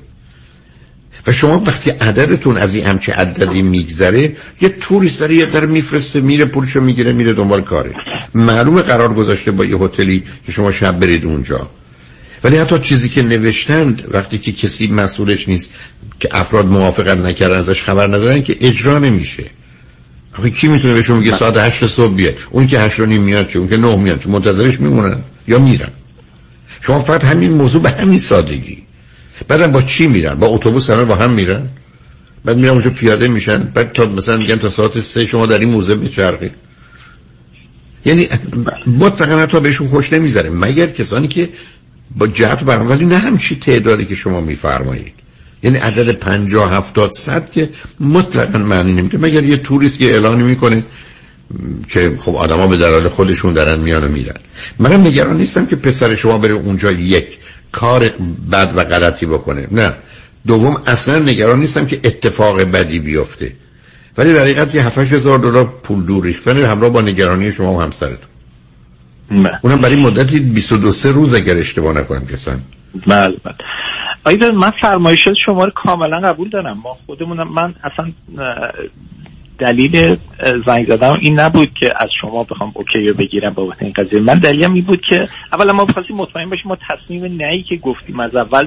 و 1.26 1.32
شما 1.32 1.62
وقتی 1.66 1.90
عددتون 1.90 2.56
از 2.56 2.74
این 2.74 2.84
همچه 2.86 3.12
عددی 3.12 3.62
میگذره 3.62 4.36
یه 4.60 4.68
توریست 4.68 5.20
داره 5.20 5.34
یه 5.34 5.46
در 5.46 5.66
میفرسته 5.66 6.20
میره 6.20 6.44
پولشو 6.44 6.80
می‌گیره 6.80 7.12
میره 7.12 7.32
دنبال 7.32 7.62
کاره. 7.62 7.94
معلومه 8.34 8.82
قرار 8.82 9.14
گذاشته 9.14 9.50
با 9.50 9.64
یه 9.64 9.76
هتلی 9.76 10.22
که 10.46 10.52
شما 10.52 10.72
شب 10.72 10.98
برید 10.98 11.24
اونجا. 11.24 11.70
ولی 12.44 12.56
حتی 12.56 12.78
چیزی 12.78 13.08
که 13.08 13.22
نوشتند 13.22 14.04
وقتی 14.10 14.38
که 14.38 14.52
کسی 14.52 14.86
مسئولش 14.86 15.48
نیست 15.48 15.70
که 16.20 16.28
افراد 16.32 16.66
موافقت 16.66 17.18
نکردن 17.18 17.56
ازش 17.56 17.82
خبر 17.82 18.06
ندارن 18.06 18.42
که 18.42 18.56
اجرا 18.60 18.98
نمیشه. 18.98 19.44
آخه 20.38 20.50
کی 20.50 20.68
می‌تونه 20.68 20.94
بهشون 20.94 21.18
میگه 21.18 21.32
ساعت 21.32 21.56
هشت 21.56 21.86
صبح 21.86 22.14
بیاد؟ 22.14 22.34
اون 22.50 22.66
که 22.66 22.80
هشت 22.80 23.00
نیم 23.00 23.22
میاد 23.22 23.48
چه؟ 23.48 23.58
اون 23.58 23.68
که 23.68 23.76
نه 23.76 23.96
میاد 23.96 24.20
چه؟ 24.20 24.28
منتظرش 24.28 24.80
میمونن 24.80 25.18
یا 25.48 25.58
میرن. 25.58 25.90
شما 26.80 27.00
فقط 27.00 27.24
همین 27.24 27.52
موضوع 27.52 27.82
به 27.82 27.90
همین 27.90 28.18
سادگی. 28.18 28.85
بعدم 29.48 29.72
با 29.72 29.82
چی 29.82 30.06
میرن؟ 30.06 30.34
با 30.34 30.46
اتوبوس 30.46 30.90
همه 30.90 31.04
با 31.04 31.14
هم 31.14 31.32
میرن؟ 31.32 31.68
بعد 32.44 32.56
میرن 32.56 32.68
اونجا 32.68 32.90
پیاده 32.90 33.28
میشن 33.28 33.58
بعد 33.58 33.92
تا 33.92 34.06
مثلا 34.06 34.36
میگن 34.36 34.56
تا 34.56 34.70
ساعت 34.70 35.00
سه 35.00 35.26
شما 35.26 35.46
در 35.46 35.58
این 35.58 35.68
موزه 35.68 35.94
بچرخید 35.94 36.52
یعنی 38.04 38.28
مطلقا 38.86 39.38
حتی 39.38 39.60
بهشون 39.60 39.88
خوش 39.88 40.12
نمی‌ذاره. 40.12 40.50
مگر 40.50 40.86
کسانی 40.86 41.28
که 41.28 41.48
با 42.16 42.26
جهت 42.26 42.64
برنامه 42.64 42.90
ولی 42.90 43.06
نه 43.06 43.18
همچی 43.18 43.56
تعدادی 43.56 44.04
که 44.04 44.14
شما 44.14 44.40
میفرمایید. 44.40 45.12
یعنی 45.62 45.78
عدد 45.78 46.12
پنجاه 46.12 46.72
هفتاد 46.72 47.10
صد 47.12 47.50
که 47.50 47.70
مطلقا 48.00 48.58
معنی 48.58 48.92
نمیده. 48.92 49.18
مگر 49.18 49.44
یه 49.44 49.56
توریست 49.56 49.98
که 49.98 50.04
اعلانی 50.04 50.42
می‌کنه 50.42 50.84
که 51.88 52.16
خب 52.20 52.36
آدما 52.36 52.66
به 52.66 52.76
دلال 52.76 53.08
خودشون 53.08 53.54
دارن 53.54 53.78
میان 53.78 54.04
و 54.04 54.08
میرن. 54.08 54.36
منم 54.78 55.00
نگران 55.00 55.36
نیستم 55.36 55.66
که 55.66 55.76
پسر 55.76 56.14
شما 56.14 56.38
بره 56.38 56.54
اونجا 56.54 56.92
یک 56.92 57.38
کار 57.76 58.08
بد 58.52 58.72
و 58.76 58.84
غلطی 58.84 59.26
بکنه. 59.26 59.66
نه. 59.70 59.92
دوم 60.46 60.82
اصلا 60.86 61.18
نگران 61.18 61.58
نیستم 61.58 61.86
که 61.86 62.00
اتفاق 62.04 62.62
بدی 62.62 62.98
بیفته. 62.98 63.52
ولی 64.18 64.34
در 64.34 64.40
حقیقت 64.40 64.74
یه 64.74 64.86
7 64.86 64.98
هزار 64.98 65.38
دلار 65.38 65.64
پول 65.82 66.04
دور 66.04 66.24
ریختن 66.24 66.56
همراه 66.56 66.90
با 66.90 67.00
نگرانی 67.00 67.52
شما 67.52 67.74
و 67.74 67.82
همسرتون 67.82 68.28
اونم 69.62 69.78
برای 69.80 69.96
مدتی 69.96 70.40
22 70.40 70.92
سه 70.92 71.12
روز 71.12 71.34
اگر 71.34 71.56
اشتباه 71.56 71.96
نکنم 71.96 72.26
کسان. 72.26 72.60
بله 73.06 73.36
بله. 73.44 73.54
آیدا 74.24 74.50
من 74.50 74.72
فرمایشات 74.82 75.34
شما 75.46 75.64
رو 75.64 75.70
کاملا 75.74 76.20
قبول 76.20 76.48
دارم. 76.48 76.78
ما 76.82 76.96
خودمونم 77.06 77.48
من 77.54 77.74
اصلا 77.84 78.12
دلیل 79.58 80.16
زنگ 80.66 80.86
زدن 80.86 81.16
این 81.20 81.40
نبود 81.40 81.70
که 81.80 81.92
از 81.96 82.08
شما 82.20 82.44
بخوام 82.44 82.72
اوکی 82.74 82.98
رو 82.98 83.14
بگیرم 83.14 83.52
بابت 83.54 83.82
این 83.82 83.92
قضیه. 83.92 84.20
من 84.20 84.38
دلیلم 84.38 84.74
این 84.74 84.84
بود 84.84 85.00
که 85.08 85.28
اولا 85.52 85.72
ما 85.72 85.84
بخواستیم 85.84 86.16
مطمئن 86.16 86.50
باشیم 86.50 86.68
ما 86.68 86.76
تصمیم 86.88 87.24
نهی 87.24 87.64
که 87.68 87.76
گفتیم 87.76 88.20
از 88.20 88.36
اول 88.36 88.66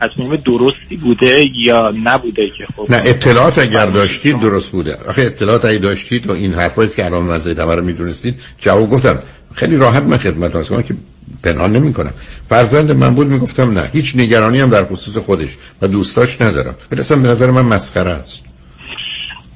تصمیم 0.00 0.36
درستی 0.36 0.96
بوده 0.96 1.44
یا 1.56 1.94
نبوده 2.04 2.48
که 2.58 2.64
خب. 2.76 2.90
نه 2.90 3.02
اطلاعات 3.04 3.58
اگر 3.58 3.86
داشتید 3.86 4.40
درست 4.40 4.70
بوده. 4.70 4.96
آخه 5.08 5.22
اطلاعات 5.22 5.64
اگه 5.64 5.78
داشتید 5.78 6.26
و 6.26 6.32
این 6.32 6.54
حرفایی 6.54 6.88
که 6.88 7.04
الان 7.04 7.26
وضعیت 7.26 7.58
همه 7.58 7.74
رو 7.74 7.84
می‌دونستید 7.84 8.34
جواب 8.58 8.90
گفتم. 8.90 9.18
خیلی 9.54 9.76
راحت 9.76 10.02
من 10.02 10.16
خدمت 10.16 10.56
هستم 10.56 10.82
که 10.82 10.94
پنهان 11.42 11.72
نمی 11.72 11.92
کنم 11.92 12.12
فرزند 12.48 12.92
من 12.92 13.14
بود 13.14 13.26
می‌گفتم 13.26 13.78
نه. 13.78 13.90
هیچ 13.92 14.16
نگرانی 14.16 14.60
هم 14.60 14.70
در 14.70 14.84
خصوص 14.84 15.16
خودش 15.16 15.56
و 15.82 15.88
دوستاش 15.88 16.40
ندارم. 16.40 16.74
برسم 16.90 17.22
به 17.22 17.28
نظر 17.28 17.50
من 17.50 17.64
مسخره 17.64 18.10
است. 18.10 18.42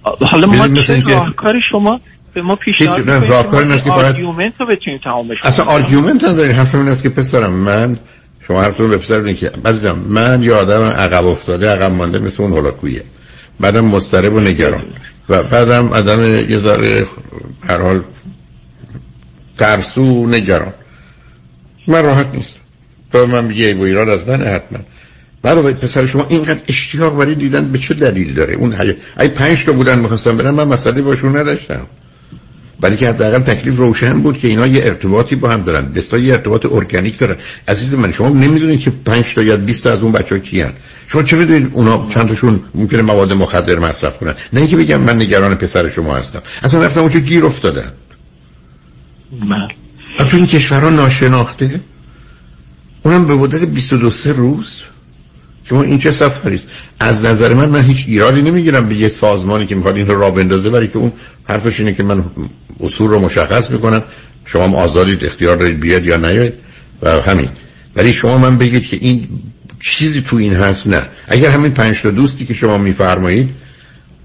حالا 0.02 0.46
ما 0.46 0.82
چه 0.82 1.02
راهکار 1.02 1.54
شما 1.72 2.00
به 2.34 2.42
ما 2.42 2.56
پیشنهاد 2.56 3.10
راهکار 3.10 3.62
این 3.62 3.72
است 3.72 3.84
که 3.84 3.90
فقط 3.90 4.14
آرگومنت 4.14 4.52
رو 4.60 4.66
بتونید 4.66 5.00
تمامش 5.04 5.38
اصلا 5.44 5.64
آرگومنت 5.64 6.24
هم 6.24 6.36
دارید 6.36 6.52
حرف 6.52 6.74
این 6.74 6.88
است 6.88 7.02
که 7.02 7.08
پسرم 7.08 7.52
من 7.52 7.98
شما 8.46 8.62
حرفتون 8.62 8.90
به 8.90 8.96
پسر 8.96 9.32
که 9.32 9.50
بعضی 9.62 9.88
من 9.90 10.42
یه 10.42 10.52
آدم 10.52 10.84
عقب 10.84 11.26
افتاده 11.26 11.70
عقب 11.70 11.92
مانده 11.92 12.18
مثل 12.18 12.42
اون 12.42 12.52
هولاکویه 12.52 13.02
بعدم 13.60 13.84
مضطرب 13.84 14.34
و 14.34 14.40
نگران. 14.40 14.84
و 15.28 15.42
بعدم 15.42 15.88
آدم 15.92 16.34
یه 16.34 16.58
ذره 16.58 17.06
هر 17.68 17.80
حال 17.80 18.02
ترسو 19.58 20.26
نگران. 20.26 20.74
من 21.86 22.04
راحت 22.04 22.34
نیست 22.34 22.56
تو 23.12 23.26
من 23.26 23.44
میگه 23.44 23.74
و 23.74 23.82
ایران 23.82 24.08
از 24.08 24.28
من 24.28 24.42
حتما. 24.42 24.78
برای 25.42 25.74
پسر 25.74 26.06
شما 26.06 26.26
اینقدر 26.28 26.60
اشتیاق 26.68 27.18
برای 27.18 27.34
دیدن 27.34 27.72
به 27.72 27.78
چه 27.78 27.94
دلیل 27.94 28.34
داره؟ 28.34 28.54
اون 28.54 28.74
ای 29.20 29.28
پنج 29.28 29.64
تا 29.64 29.72
بودن 29.72 29.98
می‌خواستم 29.98 30.36
برن 30.36 30.50
من 30.50 30.68
مسئله 30.68 31.02
باشون 31.02 31.36
نداشتم. 31.36 31.86
برای 32.80 32.96
که 32.96 33.08
حداقل 33.08 33.38
تکلیف 33.38 33.76
روشن 33.76 34.20
بود 34.20 34.38
که 34.38 34.48
اینا 34.48 34.66
یه 34.66 34.84
ارتباطی 34.84 35.36
با 35.36 35.50
هم 35.50 35.62
دارن. 35.62 35.92
بسیار 35.92 36.22
یه 36.22 36.32
ارتباط 36.32 36.66
ارگانیک 36.72 37.18
دارن. 37.18 37.36
عزیز 37.68 37.94
من 37.94 38.12
شما 38.12 38.28
نمی‌دونید 38.28 38.80
که 38.80 38.90
5 38.90 39.34
تا 39.34 39.42
یا 39.42 39.56
20 39.56 39.84
تا 39.84 39.90
از 39.90 40.02
اون 40.02 40.12
بچه‌ها 40.12 40.40
کیان. 40.40 40.72
شما 41.06 41.22
چه 41.22 41.36
می‌دونید 41.36 41.70
اونا 41.72 42.08
چند 42.14 42.28
تاشون 42.28 42.60
ممکنه 42.74 43.02
مواد 43.02 43.32
مخدر 43.32 43.78
مصرف 43.78 44.16
کنن؟ 44.16 44.34
نه 44.52 44.60
اینکه 44.60 44.76
بگم 44.76 45.00
من 45.00 45.16
نگران 45.16 45.54
پسر 45.54 45.88
شما 45.88 46.16
هستم. 46.16 46.42
اصلا 46.62 46.82
رفتم 46.82 47.00
اونجا 47.00 47.20
گیر 47.20 47.46
افتادن. 47.46 47.92
من. 49.46 49.68
تو 50.18 50.36
این 50.36 50.46
کشورها 50.46 50.90
ناشناخته؟ 50.90 51.80
اونم 53.02 53.26
به 53.26 53.34
مدت 53.34 53.64
22 53.64 54.10
روز؟ 54.32 54.82
شما 55.64 55.82
این 55.82 55.98
چه 55.98 56.10
سفری 56.10 56.54
است. 56.54 56.66
از 57.00 57.24
نظر 57.24 57.54
من 57.54 57.68
من 57.68 57.82
هیچ 57.82 58.04
ایرادی 58.08 58.42
نمی‌گیرم 58.42 58.88
به 58.88 58.94
یه 58.94 59.08
سازمانی 59.08 59.66
که 59.66 59.74
می‌خواد 59.74 59.96
این 59.96 60.06
رو 60.06 60.20
راه 60.20 60.34
بندازه 60.34 60.70
برای 60.70 60.88
که 60.88 60.96
اون 60.96 61.12
حرفش 61.48 61.80
اینه 61.80 61.92
که 61.92 62.02
من 62.02 62.24
اصول 62.80 63.10
رو 63.10 63.18
مشخص 63.18 63.70
می‌کنم. 63.70 64.02
شما 64.44 64.64
هم 64.64 64.74
آزادید 64.74 65.24
اختیار 65.24 65.56
دارید 65.56 65.80
بیاد 65.80 66.06
یا 66.06 66.16
نیاید 66.16 66.54
و 67.02 67.10
همین. 67.10 67.48
ولی 67.96 68.12
شما 68.12 68.38
من 68.38 68.58
بگید 68.58 68.86
که 68.86 68.96
این 69.00 69.28
چیزی 69.80 70.20
تو 70.22 70.36
این 70.36 70.54
هست 70.54 70.86
نه. 70.86 71.02
اگر 71.28 71.50
همین 71.50 71.72
پنج 71.72 72.02
تا 72.02 72.10
دوستی 72.10 72.44
که 72.44 72.54
شما 72.54 72.78
میفرمایید 72.78 73.50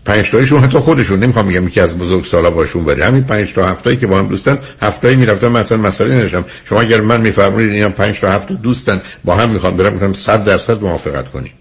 پنج 0.08 0.30
تایشون 0.32 0.64
حتی 0.64 0.78
خودشون 0.78 1.20
نمی‌خوام 1.20 1.46
میگم 1.46 1.68
یکی 1.68 1.80
از 1.80 1.98
بزرگ 1.98 2.26
سالا 2.26 2.50
باشون 2.50 2.86
بری 2.86 3.02
همین 3.02 3.24
پنج 3.24 3.54
تا 3.54 3.68
هفتایی 3.68 3.98
که 3.98 4.08
با 4.08 4.20
هم 4.20 4.28
دوستن 4.28 4.60
هفتایی 4.82 5.16
می‌رفتم 5.16 5.48
مثلا 5.52 5.78
مسئله 5.78 6.16
نشم 6.16 6.46
شما 6.66 6.82
اگر 6.82 7.02
من 7.02 7.22
میفرمایید 7.22 7.72
اینا 7.72 7.90
پنج 7.90 8.20
تا 8.20 8.32
هفت 8.32 8.48
دوستن 8.48 9.02
با 9.24 9.36
هم 9.36 9.50
می‌خوام 9.50 9.78
برم 9.78 9.94
می‌خوام 9.94 10.14
100 10.14 10.44
درصد 10.44 10.82
موافقت 10.82 11.32
کنید 11.32 11.52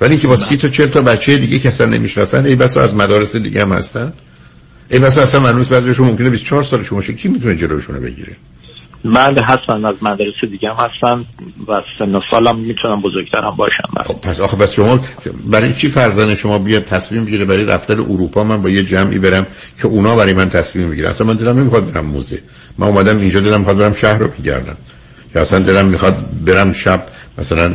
ولی 0.00 0.10
اینکه 0.10 0.28
با 0.28 0.36
سی 0.36 0.56
تا 0.56 0.68
40 0.68 0.88
تا 0.88 1.02
بچه 1.02 1.38
دیگه 1.38 1.58
که 1.58 1.68
اصلا 1.68 1.86
نمی‌شناسن 1.86 2.46
ای 2.46 2.56
بس 2.56 2.76
از 2.76 2.94
مدارس 2.94 3.36
دیگه 3.36 3.62
هم 3.62 3.72
هستن. 3.72 4.12
ای 4.90 4.98
بس 4.98 5.18
اصلا 5.18 5.40
منوس 5.40 5.68
بعضیشون 5.68 6.06
ممکنه 6.06 6.30
24 6.30 6.62
سالشون 6.62 6.98
باشه 6.98 7.12
کی 7.12 7.28
می‌تونه 7.28 7.56
جلوشون 7.56 7.96
رو 7.96 8.02
بگیره؟ 8.02 8.36
من 9.04 9.38
هستن 9.38 9.84
از 9.84 9.94
مدرسه 10.02 10.46
دیگه 10.50 10.68
هم 10.68 10.76
هستن 10.76 11.24
و 11.68 11.82
سن 11.98 12.20
سالم 12.30 12.58
می‌تونم 12.58 13.00
بزرگتر 13.00 13.44
هم 13.44 13.56
باشم 13.56 13.88
خب 14.02 14.20
پس 14.20 14.40
آخه 14.40 14.56
بس 14.56 14.72
شما 14.72 15.00
برای 15.46 15.74
چی 15.74 15.88
فرزانه 15.88 16.34
شما 16.34 16.58
بیاد 16.58 16.84
تصمیم 16.84 17.24
بگیره 17.24 17.44
برای 17.44 17.64
رفتن 17.64 18.00
اروپا 18.00 18.44
من 18.44 18.62
با 18.62 18.70
یه 18.70 18.84
جمعی 18.84 19.18
برم 19.18 19.46
که 19.78 19.86
اونا 19.86 20.16
برای 20.16 20.32
من 20.32 20.48
تصمیم 20.48 20.88
می‌گیرن 20.88 21.10
اصلا 21.10 21.26
من 21.26 21.34
دلم 21.34 21.58
نمی‌خواد 21.58 21.92
برم 21.92 22.06
موزه. 22.06 22.38
من 22.78 22.86
اومدم 22.86 23.18
اینجا 23.18 23.40
دلم 23.40 23.58
می‌خواد 23.58 23.78
برم 23.78 23.94
شهر 23.94 24.18
رو 24.18 24.28
بگردم. 24.28 24.76
یا 25.34 25.42
اصلا 25.42 25.58
دلم 25.58 25.86
می‌خواد 25.86 26.44
برم 26.46 26.72
شب 26.72 27.06
مثلا 27.38 27.72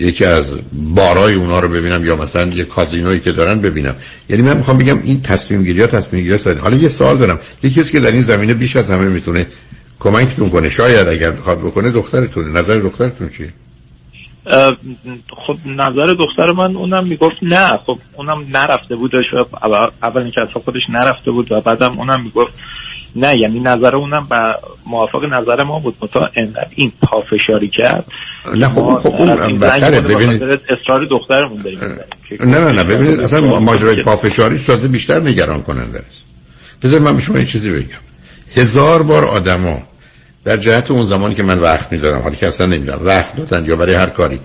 یکی 0.00 0.24
از 0.24 0.52
بارای 0.72 1.34
اونا 1.34 1.60
رو 1.60 1.68
ببینم 1.68 2.04
یا 2.04 2.16
مثلا 2.16 2.46
یه 2.46 2.64
کازینویی 2.64 3.20
که 3.20 3.32
دارن 3.32 3.60
ببینم. 3.60 3.94
یعنی 4.28 4.42
من 4.42 4.56
می‌خوام 4.56 4.78
بگم 4.78 4.98
این 5.02 5.22
تصمیم 5.22 5.62
گیری 5.64 5.80
ها 5.80 5.86
تصمیم 5.86 6.22
گیری 6.22 6.58
حالا 6.60 6.76
یه 6.76 6.88
سوال 6.88 7.18
دارم. 7.18 7.40
یکی 7.62 7.82
که 7.82 8.00
در 8.00 8.10
این 8.10 8.20
زمینه 8.20 8.54
بیش 8.54 8.76
از 8.76 8.90
همه 8.90 9.08
می‌تونه 9.08 9.46
کمکتون 10.02 10.50
کنه 10.50 10.68
شاید 10.68 11.08
اگر 11.08 11.30
بخواد 11.30 11.58
بکنه 11.60 11.90
دخترتون 11.90 12.56
نظر 12.56 12.78
دخترتون 12.78 13.28
چیه؟ 13.28 13.52
خب 15.46 15.56
نظر 15.66 16.06
دختر 16.06 16.52
من 16.52 16.76
اونم 16.76 17.06
می‌گفت 17.06 17.36
نه. 17.42 17.78
خب 17.86 17.98
اونم 18.16 18.46
نرفته 18.52 18.96
بود 18.96 19.10
اول 20.02 20.22
اینکه 20.22 20.40
اصلا 20.40 20.62
خودش 20.64 20.82
نرفته 20.88 21.30
بود 21.30 21.52
و 21.52 21.60
بعدم 21.60 21.98
اونم 21.98 22.22
می‌گفت 22.24 22.52
نه. 23.16 23.34
یعنی 23.38 23.60
نظر 23.60 23.96
اونم 23.96 24.26
با 24.30 24.54
موافق 24.86 25.24
نظر 25.24 25.64
ما 25.64 25.78
بود. 25.78 25.96
متا 26.02 26.30
این 26.76 26.92
پافشاری 27.02 27.70
کرد. 27.76 28.04
نه 28.56 28.68
خب 28.68 28.94
خب 28.94 29.14
اون 29.14 29.58
بهتره 29.58 30.00
ببینید. 30.00 30.42
اصرار 30.42 31.06
دخترمون 31.10 31.62
داریم. 31.62 31.78
نه 32.40 32.58
نه 32.58 32.72
نه. 32.72 32.84
ببینید 32.84 33.20
اصلا 33.20 33.58
ماجرای 33.58 34.02
پافشاری 34.02 34.58
تازه 34.58 34.88
بیشتر 34.88 35.20
نگران 35.20 35.62
کننده 35.62 35.98
است 35.98 36.22
بذار 36.82 37.00
من 37.00 37.16
به 37.16 37.22
شما 37.22 37.38
یه 37.38 37.46
چیزی 37.46 37.70
بگم. 37.70 37.86
هزار 38.56 39.02
بار 39.02 39.24
آدما 39.24 39.78
در 40.44 40.56
جهت 40.56 40.90
اون 40.90 41.04
زمانی 41.04 41.34
که 41.34 41.42
من 41.42 41.58
وقت 41.58 41.92
میدارم 41.92 42.22
حالی 42.22 42.36
که 42.36 42.48
اصلا 42.48 42.66
نمیدارم 42.66 43.06
وقت 43.06 43.36
دادن 43.36 43.64
یا 43.64 43.76
برای 43.76 43.94
هر 43.94 44.06
کاری 44.10 44.40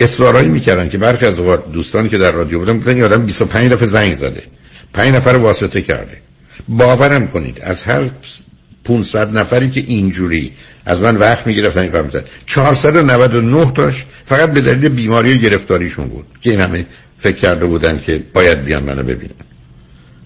اصرارایی 0.00 0.48
می‌کردن 0.48 0.88
که 0.88 0.98
برخی 0.98 1.26
از 1.26 1.38
اوقات 1.38 1.72
دوستانی 1.72 2.08
که 2.08 2.18
در 2.18 2.32
رادیو 2.32 2.58
بودن 2.58 2.78
بودن 2.78 2.96
یادم 2.96 3.26
25 3.26 3.72
دفعه 3.72 3.86
زنگ 3.86 4.14
زده 4.14 4.42
5 4.92 5.14
نفر 5.14 5.36
واسطه 5.36 5.82
کرده. 5.82 6.16
باورم 6.68 7.26
کنید 7.26 7.60
از 7.62 7.84
هر 7.84 8.10
500 8.84 9.38
نفری 9.38 9.70
که 9.70 9.80
اینجوری 9.80 10.52
از 10.86 11.00
من 11.00 11.16
وقت 11.16 11.46
می‌گرفتن 11.46 11.80
این 11.80 11.90
کار 11.90 12.02
می‌زد 12.02 12.24
499 12.46 13.72
تاش 13.72 14.06
فقط 14.24 14.52
به 14.52 14.60
دلیل 14.60 14.88
بیماری 14.88 15.34
و 15.34 15.36
گرفتاریشون 15.36 16.08
بود 16.08 16.26
که 16.40 16.50
این 16.50 16.60
همه 16.60 16.86
فکر 17.18 17.36
کرده 17.36 17.66
بودن 17.66 18.00
که 18.06 18.22
باید 18.34 18.64
بیان 18.64 18.82
منو 18.82 19.02
ببینن. 19.02 19.34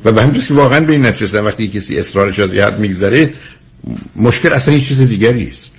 و 0.04 0.12
به 0.12 0.22
همین 0.22 0.40
که 0.40 0.54
واقعا 0.54 0.80
به 0.80 0.92
این 0.92 1.06
نتیجه 1.06 1.40
وقتی 1.40 1.68
کسی 1.68 1.98
اصرارش 1.98 2.38
از 2.38 2.52
حد 2.52 2.78
میگذره 2.78 3.30
مشکل 4.16 4.52
اصلا 4.52 4.74
یه 4.74 4.84
چیز 4.84 5.00
دیگری 5.00 5.50
است. 5.52 5.72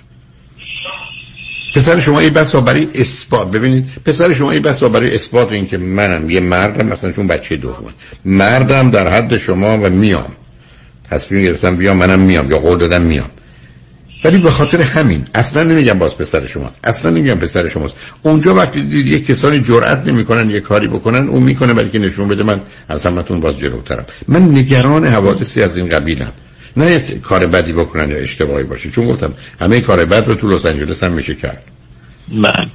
پسر 1.74 2.00
شما 2.00 2.18
ای 2.20 2.30
بسا 2.30 2.60
برای 2.60 2.88
اثبات 2.94 3.50
ببینید 3.50 3.88
پسر 4.04 4.34
شما 4.34 4.50
ای 4.50 4.60
بسا 4.60 4.88
برای 4.88 5.14
اثبات 5.14 5.52
این 5.52 5.66
که 5.66 5.78
منم 5.78 6.30
یه 6.30 6.40
مردم 6.40 6.86
مثلا 6.86 7.12
چون 7.12 7.26
بچه 7.26 7.56
دوم 7.56 7.92
مردم 8.24 8.90
در 8.90 9.08
حد 9.08 9.36
شما 9.36 9.78
و 9.78 9.88
میام. 9.90 10.32
تصمیم 11.10 11.42
گرفتم 11.42 11.76
بیام 11.76 11.96
منم 11.96 12.18
میام 12.18 12.50
یا 12.50 12.58
قول 12.58 12.78
دادم 12.78 13.02
میام. 13.02 13.30
ولی 14.24 14.38
به 14.38 14.50
خاطر 14.50 14.80
همین 14.80 15.26
اصلا 15.34 15.62
نمیگم 15.62 15.98
باز 15.98 16.18
پسر 16.18 16.46
شماست. 16.46 16.80
اصلا 16.84 17.10
نمیگم 17.10 17.34
پسر 17.34 17.68
شماست. 17.68 17.96
اونجا 18.22 18.54
وقتی 18.54 18.82
دید 18.82 19.06
یه 19.06 19.20
کسانی 19.20 19.60
جرئت 19.60 20.06
نمی‌کنن 20.06 20.50
یه 20.50 20.60
کاری 20.60 20.88
بکنن 20.88 21.28
اون 21.28 21.42
می‌کنه 21.42 21.74
بلکه 21.74 21.98
نشون 21.98 22.28
بده 22.28 22.42
من 22.42 22.60
از 22.88 23.06
همتون 23.06 23.40
باز 23.40 23.58
جلوترم. 23.58 24.06
من 24.28 24.42
نگران 24.42 25.06
حوادثی 25.06 25.60
از 25.62 25.76
این 25.76 25.88
قبیلم. 25.88 26.32
نه 26.78 26.98
کار 26.98 27.46
بدی 27.46 27.72
بکنن 27.72 28.10
یا 28.10 28.16
اشتباهی 28.16 28.64
باشه. 28.64 28.90
چون 28.90 29.06
گفتم 29.06 29.32
همه 29.60 29.80
کار 29.80 30.04
بد 30.04 30.28
رو 30.28 30.34
تو 30.34 30.50
لس 30.50 30.66
آنجلس 30.66 31.02
هم 31.02 31.12
میشه 31.12 31.34
کرد. 31.34 31.62
من 32.32 32.70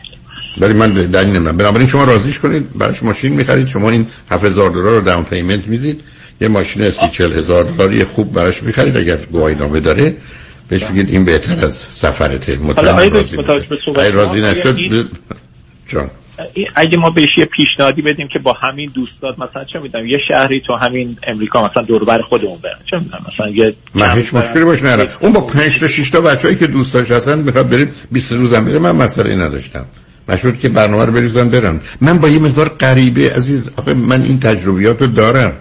ولی 0.57 0.73
من 0.73 0.91
دلیل 0.91 1.29
نمی‌دونم. 1.29 1.57
بنابراین 1.57 1.87
شما 1.87 2.03
راضیش 2.03 2.39
کنید. 2.39 2.77
براش 2.77 3.03
ماشین 3.03 3.33
می‌خرید. 3.33 3.67
شما 3.67 3.89
این 3.89 4.07
7000 4.31 4.69
دلار 4.69 4.83
رو 4.83 5.01
داون 5.01 5.23
پیمنت 5.23 5.67
می‌دید. 5.67 6.01
یه 6.41 6.47
ماشین 6.47 6.89
سی 6.89 7.09
چل 7.11 7.33
هزار 7.33 7.63
دلاری 7.63 8.03
خوب 8.03 8.33
براش 8.33 8.63
می‌خرید. 8.63 8.97
اگر 8.97 9.17
گواهی 9.17 9.55
نامه 9.55 9.79
داره 9.79 10.15
بهش 10.69 10.83
بگید 10.83 11.09
این 11.09 11.25
بهتر 11.25 11.65
از 11.65 11.73
سفرته 11.75 12.55
مطمئن 12.55 13.09
راضی, 13.09 13.37
راضی 14.11 14.41
نشد. 14.41 14.77
جان. 15.87 16.09
اگه 16.75 16.97
ما 16.97 17.09
بهش 17.09 17.29
یه 17.37 17.45
پیشنهادی 17.45 18.01
بدیم 18.01 18.27
که 18.33 18.39
با 18.39 18.53
همین 18.61 18.91
دوستات 18.93 19.39
مثلا 19.39 19.63
چه 19.73 19.79
می‌دونم 19.79 20.07
یه 20.07 20.17
شهری 20.27 20.61
تو 20.67 20.73
همین 20.73 21.17
امریکا 21.27 21.69
مثلا 21.69 21.83
دوربر 21.83 22.21
خودمون 22.21 22.59
برن 22.63 22.79
چه 22.91 22.97
می‌دونم 22.97 23.25
مثلا 23.33 23.49
یه 23.49 23.75
من 23.95 24.11
هیچ 24.15 24.33
مشکلی 24.33 24.63
باش 24.63 24.83
ندارم. 24.83 25.09
اون 25.19 25.33
با 25.33 25.41
5 25.41 25.79
تا 25.79 25.87
6 25.87 26.09
تا 26.09 26.21
بچه‌ای 26.21 26.55
که 26.55 26.67
دوستاش 26.67 27.11
هستن 27.11 27.39
می‌خواد 27.39 27.69
بریم 27.69 27.91
20 28.11 28.31
روزم 28.31 28.65
بره 28.65 28.79
من 28.79 28.91
مسئله 28.91 29.35
نداشتم. 29.35 29.85
مشروط 30.29 30.59
که 30.59 30.69
برنامه 30.69 31.05
رو 31.05 31.11
بریزم 31.11 31.49
برم. 31.49 31.81
من 32.01 32.17
با 32.17 32.29
یه 32.29 32.39
مقدار 32.39 32.69
غریبه 32.69 33.33
عزیز 33.35 33.69
آخه 33.77 33.93
من 33.93 34.21
این 34.21 34.39
تجربیات 34.39 35.01
رو 35.01 35.07
دارم. 35.07 35.53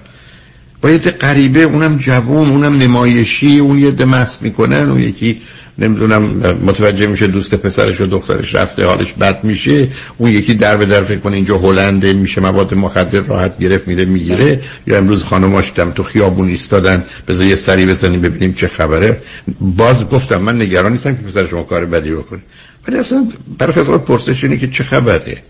با 0.83 0.91
یه 0.91 0.99
غریبه 0.99 1.63
اونم 1.63 1.97
جوون 1.97 2.51
اونم 2.51 2.83
نمایشی 2.83 3.59
اون 3.59 3.79
یه 3.79 3.91
دمست 3.91 4.43
می‌کنن 4.43 4.91
اون 4.91 5.01
یکی 5.01 5.41
نمی‌دونم 5.79 6.23
متوجه 6.63 7.07
میشه 7.07 7.27
دوست 7.27 7.55
پسرش 7.55 8.01
و 8.01 8.07
دخترش 8.07 8.55
رفته 8.55 8.85
حالش 8.85 9.13
بد 9.13 9.45
میشه. 9.45 9.89
اون 10.19 10.31
یکی 10.31 10.55
در 10.55 10.77
به 10.77 10.87
در 10.87 11.05
فکر 11.05 11.19
کنه 11.19 11.37
اینجا 11.37 11.59
هلنده 11.59 12.13
میشه 12.13 12.41
مواد 12.41 12.75
مخدر 12.75 13.21
راحت 13.21 13.59
گرفت 13.59 13.89
میره 13.89 14.05
می‌گیره. 14.05 14.61
یا 14.87 14.99
امروز 14.99 15.25
خانماش 15.25 15.73
دم 15.77 15.91
تو 15.91 16.03
خیابون 16.03 16.49
ایستادن 16.49 17.05
بذار 17.29 17.47
یه 17.47 17.55
سری 17.55 17.87
بزنیم 17.87 18.21
ببینیم 18.21 18.55
چه 18.55 18.69
خبره. 18.69 19.23
باز 19.61 20.09
گفتم 20.09 20.37
من 20.37 20.63
نگران 20.63 20.93
نیستم 20.93 21.17
که 21.17 21.23
پسر 21.23 21.47
شما 21.47 21.63
کار 21.63 21.87
بدی 21.87 22.11
بکنه. 22.11 22.43
ولی 22.89 22.99
اصلا 22.99 23.29
برخی 23.59 23.81
از 23.81 23.87
پرسش 23.87 24.45
اینه 24.45 24.57
که 24.57 24.69
چه 24.69 24.85
خبره؟ 24.85 25.43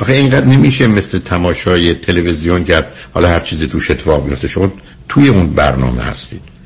آخه 0.00 0.12
اینقدر 0.12 0.46
نمیشه 0.46 0.86
مثل 0.86 1.18
تماشای 1.18 1.94
تلویزیون 1.94 2.64
کرد 2.64 2.92
حالا 3.14 3.28
هر 3.28 3.40
چیزی 3.40 3.66
توش 3.66 3.90
اتفاق 3.90 4.26
میفته 4.26 4.48
شما 4.48 4.72
توی 5.08 5.28
اون 5.28 5.50
برنامه 5.50 6.02
هستید. 6.02 6.57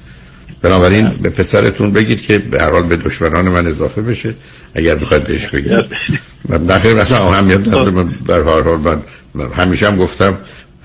بنابراین 0.63 1.09
به 1.09 1.31
پسرتون 1.31 1.93
بگید 1.93 2.23
که 2.23 2.39
به 2.39 2.63
هر 2.63 2.71
حال 2.71 2.83
به 2.83 2.97
دشمنان 2.97 3.49
من 3.49 3.67
اضافه 3.67 4.03
بشه 4.03 4.35
اگر 4.75 4.95
بخواید 4.95 5.25
بهش 5.25 5.47
بگید. 5.47 5.85
من 6.49 6.67
نخیر 6.67 6.95
مثلا 6.95 7.19
اهمیت 7.19 7.61
نداره 7.61 7.91
من 7.91 8.13
به 8.27 8.35
هر 8.35 8.43
حال 8.43 8.79
من 8.79 9.03
همیشه 9.57 9.87
هم 9.87 9.97
گفتم 9.97 10.39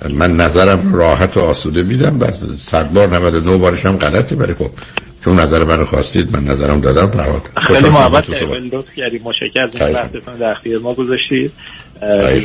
من 0.10 0.36
نظرم 0.36 0.94
راحت 0.94 1.38
و 1.38 1.40
آسوده 1.40 1.84
میدم 1.84 2.20
بس 2.20 2.44
صد 2.66 2.94
بار 2.94 3.08
99 3.08 3.58
بارش 3.58 3.86
هم 3.86 3.98
غلطه 3.98 4.36
برای 4.36 4.54
خب 4.54 4.70
چون 5.22 5.40
نظر 5.40 5.64
من 5.64 5.84
خواستید 5.84 6.38
من 6.38 6.44
نظرم 6.44 6.82
دادم 6.82 7.06
برات 7.06 7.42
خیلی 7.68 7.90
محبت 7.90 8.30
لطف 8.30 8.94
کردید 8.98 9.22
مشکل 9.24 9.64
از 9.64 9.96
وقتتون 9.96 10.38
در 10.38 10.52
اختیار 10.52 10.80
ما 10.80 10.94
گذاشتید. 10.94 11.52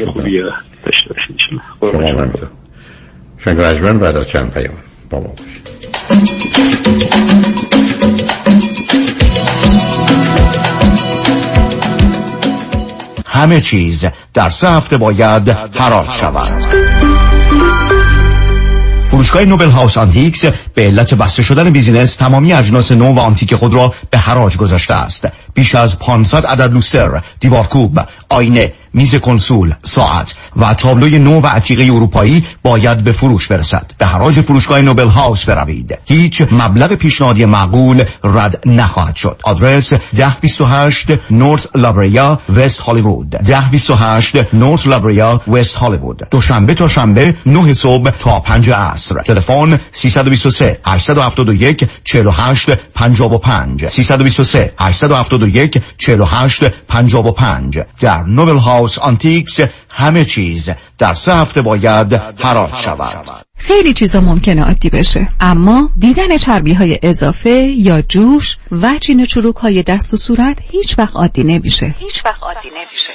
خوبی 0.07 0.43
داشته 0.85 1.15
باشید 1.15 1.37
شما 1.81 2.13
من 2.13 2.33
شنگ 3.45 3.99
بعد 3.99 4.17
از 4.17 4.29
چند 4.29 4.55
پیام 4.55 4.75
با 5.11 5.21
ما 5.21 5.27
باشید. 5.29 5.82
همه 13.27 13.61
چیز 13.61 14.05
در 14.35 14.51
سه 14.51 14.69
هفته 14.69 14.97
باید 14.97 15.49
حراج 15.49 16.11
شود. 16.11 16.65
فروشگاه 19.05 19.45
Noble 19.45 19.69
House 19.69 19.97
Antiques 19.99 20.45
به 20.45 20.83
علت 20.83 21.15
بسته 21.15 21.43
شدن 21.43 21.71
business 21.71 22.17
تمامی 22.17 22.53
اجناس 22.53 22.93
نو 22.93 23.15
و 23.15 23.19
آنتیک 23.19 23.55
خود 23.55 23.75
را 23.75 23.95
به 24.11 24.19
حراج 24.19 24.57
گذاشته 24.57 24.95
است. 24.95 25.29
بیش 25.55 25.75
از 25.75 25.99
500 25.99 26.47
عدد 26.47 26.73
لوستر 26.73 27.23
دیوارکوب 27.41 28.01
آینه 28.29 28.73
میز 28.95 29.15
کنسول 29.15 29.75
ساعت 29.83 30.35
و 30.57 30.75
تابلوی 30.75 31.19
نو 31.19 31.41
و 31.41 31.47
عتیقه 31.47 31.83
اروپایی 31.83 32.47
باید 32.63 33.05
به 33.05 33.13
فروش 33.13 33.49
برسد. 33.49 33.91
به 33.99 34.07
حراج 34.07 34.41
فروشگاه 34.41 34.81
Noble 34.81 35.09
House 35.09 35.45
بروید. 35.45 35.99
هیچ 36.05 36.43
مبلغ 36.53 36.93
پیشنهادی 36.95 37.45
معقول 37.45 38.05
رد 38.25 38.63
نخواهد 38.67 39.17
شد. 39.17 39.41
آدرس 39.45 39.93
1028 39.93 41.07
North 41.31 41.67
La 41.75 41.96
Brea 41.96 42.39
West 42.57 42.79
Hollywood. 42.79 43.35
1028 43.35 44.55
North 44.55 44.87
La 44.87 45.05
Brea 45.05 45.41
West 45.49 45.75
Hollywood. 45.75 46.23
دوشنبه 46.31 46.75
تا 46.75 46.89
شنبه 46.89 47.35
9 47.47 47.73
صبح 47.73 48.11
تا 48.11 48.41
5 48.41 48.71
عصر. 48.71 49.23
تلفن 49.23 49.79
323 49.93 50.79
871 50.87 51.89
48 52.05 52.71
55 52.95 53.89
323 53.89 54.73
871 54.79 55.42
48 55.99 56.69
55 56.69 57.79
در 58.01 58.23
Noble 58.23 58.57
House 58.57 58.99
Antiques 58.99 59.61
همه 59.89 60.25
چیز. 60.25 60.71
در 60.99 61.15
سه 61.15 61.35
هفته 61.35 61.63
باید 61.63 62.13
حراج 62.39 62.75
شود. 62.75 63.43
خیلی 63.57 63.95
چیزا 63.95 64.21
ممکنه 64.21 64.65
عادی 64.65 64.91
بشه 64.91 65.29
اما 65.41 65.91
دیدن 65.99 66.37
چربی 66.37 66.75
های 66.75 66.99
اضافه 67.03 67.51
یا 67.77 68.03
جوش 68.03 68.57
و 68.73 68.99
چین 69.01 69.27
چروک 69.27 69.57
های 69.57 69.83
دست 69.83 70.15
و 70.15 70.17
صورت 70.17 70.59
هیچ 70.71 70.99
وقت 70.99 71.17
عادی 71.17 71.45
نمیشه. 71.45 71.95
هیچ 71.99 72.25
وقت 72.25 72.43
عادی 72.43 72.69
نمیشه. 72.79 73.13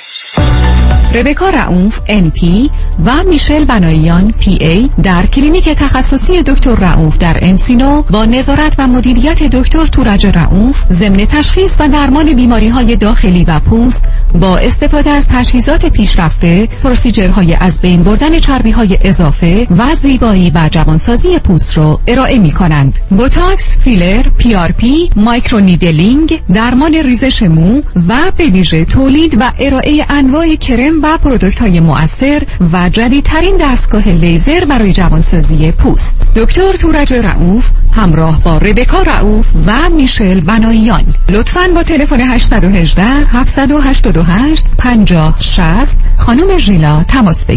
ربکا 1.14 1.50
رعوف 1.50 2.00
NP 2.08 2.70
و 3.06 3.24
میشل 3.24 3.66
بناییان 3.66 4.34
PA 4.42 5.02
در 5.04 5.26
کلینیک 5.26 5.70
تخصصی 5.70 6.44
دکتر 6.44 6.76
رعوف 6.76 7.18
در 7.18 7.38
انسینو 7.42 8.02
با 8.02 8.26
نظارت 8.26 8.76
و 8.78 8.88
مدیریت 8.88 9.44
دکتر 9.44 9.86
تورج 9.86 10.28
رعوف 10.28 10.84
ضمن 10.92 11.26
تشخیص 11.26 11.78
و 11.80 11.88
درمان 11.88 12.34
بیماری 12.34 12.70
های 12.70 12.96
داخلی 12.96 13.44
و 13.44 13.60
پوست 13.60 14.06
با 14.40 14.58
استفاده 14.58 15.10
از 15.10 15.28
تجهیزات 15.28 15.86
پیشرفته 15.86 16.68
procedure 16.84 17.41
های 17.41 17.54
از 17.54 17.77
بین 17.82 18.04
بردن 18.04 18.40
چربی 18.40 18.72
های 18.72 18.98
اضافه 19.02 19.68
و 19.78 19.96
زیبایی 19.96 20.52
و 20.56 20.70
جوانسازی 20.72 21.40
پوست 21.40 21.78
رو 21.78 22.00
ارائه 22.08 22.40
می 22.40 22.52
کنند 22.52 23.00
بوتاکس، 23.10 23.78
filler، 23.78 24.24
PRP، 24.38 25.10
microneedling 25.16 26.42
درمان 26.54 26.94
ریزش 26.94 27.44
مو 27.44 27.82
و 28.08 28.32
به 28.38 28.86
تولید 28.86 29.38
و 29.42 29.52
ارائه 29.60 30.06
انواع 30.10 30.56
کرم 30.56 31.04
و 31.04 31.18
product 31.18 31.62
های 31.62 31.80
مؤثر 31.80 32.44
و 32.74 32.90
جدیدترین 32.90 33.58
دستگاه 33.62 34.10
لیزر 34.10 34.66
برای 34.66 34.94
جوانسازی 34.94 35.72
پوست. 35.72 36.26
دکتر 36.36 36.72
تورج 36.72 37.14
رعوف 37.14 37.70
همراه 37.92 38.44
با 38.44 38.58
ربکا 38.58 39.02
رعوف 39.02 39.52
و 39.66 39.90
میشل 39.90 40.40
بناییان 40.40 41.04
لطفاً 41.30 41.68
با 41.76 41.84
تلفن 41.84 42.22
818 42.22 43.04
788 43.04 44.66
50 44.78 45.36
60 45.40 45.98
خانم 46.18 46.58
ژیلا 46.58 47.04
تماس 47.04 47.46
بگیرید 47.46 47.57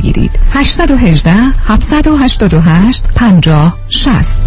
818 0.50 1.30
788 1.66 3.04
50 3.14 3.76
60 3.88 4.38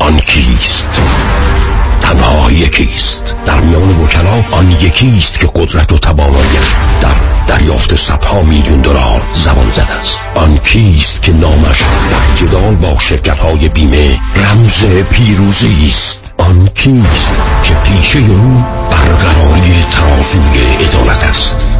آن 0.00 0.20
کیست؟ 0.20 0.88
تنها 2.00 2.50
یکیست 2.50 3.34
در 3.46 3.60
میان 3.60 4.00
وکلا 4.00 4.42
آن 4.50 4.70
یکیست 4.70 5.38
که 5.40 5.46
قدرت 5.46 5.92
و 5.92 5.98
توانایش 5.98 6.74
در 7.00 7.34
دریافت 7.46 7.96
صدها 7.96 8.42
میلیون 8.42 8.80
دلار 8.80 9.22
زبان 9.32 9.70
زد 9.70 9.90
است. 10.00 10.22
آن 10.34 10.58
کیست 10.58 11.22
که 11.22 11.32
نامش 11.32 11.80
در 12.10 12.34
جدال 12.34 12.74
با 12.76 12.98
شرکت 12.98 13.38
های 13.38 13.68
بیمه 13.68 14.18
رمز 14.36 14.86
پیروزی 15.10 15.86
است. 15.86 16.30
آن 16.38 16.68
کیست 16.74 17.40
که 17.62 17.74
پیشه 17.74 18.18
او 18.18 18.64
برقراری 18.90 19.84
ترازوی 19.90 20.84
عدالت 20.86 21.24
است. 21.24 21.73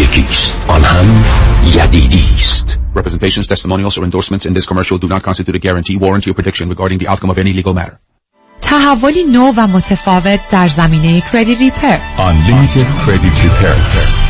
یکیست 0.00 0.56
آن 0.68 0.84
هم 0.84 1.24
یدیدی 1.64 2.24
است 2.34 2.76
Representations, 2.94 3.46
testimonials, 3.46 3.96
or 3.98 4.04
endorsements 4.04 4.44
in 4.44 4.52
this 4.52 4.66
commercial 4.66 4.98
do 4.98 5.06
not 5.06 5.22
constitute 5.22 5.54
a 5.54 5.60
guarantee, 5.60 5.96
warranty, 5.96 6.28
or 6.30 6.34
prediction 6.34 6.68
regarding 6.68 6.98
the 6.98 7.06
outcome 7.06 7.30
of 7.30 7.38
any 7.38 7.52
legal 7.52 7.72
matter. 7.74 8.00
تحولی 8.60 9.24
نو 9.24 9.52
و 9.56 9.66
متفاوت 9.66 10.40
در 10.50 10.68
زمینه 10.68 11.22
کردیت 11.32 11.58
ریپر 11.58 11.98
Unlimited 12.16 12.86
Credit 13.04 13.44
Repair. 13.44 14.29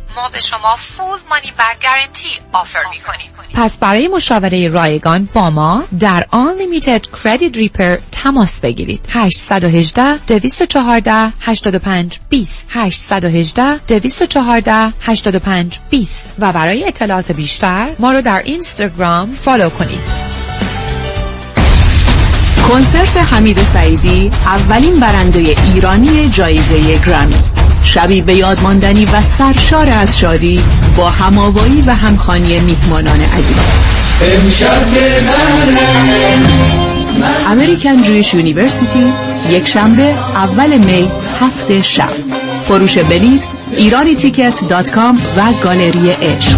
ما 0.15 0.29
به 0.29 0.39
شما 0.39 0.75
فول 0.75 1.19
مانی 1.29 1.51
بک 1.51 1.81
گارنتی 1.83 2.29
آفر 2.53 2.83
می 2.91 2.99
کنیم 2.99 3.31
پس 3.53 3.77
برای 3.77 4.07
مشاوره 4.07 4.67
رایگان 4.67 5.29
با 5.33 5.49
ما 5.49 5.83
در 5.99 6.25
Unlimited 6.33 7.01
Credit 7.17 7.55
Repair 7.55 7.99
تماس 8.11 8.59
بگیرید. 8.59 9.05
818 9.09 10.17
214 10.17 11.33
85 11.41 12.19
20 12.29 12.65
818 12.69 13.77
214 13.77 14.93
85 15.01 15.79
20 15.89 16.33
و 16.39 16.53
برای 16.53 16.87
اطلاعات 16.87 17.31
بیشتر 17.31 17.95
ما 17.99 18.11
رو 18.11 18.21
در 18.21 18.41
اینستاگرام 18.45 19.31
follow 19.31 19.69
کنید. 19.69 20.31
کنسرت 22.67 23.17
حمید 23.17 23.63
سعیدی 23.63 24.31
اولین 24.45 24.99
برنده 24.99 25.55
ایرانی 25.73 26.29
جایزه 26.29 26.97
گرامی 27.05 27.50
شبی 27.83 28.21
به 28.21 28.35
یاد 28.35 28.61
ماندنی 28.61 29.05
و 29.05 29.21
سرشار 29.21 29.89
از 29.89 30.19
شادی 30.19 30.59
با 30.97 31.09
هماوایی 31.09 31.81
و 31.81 31.95
همخوانی 31.95 32.59
میهمانان 32.59 33.19
عزیز. 33.21 33.57
American 37.47 38.01
Jewish 38.01 38.33
University 38.33 39.13
یک 39.49 39.67
شنبه 39.67 40.03
اول 40.35 40.77
می 40.77 41.11
هفت 41.41 41.81
شب. 41.81 42.13
فروش 42.67 42.97
بلیت 42.97 43.47
ایرانی 43.71 44.15
ticket 44.15 44.67
dot 44.67 44.91
com 44.91 45.17
و 45.37 45.53
گالری 45.63 46.09
عشق. 46.09 46.57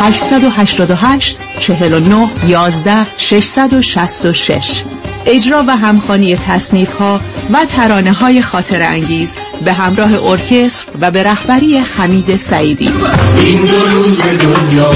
888 0.00 1.36
49 1.60 2.28
11 2.48 3.06
666 3.16 4.84
اجرا 5.26 5.64
و 5.66 5.76
همخوانی 5.76 6.36
تصنیف 6.36 6.96
ها 6.96 7.20
و 7.52 7.64
ترانه 7.64 8.12
های 8.12 8.42
خاطر 8.42 8.82
انگیز 8.82 9.36
به 9.64 9.72
همراه 9.72 10.24
ارکستر 10.24 10.92
و 11.00 11.10
به 11.10 11.22
رهبری 11.22 11.78
حمید 11.78 12.36
سعیدی. 12.36 12.92
این 13.36 13.64
دو 13.64 13.86
روز 13.86 14.22
دنیا 14.22 14.90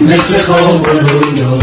مثل 0.00 0.40
خواب 0.40 0.86
رویا 0.86 1.58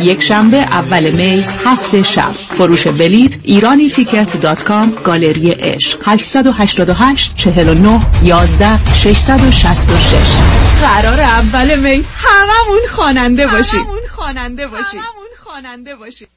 یک 0.00 0.22
شنبه 0.22 0.56
اول 0.56 1.10
می 1.10 1.44
هفت 1.64 2.02
شب. 2.02 2.30
فروش 2.30 2.86
بلیت 2.86 3.38
ایرانی 3.42 3.90
ticket 3.90 4.40
dot 4.40 4.62
com 4.62 4.92
گالری 5.04 5.50
عشق. 5.50 5.98
888 6.04 7.36
49 7.36 8.00
11 8.24 8.94
666 8.94 10.16
قرار 10.82 11.20
اول 11.20 11.78
می. 11.78 12.04
هممون 12.16 12.80
خواننده 12.90 13.46
باشیم 13.46 13.80
هممون 13.80 13.98
خواننده 14.10 14.66
باشیم 14.66 15.00
هممون 15.00 15.26
خواننده 15.38 15.96
باشیم 15.96 16.28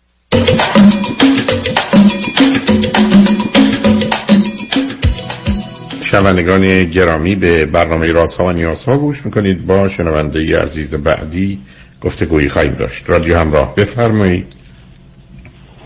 شنوندگان 6.01 6.83
گرامی 6.83 7.35
به 7.35 7.65
برنامه 7.65 8.11
رازها 8.11 8.45
و 8.45 8.51
نیازها 8.51 8.97
گوش 8.97 9.25
می‌کنید. 9.25 9.65
با 9.65 9.89
شنونده 9.89 10.61
عزیز 10.61 10.95
بعدی 10.95 11.59
گفتگویی 12.01 12.49
خواهیم 12.49 12.73
داشت. 12.73 13.09
رادیو 13.09 13.39
همراه. 13.39 13.75
بفرمایید. 13.75 14.53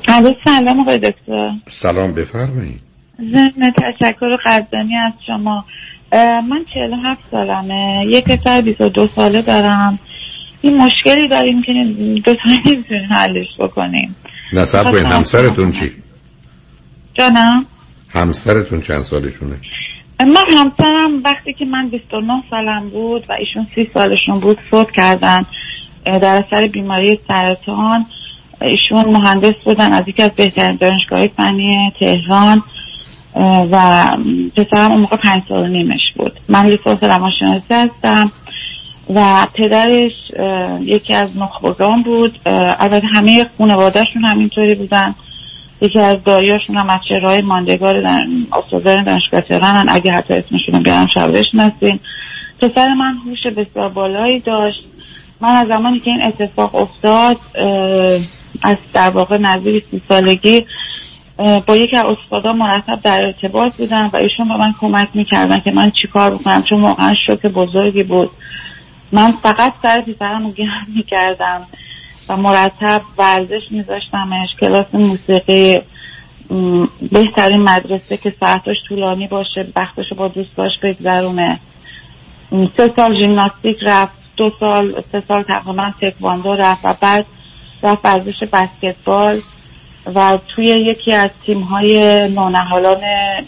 الو 0.08 0.34
سلام 0.46 0.80
آقای 0.80 0.98
دکتر. 0.98 1.52
سلام 1.72 2.14
بفرمایید. 2.14 2.82
ضمن 3.18 3.72
تشکر 3.72 4.36
قدردانی 4.46 4.98
از 4.98 5.14
شما. 5.28 5.66
من 6.50 6.66
47 6.74 7.20
سالمه. 7.32 8.04
یک 8.08 8.24
پسر 8.24 8.62
22 8.62 9.08
ساله 9.08 9.42
دارم. 9.42 10.00
این 10.62 10.78
مشکلی 10.78 11.28
داریم 11.28 11.62
که 11.62 11.74
دو 12.26 12.36
تا 12.36 12.42
نمی‌تونیم 12.66 13.14
حلش 13.14 13.48
بکنیم. 13.60 14.16
نصب 14.54 14.92
کنید. 14.92 15.04
همسرتون 15.06 15.72
چی؟ 15.72 15.92
جانم. 17.14 17.66
همسرتون 18.10 18.82
چند 18.82 19.02
سالشونه؟ 19.02 19.56
من 20.20 20.46
همسرم 20.58 21.24
وقتی 21.26 21.54
که 21.54 21.66
من 21.66 21.90
29 21.90 22.44
سالم 22.50 22.90
بود 22.90 23.26
و 23.30 23.34
ایشون 23.34 23.68
30 23.76 23.92
سالشون 23.94 24.40
بود 24.40 24.60
فوت 24.72 24.92
کردن. 24.92 25.46
در 26.06 26.44
اثر 26.48 26.68
بیماری 26.68 27.20
سرطان 27.28 28.06
ایشون 28.62 29.06
مهندس 29.06 29.56
بودن 29.66 29.94
از 29.94 30.08
یکی 30.08 30.24
از 30.24 30.32
بهترین 30.32 30.76
دانشگاه 30.76 31.28
فنی 31.28 31.94
تهران 32.00 32.64
و 33.72 34.06
پسرم 34.56 34.92
اون 34.92 35.02
موقع 35.02 35.18
پنج 35.18 35.44
سال 35.50 35.64
و 35.64 35.68
نیمش 35.68 36.02
بود. 36.16 36.40
من 36.50 36.66
لیسانس 36.66 37.04
روانشناسی 37.04 37.64
هستم 37.72 38.32
و 39.16 39.48
پدرش 39.54 40.12
یکی 40.82 41.14
از 41.14 41.38
نخبگان 41.38 42.04
بود. 42.04 42.40
البته 42.46 43.08
همه 43.14 43.46
خانوادهشون 43.58 44.26
همینطوری 44.26 44.76
بودن. 44.76 45.16
یکی 45.82 46.00
از 46.00 46.24
دایاشون 46.24 46.78
هم 46.78 46.90
از 46.90 47.00
چهرهای 47.10 47.42
ماندگار 47.42 48.04
استادان 48.54 49.04
دانشگاه 49.04 49.42
تهرانن 49.42 49.86
اگه 49.90 50.12
حتی 50.12 50.34
اسمشون 50.34 50.76
رو 50.76 50.80
بیارم 50.80 51.08
شب 51.08 51.38
بشناسین 51.38 52.00
پسر 52.60 52.94
من 52.94 53.16
هوش 53.26 53.48
بسیار 53.58 53.90
بالایی 53.90 54.40
داشت. 54.40 54.84
من 55.42 55.50
از 55.50 55.68
زمانی 55.68 56.00
که 56.00 56.12
این 56.12 56.24
اتفاق 56.24 56.76
افتاد 56.76 57.38
از 58.64 58.78
در 58.94 59.10
واقع 59.10 59.38
نزدیک 59.38 59.84
سی 59.92 60.02
سالگی 60.10 60.66
با 61.38 61.76
یکی 61.78 61.98
از 61.98 62.06
استادا 62.06 62.54
مرتب 62.54 63.00
در 63.04 63.24
ارتباط 63.24 63.76
بودم 63.76 64.10
و 64.14 64.18
ایشون 64.18 64.48
به 64.48 64.58
من 64.58 64.74
کمک 64.82 65.10
می‌کردن 65.14 65.60
که 65.60 65.72
من 65.72 65.92
چیکار 65.92 66.38
بکنم 66.38 66.64
چون 66.64 66.82
واقعا 66.82 67.14
شوک 67.28 67.46
بزرگی 67.46 68.04
بود. 68.04 68.30
من 69.12 69.32
فقط 69.32 69.74
سر 69.84 70.02
پسرم 70.02 70.52
گرم 70.52 70.88
می‌کردم 70.96 71.68
و 72.30 72.38
مرتب 72.38 73.02
ورزش 73.18 73.62
میذاشتمش 73.72 74.50
کلاس 74.60 74.86
موسیقی 74.94 75.82
بهترین 77.12 77.62
مدرسه 77.62 78.18
که 78.18 78.34
ساعتش 78.40 78.76
طولانی 78.90 79.28
باشه 79.28 79.68
وقتش 79.76 80.14
با 80.18 80.28
دوستاش 80.28 80.72
بگذرونه. 80.84 81.60
سه 82.78 82.94
سال 82.96 83.16
ژیمناستیک 83.20 83.78
رفت. 83.82 84.21
دو 84.42 84.52
سال 84.60 85.04
سه 85.12 85.24
سال 85.28 85.44
تقریبا 85.44 85.94
تکواندو 86.02 86.56
رفت 86.56 86.86
و 86.86 86.96
بعد 87.02 87.26
رفت 87.84 88.06
ورزش 88.06 88.44
بسکتبال 88.54 89.42
و 90.16 90.40
توی 90.48 90.66
یکی 90.66 91.14
از 91.14 91.30
تیم 91.46 91.62
های 91.62 92.22
نونهالان 92.30 93.02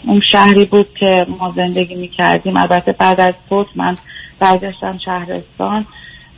اون 0.06 0.20
شهری 0.20 0.64
بود 0.64 0.88
که 1.00 1.26
ما 1.38 1.52
زندگی 1.56 1.94
می 1.94 2.08
کردیم 2.08 2.56
البته 2.56 2.92
بعد 2.92 3.20
از 3.20 3.34
فوت 3.48 3.66
من 3.74 3.96
برگشتم 4.38 4.98
شهرستان 5.04 5.86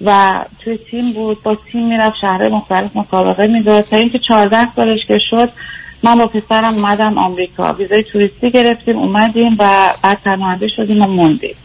و 0.00 0.40
توی 0.64 0.78
تیم 0.78 1.12
بود. 1.12 1.42
با 1.42 1.54
تیم 1.72 1.86
می‌رفت 1.86 2.16
شهر 2.20 2.48
مختلف 2.48 2.96
مسابقه 2.96 3.46
می‌داد 3.46 3.84
تا 3.84 3.96
اینکه 3.96 4.18
14 4.18 4.74
سالش 4.76 5.00
که 5.08 5.18
شد 5.30 5.52
من 6.02 6.18
با 6.18 6.26
پسرم 6.26 6.74
اومدم 6.74 7.18
آمریکا. 7.18 7.72
ویزای 7.72 8.02
توریستی 8.02 8.50
گرفتیم 8.50 8.98
اومدیم 8.98 9.56
و 9.58 9.92
بعد 10.02 10.22
پناهنده 10.24 10.68
شدیم 10.68 11.02
و 11.02 11.06
موندیم. 11.06 11.56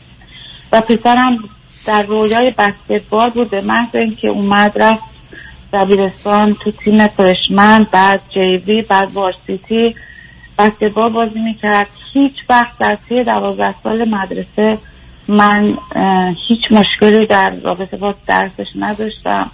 و 0.72 0.82
پسرم 0.82 1.38
در 1.86 2.04
رویای 2.04 2.54
بسکتبال 2.58 3.30
بود 3.30 3.50
به 3.50 3.62
محض 3.62 3.96
اینکه 3.96 4.28
اومد 4.28 4.82
رفت 4.82 5.04
دبیرستان 5.74 6.54
تو 6.54 6.72
تیم 6.72 7.08
فرشمن 7.08 7.88
بعد 7.92 8.22
جیوی 8.34 8.82
بعد 8.82 9.12
وارسیتی 9.14 9.96
بسکتبال 10.60 11.10
بازی 11.10 11.40
می‌کرد. 11.40 11.88
هیچ 12.14 12.34
وقت 12.50 12.78
در 12.80 12.98
طی 13.10 13.24
دوازده 13.24 13.76
سال 13.84 14.10
مدرسه 14.10 14.78
من 15.28 15.78
هیچ 16.48 16.62
مشکلی 16.72 17.26
در 17.26 17.50
رابطه 17.50 17.98
با 17.98 18.16
درسش 18.28 18.68
نداشتم. 18.76 19.52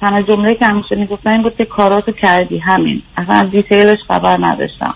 تنها 0.00 0.22
جمله 0.22 0.54
که 0.54 0.66
همیشه 0.66 0.96
می‌گفتن 0.96 1.30
این 1.30 1.42
بود 1.42 1.56
که 1.56 1.64
کاراتو 1.64 2.12
کردی 2.12 2.58
همین. 2.58 3.02
اصلا 3.16 3.34
از 3.34 3.50
دیتیلش 3.50 3.98
خبر 4.08 4.36
نداشتم. 4.40 4.94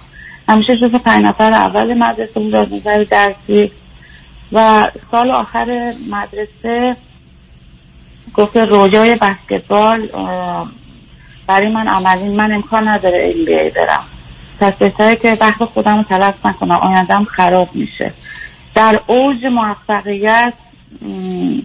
همیشه 0.48 0.76
جز 0.76 0.94
پنج 0.94 1.24
نفر 1.24 1.52
اول 1.52 1.94
مدرسه 1.94 2.40
بود 2.40 2.54
از 2.54 2.72
نظر 2.72 3.04
درسی 3.04 3.70
و 4.52 4.88
سال 5.10 5.30
آخر 5.30 5.94
مدرسه 6.10 6.96
گفت 8.34 8.56
رویای 8.56 9.16
بسکتبال 9.16 10.08
برای 11.46 11.68
من 11.68 11.88
عملی 11.88 12.28
من 12.36 12.52
امکان 12.52 12.88
نداره 12.88 13.18
این 13.18 13.44
بیای 13.44 13.70
برم. 13.70 14.04
پس 14.60 14.72
بهتره 14.72 15.16
که 15.16 15.38
وقت 15.40 15.64
خودم 15.64 15.96
رو 15.96 16.02
تلف 16.02 16.46
نکنم 16.46 16.74
آیندم 16.74 17.24
خراب 17.24 17.68
میشه. 17.74 18.12
در 18.74 19.00
اوج 19.06 19.44
موفقیت 19.44 20.52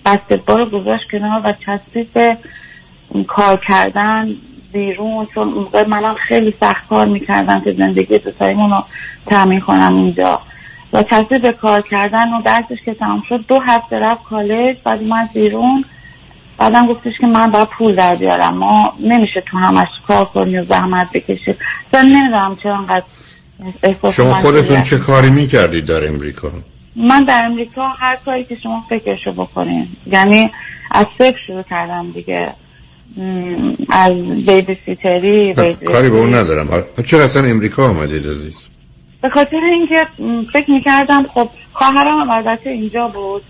بسکتبال 0.05 0.59
رو 0.59 0.79
گذاشت 0.79 1.03
کنار 1.11 1.41
و 1.43 1.53
چسبید 1.53 2.13
به 2.13 2.37
کار 3.27 3.61
کردن 3.67 4.29
بیرون 4.73 5.27
چون 5.33 5.47
موقع 5.47 5.87
منم 5.87 6.15
خیلی 6.27 6.53
سخت 6.59 6.87
کار 6.89 7.07
می‌کردم 7.07 7.61
که 7.61 7.73
زندگی 7.73 8.17
دوتاییمون 8.17 8.69
رو 8.69 8.83
تامین 9.27 9.59
کنم 9.59 9.95
اینجا. 9.95 10.41
و 10.93 11.03
چسبید 11.03 11.41
به 11.41 11.53
کار 11.53 11.81
کردن 11.81 12.33
و 12.33 12.41
درسش 12.41 12.77
که 12.85 12.93
تمام 12.93 13.23
شد 13.29 13.45
دو 13.47 13.59
هفته 13.59 13.95
رفت 13.95 14.23
کالج 14.23 14.77
بعد 14.83 15.01
اومد 15.01 15.29
بیرون. 15.33 15.85
بعدم 16.57 16.87
گفتش 16.87 17.13
که 17.21 17.27
من 17.27 17.51
باید 17.51 17.67
پول 17.67 17.95
در 17.95 18.15
بیارم. 18.15 18.57
ما 18.57 18.93
نمیشه 18.99 19.41
تو 19.41 19.57
همش 19.57 19.87
کار 20.07 20.25
کنی 20.25 20.57
و 20.57 20.65
زحمت 20.65 21.11
بکشی. 21.13 21.55
من 21.93 22.05
نمی‌دونم 22.05 22.55
چرا 22.63 22.77
انقدر 22.77 23.03
شما 24.11 24.33
خودتون 24.33 24.83
چه 24.83 24.97
کاری 24.97 25.29
می‌کردید 25.29 25.85
در 25.85 26.07
امریکا؟ 26.07 26.51
من 26.95 27.23
در 27.23 27.41
امریکا 27.45 27.87
هر 27.87 28.15
کاری 28.25 28.43
که 28.43 28.57
شما 28.63 28.83
فکرشو 28.89 29.31
بکنین. 29.31 29.87
یعنی 30.07 30.51
از 30.91 31.05
صفر 31.17 31.35
شروع 31.47 31.63
کردم 31.63 32.11
دیگه. 32.11 32.53
از 33.89 34.11
بیبی 34.45 34.77
سیتری 34.85 35.53
بیبی 35.53 35.85
کاری 35.85 36.09
به 36.09 36.17
اون 36.17 36.35
ندارم. 36.35 36.67
حالا 36.67 36.83
چرا 37.05 37.23
اصلا 37.23 37.43
امریکا 37.49 37.89
آمدید 37.89 38.27
عزیز؟ 38.27 38.55
به 39.23 39.29
خاطر 39.29 39.59
اینکه 39.63 40.07
فکر 40.53 40.71
می‌کردم 40.71 41.25
خب 41.33 41.49
خواهرم 41.73 42.21
هم 42.21 42.29
البته 42.29 42.69
اینجا 42.69 43.07
بود 43.07 43.43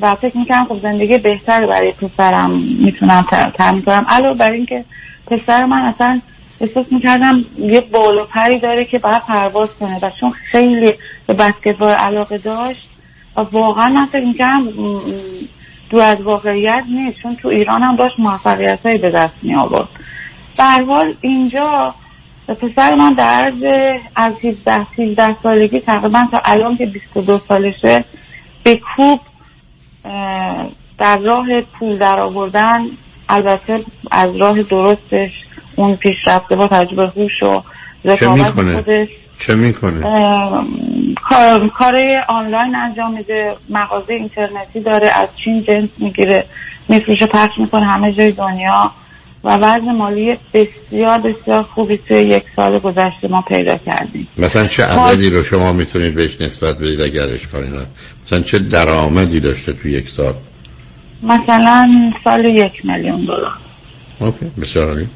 و 0.00 0.14
فکر 0.14 0.36
می‌کردم 0.36 0.64
خب 0.64 0.82
زندگی 0.82 1.18
بهتر 1.18 1.66
برای 1.66 1.92
پسرم 1.92 2.50
می‌تونم 2.78 3.26
تامین 3.58 3.82
کنم 3.82 4.06
علاوه 4.08 4.38
بر 4.38 4.50
اینکه 4.50 4.84
پسر 5.26 5.64
من 5.64 5.82
اصلا 5.82 6.20
احساس 6.60 6.86
می‌کردم 6.90 7.44
یه 7.58 7.80
بال 7.80 8.24
پری 8.24 8.58
داره 8.58 8.84
که 8.84 8.98
باید 8.98 9.22
پرواز 9.22 9.68
کنه 9.80 9.98
و 10.02 10.10
چون 10.20 10.30
خیلی 10.30 10.94
به 11.26 11.34
بسکتبال 11.34 11.94
علاقه 11.94 12.38
داشت 12.38 12.88
و 13.36 13.40
واقعا 13.40 13.88
من 13.88 14.06
فکر 14.06 14.24
می‌کردم 14.24 14.68
دور 15.90 16.02
از 16.02 16.20
واقعیت 16.20 16.84
نیست 16.88 17.18
چون 17.22 17.36
تو 17.36 17.48
ایران 17.48 17.82
هم 17.82 17.96
داشت 17.96 18.14
موفقیت 18.18 18.78
هایی 18.84 18.98
به 18.98 19.10
دست 19.10 19.34
می 19.42 19.54
آورد 19.54 19.88
اینجا 21.20 21.94
پسر 22.54 22.94
من 22.94 23.12
در 23.12 23.24
عرض 23.24 23.64
از 24.16 24.32
17 24.44 24.86
13 24.96 25.36
سالگی 25.42 25.80
تقریبا 25.80 26.28
تا 26.30 26.40
الان 26.44 26.76
که 26.76 26.86
22 26.86 27.40
سالشه 27.48 28.04
به 28.64 28.80
کوب 28.96 29.20
در 30.98 31.18
راه 31.18 31.60
پول 31.60 31.98
در 31.98 32.20
آوردن 32.20 32.86
البته 33.28 33.84
از 34.10 34.36
راه 34.36 34.62
درستش 34.62 35.30
اون 35.76 35.96
پیشرفته 35.96 36.56
با 36.56 36.66
توجه 36.68 36.96
به 36.96 37.06
هوش 37.06 37.42
و 37.42 37.62
چه 38.16 38.32
می‌کنه؟ 38.32 38.74
خودش 38.74 39.08
چه 39.38 39.54
می‌کنه؟ 39.54 40.00
کار 41.78 42.04
آنلاین 42.28 42.76
انجام 42.76 43.12
میده 43.12 43.56
مغازه 43.68 44.12
اینترنتی 44.12 44.80
داره 44.80 45.06
از 45.06 45.28
چین 45.44 45.62
جنس 45.62 45.88
می‌گیره 45.98 46.46
میفروشه 46.88 47.26
پخش 47.26 47.58
می‌کنه 47.58 47.84
همه 47.84 48.12
جای 48.12 48.32
دنیا 48.32 48.92
و 49.46 49.50
وضع 49.50 49.92
مالی 49.92 50.36
بسیار 50.54 51.18
بسیار 51.18 51.62
خوبی 51.62 51.96
توی 51.96 52.16
یک 52.16 52.44
سال 52.56 52.78
گذشته 52.78 53.28
ما 53.28 53.42
پیدا 53.42 53.76
کردیم. 53.76 54.28
مثلا 54.38 54.66
چه 54.66 54.84
عددی 54.84 55.30
رو 55.30 55.42
شما 55.42 55.72
می‌تونید 55.72 56.14
بهش 56.14 56.40
نسبت 56.40 56.78
بدید 56.78 57.00
اگرش 57.00 57.46
کاری 57.46 57.68
نداره؟ 57.68 57.86
مثلا 58.26 58.40
چه 58.40 58.58
درآمدی 58.58 59.40
داشته 59.40 59.72
تو 59.72 59.88
یک 59.88 60.08
سال؟ 60.08 60.34
مثلا 61.22 62.12
سال 62.24 62.44
یک 62.44 62.72
میلیون 62.84 63.24
دلار. 63.24 63.52
اوکی 64.18 64.46
بسیار 64.60 64.88
عالی. 64.88 65.06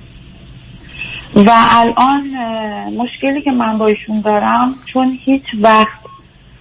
و 1.37 1.51
الان 1.71 2.23
مشکلی 2.97 3.43
که 3.45 3.51
من 3.51 3.79
با 3.79 3.87
ایشون 3.87 4.21
دارم 4.21 4.75
چون 4.93 5.19
هیچ 5.25 5.45
وقت 5.61 6.01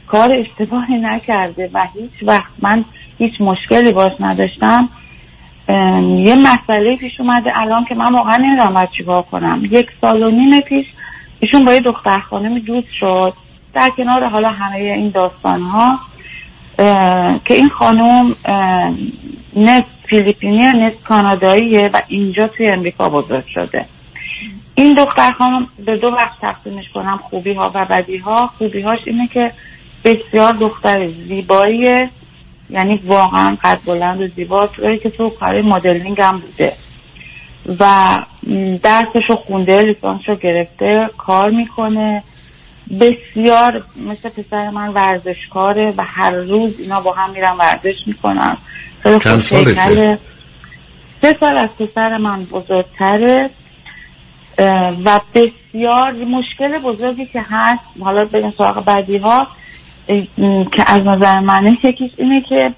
کار 0.08 0.34
اشتباهی 0.34 0.98
نکرده 0.98 1.70
و 1.74 1.88
هیچ 1.94 2.12
وقت 2.24 2.52
من 2.62 2.86
هیچ 3.18 3.34
مشکلی 3.40 3.92
باش 3.92 4.12
نداشتم 4.20 4.90
یه 5.70 6.36
مسئله 6.36 6.96
پیش 6.96 7.20
اومده 7.20 7.62
الان 7.62 7.86
که 7.86 7.96
من 7.96 8.14
واقعا 8.14 8.38
نمی‌دونم 8.38 8.74
باید 8.74 8.90
چیکار 8.98 9.22
کنم. 9.22 9.62
یک 9.72 9.88
سال 10.02 10.24
و 10.24 10.32
نیم 10.32 10.62
پیش 10.62 10.86
ایشون 11.40 11.66
با 11.66 11.74
یه 11.74 11.80
دختر 11.80 12.20
خانمی 12.20 12.60
دوست 12.60 12.92
شد. 12.92 13.34
در 13.74 13.90
کنار 13.90 14.28
حالا 14.28 14.50
همه 14.50 14.78
این 14.78 15.10
داستان 15.10 15.62
ها 15.62 16.00
که 17.46 17.54
این 17.54 17.70
خانم 17.70 18.36
نصف 19.56 19.86
فیلیپینی 20.10 20.68
نصف 20.68 21.04
کاناداییه 21.04 21.90
و 21.94 22.02
اینجا 22.08 22.48
توی 22.48 22.68
امریکا 22.68 23.10
بزرگ 23.10 23.46
شده. 23.48 23.86
این 24.76 24.94
دختر 24.94 25.32
خانم 25.32 25.68
به 25.86 25.98
دو 25.98 26.08
وقت 26.08 26.42
تقسیمش 26.42 26.90
کنم 26.90 27.20
خوبی 27.30 27.54
ها 27.54 27.72
و 27.74 27.86
بدی 27.86 28.18
ها 28.18 28.48
خوبی 28.58 28.82
هاش 28.82 29.00
اینه 29.06 29.28
که 29.28 29.52
بسیار 30.04 30.54
دختر 30.54 31.08
زیباییه. 31.08 32.10
یعنی 32.70 33.02
واقعا 33.06 33.58
قد 33.64 33.80
بلند 33.86 34.22
و 34.22 34.28
زیبا. 34.28 34.68
که 35.04 35.10
تو 35.10 35.30
کار 35.30 35.62
مدلینگ 35.62 36.22
هم 36.22 36.40
بوده. 36.40 36.74
و 37.80 38.18
درسش 38.84 39.30
رو 39.30 39.36
خونده 39.36 39.82
لیسانس 39.82 40.22
رو 40.28 40.36
گرفته 40.36 41.10
کار 41.18 41.50
می‌کنه. 41.50 42.24
بسیار 43.00 43.84
مثل 43.96 44.30
پسر 44.30 44.70
من 44.70 44.88
ورزشکاره 44.88 45.94
و 45.98 46.04
هر 46.04 46.32
روز 46.32 46.80
اینا 46.80 47.02
با 47.02 47.14
هم 47.14 47.30
میرن 47.30 47.58
ورزش 47.58 47.96
می‌کنن. 48.06 48.58
خیلی 49.04 49.20
چند 49.20 49.40
سالشه؟ 49.40 50.18
سه 51.22 51.38
سال 51.40 51.58
از 51.58 51.70
پسر 51.80 52.18
من 52.18 52.44
بزرگتره. 52.44 53.50
و 55.06 55.20
بسیار 55.34 56.12
مشکل 56.12 56.80
بزرگی 56.80 57.26
که 57.26 57.46
هست. 57.50 57.84
حالا 58.00 58.26
بگم 58.26 58.54
سراغ 58.58 58.86
بعدی 58.86 59.18
ها 59.18 59.48
که 60.72 60.84
از 60.88 61.04
نظر 61.04 61.40
منه 61.40 61.78
یکیش 61.84 62.12
اینه 62.18 62.42
که 62.42 62.74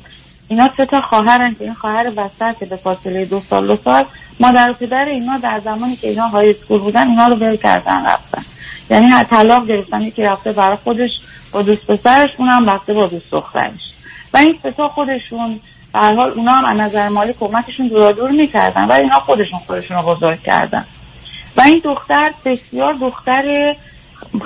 اینا 0.47 0.69
سه 0.77 0.85
تا 0.85 1.01
خواهرن 1.01 1.53
که 1.53 1.63
این 1.63 1.73
خواهر 1.73 2.11
وسط 2.17 2.63
به 2.63 2.75
فاصله 2.75 3.25
دو 3.25 3.39
سال 3.39 3.67
دو 3.67 3.77
سال 3.83 4.03
مادر 4.39 4.71
و 4.71 4.73
پدر 4.73 5.05
اینا 5.05 5.37
در 5.37 5.61
زمانی 5.65 5.95
که 5.95 6.09
اینا 6.09 6.27
های 6.27 6.49
اسکول 6.49 6.79
بودن 6.79 7.07
اینا 7.07 7.27
رو 7.27 7.35
بر 7.35 7.55
کردن 7.55 8.05
رفتن. 8.05 8.45
یعنی 8.89 9.05
هر 9.05 9.23
طلاق 9.23 9.67
گرفتن 9.67 10.09
که 10.09 10.23
رفته 10.23 10.51
برای 10.51 10.77
خودش 10.83 11.09
با 11.51 11.61
دوست 11.61 11.91
پسرش 11.91 12.29
اونم 12.37 12.69
رفته 12.69 12.93
با 12.93 13.07
دوست 13.07 13.31
دخترش. 13.31 13.79
و 14.33 14.37
این 14.37 14.59
تا 14.77 14.87
خودشون 14.87 15.59
به 15.93 15.99
حال 15.99 16.31
اونا 16.31 16.51
هم 16.51 16.65
از 16.65 16.77
نظر 16.77 17.09
مالی 17.09 17.33
کمکشون 17.39 17.87
دورا 17.87 18.11
دور 18.11 18.31
می‌کردن 18.31 18.85
و 18.85 18.91
اینا 18.91 19.19
خودشون 19.19 19.59
خودشون 19.67 19.97
رو 19.97 20.03
بزرگ 20.03 20.41
کردن. 20.41 20.85
و 21.57 21.61
این 21.61 21.81
دختر 21.83 22.31
بسیار 22.45 22.93
دختر 22.93 23.75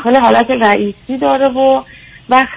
خیلی 0.04 0.18
حالت 0.18 0.52
رئیسی 0.52 1.18
داره 1.18 1.48
و 1.48 1.82
و 2.30 2.48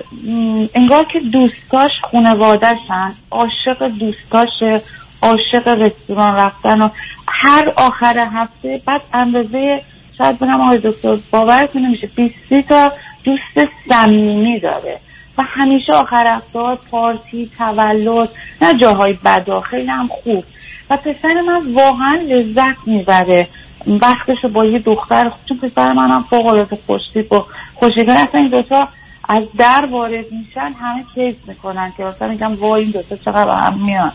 انگار 0.74 1.04
که 1.04 1.20
دوستاش 1.20 1.90
خونوادهشن 2.02 3.14
عاشق 3.30 3.88
دوستاش 3.88 4.82
عاشق 5.22 5.68
رستوران 5.68 6.34
رفتن 6.34 6.82
و 6.82 6.88
هر 7.28 7.72
آخر 7.76 8.28
هفته 8.32 8.80
بعد 8.86 9.00
اندازه 9.12 9.82
شاید 10.18 10.38
بنام 10.38 10.60
آقای 10.60 10.78
دکتر 10.78 11.18
باورتون 11.30 11.86
نمیشه 11.86 12.06
20 12.06 12.68
تا 12.68 12.92
دوست 13.24 13.70
صمیمی 13.88 14.60
داره. 14.60 15.00
و 15.38 15.42
همیشه 15.42 15.92
آخر 15.92 16.26
هفته 16.26 16.78
پارتی 16.90 17.50
تولد 17.58 18.28
نه 18.62 18.74
جاهای 18.74 19.12
بدا 19.24 19.60
خیلی 19.60 19.90
هم 19.90 20.08
خوب. 20.08 20.44
و 20.90 20.96
پسر 20.96 21.40
من 21.40 21.72
واقعا 21.72 22.14
لذت 22.28 22.76
می‌بره. 22.86 23.48
وقتش 23.86 24.44
با 24.52 24.64
یه 24.64 24.78
دختر 24.78 25.30
چون 25.48 25.58
پسر 25.58 25.92
من 25.92 26.10
هم 26.10 26.24
فوق 26.30 26.46
العاده 26.46 26.78
خوشتیپ 26.86 27.32
و 27.32 27.44
خوشگل 27.74 28.10
اصلا 28.10 28.40
این 28.40 28.48
دوتا 28.48 28.88
از 29.28 29.42
در 29.58 29.88
وارد 29.90 30.24
میشن 30.32 30.72
همه 30.80 31.04
کیس 31.14 31.34
می‌کنن 31.46 31.92
که 31.96 32.06
اصلا 32.06 32.28
میگم 32.28 32.54
وای 32.54 32.82
این 32.82 32.90
دوتا 32.90 33.16
چقدر 33.16 33.50
هم 33.50 33.84
میان. 33.84 34.12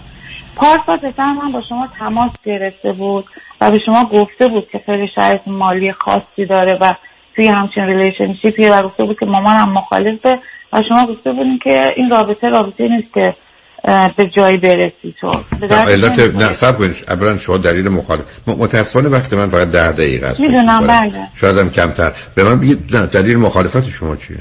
پارسا 0.56 0.98
پسر 0.98 1.34
من 1.34 1.52
با 1.52 1.62
شما 1.70 1.88
تماس 2.00 2.32
گرفته 2.46 2.94
بود 2.94 3.26
و 3.62 3.72
به 3.72 3.80
شما 3.86 4.06
گفته 4.06 4.48
بود 4.48 4.70
که 4.72 4.82
خیلی 4.86 5.08
شرایط 5.16 5.42
مالی 5.48 5.92
خاصی 5.92 6.46
داره 6.50 6.78
و 6.82 6.94
توی 7.36 7.48
همچین 7.48 7.84
ریلیشنشیپیه 7.84 8.74
و 8.74 8.84
گفته 8.84 9.04
بود 9.04 9.20
که 9.20 9.26
مامانم 9.26 9.70
مخالفه 9.70 10.40
و 10.74 10.82
شما 10.90 11.06
گفته 11.06 11.32
بودین 11.32 11.60
که 11.60 11.94
این 11.96 12.10
رابطه 12.10 12.50
رابطه 12.50 12.88
نیست 12.88 13.14
که 13.14 13.36
به 14.16 14.28
جایی 14.28 14.58
برسی 14.58 15.16
تو. 15.22 15.32
علت 15.88 16.20
نه 16.20 16.48
سب 16.48 16.78
کنید. 16.78 17.40
شما 17.40 17.58
دلیل 17.58 17.90
مخالف. 17.90 18.48
متاسفانه 18.48 19.10
وقت 19.10 19.34
من 19.34 19.50
فقط 19.50 19.68
ده 19.68 19.92
دقیقه 19.92 20.28
است. 20.28 20.40
می‌دونم 20.40 20.88
بله. 20.88 21.28
شاید 21.36 21.58
هم 21.58 21.70
کمتر. 21.70 22.12
به 22.36 22.44
من 22.44 22.60
بگید 22.60 22.88
دلیل 22.90 23.38
مخالفت 23.38 23.90
شما 23.90 24.16
چیه؟ 24.16 24.38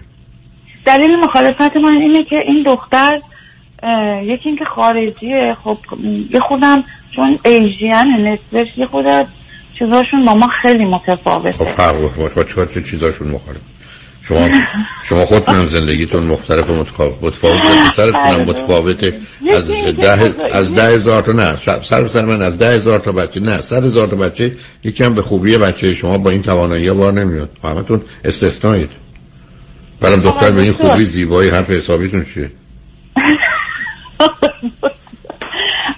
دلیل 0.85 1.17
مخالفت 1.17 1.77
من 1.77 1.97
اینه 1.97 2.25
که 2.25 2.37
این 2.47 2.63
دختر 2.63 3.21
یکی 4.23 4.49
اینکه 4.49 4.65
خارجیه. 4.65 5.57
خب 5.65 5.79
یه 6.31 6.41
خودم 6.41 6.85
چون 7.17 7.39
ایژین 7.45 8.29
نسبش 8.53 8.69
یه 8.77 8.87
خود 8.87 9.05
چیزاشون 9.79 10.25
با 10.25 10.35
ما 10.35 10.49
خیلی 10.63 10.85
متفاوته. 10.85 11.65
خب 11.65 11.65
فرق 11.65 12.29
خب 12.35 12.49
چیکار 12.49 12.67
چه 12.67 12.83
چیزاشون 12.83 13.29
مخالف؟ 13.29 13.61
شما 14.23 14.49
شما 15.03 15.25
خودتون 15.25 15.67
زندگیتون 15.67 16.23
مختلف 16.23 16.71
و 16.71 16.75
متفاوت 17.23 17.63
سرتون 17.97 18.21
هم 18.21 18.39
بله. 18.39 18.45
متفاوته. 18.45 19.21
از 19.55 19.69
ده 19.69 20.33
از 20.53 20.75
ده 20.75 20.83
هزار 20.83 21.23
تا 21.23 21.33
نه. 21.33 21.57
سر 21.83 22.07
سر 22.07 22.25
من 22.25 22.43
از 22.43 22.59
ده 22.59 22.67
هزار 22.67 22.99
تا 22.99 23.13
بچه 23.13 23.41
نه 23.41 23.61
سر 23.61 23.85
هزار 23.85 24.07
تا 24.07 24.17
بچه 24.17 24.53
یکی 24.85 25.05
هم 25.05 25.15
به 25.15 25.23
خوبی 25.23 25.59
بچه 25.59 25.95
شما 25.95 26.19
با 26.19 26.31
این 26.31 26.43
توانایی 26.43 26.93
بار 26.93 27.13
نمیاد. 27.13 27.51
همتون 27.65 28.03
استثنائید 28.25 29.02
برام 30.03 30.21
دختر 30.21 30.51
به 30.51 30.61
این 30.61 30.73
خوبی 30.73 31.05
زیبایی 31.05 31.51
حرف 31.51 31.71
حسابیتون 31.71 32.27
چیه؟ 32.35 32.51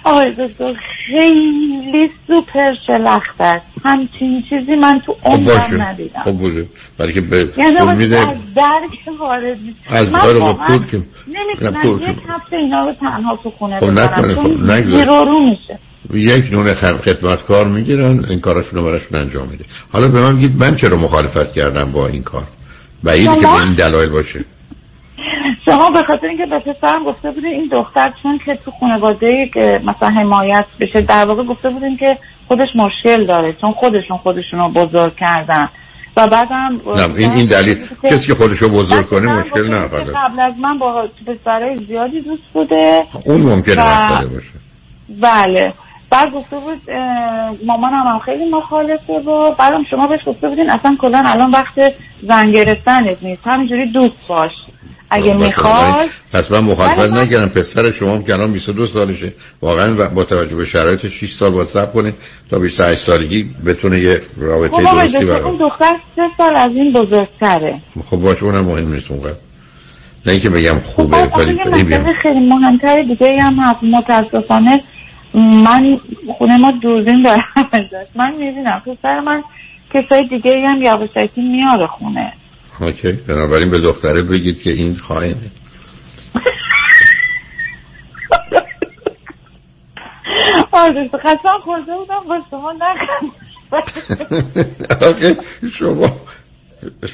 آقای 0.03 0.31
دکتر 0.31 0.73
خیلی 1.07 2.11
سوپر 2.27 2.73
شلخت 2.87 3.41
است. 3.41 3.65
همچین 3.83 4.43
چیزی 4.49 4.75
من 4.75 5.01
تو 5.05 5.13
خب 5.21 5.29
عمرم 5.29 5.81
ندیدم. 5.81 6.21
خب 6.21 6.31
باشه 6.31 6.65
برای 6.97 7.13
که 7.13 7.21
به 7.21 7.47
یعنی 7.57 7.97
میده. 7.97 8.19
از 8.19 8.27
درک 8.55 9.19
وارد 9.19 9.57
از 9.89 10.11
دار 10.11 10.39
با 10.39 10.53
پول 10.53 10.85
که 10.85 11.01
نمی‌تونم 11.27 12.01
یک 12.01 12.17
هفته 12.29 12.55
اینا 12.55 12.85
رو 12.85 12.93
تنها 12.93 13.39
تو 13.43 13.51
خونه 13.51 13.79
خب 13.79 13.89
نکنه 13.89 14.35
خب 14.35 14.71
نگذار. 14.71 15.29
میشه. 15.39 15.79
یک 16.13 16.53
نون 16.53 16.73
خدمتکار 16.73 17.67
می‌گیرن 17.67 18.25
این 18.29 18.39
کاراشون 18.39 18.79
رو 18.79 18.85
براشون 18.85 19.19
انجام 19.19 19.47
میده. 19.47 19.65
حالا 19.93 20.07
به 20.07 20.21
من 20.21 20.37
بگید 20.37 20.63
من 20.63 20.75
چرا 20.75 20.97
مخالفت 20.97 21.53
کردم 21.53 21.91
با 21.91 22.07
این 22.07 22.23
کار؟ 22.23 22.43
بعیدی 23.05 23.35
که 23.35 23.41
به 23.41 23.61
این 23.63 23.73
دلایل 23.73 24.09
باشه. 24.09 24.45
شما 25.65 25.89
به 25.89 26.03
خاطر 26.03 26.27
اینکه 26.27 26.45
به 26.45 26.59
پسرم 26.59 27.03
گفته 27.03 27.31
بودین 27.31 27.51
این 27.51 27.67
دختر 27.71 28.13
چون 28.23 28.39
که 28.45 28.59
تو 28.65 28.71
خانواده 28.71 29.49
که 29.53 29.81
مثلا 29.83 30.09
حمایت 30.09 30.65
بشه 30.79 31.01
در 31.01 31.25
واقع 31.25 31.43
گفته 31.43 31.69
بودین 31.69 31.97
که 31.97 32.17
خودش 32.47 32.67
مشکل 32.75 33.25
داره 33.25 33.53
چون 33.53 33.71
خودشون 33.71 34.17
خودشون 34.17 34.59
رو 34.59 34.69
بزرگ 34.69 35.15
کردن. 35.15 35.69
و 36.17 36.27
بعدم 36.27 36.81
نه 36.95 37.15
این 37.15 37.31
این 37.31 37.45
دلیل 37.45 37.77
کسی 38.03 38.27
که 38.27 38.35
خودش 38.35 38.57
رو 38.57 38.69
بزرگ 38.69 39.05
کنه 39.05 39.33
مشکل 39.33 39.67
نه 39.67 39.87
قبل 39.87 40.39
از 40.39 40.53
من 40.61 40.77
با 40.77 41.09
پسرای 41.27 41.75
زیادی 41.87 42.21
دوست 42.21 42.43
بوده. 42.53 43.03
اون 43.25 43.41
ممکنه 43.41 43.83
مسئله 43.83 44.27
باشه. 44.27 44.47
بله. 45.21 45.73
بعد 46.15 46.31
گفته 46.33 46.55
بود 46.55 46.81
مامانم 47.65 48.07
هم 48.07 48.19
خیلی 48.19 48.49
مخالفه 48.49 49.13
و 49.13 49.51
بعدم 49.51 49.83
شما 49.89 50.07
بهش 50.07 50.19
گفته 50.25 50.49
بودین 50.49 50.69
اصلا 50.69 50.97
کلا 50.99 51.23
الان 51.25 51.51
وقت 51.51 51.93
زن 52.21 52.51
گرفتنت 52.51 53.17
نیست. 53.21 53.41
همینجوری 53.45 53.91
دوست 53.91 54.27
باش. 54.27 54.51
اگه 55.09 55.33
می‌خواد 55.33 56.05
پس 56.33 56.51
من 56.51 56.59
مخالفت 56.59 57.17
نکردم. 57.17 57.49
پسر 57.49 57.91
شما 57.91 58.17
که 58.17 58.33
الان 58.33 58.51
22 58.51 58.87
سالشه. 58.87 59.33
واقعا 59.61 60.09
با 60.09 60.23
توجه 60.23 60.55
به 60.55 60.65
شرایط 60.65 61.07
6 61.07 61.33
سال 61.33 61.51
باید 61.51 61.67
صبر 61.67 61.91
کنید 61.91 62.13
تا 62.49 62.59
28 62.59 63.01
سالگی 63.01 63.49
بتونه 63.65 63.99
یه 63.99 64.21
رابطه 64.37 64.75
خب 64.75 64.83
درستی 64.83 65.25
برای 65.25 65.41
اون 65.41 65.57
دختر 65.57 65.95
3 66.15 66.21
سال 66.37 66.55
از 66.55 66.71
این 66.71 66.93
بزرگتره. 66.93 67.79
خب 68.09 68.17
باشه 68.17 68.43
اونم 68.43 68.65
مهم 68.65 68.93
نیست 68.93 69.11
اونقدر 69.11 69.37
نه 70.25 70.31
اینکه 70.31 70.49
بگم 70.49 70.79
خوبه 70.79 71.17
خب 71.17 71.37
ولی 71.37 71.59
خیلی 72.21 72.39
مهمتر 72.39 73.01
دیگه 73.01 73.41
هم 73.41 73.53
هست. 73.59 73.83
متاسفانه 73.83 74.83
من 75.35 75.99
خونه 76.37 76.57
ما 76.57 76.71
دوربین 76.71 77.21
دارم 77.21 77.43
من 78.15 78.33
می‌بینم. 78.35 78.81
پسر 78.85 79.19
من 79.19 79.43
کسای 79.93 80.27
دیگه 80.27 80.67
هم 80.67 80.81
یواشکی 80.81 81.41
میاره 81.41 81.87
خونه. 81.87 82.33
اوکی. 82.79 83.11
بنابراین 83.11 83.69
به 83.69 83.79
دختره 83.79 84.21
بگید 84.21 84.61
که 84.61 84.69
این 84.69 84.95
خواهینه 84.95 85.51
آره 90.71 91.07
قسم 91.07 91.59
خورده 91.63 91.95
بودم 91.95 92.23
با 92.27 92.39
شما 92.49 92.73
اوکی. 95.07 95.35
شما 95.73 96.17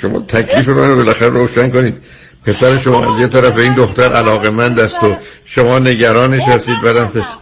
شما 0.02 0.20
تکلیف 0.20 0.70
من 0.70 0.88
رو 0.88 0.96
بالاخره 0.96 1.30
روشن 1.30 1.70
کنید. 1.70 1.98
پسر 2.46 2.78
شما 2.78 3.06
از 3.14 3.20
یه 3.20 3.28
طرف 3.28 3.58
این 3.58 3.76
دختر 3.76 4.14
علاقه 4.14 4.50
من 4.50 4.74
دست 4.74 5.04
و 5.04 5.16
شما 5.46 5.80
نگرانش 5.80 6.44
هستید 6.44 6.82
بدم 6.82 7.08
پسر 7.08 7.36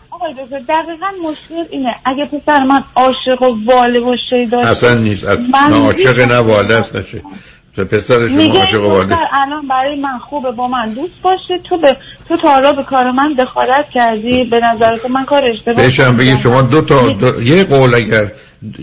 دقیقا 0.57 1.29
مشکل 1.29 1.63
اینه. 1.71 1.95
اگه 2.05 2.25
پسر 2.25 2.63
من 2.63 2.83
عاشق 2.95 3.41
و 3.41 3.57
واله 3.65 3.99
و 3.99 4.15
شیداش 4.29 4.65
اصلا 4.65 4.93
نیست. 4.93 5.25
نه 5.69 5.77
عاشق 5.77 6.19
نه 6.19 6.37
واله 6.37 6.75
است 6.75 6.95
نشه. 6.95 7.21
تو 7.75 7.85
پسر 7.85 8.27
شما 8.27 8.59
عاشق 8.59 8.83
واله 8.83 9.17
الان 9.33 9.67
برای 9.67 9.99
من 9.99 10.17
خوبه 10.17 10.51
با 10.51 10.67
من 10.67 10.93
دوست 10.93 11.21
باشه. 11.21 11.59
تو 11.69 11.77
به 11.77 11.97
تو 12.27 12.37
تا 12.41 12.49
حالا 12.49 12.73
به 12.73 12.83
کار 12.83 13.11
من 13.11 13.33
دخالت 13.33 13.89
کردی. 13.93 14.43
به 14.43 14.59
نظر 14.59 14.97
تو 14.97 15.07
من 15.07 15.25
کار 15.25 15.45
اشتباه 15.45 15.75
بهشم 15.75 16.17
بگی 16.17 16.37
شما 16.37 16.61
دو 16.61 16.81
تا 16.81 17.09
دو... 17.09 17.43
یه 17.43 17.63
قول 17.63 17.95
اگر 17.95 18.31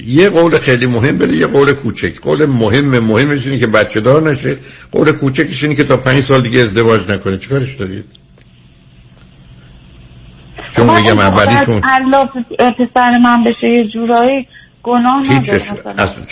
یه 0.07 0.29
قول 0.29 0.59
خیلی 0.59 0.87
مهم 0.87 1.19
بده 1.19 1.37
یه 1.37 1.47
قول 1.47 1.73
کوچک. 1.73 2.21
قول 2.21 2.47
مهم 2.47 2.99
مهمش 2.99 3.47
اینه 3.47 3.59
که 3.59 3.67
بچه 3.67 4.01
دار 4.01 4.31
نشه. 4.31 4.57
قول 4.93 5.13
کوچکش 5.13 5.63
اینه 5.63 5.75
که 5.75 5.85
تا 5.85 5.97
پنج 5.97 6.25
سال 6.25 6.41
دیگه 6.41 6.61
ازدواج 6.61 7.11
نکنه. 7.11 7.39
چیکارش 7.39 7.75
دارید؟ 7.75 8.05
چون 10.77 10.97
میگم 10.97 11.19
اولیشون 11.19 11.81
پسر 12.79 13.19
من 13.19 13.45
بشه 13.45 13.69
یه 13.69 13.85
جورایی 13.85 14.49
گناه 14.83 15.33
نداره 15.33 15.63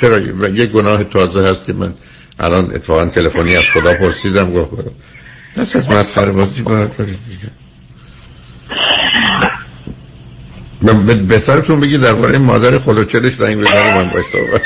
چرا 0.01 0.19
یه 0.49 0.67
گناه 0.67 1.05
تازه 1.05 1.49
هست 1.49 1.67
که 1.67 1.73
من 1.73 1.95
الان 2.39 2.65
اتفاقا 2.65 3.07
تلفنی 3.07 3.57
از 3.57 3.65
خدا 3.75 3.95
پرسیدم 3.95 4.53
گفت 4.53 4.71
دست 5.57 5.77
از 5.77 5.89
مسخره 5.91 6.33
بازی 6.33 6.63
باید 6.63 6.97
دارید 6.97 7.19
دیگه. 7.31 7.51
به 11.29 11.39
سرتون 11.39 11.81
بگی 11.81 11.99
درباره 11.99 12.39
مادر 12.39 12.79
خلوچلش 12.79 13.35
زنگ 13.35 13.61
بزنه 13.61 13.95
من 13.95 14.11
باش 14.11 14.25
صحبت 14.25 14.63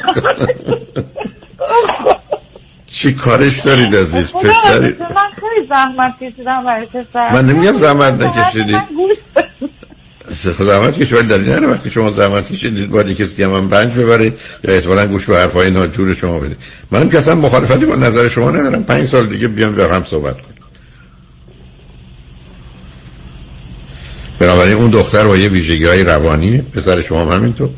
چی 2.86 3.14
کارش 3.14 3.60
دارید 3.60 3.96
عزیز 3.96 4.32
پسری؟ 4.32 4.96
من 4.98 5.30
خیلی 5.40 5.66
زحمت 5.68 6.14
کشیدم 6.22 6.64
برای 6.64 6.86
پسر. 6.86 7.32
من 7.32 7.46
نمیگم 7.46 7.72
زحمت 7.72 8.22
نکشیدی. 8.22 8.78
زحمت 10.64 10.98
کشید 10.98 11.12
ولی 11.12 11.28
دلیل 11.28 11.48
نره 11.48 11.66
وقتی 11.66 11.90
شما 11.90 12.10
زحمت 12.10 12.52
کشیدید 12.52 12.90
باید 12.90 13.16
کسی 13.16 13.42
هم, 13.42 13.55
هم 13.55 13.70
رنج 13.70 13.98
ببرید 13.98 14.38
یا 14.64 14.74
احتمالا 14.74 15.06
گوش 15.06 15.24
به 15.24 15.36
حرفای 15.36 15.70
ناجور 15.70 16.14
شما 16.14 16.38
بدید. 16.38 16.56
منم 16.90 17.09
که 17.09 17.18
اصلا 17.18 17.34
مخالفتی 17.34 17.86
با 17.86 17.96
نظر 17.96 18.28
شما 18.28 18.50
ندارم. 18.50 18.84
پنج 18.84 19.09
سال 19.09 19.26
دیگه 19.26 19.48
بیام 19.48 19.74
به 19.74 19.88
هم 19.88 20.05
صحبت 20.05 20.34
کنیم. 20.34 20.59
بنابراین 24.38 24.74
اون 24.74 24.90
دختر 24.90 25.24
با 25.24 25.36
یه 25.36 25.48
ویژگی 25.48 25.84
های 25.84 26.05
روانی 26.05 26.62
پسر 26.62 27.00
شما 27.00 27.22
هم 27.22 27.28
همینطور. 27.28 27.70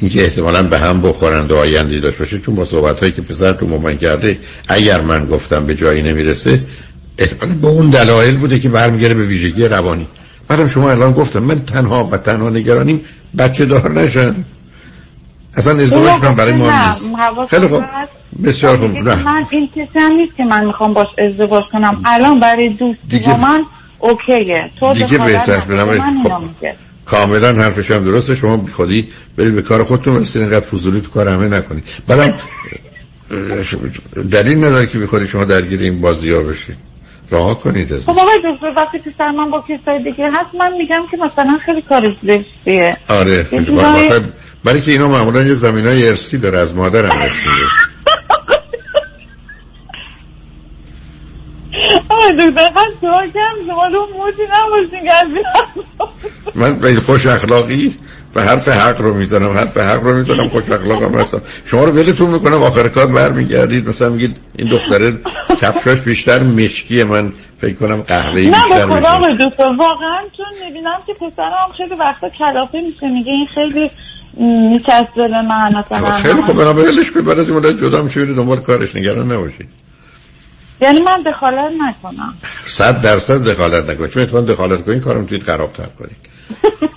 اینکه 0.00 0.22
احتمالا 0.22 0.62
به 0.62 0.78
هم 0.78 1.02
بخورند 1.02 1.52
و 1.52 1.56
آیندی 1.56 2.00
داشت 2.00 2.18
باشه 2.18 2.38
چون 2.38 2.54
با 2.54 2.64
صحبت 2.64 3.00
هایی 3.00 3.12
که 3.12 3.22
پسر 3.22 3.52
تو 3.52 3.66
مامان 3.66 3.98
کرده 3.98 4.38
اگر 4.68 5.00
من 5.00 5.26
گفتم 5.26 5.66
به 5.66 5.74
جایی 5.74 6.02
نمی‌رسه 6.02 6.60
احتمالا 7.18 7.54
به 7.54 7.66
اون 7.66 7.90
دلایل 7.90 8.36
بوده 8.36 8.58
که 8.58 8.68
برمیگره 8.68 9.14
به 9.14 9.22
ویژگی 9.22 9.64
روانی. 9.64 10.06
بعدم 10.48 10.68
شما 10.68 10.90
الان 10.90 11.12
گفتم 11.12 11.38
من 11.38 11.64
تنها 11.64 12.04
و 12.04 12.16
تنها 12.16 12.50
نگرانیم 12.50 13.00
بچه 13.38 13.64
دار 13.64 13.90
نشن. 13.90 14.34
اصلا 15.54 15.82
ازدواج 15.82 16.22
من 16.22 16.34
برای 16.34 16.52
ما 16.52 16.86
نیست. 16.86 17.08
خیلی 17.50 17.68
خوب. 17.68 17.84
بسیار 18.44 18.76
خوب 18.76 18.90
من 18.96 19.46
این 19.50 19.68
کسی 19.68 19.98
هم 19.98 20.12
نیست 20.12 20.36
که 20.36 20.44
من 20.44 20.64
می‌خوام 20.64 20.94
باش 20.94 21.06
ازدواج 21.18 21.64
کنم. 21.72 22.02
الان 22.04 22.40
برای 22.40 22.68
دوستی 22.68 23.18
با 23.26 23.36
من 23.36 23.64
اوکیه. 23.98 24.70
تو 24.80 24.92
دیگه 24.92 25.18
بهتر 25.18 25.60
خب. 25.60 26.42
کاملا 27.04 27.52
حرفش 27.52 27.90
هم 27.90 28.04
درسته. 28.04 28.34
شما 28.34 28.56
بی 28.56 28.72
خودی 28.72 29.08
برید 29.36 29.54
به 29.54 29.62
کار 29.62 29.84
خودتون 29.84 30.20
برسید 30.20 30.42
اینقدر 30.42 30.66
فضولی 30.66 31.00
تو 31.00 31.10
کار 31.10 31.28
همه 31.28 31.48
نکنید. 31.48 31.84
بعدم 32.06 32.34
دلیل 34.30 34.58
نداره 34.58 34.86
که 34.86 34.98
بی 34.98 35.06
خودی 35.06 35.28
شما 35.28 35.44
درگیر 35.44 35.80
این 35.80 36.00
بازی 36.00 36.30
ها 36.30 36.42
بشید. 36.42 36.87
راه 37.30 37.60
کنید 37.60 37.92
از 37.92 38.04
خب 38.04 38.18
آقای 38.18 38.38
دکتر 38.44 38.72
وقتی 38.76 38.98
پسر 38.98 39.30
من 39.30 39.50
با 39.50 39.64
کسای 39.68 40.02
دیگه 40.02 40.30
هست 40.30 40.54
من 40.54 40.72
میگم 40.72 41.02
که 41.10 41.16
مثلا 41.16 41.58
خیلی 41.66 41.82
کار 41.82 42.16
زشتیه. 42.22 42.96
آره 43.08 43.46
برای 44.64 44.80
که 44.80 44.90
اینا 44.90 45.08
معمولا 45.08 45.42
یه 45.42 45.54
زمین 45.54 45.86
های 45.86 46.08
ارسی 46.08 46.38
داره 46.38 46.58
از 46.58 46.74
مادرم 46.74 47.18
ارسی 47.18 47.48
من 56.54 56.78
به 56.78 57.00
خوش 57.00 57.26
اخلاقی. 57.26 57.94
و 58.34 58.42
حرف 58.42 58.68
حق 58.68 59.00
رو 59.00 59.14
می‌زنم 59.14 59.48
حرف 59.48 59.76
حق 59.76 60.02
رو 60.02 60.14
می‌زنم 60.16 60.48
خوش 60.48 60.70
اخلاقم 60.70 61.18
هستم. 61.18 61.40
شما 61.64 61.84
رو 61.84 61.92
ولتون 61.92 62.30
می‌کنم 62.30 62.62
آخر 62.62 62.88
کار 62.88 63.06
برمیگردید. 63.06 63.88
مثلا 63.88 64.08
میگید 64.08 64.36
این 64.58 64.68
دختره 64.68 65.18
کفشاش 65.60 65.98
بیشتر 65.98 66.42
مشکی 66.42 67.02
من 67.02 67.32
فکر 67.60 67.74
کنم 67.74 68.02
قهوه‌ای 68.02 68.46
بیشتر 68.46 68.86
نه 68.86 68.86
به 68.86 68.94
خدا 68.94 69.72
واقعا 69.78 70.20
چون 70.36 70.46
می‌بینم 70.66 70.98
که 71.06 71.14
پسرم 71.14 71.68
خیلی 71.76 71.94
وقتا 71.94 72.28
کلافه 72.28 72.78
میشه. 72.80 73.08
میگه 73.08 73.32
این 73.32 73.46
خیلی 73.54 73.90
میچسبه 74.68 75.28
به 75.28 75.42
من 75.42 75.74
مثلا. 75.74 76.12
خیلی 76.12 76.42
خوب 76.42 76.56
بنابراین 76.56 76.88
ولش 76.88 77.10
کنید 77.10 77.26
بعد 77.26 77.38
از 77.38 77.48
این 77.48 77.58
مدت 77.58 77.76
جدا 77.76 78.02
میشه 78.02 78.26
دنبال 78.26 78.60
کارش 78.60 78.96
نگران 78.96 79.32
نباشید. 79.32 79.68
یعنی 80.80 81.00
من 81.00 81.22
دخالت 81.22 81.72
نکنم. 81.80 82.34
صد 82.66 83.00
درصد 83.00 83.44
دخالت 83.44 83.90
نکنید. 83.90 84.10
چون 84.10 84.22
اتفاقا 84.22 84.44
دخالت 84.44 84.84
کنید 84.84 85.02
کارم 85.02 85.26
توی 85.26 85.40
خرابتر 85.40 85.86
کنید. 85.98 86.27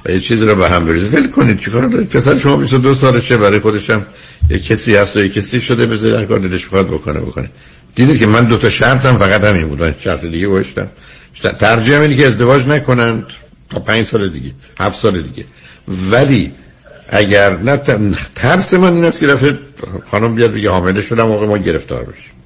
و 0.06 0.11
یه 0.14 0.19
چیزی 0.19 0.45
رو 0.45 0.56
به 0.56 0.69
هم 0.69 0.86
بریزید 0.86 1.14
ول 1.14 1.28
کنید 1.28 1.60
چیکار 1.60 1.88
دارید؟ 1.88 2.10
پسر 2.10 2.40
شما 2.40 2.56
22 2.56 2.95
سالشه 2.95 3.38
برای 3.38 3.60
خودش 3.60 3.90
هم 3.90 4.06
یه 4.49 4.60
کسی 4.60 4.95
هست 4.95 5.18
و 5.18 5.19
یه 5.19 5.30
کسی 5.30 5.61
شده 5.61 5.86
بذارید 5.86 6.15
هر 6.15 6.26
کار 6.26 6.40
دلش 6.40 6.65
بخواد 6.65 6.88
بکنه 6.88 7.19
بکنه. 7.19 7.49
دیدید 7.95 8.19
که 8.19 8.26
من 8.26 8.45
دو 8.45 8.57
تا 8.57 8.69
شرطم 8.69 9.18
فقط 9.18 9.44
همین 9.44 9.68
بود. 9.68 9.95
شرط 9.99 10.26
دیگه 10.26 10.48
گوشتم 10.48 10.90
ترجیح 11.60 11.99
اینه 11.99 12.15
که 12.15 12.28
ازدواج 12.28 12.68
نکنند 12.68 13.26
تا 13.69 13.80
پنج 13.80 14.06
سال 14.06 14.30
دیگه 14.30 14.52
هفت 14.80 14.98
سال 14.98 15.22
دیگه. 15.22 15.45
ولی 16.11 16.52
اگر 17.10 17.57
نه 17.57 17.78
ترس 18.36 18.73
من 18.73 18.94
این 18.94 19.06
است 19.06 19.19
که 19.19 19.28
دفعه 19.28 19.60
خانم 20.06 20.36
بیاد 20.36 20.53
بگه 20.53 20.69
حامله 20.69 21.02
شدم 21.02 21.28
موقع 21.28 21.48
ما 21.48 21.57
گرفتار 21.57 22.03
بشیم. 22.03 22.41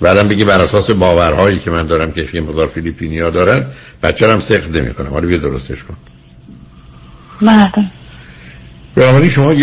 بعدم 0.00 0.28
بگی 0.28 0.44
بر 0.44 0.60
اساس 0.60 0.90
باورهایی 0.90 1.58
که 1.58 1.70
من 1.70 1.86
دارم 1.86 2.12
که 2.12 2.28
یه 2.32 2.40
مقدار 2.40 2.66
فیلیپینیا 2.66 3.30
دارن 3.30 3.66
بچه 4.02 4.28
هم 4.28 4.38
سخت 4.38 4.70
نمی 4.70 4.94
کنم 4.94 5.10
حالا 5.10 5.26
بیا 5.26 5.38
درستش 5.38 5.78
کن. 5.82 5.96
بله. 7.42 9.30
شما 9.30 9.54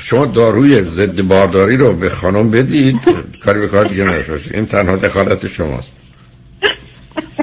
شما 0.00 0.26
داروی 0.26 0.82
ضد 0.82 1.22
بارداری 1.22 1.76
رو 1.76 1.92
به 1.92 2.10
خانم 2.10 2.50
بدید. 2.50 2.96
کاری 3.44 3.60
به 3.60 3.68
کار 3.68 3.84
دیگه 3.84 4.04
نشه 4.04 4.40
این 4.54 4.66
تنها 4.66 4.96
دخالت 4.96 5.46
شماست. 5.46 5.92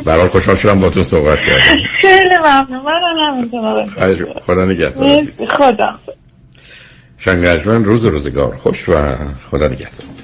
برای 0.06 0.28
خوشحال 0.28 0.56
شدم 0.56 0.80
با 0.80 0.90
تو 0.90 1.03
صحبت 1.03 1.40
کردم 1.40 1.78
خیلی 2.02 2.38
ممنون. 2.38 2.82
من 3.61 4.30
خدا 4.40 4.65
نگهدار. 4.65 5.22
خدا. 5.57 5.99
شنگجمن 7.18 7.84
روز 7.86 8.06
روزگار. 8.06 8.56
خوش 8.56 8.90
و 8.90 9.15
خدا 9.52 9.68
نگهدار. 9.68 10.12